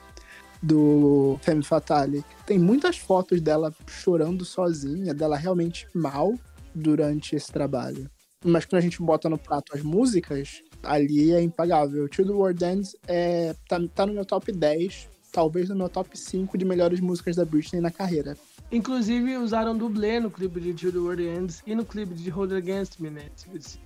do 0.63 1.37
Femme 1.41 1.61
Fatale. 1.61 2.23
Tem 2.45 2.57
muitas 2.57 2.97
fotos 2.97 3.41
dela 3.41 3.71
chorando 3.85 4.45
sozinha, 4.45 5.13
dela 5.13 5.35
realmente 5.37 5.85
mal 5.93 6.33
durante 6.73 7.35
esse 7.35 7.51
trabalho. 7.51 8.09
Mas 8.43 8.65
quando 8.65 8.79
a 8.79 8.81
gente 8.81 9.01
bota 9.01 9.29
no 9.29 9.37
prato 9.37 9.75
as 9.75 9.81
músicas, 9.81 10.63
ali 10.81 11.31
é 11.33 11.41
impagável. 11.41 12.07
Till 12.09 12.25
the 12.25 12.31
World 12.31 12.63
Ends 12.63 12.95
é, 13.07 13.53
tá, 13.67 13.77
tá 13.93 14.05
no 14.05 14.13
meu 14.13 14.25
top 14.25 14.51
10 14.51 15.11
talvez 15.33 15.67
no 15.67 15.75
meu 15.75 15.89
top 15.89 16.15
5 16.15 16.55
de 16.59 16.63
melhores 16.63 16.99
músicas 16.99 17.35
da 17.35 17.43
Britney 17.43 17.81
na 17.81 17.89
carreira. 17.89 18.37
Inclusive 18.71 19.35
usaram 19.37 19.75
dublê 19.75 20.19
no 20.19 20.29
clipe 20.29 20.59
de 20.61 20.73
Till 20.75 20.91
the 20.91 20.99
World 20.99 21.23
Ends 21.23 21.63
e 21.65 21.73
no 21.73 21.83
clipe 21.83 22.13
de 22.13 22.29
Hold 22.29 22.53
Against 22.53 22.99
Me, 22.99 23.09
né? 23.09 23.23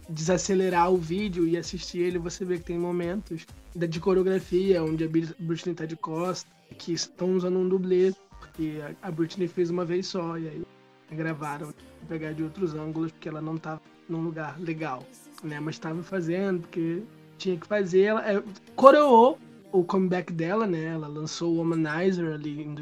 Desacelerar 0.09 0.91
o 0.91 0.97
vídeo 0.97 1.47
e 1.47 1.57
assistir 1.57 1.99
ele, 1.99 2.17
você 2.17 2.43
vê 2.43 2.57
que 2.57 2.65
tem 2.65 2.77
momentos 2.77 3.45
de 3.73 3.99
coreografia 3.99 4.83
onde 4.83 5.05
a 5.05 5.07
Brit- 5.07 5.35
Britney 5.39 5.73
tá 5.73 5.85
de 5.85 5.95
costa, 5.95 6.49
que 6.75 6.93
estão 6.93 7.35
usando 7.35 7.57
um 7.57 7.67
dublê, 7.67 8.13
porque 8.39 8.79
a 9.01 9.11
Britney 9.11 9.47
fez 9.47 9.69
uma 9.69 9.85
vez 9.85 10.07
só 10.07 10.37
e 10.37 10.47
aí 10.47 10.61
gravaram 11.11 11.73
pegar 12.07 12.33
de 12.33 12.43
outros 12.43 12.73
ângulos 12.73 13.11
porque 13.11 13.29
ela 13.29 13.41
não 13.41 13.57
tava 13.57 13.81
num 14.09 14.21
lugar 14.21 14.59
legal, 14.59 15.03
né? 15.43 15.59
Mas 15.59 15.79
tava 15.79 16.03
fazendo 16.03 16.61
porque 16.61 17.03
tinha 17.37 17.57
que 17.57 17.67
fazer. 17.67 18.01
Ela 18.01 18.31
é, 18.31 18.43
coreou 18.75 19.39
o 19.71 19.83
comeback 19.83 20.31
dela, 20.31 20.65
né? 20.65 20.85
Ela 20.85 21.07
lançou 21.07 21.53
o 21.53 21.57
Womanizer 21.57 22.33
ali 22.33 22.61
em 22.63 22.75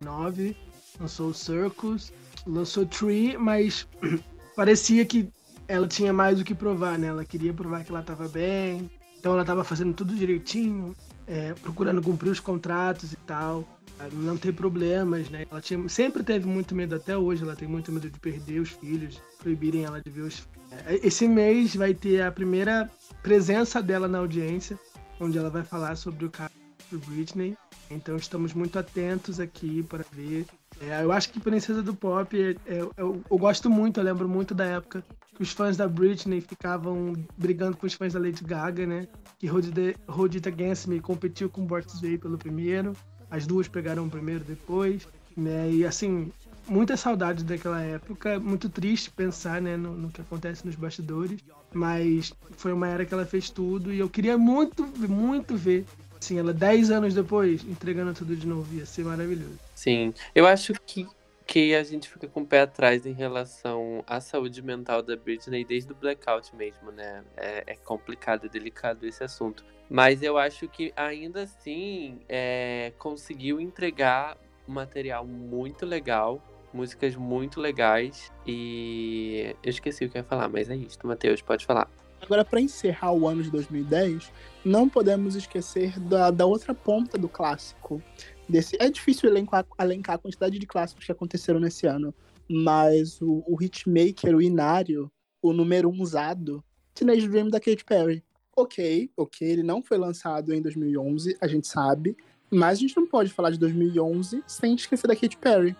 2009, 0.00 0.56
lançou 1.00 1.28
o 1.28 1.34
Circus, 1.34 2.12
lançou 2.46 2.86
Tree, 2.86 3.36
mas 3.36 3.86
parecia 4.56 5.04
que 5.04 5.28
ela 5.66 5.86
tinha 5.86 6.12
mais 6.12 6.40
o 6.40 6.44
que 6.44 6.54
provar, 6.54 6.98
né? 6.98 7.08
Ela 7.08 7.24
queria 7.24 7.52
provar 7.52 7.84
que 7.84 7.90
ela 7.90 8.02
tava 8.02 8.28
bem, 8.28 8.90
então 9.18 9.32
ela 9.32 9.44
tava 9.44 9.64
fazendo 9.64 9.92
tudo 9.94 10.14
direitinho, 10.14 10.94
é, 11.28 11.54
procurando 11.54 12.02
cumprir 12.02 12.30
os 12.30 12.40
contratos 12.40 13.12
e 13.12 13.16
tal, 13.16 13.64
não 14.12 14.36
ter 14.36 14.52
problemas, 14.52 15.28
né? 15.28 15.44
Ela 15.50 15.60
tinha, 15.60 15.88
sempre 15.88 16.22
teve 16.22 16.46
muito 16.46 16.74
medo, 16.74 16.94
até 16.94 17.16
hoje 17.16 17.42
ela 17.42 17.54
tem 17.54 17.68
muito 17.68 17.92
medo 17.92 18.08
de 18.08 18.18
perder 18.18 18.60
os 18.60 18.70
filhos, 18.70 19.20
proibirem 19.38 19.84
ela 19.84 20.00
de 20.00 20.10
ver 20.10 20.22
os 20.22 20.48
é, 20.86 21.06
Esse 21.06 21.26
mês 21.26 21.74
vai 21.74 21.94
ter 21.94 22.22
a 22.22 22.30
primeira 22.32 22.90
presença 23.22 23.82
dela 23.82 24.06
na 24.08 24.18
audiência, 24.18 24.78
onde 25.20 25.36
ela 25.38 25.50
vai 25.50 25.62
falar 25.62 25.96
sobre 25.96 26.24
o 26.24 26.30
caso 26.30 26.52
do 26.90 26.98
Britney. 26.98 27.56
Então 27.90 28.16
estamos 28.16 28.52
muito 28.52 28.78
atentos 28.78 29.40
aqui 29.40 29.82
para 29.82 30.04
ver. 30.12 30.46
É, 30.80 31.02
eu 31.02 31.10
acho 31.10 31.30
que 31.30 31.40
Princesa 31.40 31.82
do 31.82 31.94
Pop, 31.94 32.38
é- 32.38 32.54
é- 32.66 32.82
eu, 32.96 33.22
eu 33.30 33.38
gosto 33.38 33.70
muito, 33.70 33.98
eu 33.98 34.04
lembro 34.04 34.28
muito 34.28 34.54
da 34.54 34.64
época 34.64 35.02
que 35.38 35.44
os 35.44 35.52
fãs 35.52 35.76
da 35.76 35.86
Britney 35.86 36.40
ficavam 36.40 37.14
brigando 37.36 37.76
com 37.76 37.86
os 37.86 37.94
fãs 37.94 38.12
da 38.12 38.18
Lady 38.18 38.42
Gaga, 38.42 38.84
né? 38.84 39.06
Que 39.38 39.46
Hold 39.46 39.66
It, 39.78 39.96
Hold 40.08 40.34
It 40.34 40.48
Against 40.48 40.88
Me 40.88 40.98
competiu 40.98 41.48
com 41.48 41.64
Bortis 41.64 42.00
Way 42.00 42.18
pelo 42.18 42.36
primeiro. 42.36 42.92
As 43.30 43.46
duas 43.46 43.68
pegaram 43.68 44.04
o 44.04 44.10
primeiro 44.10 44.42
depois. 44.42 45.06
Né? 45.36 45.70
E 45.70 45.84
assim, 45.86 46.32
muita 46.66 46.96
saudade 46.96 47.44
daquela 47.44 47.80
época. 47.80 48.40
Muito 48.40 48.68
triste 48.68 49.12
pensar 49.12 49.62
né, 49.62 49.76
no, 49.76 49.94
no 49.94 50.10
que 50.10 50.20
acontece 50.20 50.66
nos 50.66 50.74
bastidores. 50.74 51.38
Mas 51.72 52.32
foi 52.56 52.72
uma 52.72 52.88
era 52.88 53.04
que 53.04 53.14
ela 53.14 53.24
fez 53.24 53.48
tudo 53.48 53.92
e 53.92 54.00
eu 54.00 54.08
queria 54.08 54.36
muito, 54.36 54.84
muito 55.08 55.56
ver. 55.56 55.86
Assim, 56.20 56.36
ela 56.36 56.52
10 56.52 56.90
anos 56.90 57.14
depois 57.14 57.62
entregando 57.62 58.12
tudo 58.12 58.34
de 58.34 58.44
novo. 58.44 58.74
Ia 58.74 58.84
ser 58.84 59.04
maravilhoso. 59.04 59.56
Sim, 59.72 60.12
eu 60.34 60.48
acho 60.48 60.74
que, 60.84 61.06
que 61.48 61.74
a 61.74 61.82
gente 61.82 62.10
fica 62.10 62.28
com 62.28 62.42
o 62.42 62.46
pé 62.46 62.60
atrás 62.60 63.06
em 63.06 63.14
relação 63.14 64.04
à 64.06 64.20
saúde 64.20 64.60
mental 64.60 65.02
da 65.02 65.16
Britney 65.16 65.64
desde 65.64 65.90
o 65.90 65.94
blackout 65.94 66.54
mesmo, 66.54 66.92
né? 66.92 67.24
É, 67.38 67.64
é 67.68 67.74
complicado, 67.74 68.44
é 68.44 68.48
delicado 68.50 69.06
esse 69.06 69.24
assunto. 69.24 69.64
Mas 69.88 70.22
eu 70.22 70.36
acho 70.36 70.68
que 70.68 70.92
ainda 70.94 71.44
assim 71.44 72.20
é, 72.28 72.92
conseguiu 72.98 73.58
entregar 73.58 74.36
material 74.66 75.26
muito 75.26 75.86
legal, 75.86 76.42
músicas 76.70 77.16
muito 77.16 77.62
legais. 77.62 78.30
E 78.46 79.56
eu 79.62 79.70
esqueci 79.70 80.04
o 80.04 80.10
que 80.10 80.18
eu 80.18 80.20
ia 80.20 80.28
falar, 80.28 80.50
mas 80.50 80.68
é 80.68 80.76
isso, 80.76 80.98
Matheus, 81.02 81.40
pode 81.40 81.64
falar. 81.64 81.90
Agora, 82.20 82.44
para 82.44 82.60
encerrar 82.60 83.12
o 83.12 83.26
ano 83.26 83.42
de 83.42 83.50
2010, 83.50 84.30
não 84.62 84.86
podemos 84.86 85.34
esquecer 85.34 85.98
da, 85.98 86.30
da 86.30 86.44
outra 86.44 86.74
ponta 86.74 87.16
do 87.16 87.28
clássico. 87.28 88.02
Desse, 88.48 88.76
é 88.80 88.88
difícil 88.88 89.28
elencar, 89.28 89.66
elencar 89.78 90.16
a 90.16 90.18
quantidade 90.18 90.58
de 90.58 90.66
clássicos 90.66 91.04
que 91.04 91.12
aconteceram 91.12 91.60
nesse 91.60 91.86
ano, 91.86 92.14
mas 92.48 93.20
o, 93.20 93.44
o 93.46 93.62
hitmaker, 93.62 94.34
o 94.34 94.40
Inário, 94.40 95.10
o 95.42 95.52
número 95.52 95.90
um 95.90 96.00
usado, 96.00 96.64
Teenage 96.94 97.28
Dream 97.28 97.48
da 97.48 97.60
Katy 97.60 97.84
Perry. 97.84 98.24
Ok, 98.56 99.10
ok, 99.16 99.48
ele 99.48 99.62
não 99.62 99.82
foi 99.82 99.98
lançado 99.98 100.52
em 100.52 100.62
2011, 100.62 101.36
a 101.40 101.46
gente 101.46 101.68
sabe, 101.68 102.16
mas 102.50 102.78
a 102.78 102.80
gente 102.80 102.96
não 102.96 103.06
pode 103.06 103.30
falar 103.30 103.50
de 103.50 103.58
2011 103.58 104.42
sem 104.46 104.74
esquecer 104.74 105.06
da 105.06 105.14
Katy 105.14 105.36
Perry. 105.36 105.76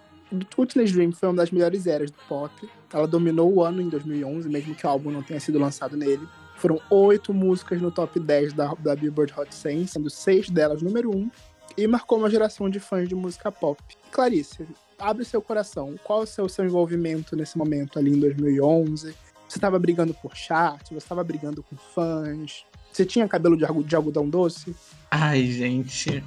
O 0.56 0.66
Teenage 0.66 0.92
Dream 0.92 1.10
foi 1.10 1.28
uma 1.28 1.36
das 1.36 1.50
melhores 1.50 1.86
eras 1.86 2.10
do 2.10 2.18
pop. 2.28 2.52
Ela 2.92 3.08
dominou 3.08 3.52
o 3.52 3.62
ano 3.62 3.80
em 3.80 3.88
2011, 3.88 4.46
mesmo 4.48 4.74
que 4.74 4.86
o 4.86 4.90
álbum 4.90 5.10
não 5.10 5.22
tenha 5.22 5.40
sido 5.40 5.58
lançado 5.58 5.96
nele. 5.96 6.28
Foram 6.56 6.78
oito 6.90 7.32
músicas 7.32 7.80
no 7.80 7.90
top 7.90 8.20
10 8.20 8.52
da, 8.52 8.74
da 8.74 8.94
Billboard 8.94 9.32
Hot 9.38 9.54
100, 9.54 9.86
sendo 9.86 10.10
seis 10.10 10.50
delas 10.50 10.82
número 10.82 11.16
um, 11.16 11.30
e 11.78 11.86
marcou 11.86 12.18
uma 12.18 12.28
geração 12.28 12.68
de 12.68 12.80
fãs 12.80 13.08
de 13.08 13.14
música 13.14 13.52
pop. 13.52 13.80
Clarice, 14.10 14.66
abre 14.98 15.24
seu 15.24 15.40
coração. 15.40 15.94
Qual 16.02 16.22
é 16.22 16.42
o 16.42 16.48
seu, 16.48 16.64
envolvimento 16.64 17.36
nesse 17.36 17.56
momento 17.56 18.00
ali 18.00 18.10
em 18.10 18.18
2011? 18.18 19.14
Você 19.48 19.58
estava 19.58 19.78
brigando 19.78 20.12
por 20.12 20.36
chat? 20.36 20.88
Você 20.88 20.96
estava 20.96 21.22
brigando 21.22 21.62
com 21.62 21.76
fãs? 21.76 22.64
Você 22.92 23.06
tinha 23.06 23.28
cabelo 23.28 23.56
de, 23.56 23.64
de 23.84 23.94
algodão 23.94 24.28
doce? 24.28 24.74
Ai, 25.08 25.46
gente. 25.46 26.22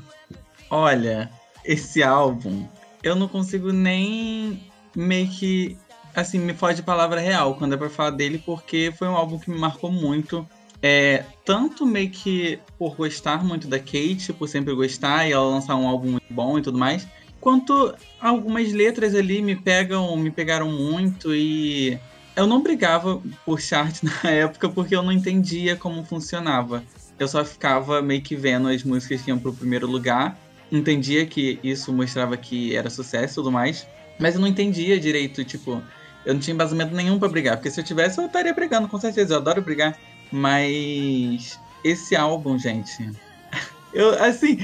Olha, 0.70 1.30
esse 1.66 2.02
álbum, 2.02 2.66
eu 3.04 3.14
não 3.14 3.28
consigo 3.28 3.74
nem 3.74 4.72
meio 4.96 5.30
que. 5.30 5.78
Assim, 6.16 6.40
me 6.40 6.54
foge 6.54 6.80
a 6.80 6.84
palavra 6.84 7.20
real 7.20 7.56
quando 7.56 7.74
é 7.74 7.78
pra 7.78 7.90
falar 7.90 8.12
dele, 8.12 8.42
porque 8.46 8.94
foi 8.98 9.08
um 9.10 9.16
álbum 9.16 9.38
que 9.38 9.50
me 9.50 9.60
marcou 9.60 9.92
muito. 9.92 10.48
É, 10.82 11.26
tanto 11.46 11.86
meio 11.86 12.10
que 12.10 12.60
por 12.78 12.96
gostar 12.96 13.44
muito 13.44 13.68
da 13.68 13.78
Kate, 13.78 14.34
por 14.34 14.48
sempre 14.48 14.74
gostar, 14.74 15.28
e 15.28 15.32
ela 15.32 15.46
lançar 15.46 15.76
um 15.76 15.88
álbum 15.88 16.12
muito 16.12 16.34
bom 16.34 16.58
e 16.58 16.62
tudo 16.62 16.78
mais, 16.78 17.08
quanto 17.40 17.94
algumas 18.20 18.72
letras 18.72 19.14
ali 19.14 19.42
me 19.42 19.56
pegam, 19.56 20.16
me 20.18 20.32
pegaram 20.32 20.72
muito 20.72 21.36
e 21.36 22.00
eu 22.36 22.48
não 22.48 22.62
brigava 22.62 23.22
por 23.46 23.60
chart 23.60 24.02
na 24.24 24.30
época 24.30 24.70
porque 24.70 24.96
eu 24.96 25.04
não 25.04 25.12
entendia 25.12 25.76
como 25.76 26.04
funcionava. 26.04 26.84
Eu 27.20 27.28
só 27.28 27.46
ficava 27.46 28.02
meio 28.02 28.22
que 28.22 28.36
vendo 28.36 28.68
as 28.68 28.84
músicas 28.84 29.22
que 29.22 29.30
iam 29.30 29.38
pro 29.38 29.54
primeiro 29.54 29.86
lugar, 29.86 30.40
entendia 30.72 31.26
que 31.26 31.60
isso 31.64 31.94
mostrava 31.94 32.36
que 32.38 32.76
era 32.76 32.90
sucesso 32.90 33.34
e 33.34 33.36
tudo 33.36 33.52
mais, 33.52 33.88
mas 34.18 34.36
eu 34.36 34.42
não 34.42 34.48
entendia 34.48 35.00
direito, 35.00 35.44
tipo, 35.44 35.84
eu 36.26 36.34
não 36.34 36.42
tinha 36.42 36.54
embasamento 36.54 36.96
nenhum 36.96 37.20
para 37.20 37.30
brigar, 37.30 37.58
porque 37.58 37.70
se 37.70 37.80
eu 37.80 37.84
tivesse 37.84 38.20
eu 38.20 38.26
estaria 38.26 38.54
brigando, 38.54 38.88
com 38.88 39.00
certeza, 39.00 39.34
eu 39.34 39.38
adoro 39.38 39.62
brigar, 39.62 39.96
mas 40.32 41.60
esse 41.84 42.16
álbum, 42.16 42.58
gente, 42.58 43.10
eu 43.94 44.12
assim, 44.24 44.60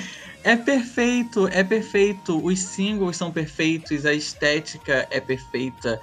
é 0.48 0.56
perfeito, 0.56 1.48
é 1.50 1.64
perfeito. 1.64 2.44
Os 2.44 2.60
singles 2.60 3.18
são 3.18 3.32
perfeitos, 3.32 4.06
a 4.06 4.14
estética 4.14 5.06
é 5.12 5.20
perfeita. 5.20 6.00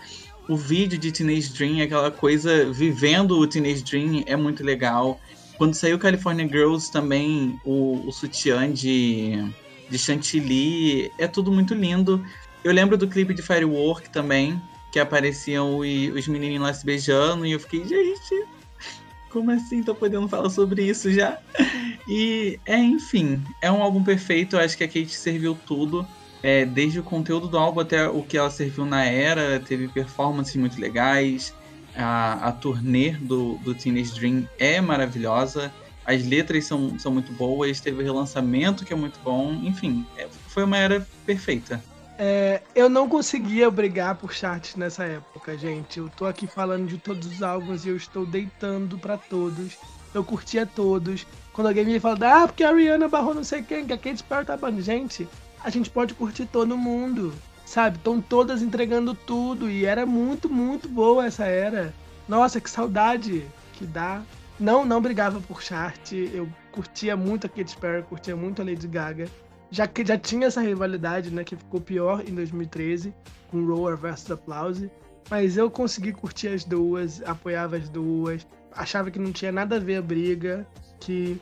O 0.46 0.56
vídeo 0.56 0.98
de 0.98 1.10
Teenage 1.10 1.54
Dream, 1.54 1.82
aquela 1.82 2.10
coisa 2.10 2.70
vivendo 2.70 3.38
o 3.38 3.46
Teenage 3.46 3.82
Dream 3.82 4.22
é 4.26 4.36
muito 4.36 4.62
legal. 4.62 5.18
Quando 5.56 5.72
saiu 5.72 5.98
California 5.98 6.46
Girls 6.46 6.92
também, 6.92 7.58
o, 7.64 8.06
o 8.06 8.12
sutiã 8.12 8.70
de, 8.70 9.50
de 9.88 9.98
chantilly, 9.98 11.10
é 11.18 11.26
tudo 11.26 11.50
muito 11.50 11.72
lindo. 11.72 12.22
Eu 12.62 12.72
lembro 12.72 12.98
do 12.98 13.08
clipe 13.08 13.32
de 13.32 13.40
Firework 13.40 14.10
também, 14.10 14.60
que 14.92 15.00
apareciam 15.00 15.78
os, 15.78 15.88
os 16.14 16.28
menininhos 16.28 16.62
lá 16.62 16.74
se 16.74 16.84
beijando, 16.84 17.46
e 17.46 17.52
eu 17.52 17.60
fiquei, 17.60 17.82
gente, 17.82 18.46
como 19.34 19.50
assim 19.50 19.82
tô 19.82 19.96
podendo 19.96 20.28
falar 20.28 20.48
sobre 20.48 20.84
isso 20.84 21.12
já? 21.12 21.36
E, 22.06 22.60
é, 22.64 22.78
enfim, 22.78 23.42
é 23.60 23.70
um 23.70 23.82
álbum 23.82 24.04
perfeito. 24.04 24.54
Eu 24.54 24.60
acho 24.60 24.76
que 24.76 24.84
a 24.84 24.86
Kate 24.86 25.10
serviu 25.10 25.58
tudo. 25.66 26.06
É, 26.40 26.64
desde 26.64 27.00
o 27.00 27.02
conteúdo 27.02 27.48
do 27.48 27.58
álbum 27.58 27.80
até 27.80 28.06
o 28.06 28.22
que 28.22 28.38
ela 28.38 28.50
serviu 28.50 28.86
na 28.86 29.04
era. 29.04 29.58
Teve 29.58 29.88
performances 29.88 30.54
muito 30.54 30.80
legais. 30.80 31.52
A, 31.96 32.48
a 32.48 32.52
turnê 32.52 33.10
do, 33.12 33.56
do 33.64 33.74
Teenage 33.74 34.14
Dream 34.14 34.48
é 34.58 34.80
maravilhosa. 34.80 35.72
As 36.04 36.24
letras 36.24 36.66
são, 36.66 36.96
são 36.98 37.10
muito 37.10 37.32
boas. 37.32 37.80
Teve 37.80 38.02
o 38.02 38.04
relançamento 38.04 38.84
que 38.84 38.92
é 38.92 38.96
muito 38.96 39.18
bom. 39.24 39.52
Enfim, 39.64 40.06
é, 40.16 40.28
foi 40.48 40.62
uma 40.62 40.76
era 40.76 41.04
perfeita. 41.26 41.82
É, 42.16 42.62
eu 42.74 42.88
não 42.88 43.08
conseguia 43.08 43.68
brigar 43.70 44.14
por 44.14 44.32
charts 44.32 44.76
nessa 44.76 45.04
época, 45.04 45.56
gente. 45.58 45.98
Eu 45.98 46.08
tô 46.08 46.26
aqui 46.26 46.46
falando 46.46 46.86
de 46.86 46.98
todos 46.98 47.26
os 47.26 47.42
álbuns 47.42 47.84
e 47.84 47.88
eu 47.88 47.96
estou 47.96 48.24
deitando 48.24 48.98
para 48.98 49.18
todos. 49.18 49.76
Eu 50.12 50.22
curtia 50.22 50.64
todos. 50.64 51.26
Quando 51.52 51.68
alguém 51.68 51.84
me 51.84 51.98
fala, 51.98 52.42
ah, 52.42 52.46
porque 52.46 52.62
a 52.62 52.72
Rihanna 52.72 53.08
barrou 53.08 53.34
não 53.34 53.42
sei 53.42 53.62
quem, 53.62 53.86
que 53.86 53.92
a 53.92 53.98
Katy 53.98 54.22
Perry 54.22 54.44
tá 54.44 54.56
bando. 54.56 54.80
Gente, 54.80 55.28
a 55.62 55.70
gente 55.70 55.90
pode 55.90 56.14
curtir 56.14 56.46
todo 56.46 56.76
mundo, 56.76 57.34
sabe? 57.66 57.96
Estão 57.96 58.20
todas 58.20 58.62
entregando 58.62 59.14
tudo 59.14 59.68
e 59.68 59.84
era 59.84 60.06
muito, 60.06 60.48
muito 60.48 60.88
boa 60.88 61.26
essa 61.26 61.46
era. 61.46 61.92
Nossa, 62.28 62.60
que 62.60 62.70
saudade 62.70 63.44
que 63.72 63.84
dá. 63.84 64.22
Não, 64.58 64.84
não 64.84 65.00
brigava 65.00 65.40
por 65.40 65.60
chart. 65.62 66.12
Eu 66.12 66.48
curtia 66.70 67.16
muito 67.16 67.46
a 67.46 67.50
Katy 67.50 67.76
Perry, 67.76 68.02
curtia 68.04 68.36
muito 68.36 68.62
a 68.62 68.64
Lady 68.64 68.86
Gaga 68.86 69.28
já 69.74 69.88
que 69.88 70.06
já 70.06 70.16
tinha 70.16 70.46
essa 70.46 70.60
rivalidade, 70.60 71.32
né, 71.32 71.42
que 71.42 71.56
ficou 71.56 71.80
pior 71.80 72.22
em 72.26 72.32
2013 72.32 73.12
com 73.50 73.66
Roar 73.66 73.96
versus 73.96 74.30
Applause, 74.30 74.88
mas 75.28 75.56
eu 75.56 75.68
consegui 75.68 76.12
curtir 76.12 76.48
as 76.48 76.64
duas, 76.64 77.20
apoiava 77.24 77.76
as 77.76 77.88
duas, 77.88 78.46
achava 78.72 79.10
que 79.10 79.18
não 79.18 79.32
tinha 79.32 79.50
nada 79.50 79.76
a 79.76 79.80
ver 79.80 79.96
a 79.96 80.02
briga, 80.02 80.64
que 81.00 81.40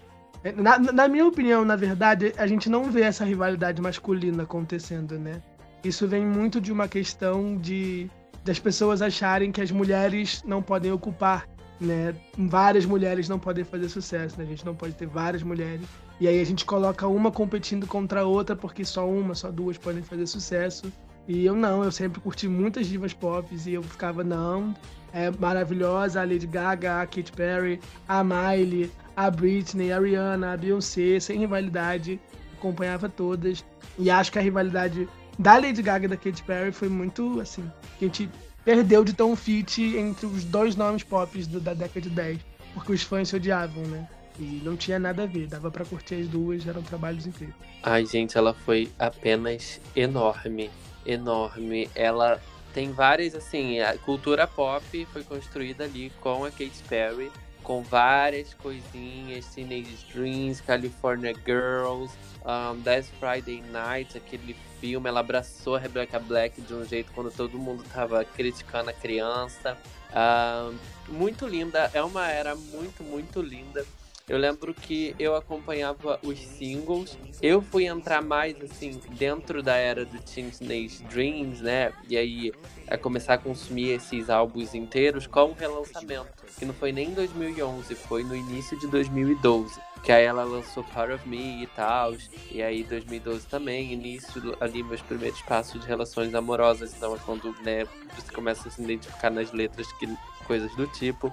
na, 0.56 0.78
na 0.78 1.08
minha 1.08 1.26
opinião, 1.26 1.62
na 1.62 1.76
verdade, 1.76 2.32
a 2.38 2.46
gente 2.46 2.70
não 2.70 2.90
vê 2.90 3.02
essa 3.02 3.22
rivalidade 3.22 3.82
masculina 3.82 4.44
acontecendo, 4.44 5.18
né? 5.18 5.42
Isso 5.84 6.08
vem 6.08 6.24
muito 6.24 6.58
de 6.58 6.72
uma 6.72 6.88
questão 6.88 7.56
de 7.58 8.10
das 8.44 8.58
pessoas 8.58 9.02
acharem 9.02 9.52
que 9.52 9.60
as 9.60 9.70
mulheres 9.70 10.42
não 10.44 10.60
podem 10.60 10.90
ocupar, 10.90 11.46
né? 11.82 12.14
Várias 12.38 12.86
mulheres 12.86 13.28
não 13.28 13.38
podem 13.38 13.64
fazer 13.64 13.88
sucesso, 13.88 14.38
né? 14.38 14.44
A 14.44 14.46
gente 14.46 14.64
não 14.64 14.74
pode 14.74 14.94
ter 14.94 15.06
várias 15.06 15.42
mulheres 15.42 15.86
e 16.20 16.28
aí 16.28 16.40
a 16.40 16.44
gente 16.44 16.64
coloca 16.64 17.06
uma 17.08 17.32
competindo 17.32 17.86
contra 17.86 18.20
a 18.20 18.24
outra, 18.24 18.54
porque 18.54 18.84
só 18.84 19.08
uma, 19.08 19.34
só 19.34 19.50
duas 19.50 19.76
podem 19.76 20.02
fazer 20.02 20.26
sucesso. 20.26 20.92
E 21.26 21.44
eu 21.44 21.54
não, 21.54 21.82
eu 21.84 21.92
sempre 21.92 22.20
curti 22.20 22.48
muitas 22.48 22.86
divas 22.86 23.12
pop 23.12 23.48
e 23.52 23.74
eu 23.74 23.82
ficava, 23.82 24.22
não, 24.22 24.74
é 25.12 25.30
maravilhosa 25.30 26.20
a 26.20 26.24
Lady 26.24 26.46
Gaga, 26.46 27.00
a 27.00 27.06
Katy 27.06 27.32
Perry, 27.32 27.80
a 28.08 28.22
Miley, 28.22 28.90
a 29.16 29.30
Britney, 29.30 29.92
a 29.92 29.98
Rihanna, 29.98 30.52
a 30.52 30.56
Beyoncé, 30.56 31.18
sem 31.20 31.38
rivalidade, 31.38 32.20
acompanhava 32.56 33.08
todas. 33.08 33.64
E 33.98 34.10
acho 34.10 34.32
que 34.32 34.38
a 34.38 34.42
rivalidade 34.42 35.08
da 35.38 35.56
Lady 35.58 35.82
Gaga 35.82 36.06
e 36.06 36.08
da 36.08 36.16
Katy 36.16 36.42
Perry 36.44 36.72
foi 36.72 36.88
muito, 36.88 37.40
assim, 37.40 37.68
que 37.98 38.04
a 38.04 38.08
gente 38.08 38.30
perdeu 38.64 39.04
de 39.04 39.12
tão 39.12 39.34
fit 39.36 39.82
entre 39.96 40.26
os 40.26 40.44
dois 40.44 40.76
nomes 40.76 41.02
pop 41.02 41.42
da 41.46 41.74
década 41.74 42.00
de 42.00 42.10
10, 42.10 42.38
porque 42.74 42.92
os 42.92 43.02
fãs 43.02 43.28
se 43.28 43.36
odiavam, 43.36 43.82
né? 43.84 44.08
E 44.38 44.60
não 44.64 44.76
tinha 44.76 44.98
nada 44.98 45.24
a 45.24 45.26
ver, 45.26 45.46
dava 45.46 45.70
para 45.70 45.84
curtir 45.84 46.14
as 46.14 46.28
duas, 46.28 46.66
eram 46.66 46.82
trabalhos 46.82 47.26
incríveis. 47.26 47.56
Ai, 47.82 48.06
gente, 48.06 48.38
ela 48.38 48.54
foi 48.54 48.90
apenas 48.98 49.80
enorme, 49.94 50.70
enorme. 51.04 51.90
Ela 51.94 52.40
tem 52.72 52.92
várias, 52.92 53.34
assim, 53.34 53.80
a 53.80 53.96
cultura 53.98 54.46
pop 54.46 55.06
foi 55.12 55.22
construída 55.22 55.84
ali 55.84 56.10
com 56.20 56.44
a 56.44 56.50
Katy 56.50 56.82
Perry, 56.88 57.30
com 57.62 57.82
várias 57.82 58.54
coisinhas, 58.54 59.46
Teenage 59.46 60.06
Dreams, 60.12 60.60
California 60.60 61.34
Girls, 61.44 62.14
um, 62.44 62.82
Last 62.84 63.12
Friday 63.18 63.62
Night, 63.70 64.16
aquele 64.16 64.56
filme, 64.80 65.08
ela 65.08 65.20
abraçou 65.20 65.76
a 65.76 65.78
Rebecca 65.78 66.18
Black 66.18 66.60
de 66.60 66.74
um 66.74 66.84
jeito 66.84 67.12
quando 67.12 67.30
todo 67.30 67.58
mundo 67.58 67.84
tava 67.92 68.24
criticando 68.24 68.90
a 68.90 68.92
criança. 68.92 69.78
Um, 70.12 70.76
muito 71.08 71.46
linda, 71.46 71.90
é 71.94 72.02
uma 72.02 72.28
era 72.28 72.54
muito, 72.54 73.02
muito 73.02 73.40
linda. 73.40 73.84
Eu 74.28 74.38
lembro 74.38 74.72
que 74.72 75.14
eu 75.18 75.34
acompanhava 75.34 76.18
os 76.22 76.38
singles. 76.38 77.18
Eu 77.40 77.60
fui 77.60 77.86
entrar 77.86 78.22
mais 78.22 78.56
assim 78.62 79.00
dentro 79.18 79.62
da 79.62 79.76
era 79.76 80.04
do 80.04 80.18
Teenage 80.20 81.02
Dreams, 81.04 81.62
né? 81.62 81.92
E 82.08 82.16
aí 82.16 82.52
a 82.88 82.96
começar 82.96 83.34
a 83.34 83.38
consumir 83.38 83.90
esses 83.90 84.30
álbuns 84.30 84.74
inteiros 84.74 85.26
com 85.26 85.50
o 85.50 85.52
relançamento, 85.54 86.28
que 86.58 86.64
não 86.64 86.74
foi 86.74 86.92
nem 86.92 87.08
em 87.08 87.14
2011, 87.14 87.94
foi 87.94 88.22
no 88.22 88.34
início 88.34 88.78
de 88.78 88.86
2012. 88.86 89.80
Que 90.02 90.10
aí 90.10 90.24
ela 90.24 90.42
lançou 90.42 90.82
Part 90.82 91.12
of 91.12 91.28
Me 91.28 91.62
e 91.62 91.66
tal. 91.68 92.14
E 92.50 92.60
aí 92.62 92.82
2012 92.84 93.46
também, 93.46 93.92
início 93.92 94.56
ali 94.60 94.82
meus 94.82 95.00
primeiros 95.00 95.40
passos 95.42 95.80
de 95.80 95.86
relações 95.86 96.34
amorosas. 96.34 96.92
Então 96.94 97.14
é 97.14 97.18
quando 97.24 97.54
né, 97.62 97.86
você 98.16 98.32
começa 98.32 98.68
a 98.68 98.70
se 98.70 98.82
identificar 98.82 99.30
nas 99.30 99.52
letras 99.52 99.92
que 99.92 100.08
coisas 100.44 100.74
do 100.74 100.86
tipo. 100.88 101.32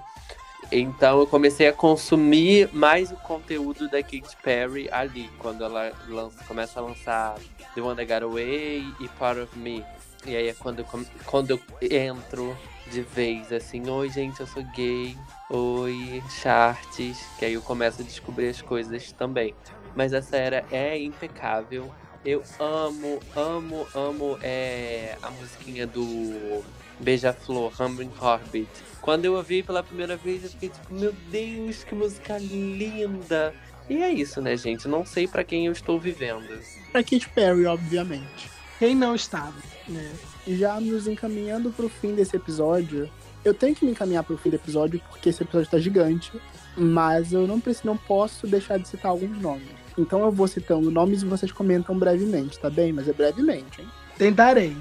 Então 0.72 1.20
eu 1.20 1.26
comecei 1.26 1.66
a 1.68 1.72
consumir 1.72 2.68
mais 2.72 3.10
o 3.10 3.16
conteúdo 3.16 3.88
da 3.88 4.02
Katy 4.02 4.36
Perry 4.42 4.88
ali, 4.92 5.28
quando 5.38 5.64
ela 5.64 5.92
lança, 6.08 6.44
começa 6.44 6.78
a 6.78 6.82
lançar 6.82 7.34
The 7.74 7.80
One 7.80 7.96
That 7.96 8.12
Got 8.12 8.24
Away 8.24 8.84
e 9.00 9.08
Part 9.18 9.40
of 9.40 9.58
Me. 9.58 9.84
E 10.26 10.36
aí 10.36 10.48
é 10.48 10.54
quando 10.54 10.84
quando 11.24 11.50
eu 11.50 11.60
entro 11.90 12.56
de 12.90 13.02
vez, 13.02 13.52
assim, 13.52 13.88
oi 13.88 14.10
gente, 14.10 14.40
eu 14.40 14.46
sou 14.46 14.62
gay, 14.74 15.16
oi, 15.48 16.22
charts, 16.28 17.18
que 17.38 17.44
aí 17.44 17.54
eu 17.54 17.62
começo 17.62 18.02
a 18.02 18.04
descobrir 18.04 18.48
as 18.48 18.60
coisas 18.60 19.12
também. 19.12 19.54
Mas 19.94 20.12
essa 20.12 20.36
era 20.36 20.64
é 20.70 20.98
impecável, 20.98 21.90
Eu 22.24 22.42
amo, 22.58 23.18
amo, 23.34 23.86
amo 23.94 24.38
é, 24.42 25.16
a 25.22 25.30
musiquinha 25.30 25.86
do 25.86 26.62
Beija-Flor, 27.00 27.72
Humming 27.80 28.10
Orbit. 28.20 28.68
Quando 29.00 29.24
eu 29.24 29.34
ouvi 29.34 29.62
pela 29.62 29.82
primeira 29.82 30.16
vez, 30.16 30.44
eu 30.44 30.50
fiquei 30.50 30.68
tipo, 30.68 30.94
meu 30.94 31.14
Deus, 31.30 31.84
que 31.84 31.94
música 31.94 32.38
linda! 32.38 33.54
E 33.88 34.02
é 34.02 34.12
isso, 34.12 34.40
né, 34.40 34.56
gente? 34.56 34.86
Não 34.86 35.04
sei 35.04 35.26
para 35.26 35.42
quem 35.42 35.66
eu 35.66 35.72
estou 35.72 35.98
vivendo. 35.98 36.60
Pra 36.92 37.02
Katy 37.02 37.28
Perry, 37.34 37.66
obviamente. 37.66 38.50
Quem 38.78 38.94
não 38.94 39.14
estava, 39.14 39.54
né? 39.88 40.12
Já 40.46 40.80
nos 40.80 41.08
encaminhando 41.08 41.70
pro 41.70 41.88
fim 41.88 42.14
desse 42.14 42.36
episódio, 42.36 43.10
eu 43.44 43.52
tenho 43.52 43.74
que 43.74 43.84
me 43.84 43.90
encaminhar 43.90 44.22
pro 44.22 44.38
fim 44.38 44.50
do 44.50 44.56
episódio 44.56 45.00
porque 45.10 45.30
esse 45.30 45.42
episódio 45.42 45.70
tá 45.70 45.78
gigante, 45.78 46.32
mas 46.76 47.32
eu 47.32 47.46
não 47.46 47.60
preciso, 47.60 47.86
não 47.86 47.96
posso 47.96 48.46
deixar 48.46 48.78
de 48.78 48.86
citar 48.86 49.10
alguns 49.10 49.38
nomes. 49.40 49.68
Então 49.98 50.20
eu 50.24 50.30
vou 50.30 50.46
citando 50.46 50.90
nomes 50.90 51.22
e 51.22 51.26
vocês 51.26 51.50
comentam 51.50 51.98
brevemente, 51.98 52.58
tá 52.58 52.70
bem? 52.70 52.92
Mas 52.92 53.08
é 53.08 53.12
brevemente, 53.12 53.80
hein? 53.80 53.88
Tentarei. 54.16 54.76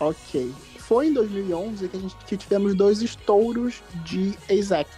Ok. 0.00 0.50
Foi 0.90 1.06
em 1.06 1.12
2011 1.12 1.86
que 1.86 1.96
a 1.96 2.00
gente 2.00 2.16
que 2.26 2.36
tivemos 2.36 2.74
dois 2.74 3.00
estouros 3.00 3.80
de 4.04 4.36
Exact, 4.48 4.90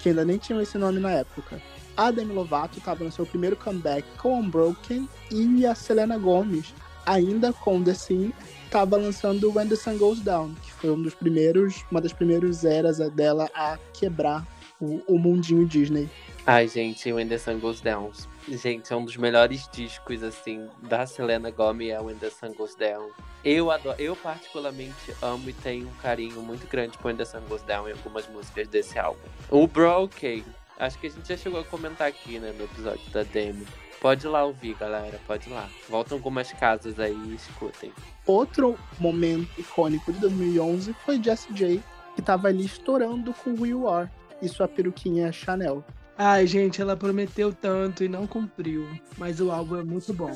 que 0.00 0.08
ainda 0.08 0.24
nem 0.24 0.38
tinham 0.38 0.58
esse 0.58 0.78
nome 0.78 0.98
na 0.98 1.10
época. 1.10 1.60
A 1.94 2.10
Demi 2.10 2.32
Lovato 2.32 2.78
estava 2.78 3.04
no 3.04 3.12
seu 3.12 3.26
primeiro 3.26 3.54
comeback 3.54 4.08
com 4.16 4.40
Unbroken 4.40 5.06
e 5.30 5.66
a 5.66 5.74
Selena 5.74 6.16
Gomez, 6.16 6.72
ainda 7.04 7.52
com 7.52 7.82
The 7.82 7.92
Sim, 7.92 8.32
estava 8.64 8.96
lançando 8.96 9.54
When 9.54 9.68
the 9.68 9.76
Sun 9.76 9.98
Goes 9.98 10.20
Down, 10.20 10.54
que 10.62 10.72
foi 10.72 10.88
um 10.88 11.02
dos 11.02 11.12
primeiros, 11.12 11.84
uma 11.90 12.00
das 12.00 12.14
primeiras 12.14 12.64
eras 12.64 12.96
dela 13.10 13.50
a 13.54 13.78
quebrar 13.92 14.48
o, 14.80 15.02
o 15.06 15.18
mundinho 15.18 15.66
Disney. 15.66 16.08
Ai, 16.46 16.68
gente, 16.68 17.10
When 17.10 17.26
the 17.26 17.38
Sun 17.38 17.58
Goes 17.58 17.80
Down. 17.80 18.12
Gente, 18.46 18.92
é 18.92 18.96
um 18.96 19.06
dos 19.06 19.16
melhores 19.16 19.66
discos, 19.72 20.22
assim, 20.22 20.68
da 20.82 21.06
Selena 21.06 21.50
Gomez, 21.50 21.92
é 21.92 21.98
When 21.98 22.16
the 22.16 22.28
Sun 22.28 22.52
Goes 22.52 22.74
Down. 22.74 23.08
Eu 23.42 23.70
adoro, 23.70 23.98
eu 23.98 24.14
particularmente 24.14 25.14
amo 25.22 25.48
e 25.48 25.54
tenho 25.54 25.88
um 25.88 25.94
carinho 26.02 26.42
muito 26.42 26.66
grande 26.68 26.98
por 26.98 27.06
When 27.06 27.16
the 27.16 27.24
Sun 27.24 27.40
Goes 27.48 27.62
Down 27.62 27.88
em 27.88 27.92
algumas 27.92 28.28
músicas 28.28 28.68
desse 28.68 28.98
álbum. 28.98 29.22
O 29.48 29.66
Broken, 29.66 30.44
acho 30.78 30.98
que 30.98 31.06
a 31.06 31.10
gente 31.10 31.26
já 31.26 31.34
chegou 31.34 31.60
a 31.60 31.64
comentar 31.64 32.08
aqui, 32.08 32.38
né, 32.38 32.52
no 32.58 32.64
episódio 32.64 33.10
da 33.10 33.22
Demi. 33.22 33.66
Pode 33.98 34.26
ir 34.26 34.28
lá 34.28 34.44
ouvir, 34.44 34.74
galera, 34.74 35.18
pode 35.26 35.48
ir 35.48 35.52
lá. 35.54 35.66
Voltam 35.88 36.18
algumas 36.18 36.52
casas 36.52 37.00
aí 37.00 37.16
e 37.26 37.36
escutem. 37.36 37.90
Outro 38.26 38.78
momento 39.00 39.48
icônico 39.58 40.12
de 40.12 40.20
2011 40.20 40.94
foi 41.06 41.22
Jessie 41.22 41.54
J, 41.54 41.82
que 42.14 42.20
estava 42.20 42.48
ali 42.48 42.66
estourando 42.66 43.32
com 43.32 43.64
You 43.64 43.88
Are 43.88 44.10
e 44.42 44.48
sua 44.48 44.68
peruquinha 44.68 45.32
Chanel. 45.32 45.82
Ai, 46.16 46.46
gente, 46.46 46.80
ela 46.80 46.96
prometeu 46.96 47.52
tanto 47.52 48.04
e 48.04 48.08
não 48.08 48.26
cumpriu. 48.26 48.86
Mas 49.18 49.40
o 49.40 49.50
álbum 49.50 49.76
é 49.80 49.82
muito 49.82 50.12
bom. 50.14 50.30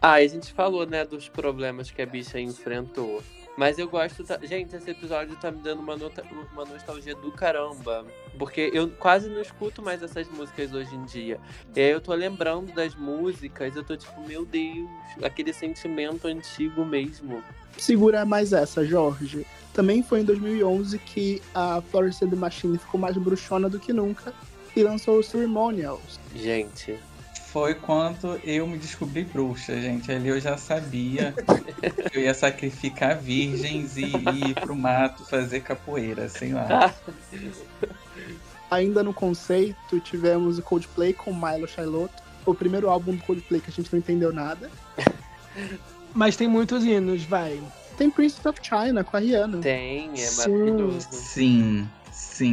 Ah, 0.00 0.20
e 0.22 0.26
a 0.26 0.28
gente 0.28 0.52
falou, 0.52 0.86
né, 0.86 1.04
dos 1.04 1.28
problemas 1.28 1.90
que 1.90 2.00
a 2.00 2.06
bicha 2.06 2.38
enfrentou. 2.38 3.22
Mas 3.56 3.78
eu 3.78 3.88
gosto. 3.88 4.24
ta- 4.24 4.38
Gente, 4.42 4.74
esse 4.74 4.90
episódio 4.90 5.36
tá 5.36 5.50
me 5.50 5.58
dando 5.58 5.80
uma, 5.80 5.96
nota- 5.96 6.24
uma 6.52 6.64
nostalgia 6.64 7.14
do 7.14 7.30
caramba. 7.32 8.06
Porque 8.38 8.70
eu 8.72 8.88
quase 8.88 9.28
não 9.28 9.42
escuto 9.42 9.82
mais 9.82 10.02
essas 10.02 10.26
músicas 10.28 10.72
hoje 10.72 10.94
em 10.94 11.04
dia. 11.04 11.38
E 11.74 11.80
aí 11.80 11.90
eu 11.90 12.00
tô 12.00 12.14
lembrando 12.14 12.72
das 12.72 12.94
músicas, 12.94 13.76
eu 13.76 13.84
tô 13.84 13.96
tipo, 13.96 14.26
meu 14.26 14.46
Deus, 14.46 14.88
aquele 15.22 15.52
sentimento 15.52 16.26
antigo 16.28 16.84
mesmo. 16.84 17.42
Segura 17.76 18.24
mais 18.24 18.52
essa, 18.52 18.84
Jorge. 18.86 19.46
Também 19.74 20.02
foi 20.02 20.20
em 20.20 20.24
2011 20.24 20.98
que 20.98 21.42
a 21.54 21.82
Florence 21.90 22.24
and 22.24 22.30
the 22.30 22.36
Machine 22.36 22.78
ficou 22.78 22.98
mais 23.00 23.16
bruxona 23.16 23.68
do 23.68 23.78
que 23.78 23.92
nunca 23.92 24.32
e 24.74 24.82
lançou 24.82 25.18
o 25.18 25.22
Ceremonials. 25.22 26.18
Gente, 26.34 26.98
Foi 27.52 27.74
quando 27.74 28.40
eu 28.42 28.66
me 28.66 28.78
descobri 28.78 29.24
bruxa, 29.24 29.78
gente. 29.78 30.10
Ali 30.10 30.28
eu 30.30 30.40
já 30.40 30.56
sabia 30.56 31.34
que 32.10 32.18
eu 32.18 32.22
ia 32.22 32.32
sacrificar 32.32 33.18
virgens 33.18 33.96
e 33.98 34.04
ir 34.06 34.54
pro 34.54 34.74
mato 34.74 35.24
fazer 35.26 35.60
capoeira, 35.60 36.28
sei 36.30 36.54
lá. 36.54 36.94
Ainda 38.70 39.02
no 39.02 39.12
conceito, 39.12 40.00
tivemos 40.00 40.58
o 40.58 40.62
Coldplay 40.62 41.12
com 41.12 41.34
Milo 41.34 41.68
Shiloto, 41.68 42.22
o 42.46 42.54
primeiro 42.54 42.88
álbum 42.88 43.14
do 43.14 43.22
Coldplay 43.22 43.60
que 43.60 43.68
a 43.68 43.72
gente 43.72 43.92
não 43.92 43.98
entendeu 43.98 44.32
nada. 44.32 44.70
Mas 46.14 46.36
tem 46.36 46.48
muitos 46.48 46.82
hinos, 46.84 47.22
vai. 47.24 47.60
Tem 47.98 48.10
Princess 48.10 48.44
of 48.46 48.58
China 48.62 49.04
com 49.04 49.16
a 49.16 49.20
Rihanna. 49.20 49.58
tem, 49.58 50.10
é 50.16 50.30
maravilhoso. 50.32 51.06
Sim, 51.10 51.18
sim, 51.18 51.88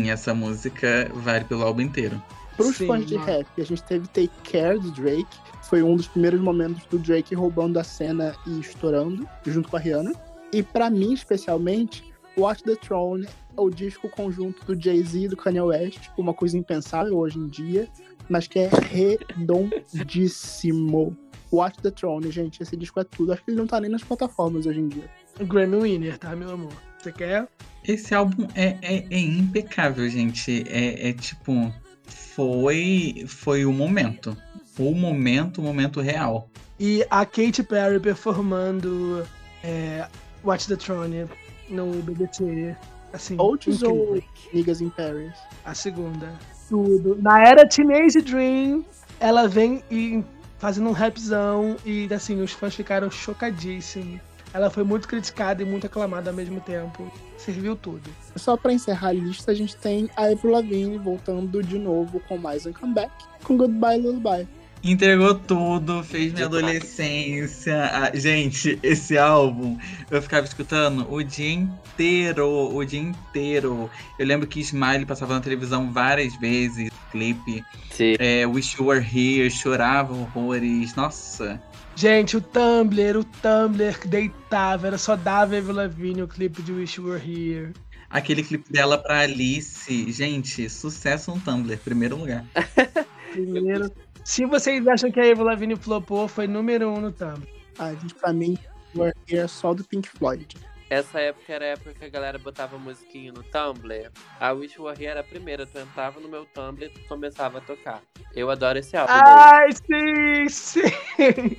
essa 0.10 0.34
música 0.34 1.10
vale 1.15 1.45
pelo 1.45 1.64
álbum 1.64 1.81
inteiro. 1.81 2.22
Para 2.57 2.68
os 2.68 2.76
Sim, 2.76 2.88
fãs 2.88 3.06
de 3.06 3.15
mano. 3.15 3.26
rap, 3.26 3.47
a 3.57 3.64
gente 3.64 3.81
teve 3.84 4.06
Take 4.07 4.51
Care 4.51 4.77
do 4.77 4.91
Drake. 4.91 5.38
Foi 5.64 5.81
um 5.81 5.95
dos 5.95 6.07
primeiros 6.07 6.41
momentos 6.41 6.84
do 6.88 6.99
Drake 6.99 7.34
roubando 7.34 7.80
a 7.80 7.84
cena 7.84 8.35
e 8.45 8.60
estourando, 8.60 9.26
junto 9.45 9.69
com 9.69 9.77
a 9.77 9.80
Rihanna. 9.80 10.11
E 10.51 10.61
para 10.61 10.89
mim, 10.89 11.14
especialmente, 11.14 12.03
Watch 12.38 12.64
the 12.64 12.76
Throne, 12.76 13.26
o 13.56 13.69
disco 13.69 14.10
conjunto 14.10 14.65
do 14.65 14.81
Jay-Z 14.81 15.19
e 15.19 15.27
do 15.27 15.38
Kanye 15.38 15.61
West, 15.61 16.10
uma 16.18 16.34
coisa 16.34 16.57
impensável 16.57 17.18
hoje 17.18 17.39
em 17.39 17.47
dia, 17.47 17.88
mas 18.27 18.47
que 18.47 18.60
é 18.60 18.69
redondíssimo. 18.89 21.15
Watch 21.51 21.81
the 21.81 21.91
Throne, 21.91 22.30
gente, 22.30 22.61
esse 22.61 22.77
disco 22.77 22.99
é 22.99 23.03
tudo. 23.03 23.34
Acho 23.34 23.43
que 23.43 23.51
ele 23.51 23.57
não 23.57 23.68
tá 23.68 23.80
nem 23.80 23.89
nas 23.89 24.03
plataformas 24.03 24.65
hoje 24.65 24.81
em 24.81 24.88
dia. 24.88 25.10
Grammy 25.39 25.77
Winner, 25.77 26.18
tá, 26.18 26.35
meu 26.35 26.51
amor? 26.51 26.73
Você 26.99 27.11
quer? 27.11 27.47
Esse 27.88 28.13
álbum 28.13 28.47
é, 28.55 28.77
é, 28.81 29.05
é 29.09 29.19
impecável, 29.19 30.07
gente. 30.09 30.65
É, 30.69 31.09
é 31.09 31.13
tipo. 31.13 31.73
Foi, 32.05 33.26
foi 33.27 33.65
o 33.65 33.71
momento. 33.71 34.35
O 34.77 34.93
momento, 34.93 35.59
o 35.59 35.63
momento 35.63 36.01
real. 36.01 36.49
E 36.80 37.05
a 37.09 37.26
Katy 37.26 37.63
Perry 37.63 37.99
performando 37.99 39.26
é, 39.63 40.07
Watch 40.43 40.67
the 40.67 40.76
Throne 40.76 41.26
no 41.69 41.91
BBC. 42.03 42.76
Assim, 43.11 43.35
incrível. 43.35 43.91
ou 43.91 44.23
Niggas 44.53 44.81
in 44.81 44.89
Paris? 44.89 45.34
A 45.65 45.73
segunda. 45.73 46.34
Tudo. 46.69 47.17
Na 47.21 47.41
era 47.41 47.67
Teenage 47.67 48.21
Dream, 48.21 48.85
ela 49.19 49.47
vem 49.47 49.84
e 49.89 50.23
fazendo 50.59 50.89
um 50.89 50.93
rapzão 50.93 51.76
e 51.85 52.07
assim, 52.13 52.41
os 52.41 52.51
fãs 52.51 52.76
ficaram 52.76 53.09
chocadíssimos. 53.09 54.21
Ela 54.53 54.69
foi 54.69 54.84
muito 54.84 55.07
criticada 55.07 55.61
e 55.61 55.65
muito 55.65 55.85
aclamada 55.85 56.30
ao 56.30 56.35
mesmo 56.35 56.59
tempo. 56.59 57.11
Serviu 57.38 57.76
tudo. 57.76 58.09
Só 58.35 58.57
pra 58.57 58.73
encerrar 58.73 59.09
a 59.09 59.13
lista, 59.13 59.51
a 59.51 59.55
gente 59.55 59.76
tem 59.76 60.09
a 60.15 60.26
Avril 60.26 60.51
Lavigne 60.51 60.97
voltando 60.97 61.61
de 61.61 61.77
novo 61.77 62.19
com 62.27 62.38
mais 62.38 62.65
um 62.65 62.73
comeback, 62.73 63.11
com 63.43 63.55
Goodbye 63.55 64.01
Lullaby. 64.01 64.47
Entregou 64.81 65.35
tudo, 65.35 66.03
fez 66.03 66.31
minha 66.31 66.45
adolescência. 66.45 67.76
Ah, 67.91 68.11
gente, 68.13 68.80
esse 68.81 69.17
álbum 69.17 69.77
eu 70.09 70.21
ficava 70.21 70.45
escutando 70.45 71.05
o 71.11 71.21
dia 71.21 71.51
inteiro, 71.51 72.73
o 72.73 72.85
dia 72.85 73.01
inteiro. 73.01 73.89
Eu 74.17 74.26
lembro 74.26 74.47
que 74.47 74.61
Smile 74.61 75.05
passava 75.05 75.34
na 75.34 75.41
televisão 75.41 75.91
várias 75.91 76.34
vezes, 76.38 76.89
clipe. 77.11 77.63
Sim. 77.91 78.15
É, 78.19 78.47
Wish 78.47 78.77
You 78.80 78.88
Were 78.88 79.05
Here, 79.05 79.51
chorava 79.51 80.13
horrores. 80.13 80.95
Nossa. 80.95 81.61
Gente, 81.99 82.38
o 82.38 82.41
Tumblr, 82.41 83.17
o 83.17 83.26
Tumblr 83.26 83.99
que 83.99 84.07
deitava, 84.07 84.88
era 84.88 84.97
só 84.97 85.17
dava 85.17 85.57
Avril 85.57 85.76
Lavigne 85.76 86.23
o 86.23 86.30
clipe 86.30 86.61
de 86.61 86.71
Wish 86.71 86.97
You 86.97 87.09
Were 87.09 87.21
Here. 87.21 87.73
Aquele 88.09 88.41
clipe 88.41 88.71
dela 88.71 88.97
pra 88.97 89.19
Alice. 89.19 90.09
Gente, 90.09 90.69
sucesso 90.69 91.35
no 91.35 91.41
Tumblr, 91.41 91.77
primeiro 91.80 92.15
lugar. 92.15 92.45
Primeiro. 93.34 93.91
Se 94.23 94.45
vocês 94.45 94.88
acham 94.88 95.11
que 95.11 95.19
a 95.19 95.30
Avril 95.30 95.43
Lavigne 95.43 95.76
flopou, 95.76 96.30
foi 96.30 96.47
número 96.47 96.89
um 96.89 97.01
no 97.01 97.11
Tumblr. 97.11 97.45
A 97.77 97.93
gente, 97.93 98.15
pra 98.15 98.31
mim, 98.31 98.57
We're 98.95 99.13
Here 99.27 99.41
é 99.41 99.47
só 99.49 99.73
do 99.73 99.84
Pink 99.84 100.07
Floyd. 100.07 100.55
Essa 100.89 101.19
época 101.19 101.51
era 101.51 101.65
a 101.65 101.67
época 101.67 101.93
que 101.93 102.05
a 102.05 102.09
galera 102.09 102.39
botava 102.39 102.77
musiquinha 102.77 103.34
no 103.34 103.43
Tumblr. 103.43 104.09
A 104.39 104.53
Wish 104.53 104.77
You 104.77 104.85
Were 104.85 104.97
Here 104.97 105.11
era 105.11 105.19
a 105.19 105.23
primeira. 105.26 105.65
Tu 105.65 105.77
entrava 105.77 106.21
no 106.21 106.30
meu 106.30 106.45
Tumblr 106.45 106.85
e 106.85 106.89
tu 106.89 107.01
começava 107.09 107.57
a 107.57 107.61
tocar. 107.61 108.01
Eu 108.34 108.49
adoro 108.49 108.80
esse 108.80 108.95
álbum. 108.95 109.11
Ai, 109.13 109.67
sim, 109.73 110.47
sim. 110.47 111.57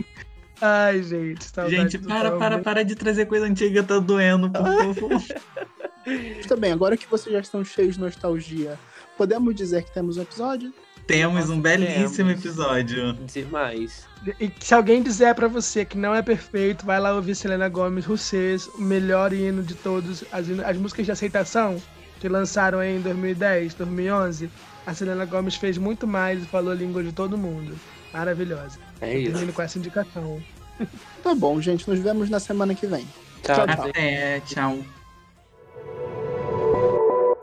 Ai, 0.61 1.03
gente, 1.03 1.45
saudade 1.45 1.75
Gente, 1.75 1.99
para, 1.99 2.33
para, 2.33 2.59
para 2.59 2.85
de 2.85 2.95
trazer 2.95 3.27
coisa 3.27 3.47
antiga, 3.47 3.83
tá 3.83 3.99
doendo, 3.99 4.51
por 4.51 4.63
favor. 4.95 5.23
Mas 6.37 6.47
também, 6.47 6.73
agora 6.73 6.97
que 6.97 7.07
vocês 7.07 7.33
já 7.33 7.41
estão 7.41 7.65
cheios 7.65 7.95
de 7.95 8.01
nostalgia, 8.01 8.79
podemos 9.17 9.55
dizer 9.55 9.85
que 9.85 9.93
temos 9.93 10.17
um 10.17 10.23
episódio? 10.23 10.73
Temos 11.07 11.51
um 11.51 11.61
belíssimo 11.61 12.29
Temos. 12.29 12.45
episódio. 12.45 13.15
Demais. 13.15 14.07
E 14.39 14.53
se 14.61 14.75
alguém 14.75 15.03
disser 15.03 15.35
pra 15.35 15.49
você 15.49 15.85
que 15.85 15.99
não 15.99 16.15
é 16.15 16.23
perfeito, 16.23 16.87
vai 16.87 17.01
lá 17.01 17.15
ouvir 17.15 17.35
Selena 17.35 17.69
Gomez 17.69 18.05
Rousseff, 18.05 18.71
o 18.77 18.81
melhor 18.81 19.33
hino 19.33 19.63
de 19.63 19.75
todos, 19.75 20.23
as, 20.31 20.49
as 20.65 20.77
músicas 20.77 21.07
de 21.07 21.13
aceitação 21.13 21.83
que 22.21 22.29
lançaram 22.29 22.79
aí 22.79 22.97
em 22.97 23.01
2010, 23.01 23.75
2011. 23.75 24.51
A 24.87 24.95
Selena 24.95 25.25
Gomez 25.25 25.57
fez 25.57 25.79
muito 25.79 26.07
mais 26.07 26.43
e 26.43 26.47
falou 26.47 26.71
a 26.71 26.77
língua 26.77 27.03
de 27.03 27.13
todo 27.13 27.37
mundo. 27.37 27.75
Maravilhosa. 28.13 28.79
É 29.01 29.19
isso. 29.19 29.33
Termino 29.33 29.53
com 29.53 29.63
essa 29.63 29.79
indicação. 29.79 30.41
Tá 31.23 31.35
bom, 31.35 31.61
gente, 31.61 31.89
nos 31.89 31.99
vemos 31.99 32.31
na 32.31 32.41
semana 32.41 32.75
que 32.75 32.87
vem. 32.87 33.07
Tchau, 33.43 33.55
Tchau, 33.55 33.67
tchau. 33.67 33.89
Até, 33.89 34.41
tchau. 34.41 34.79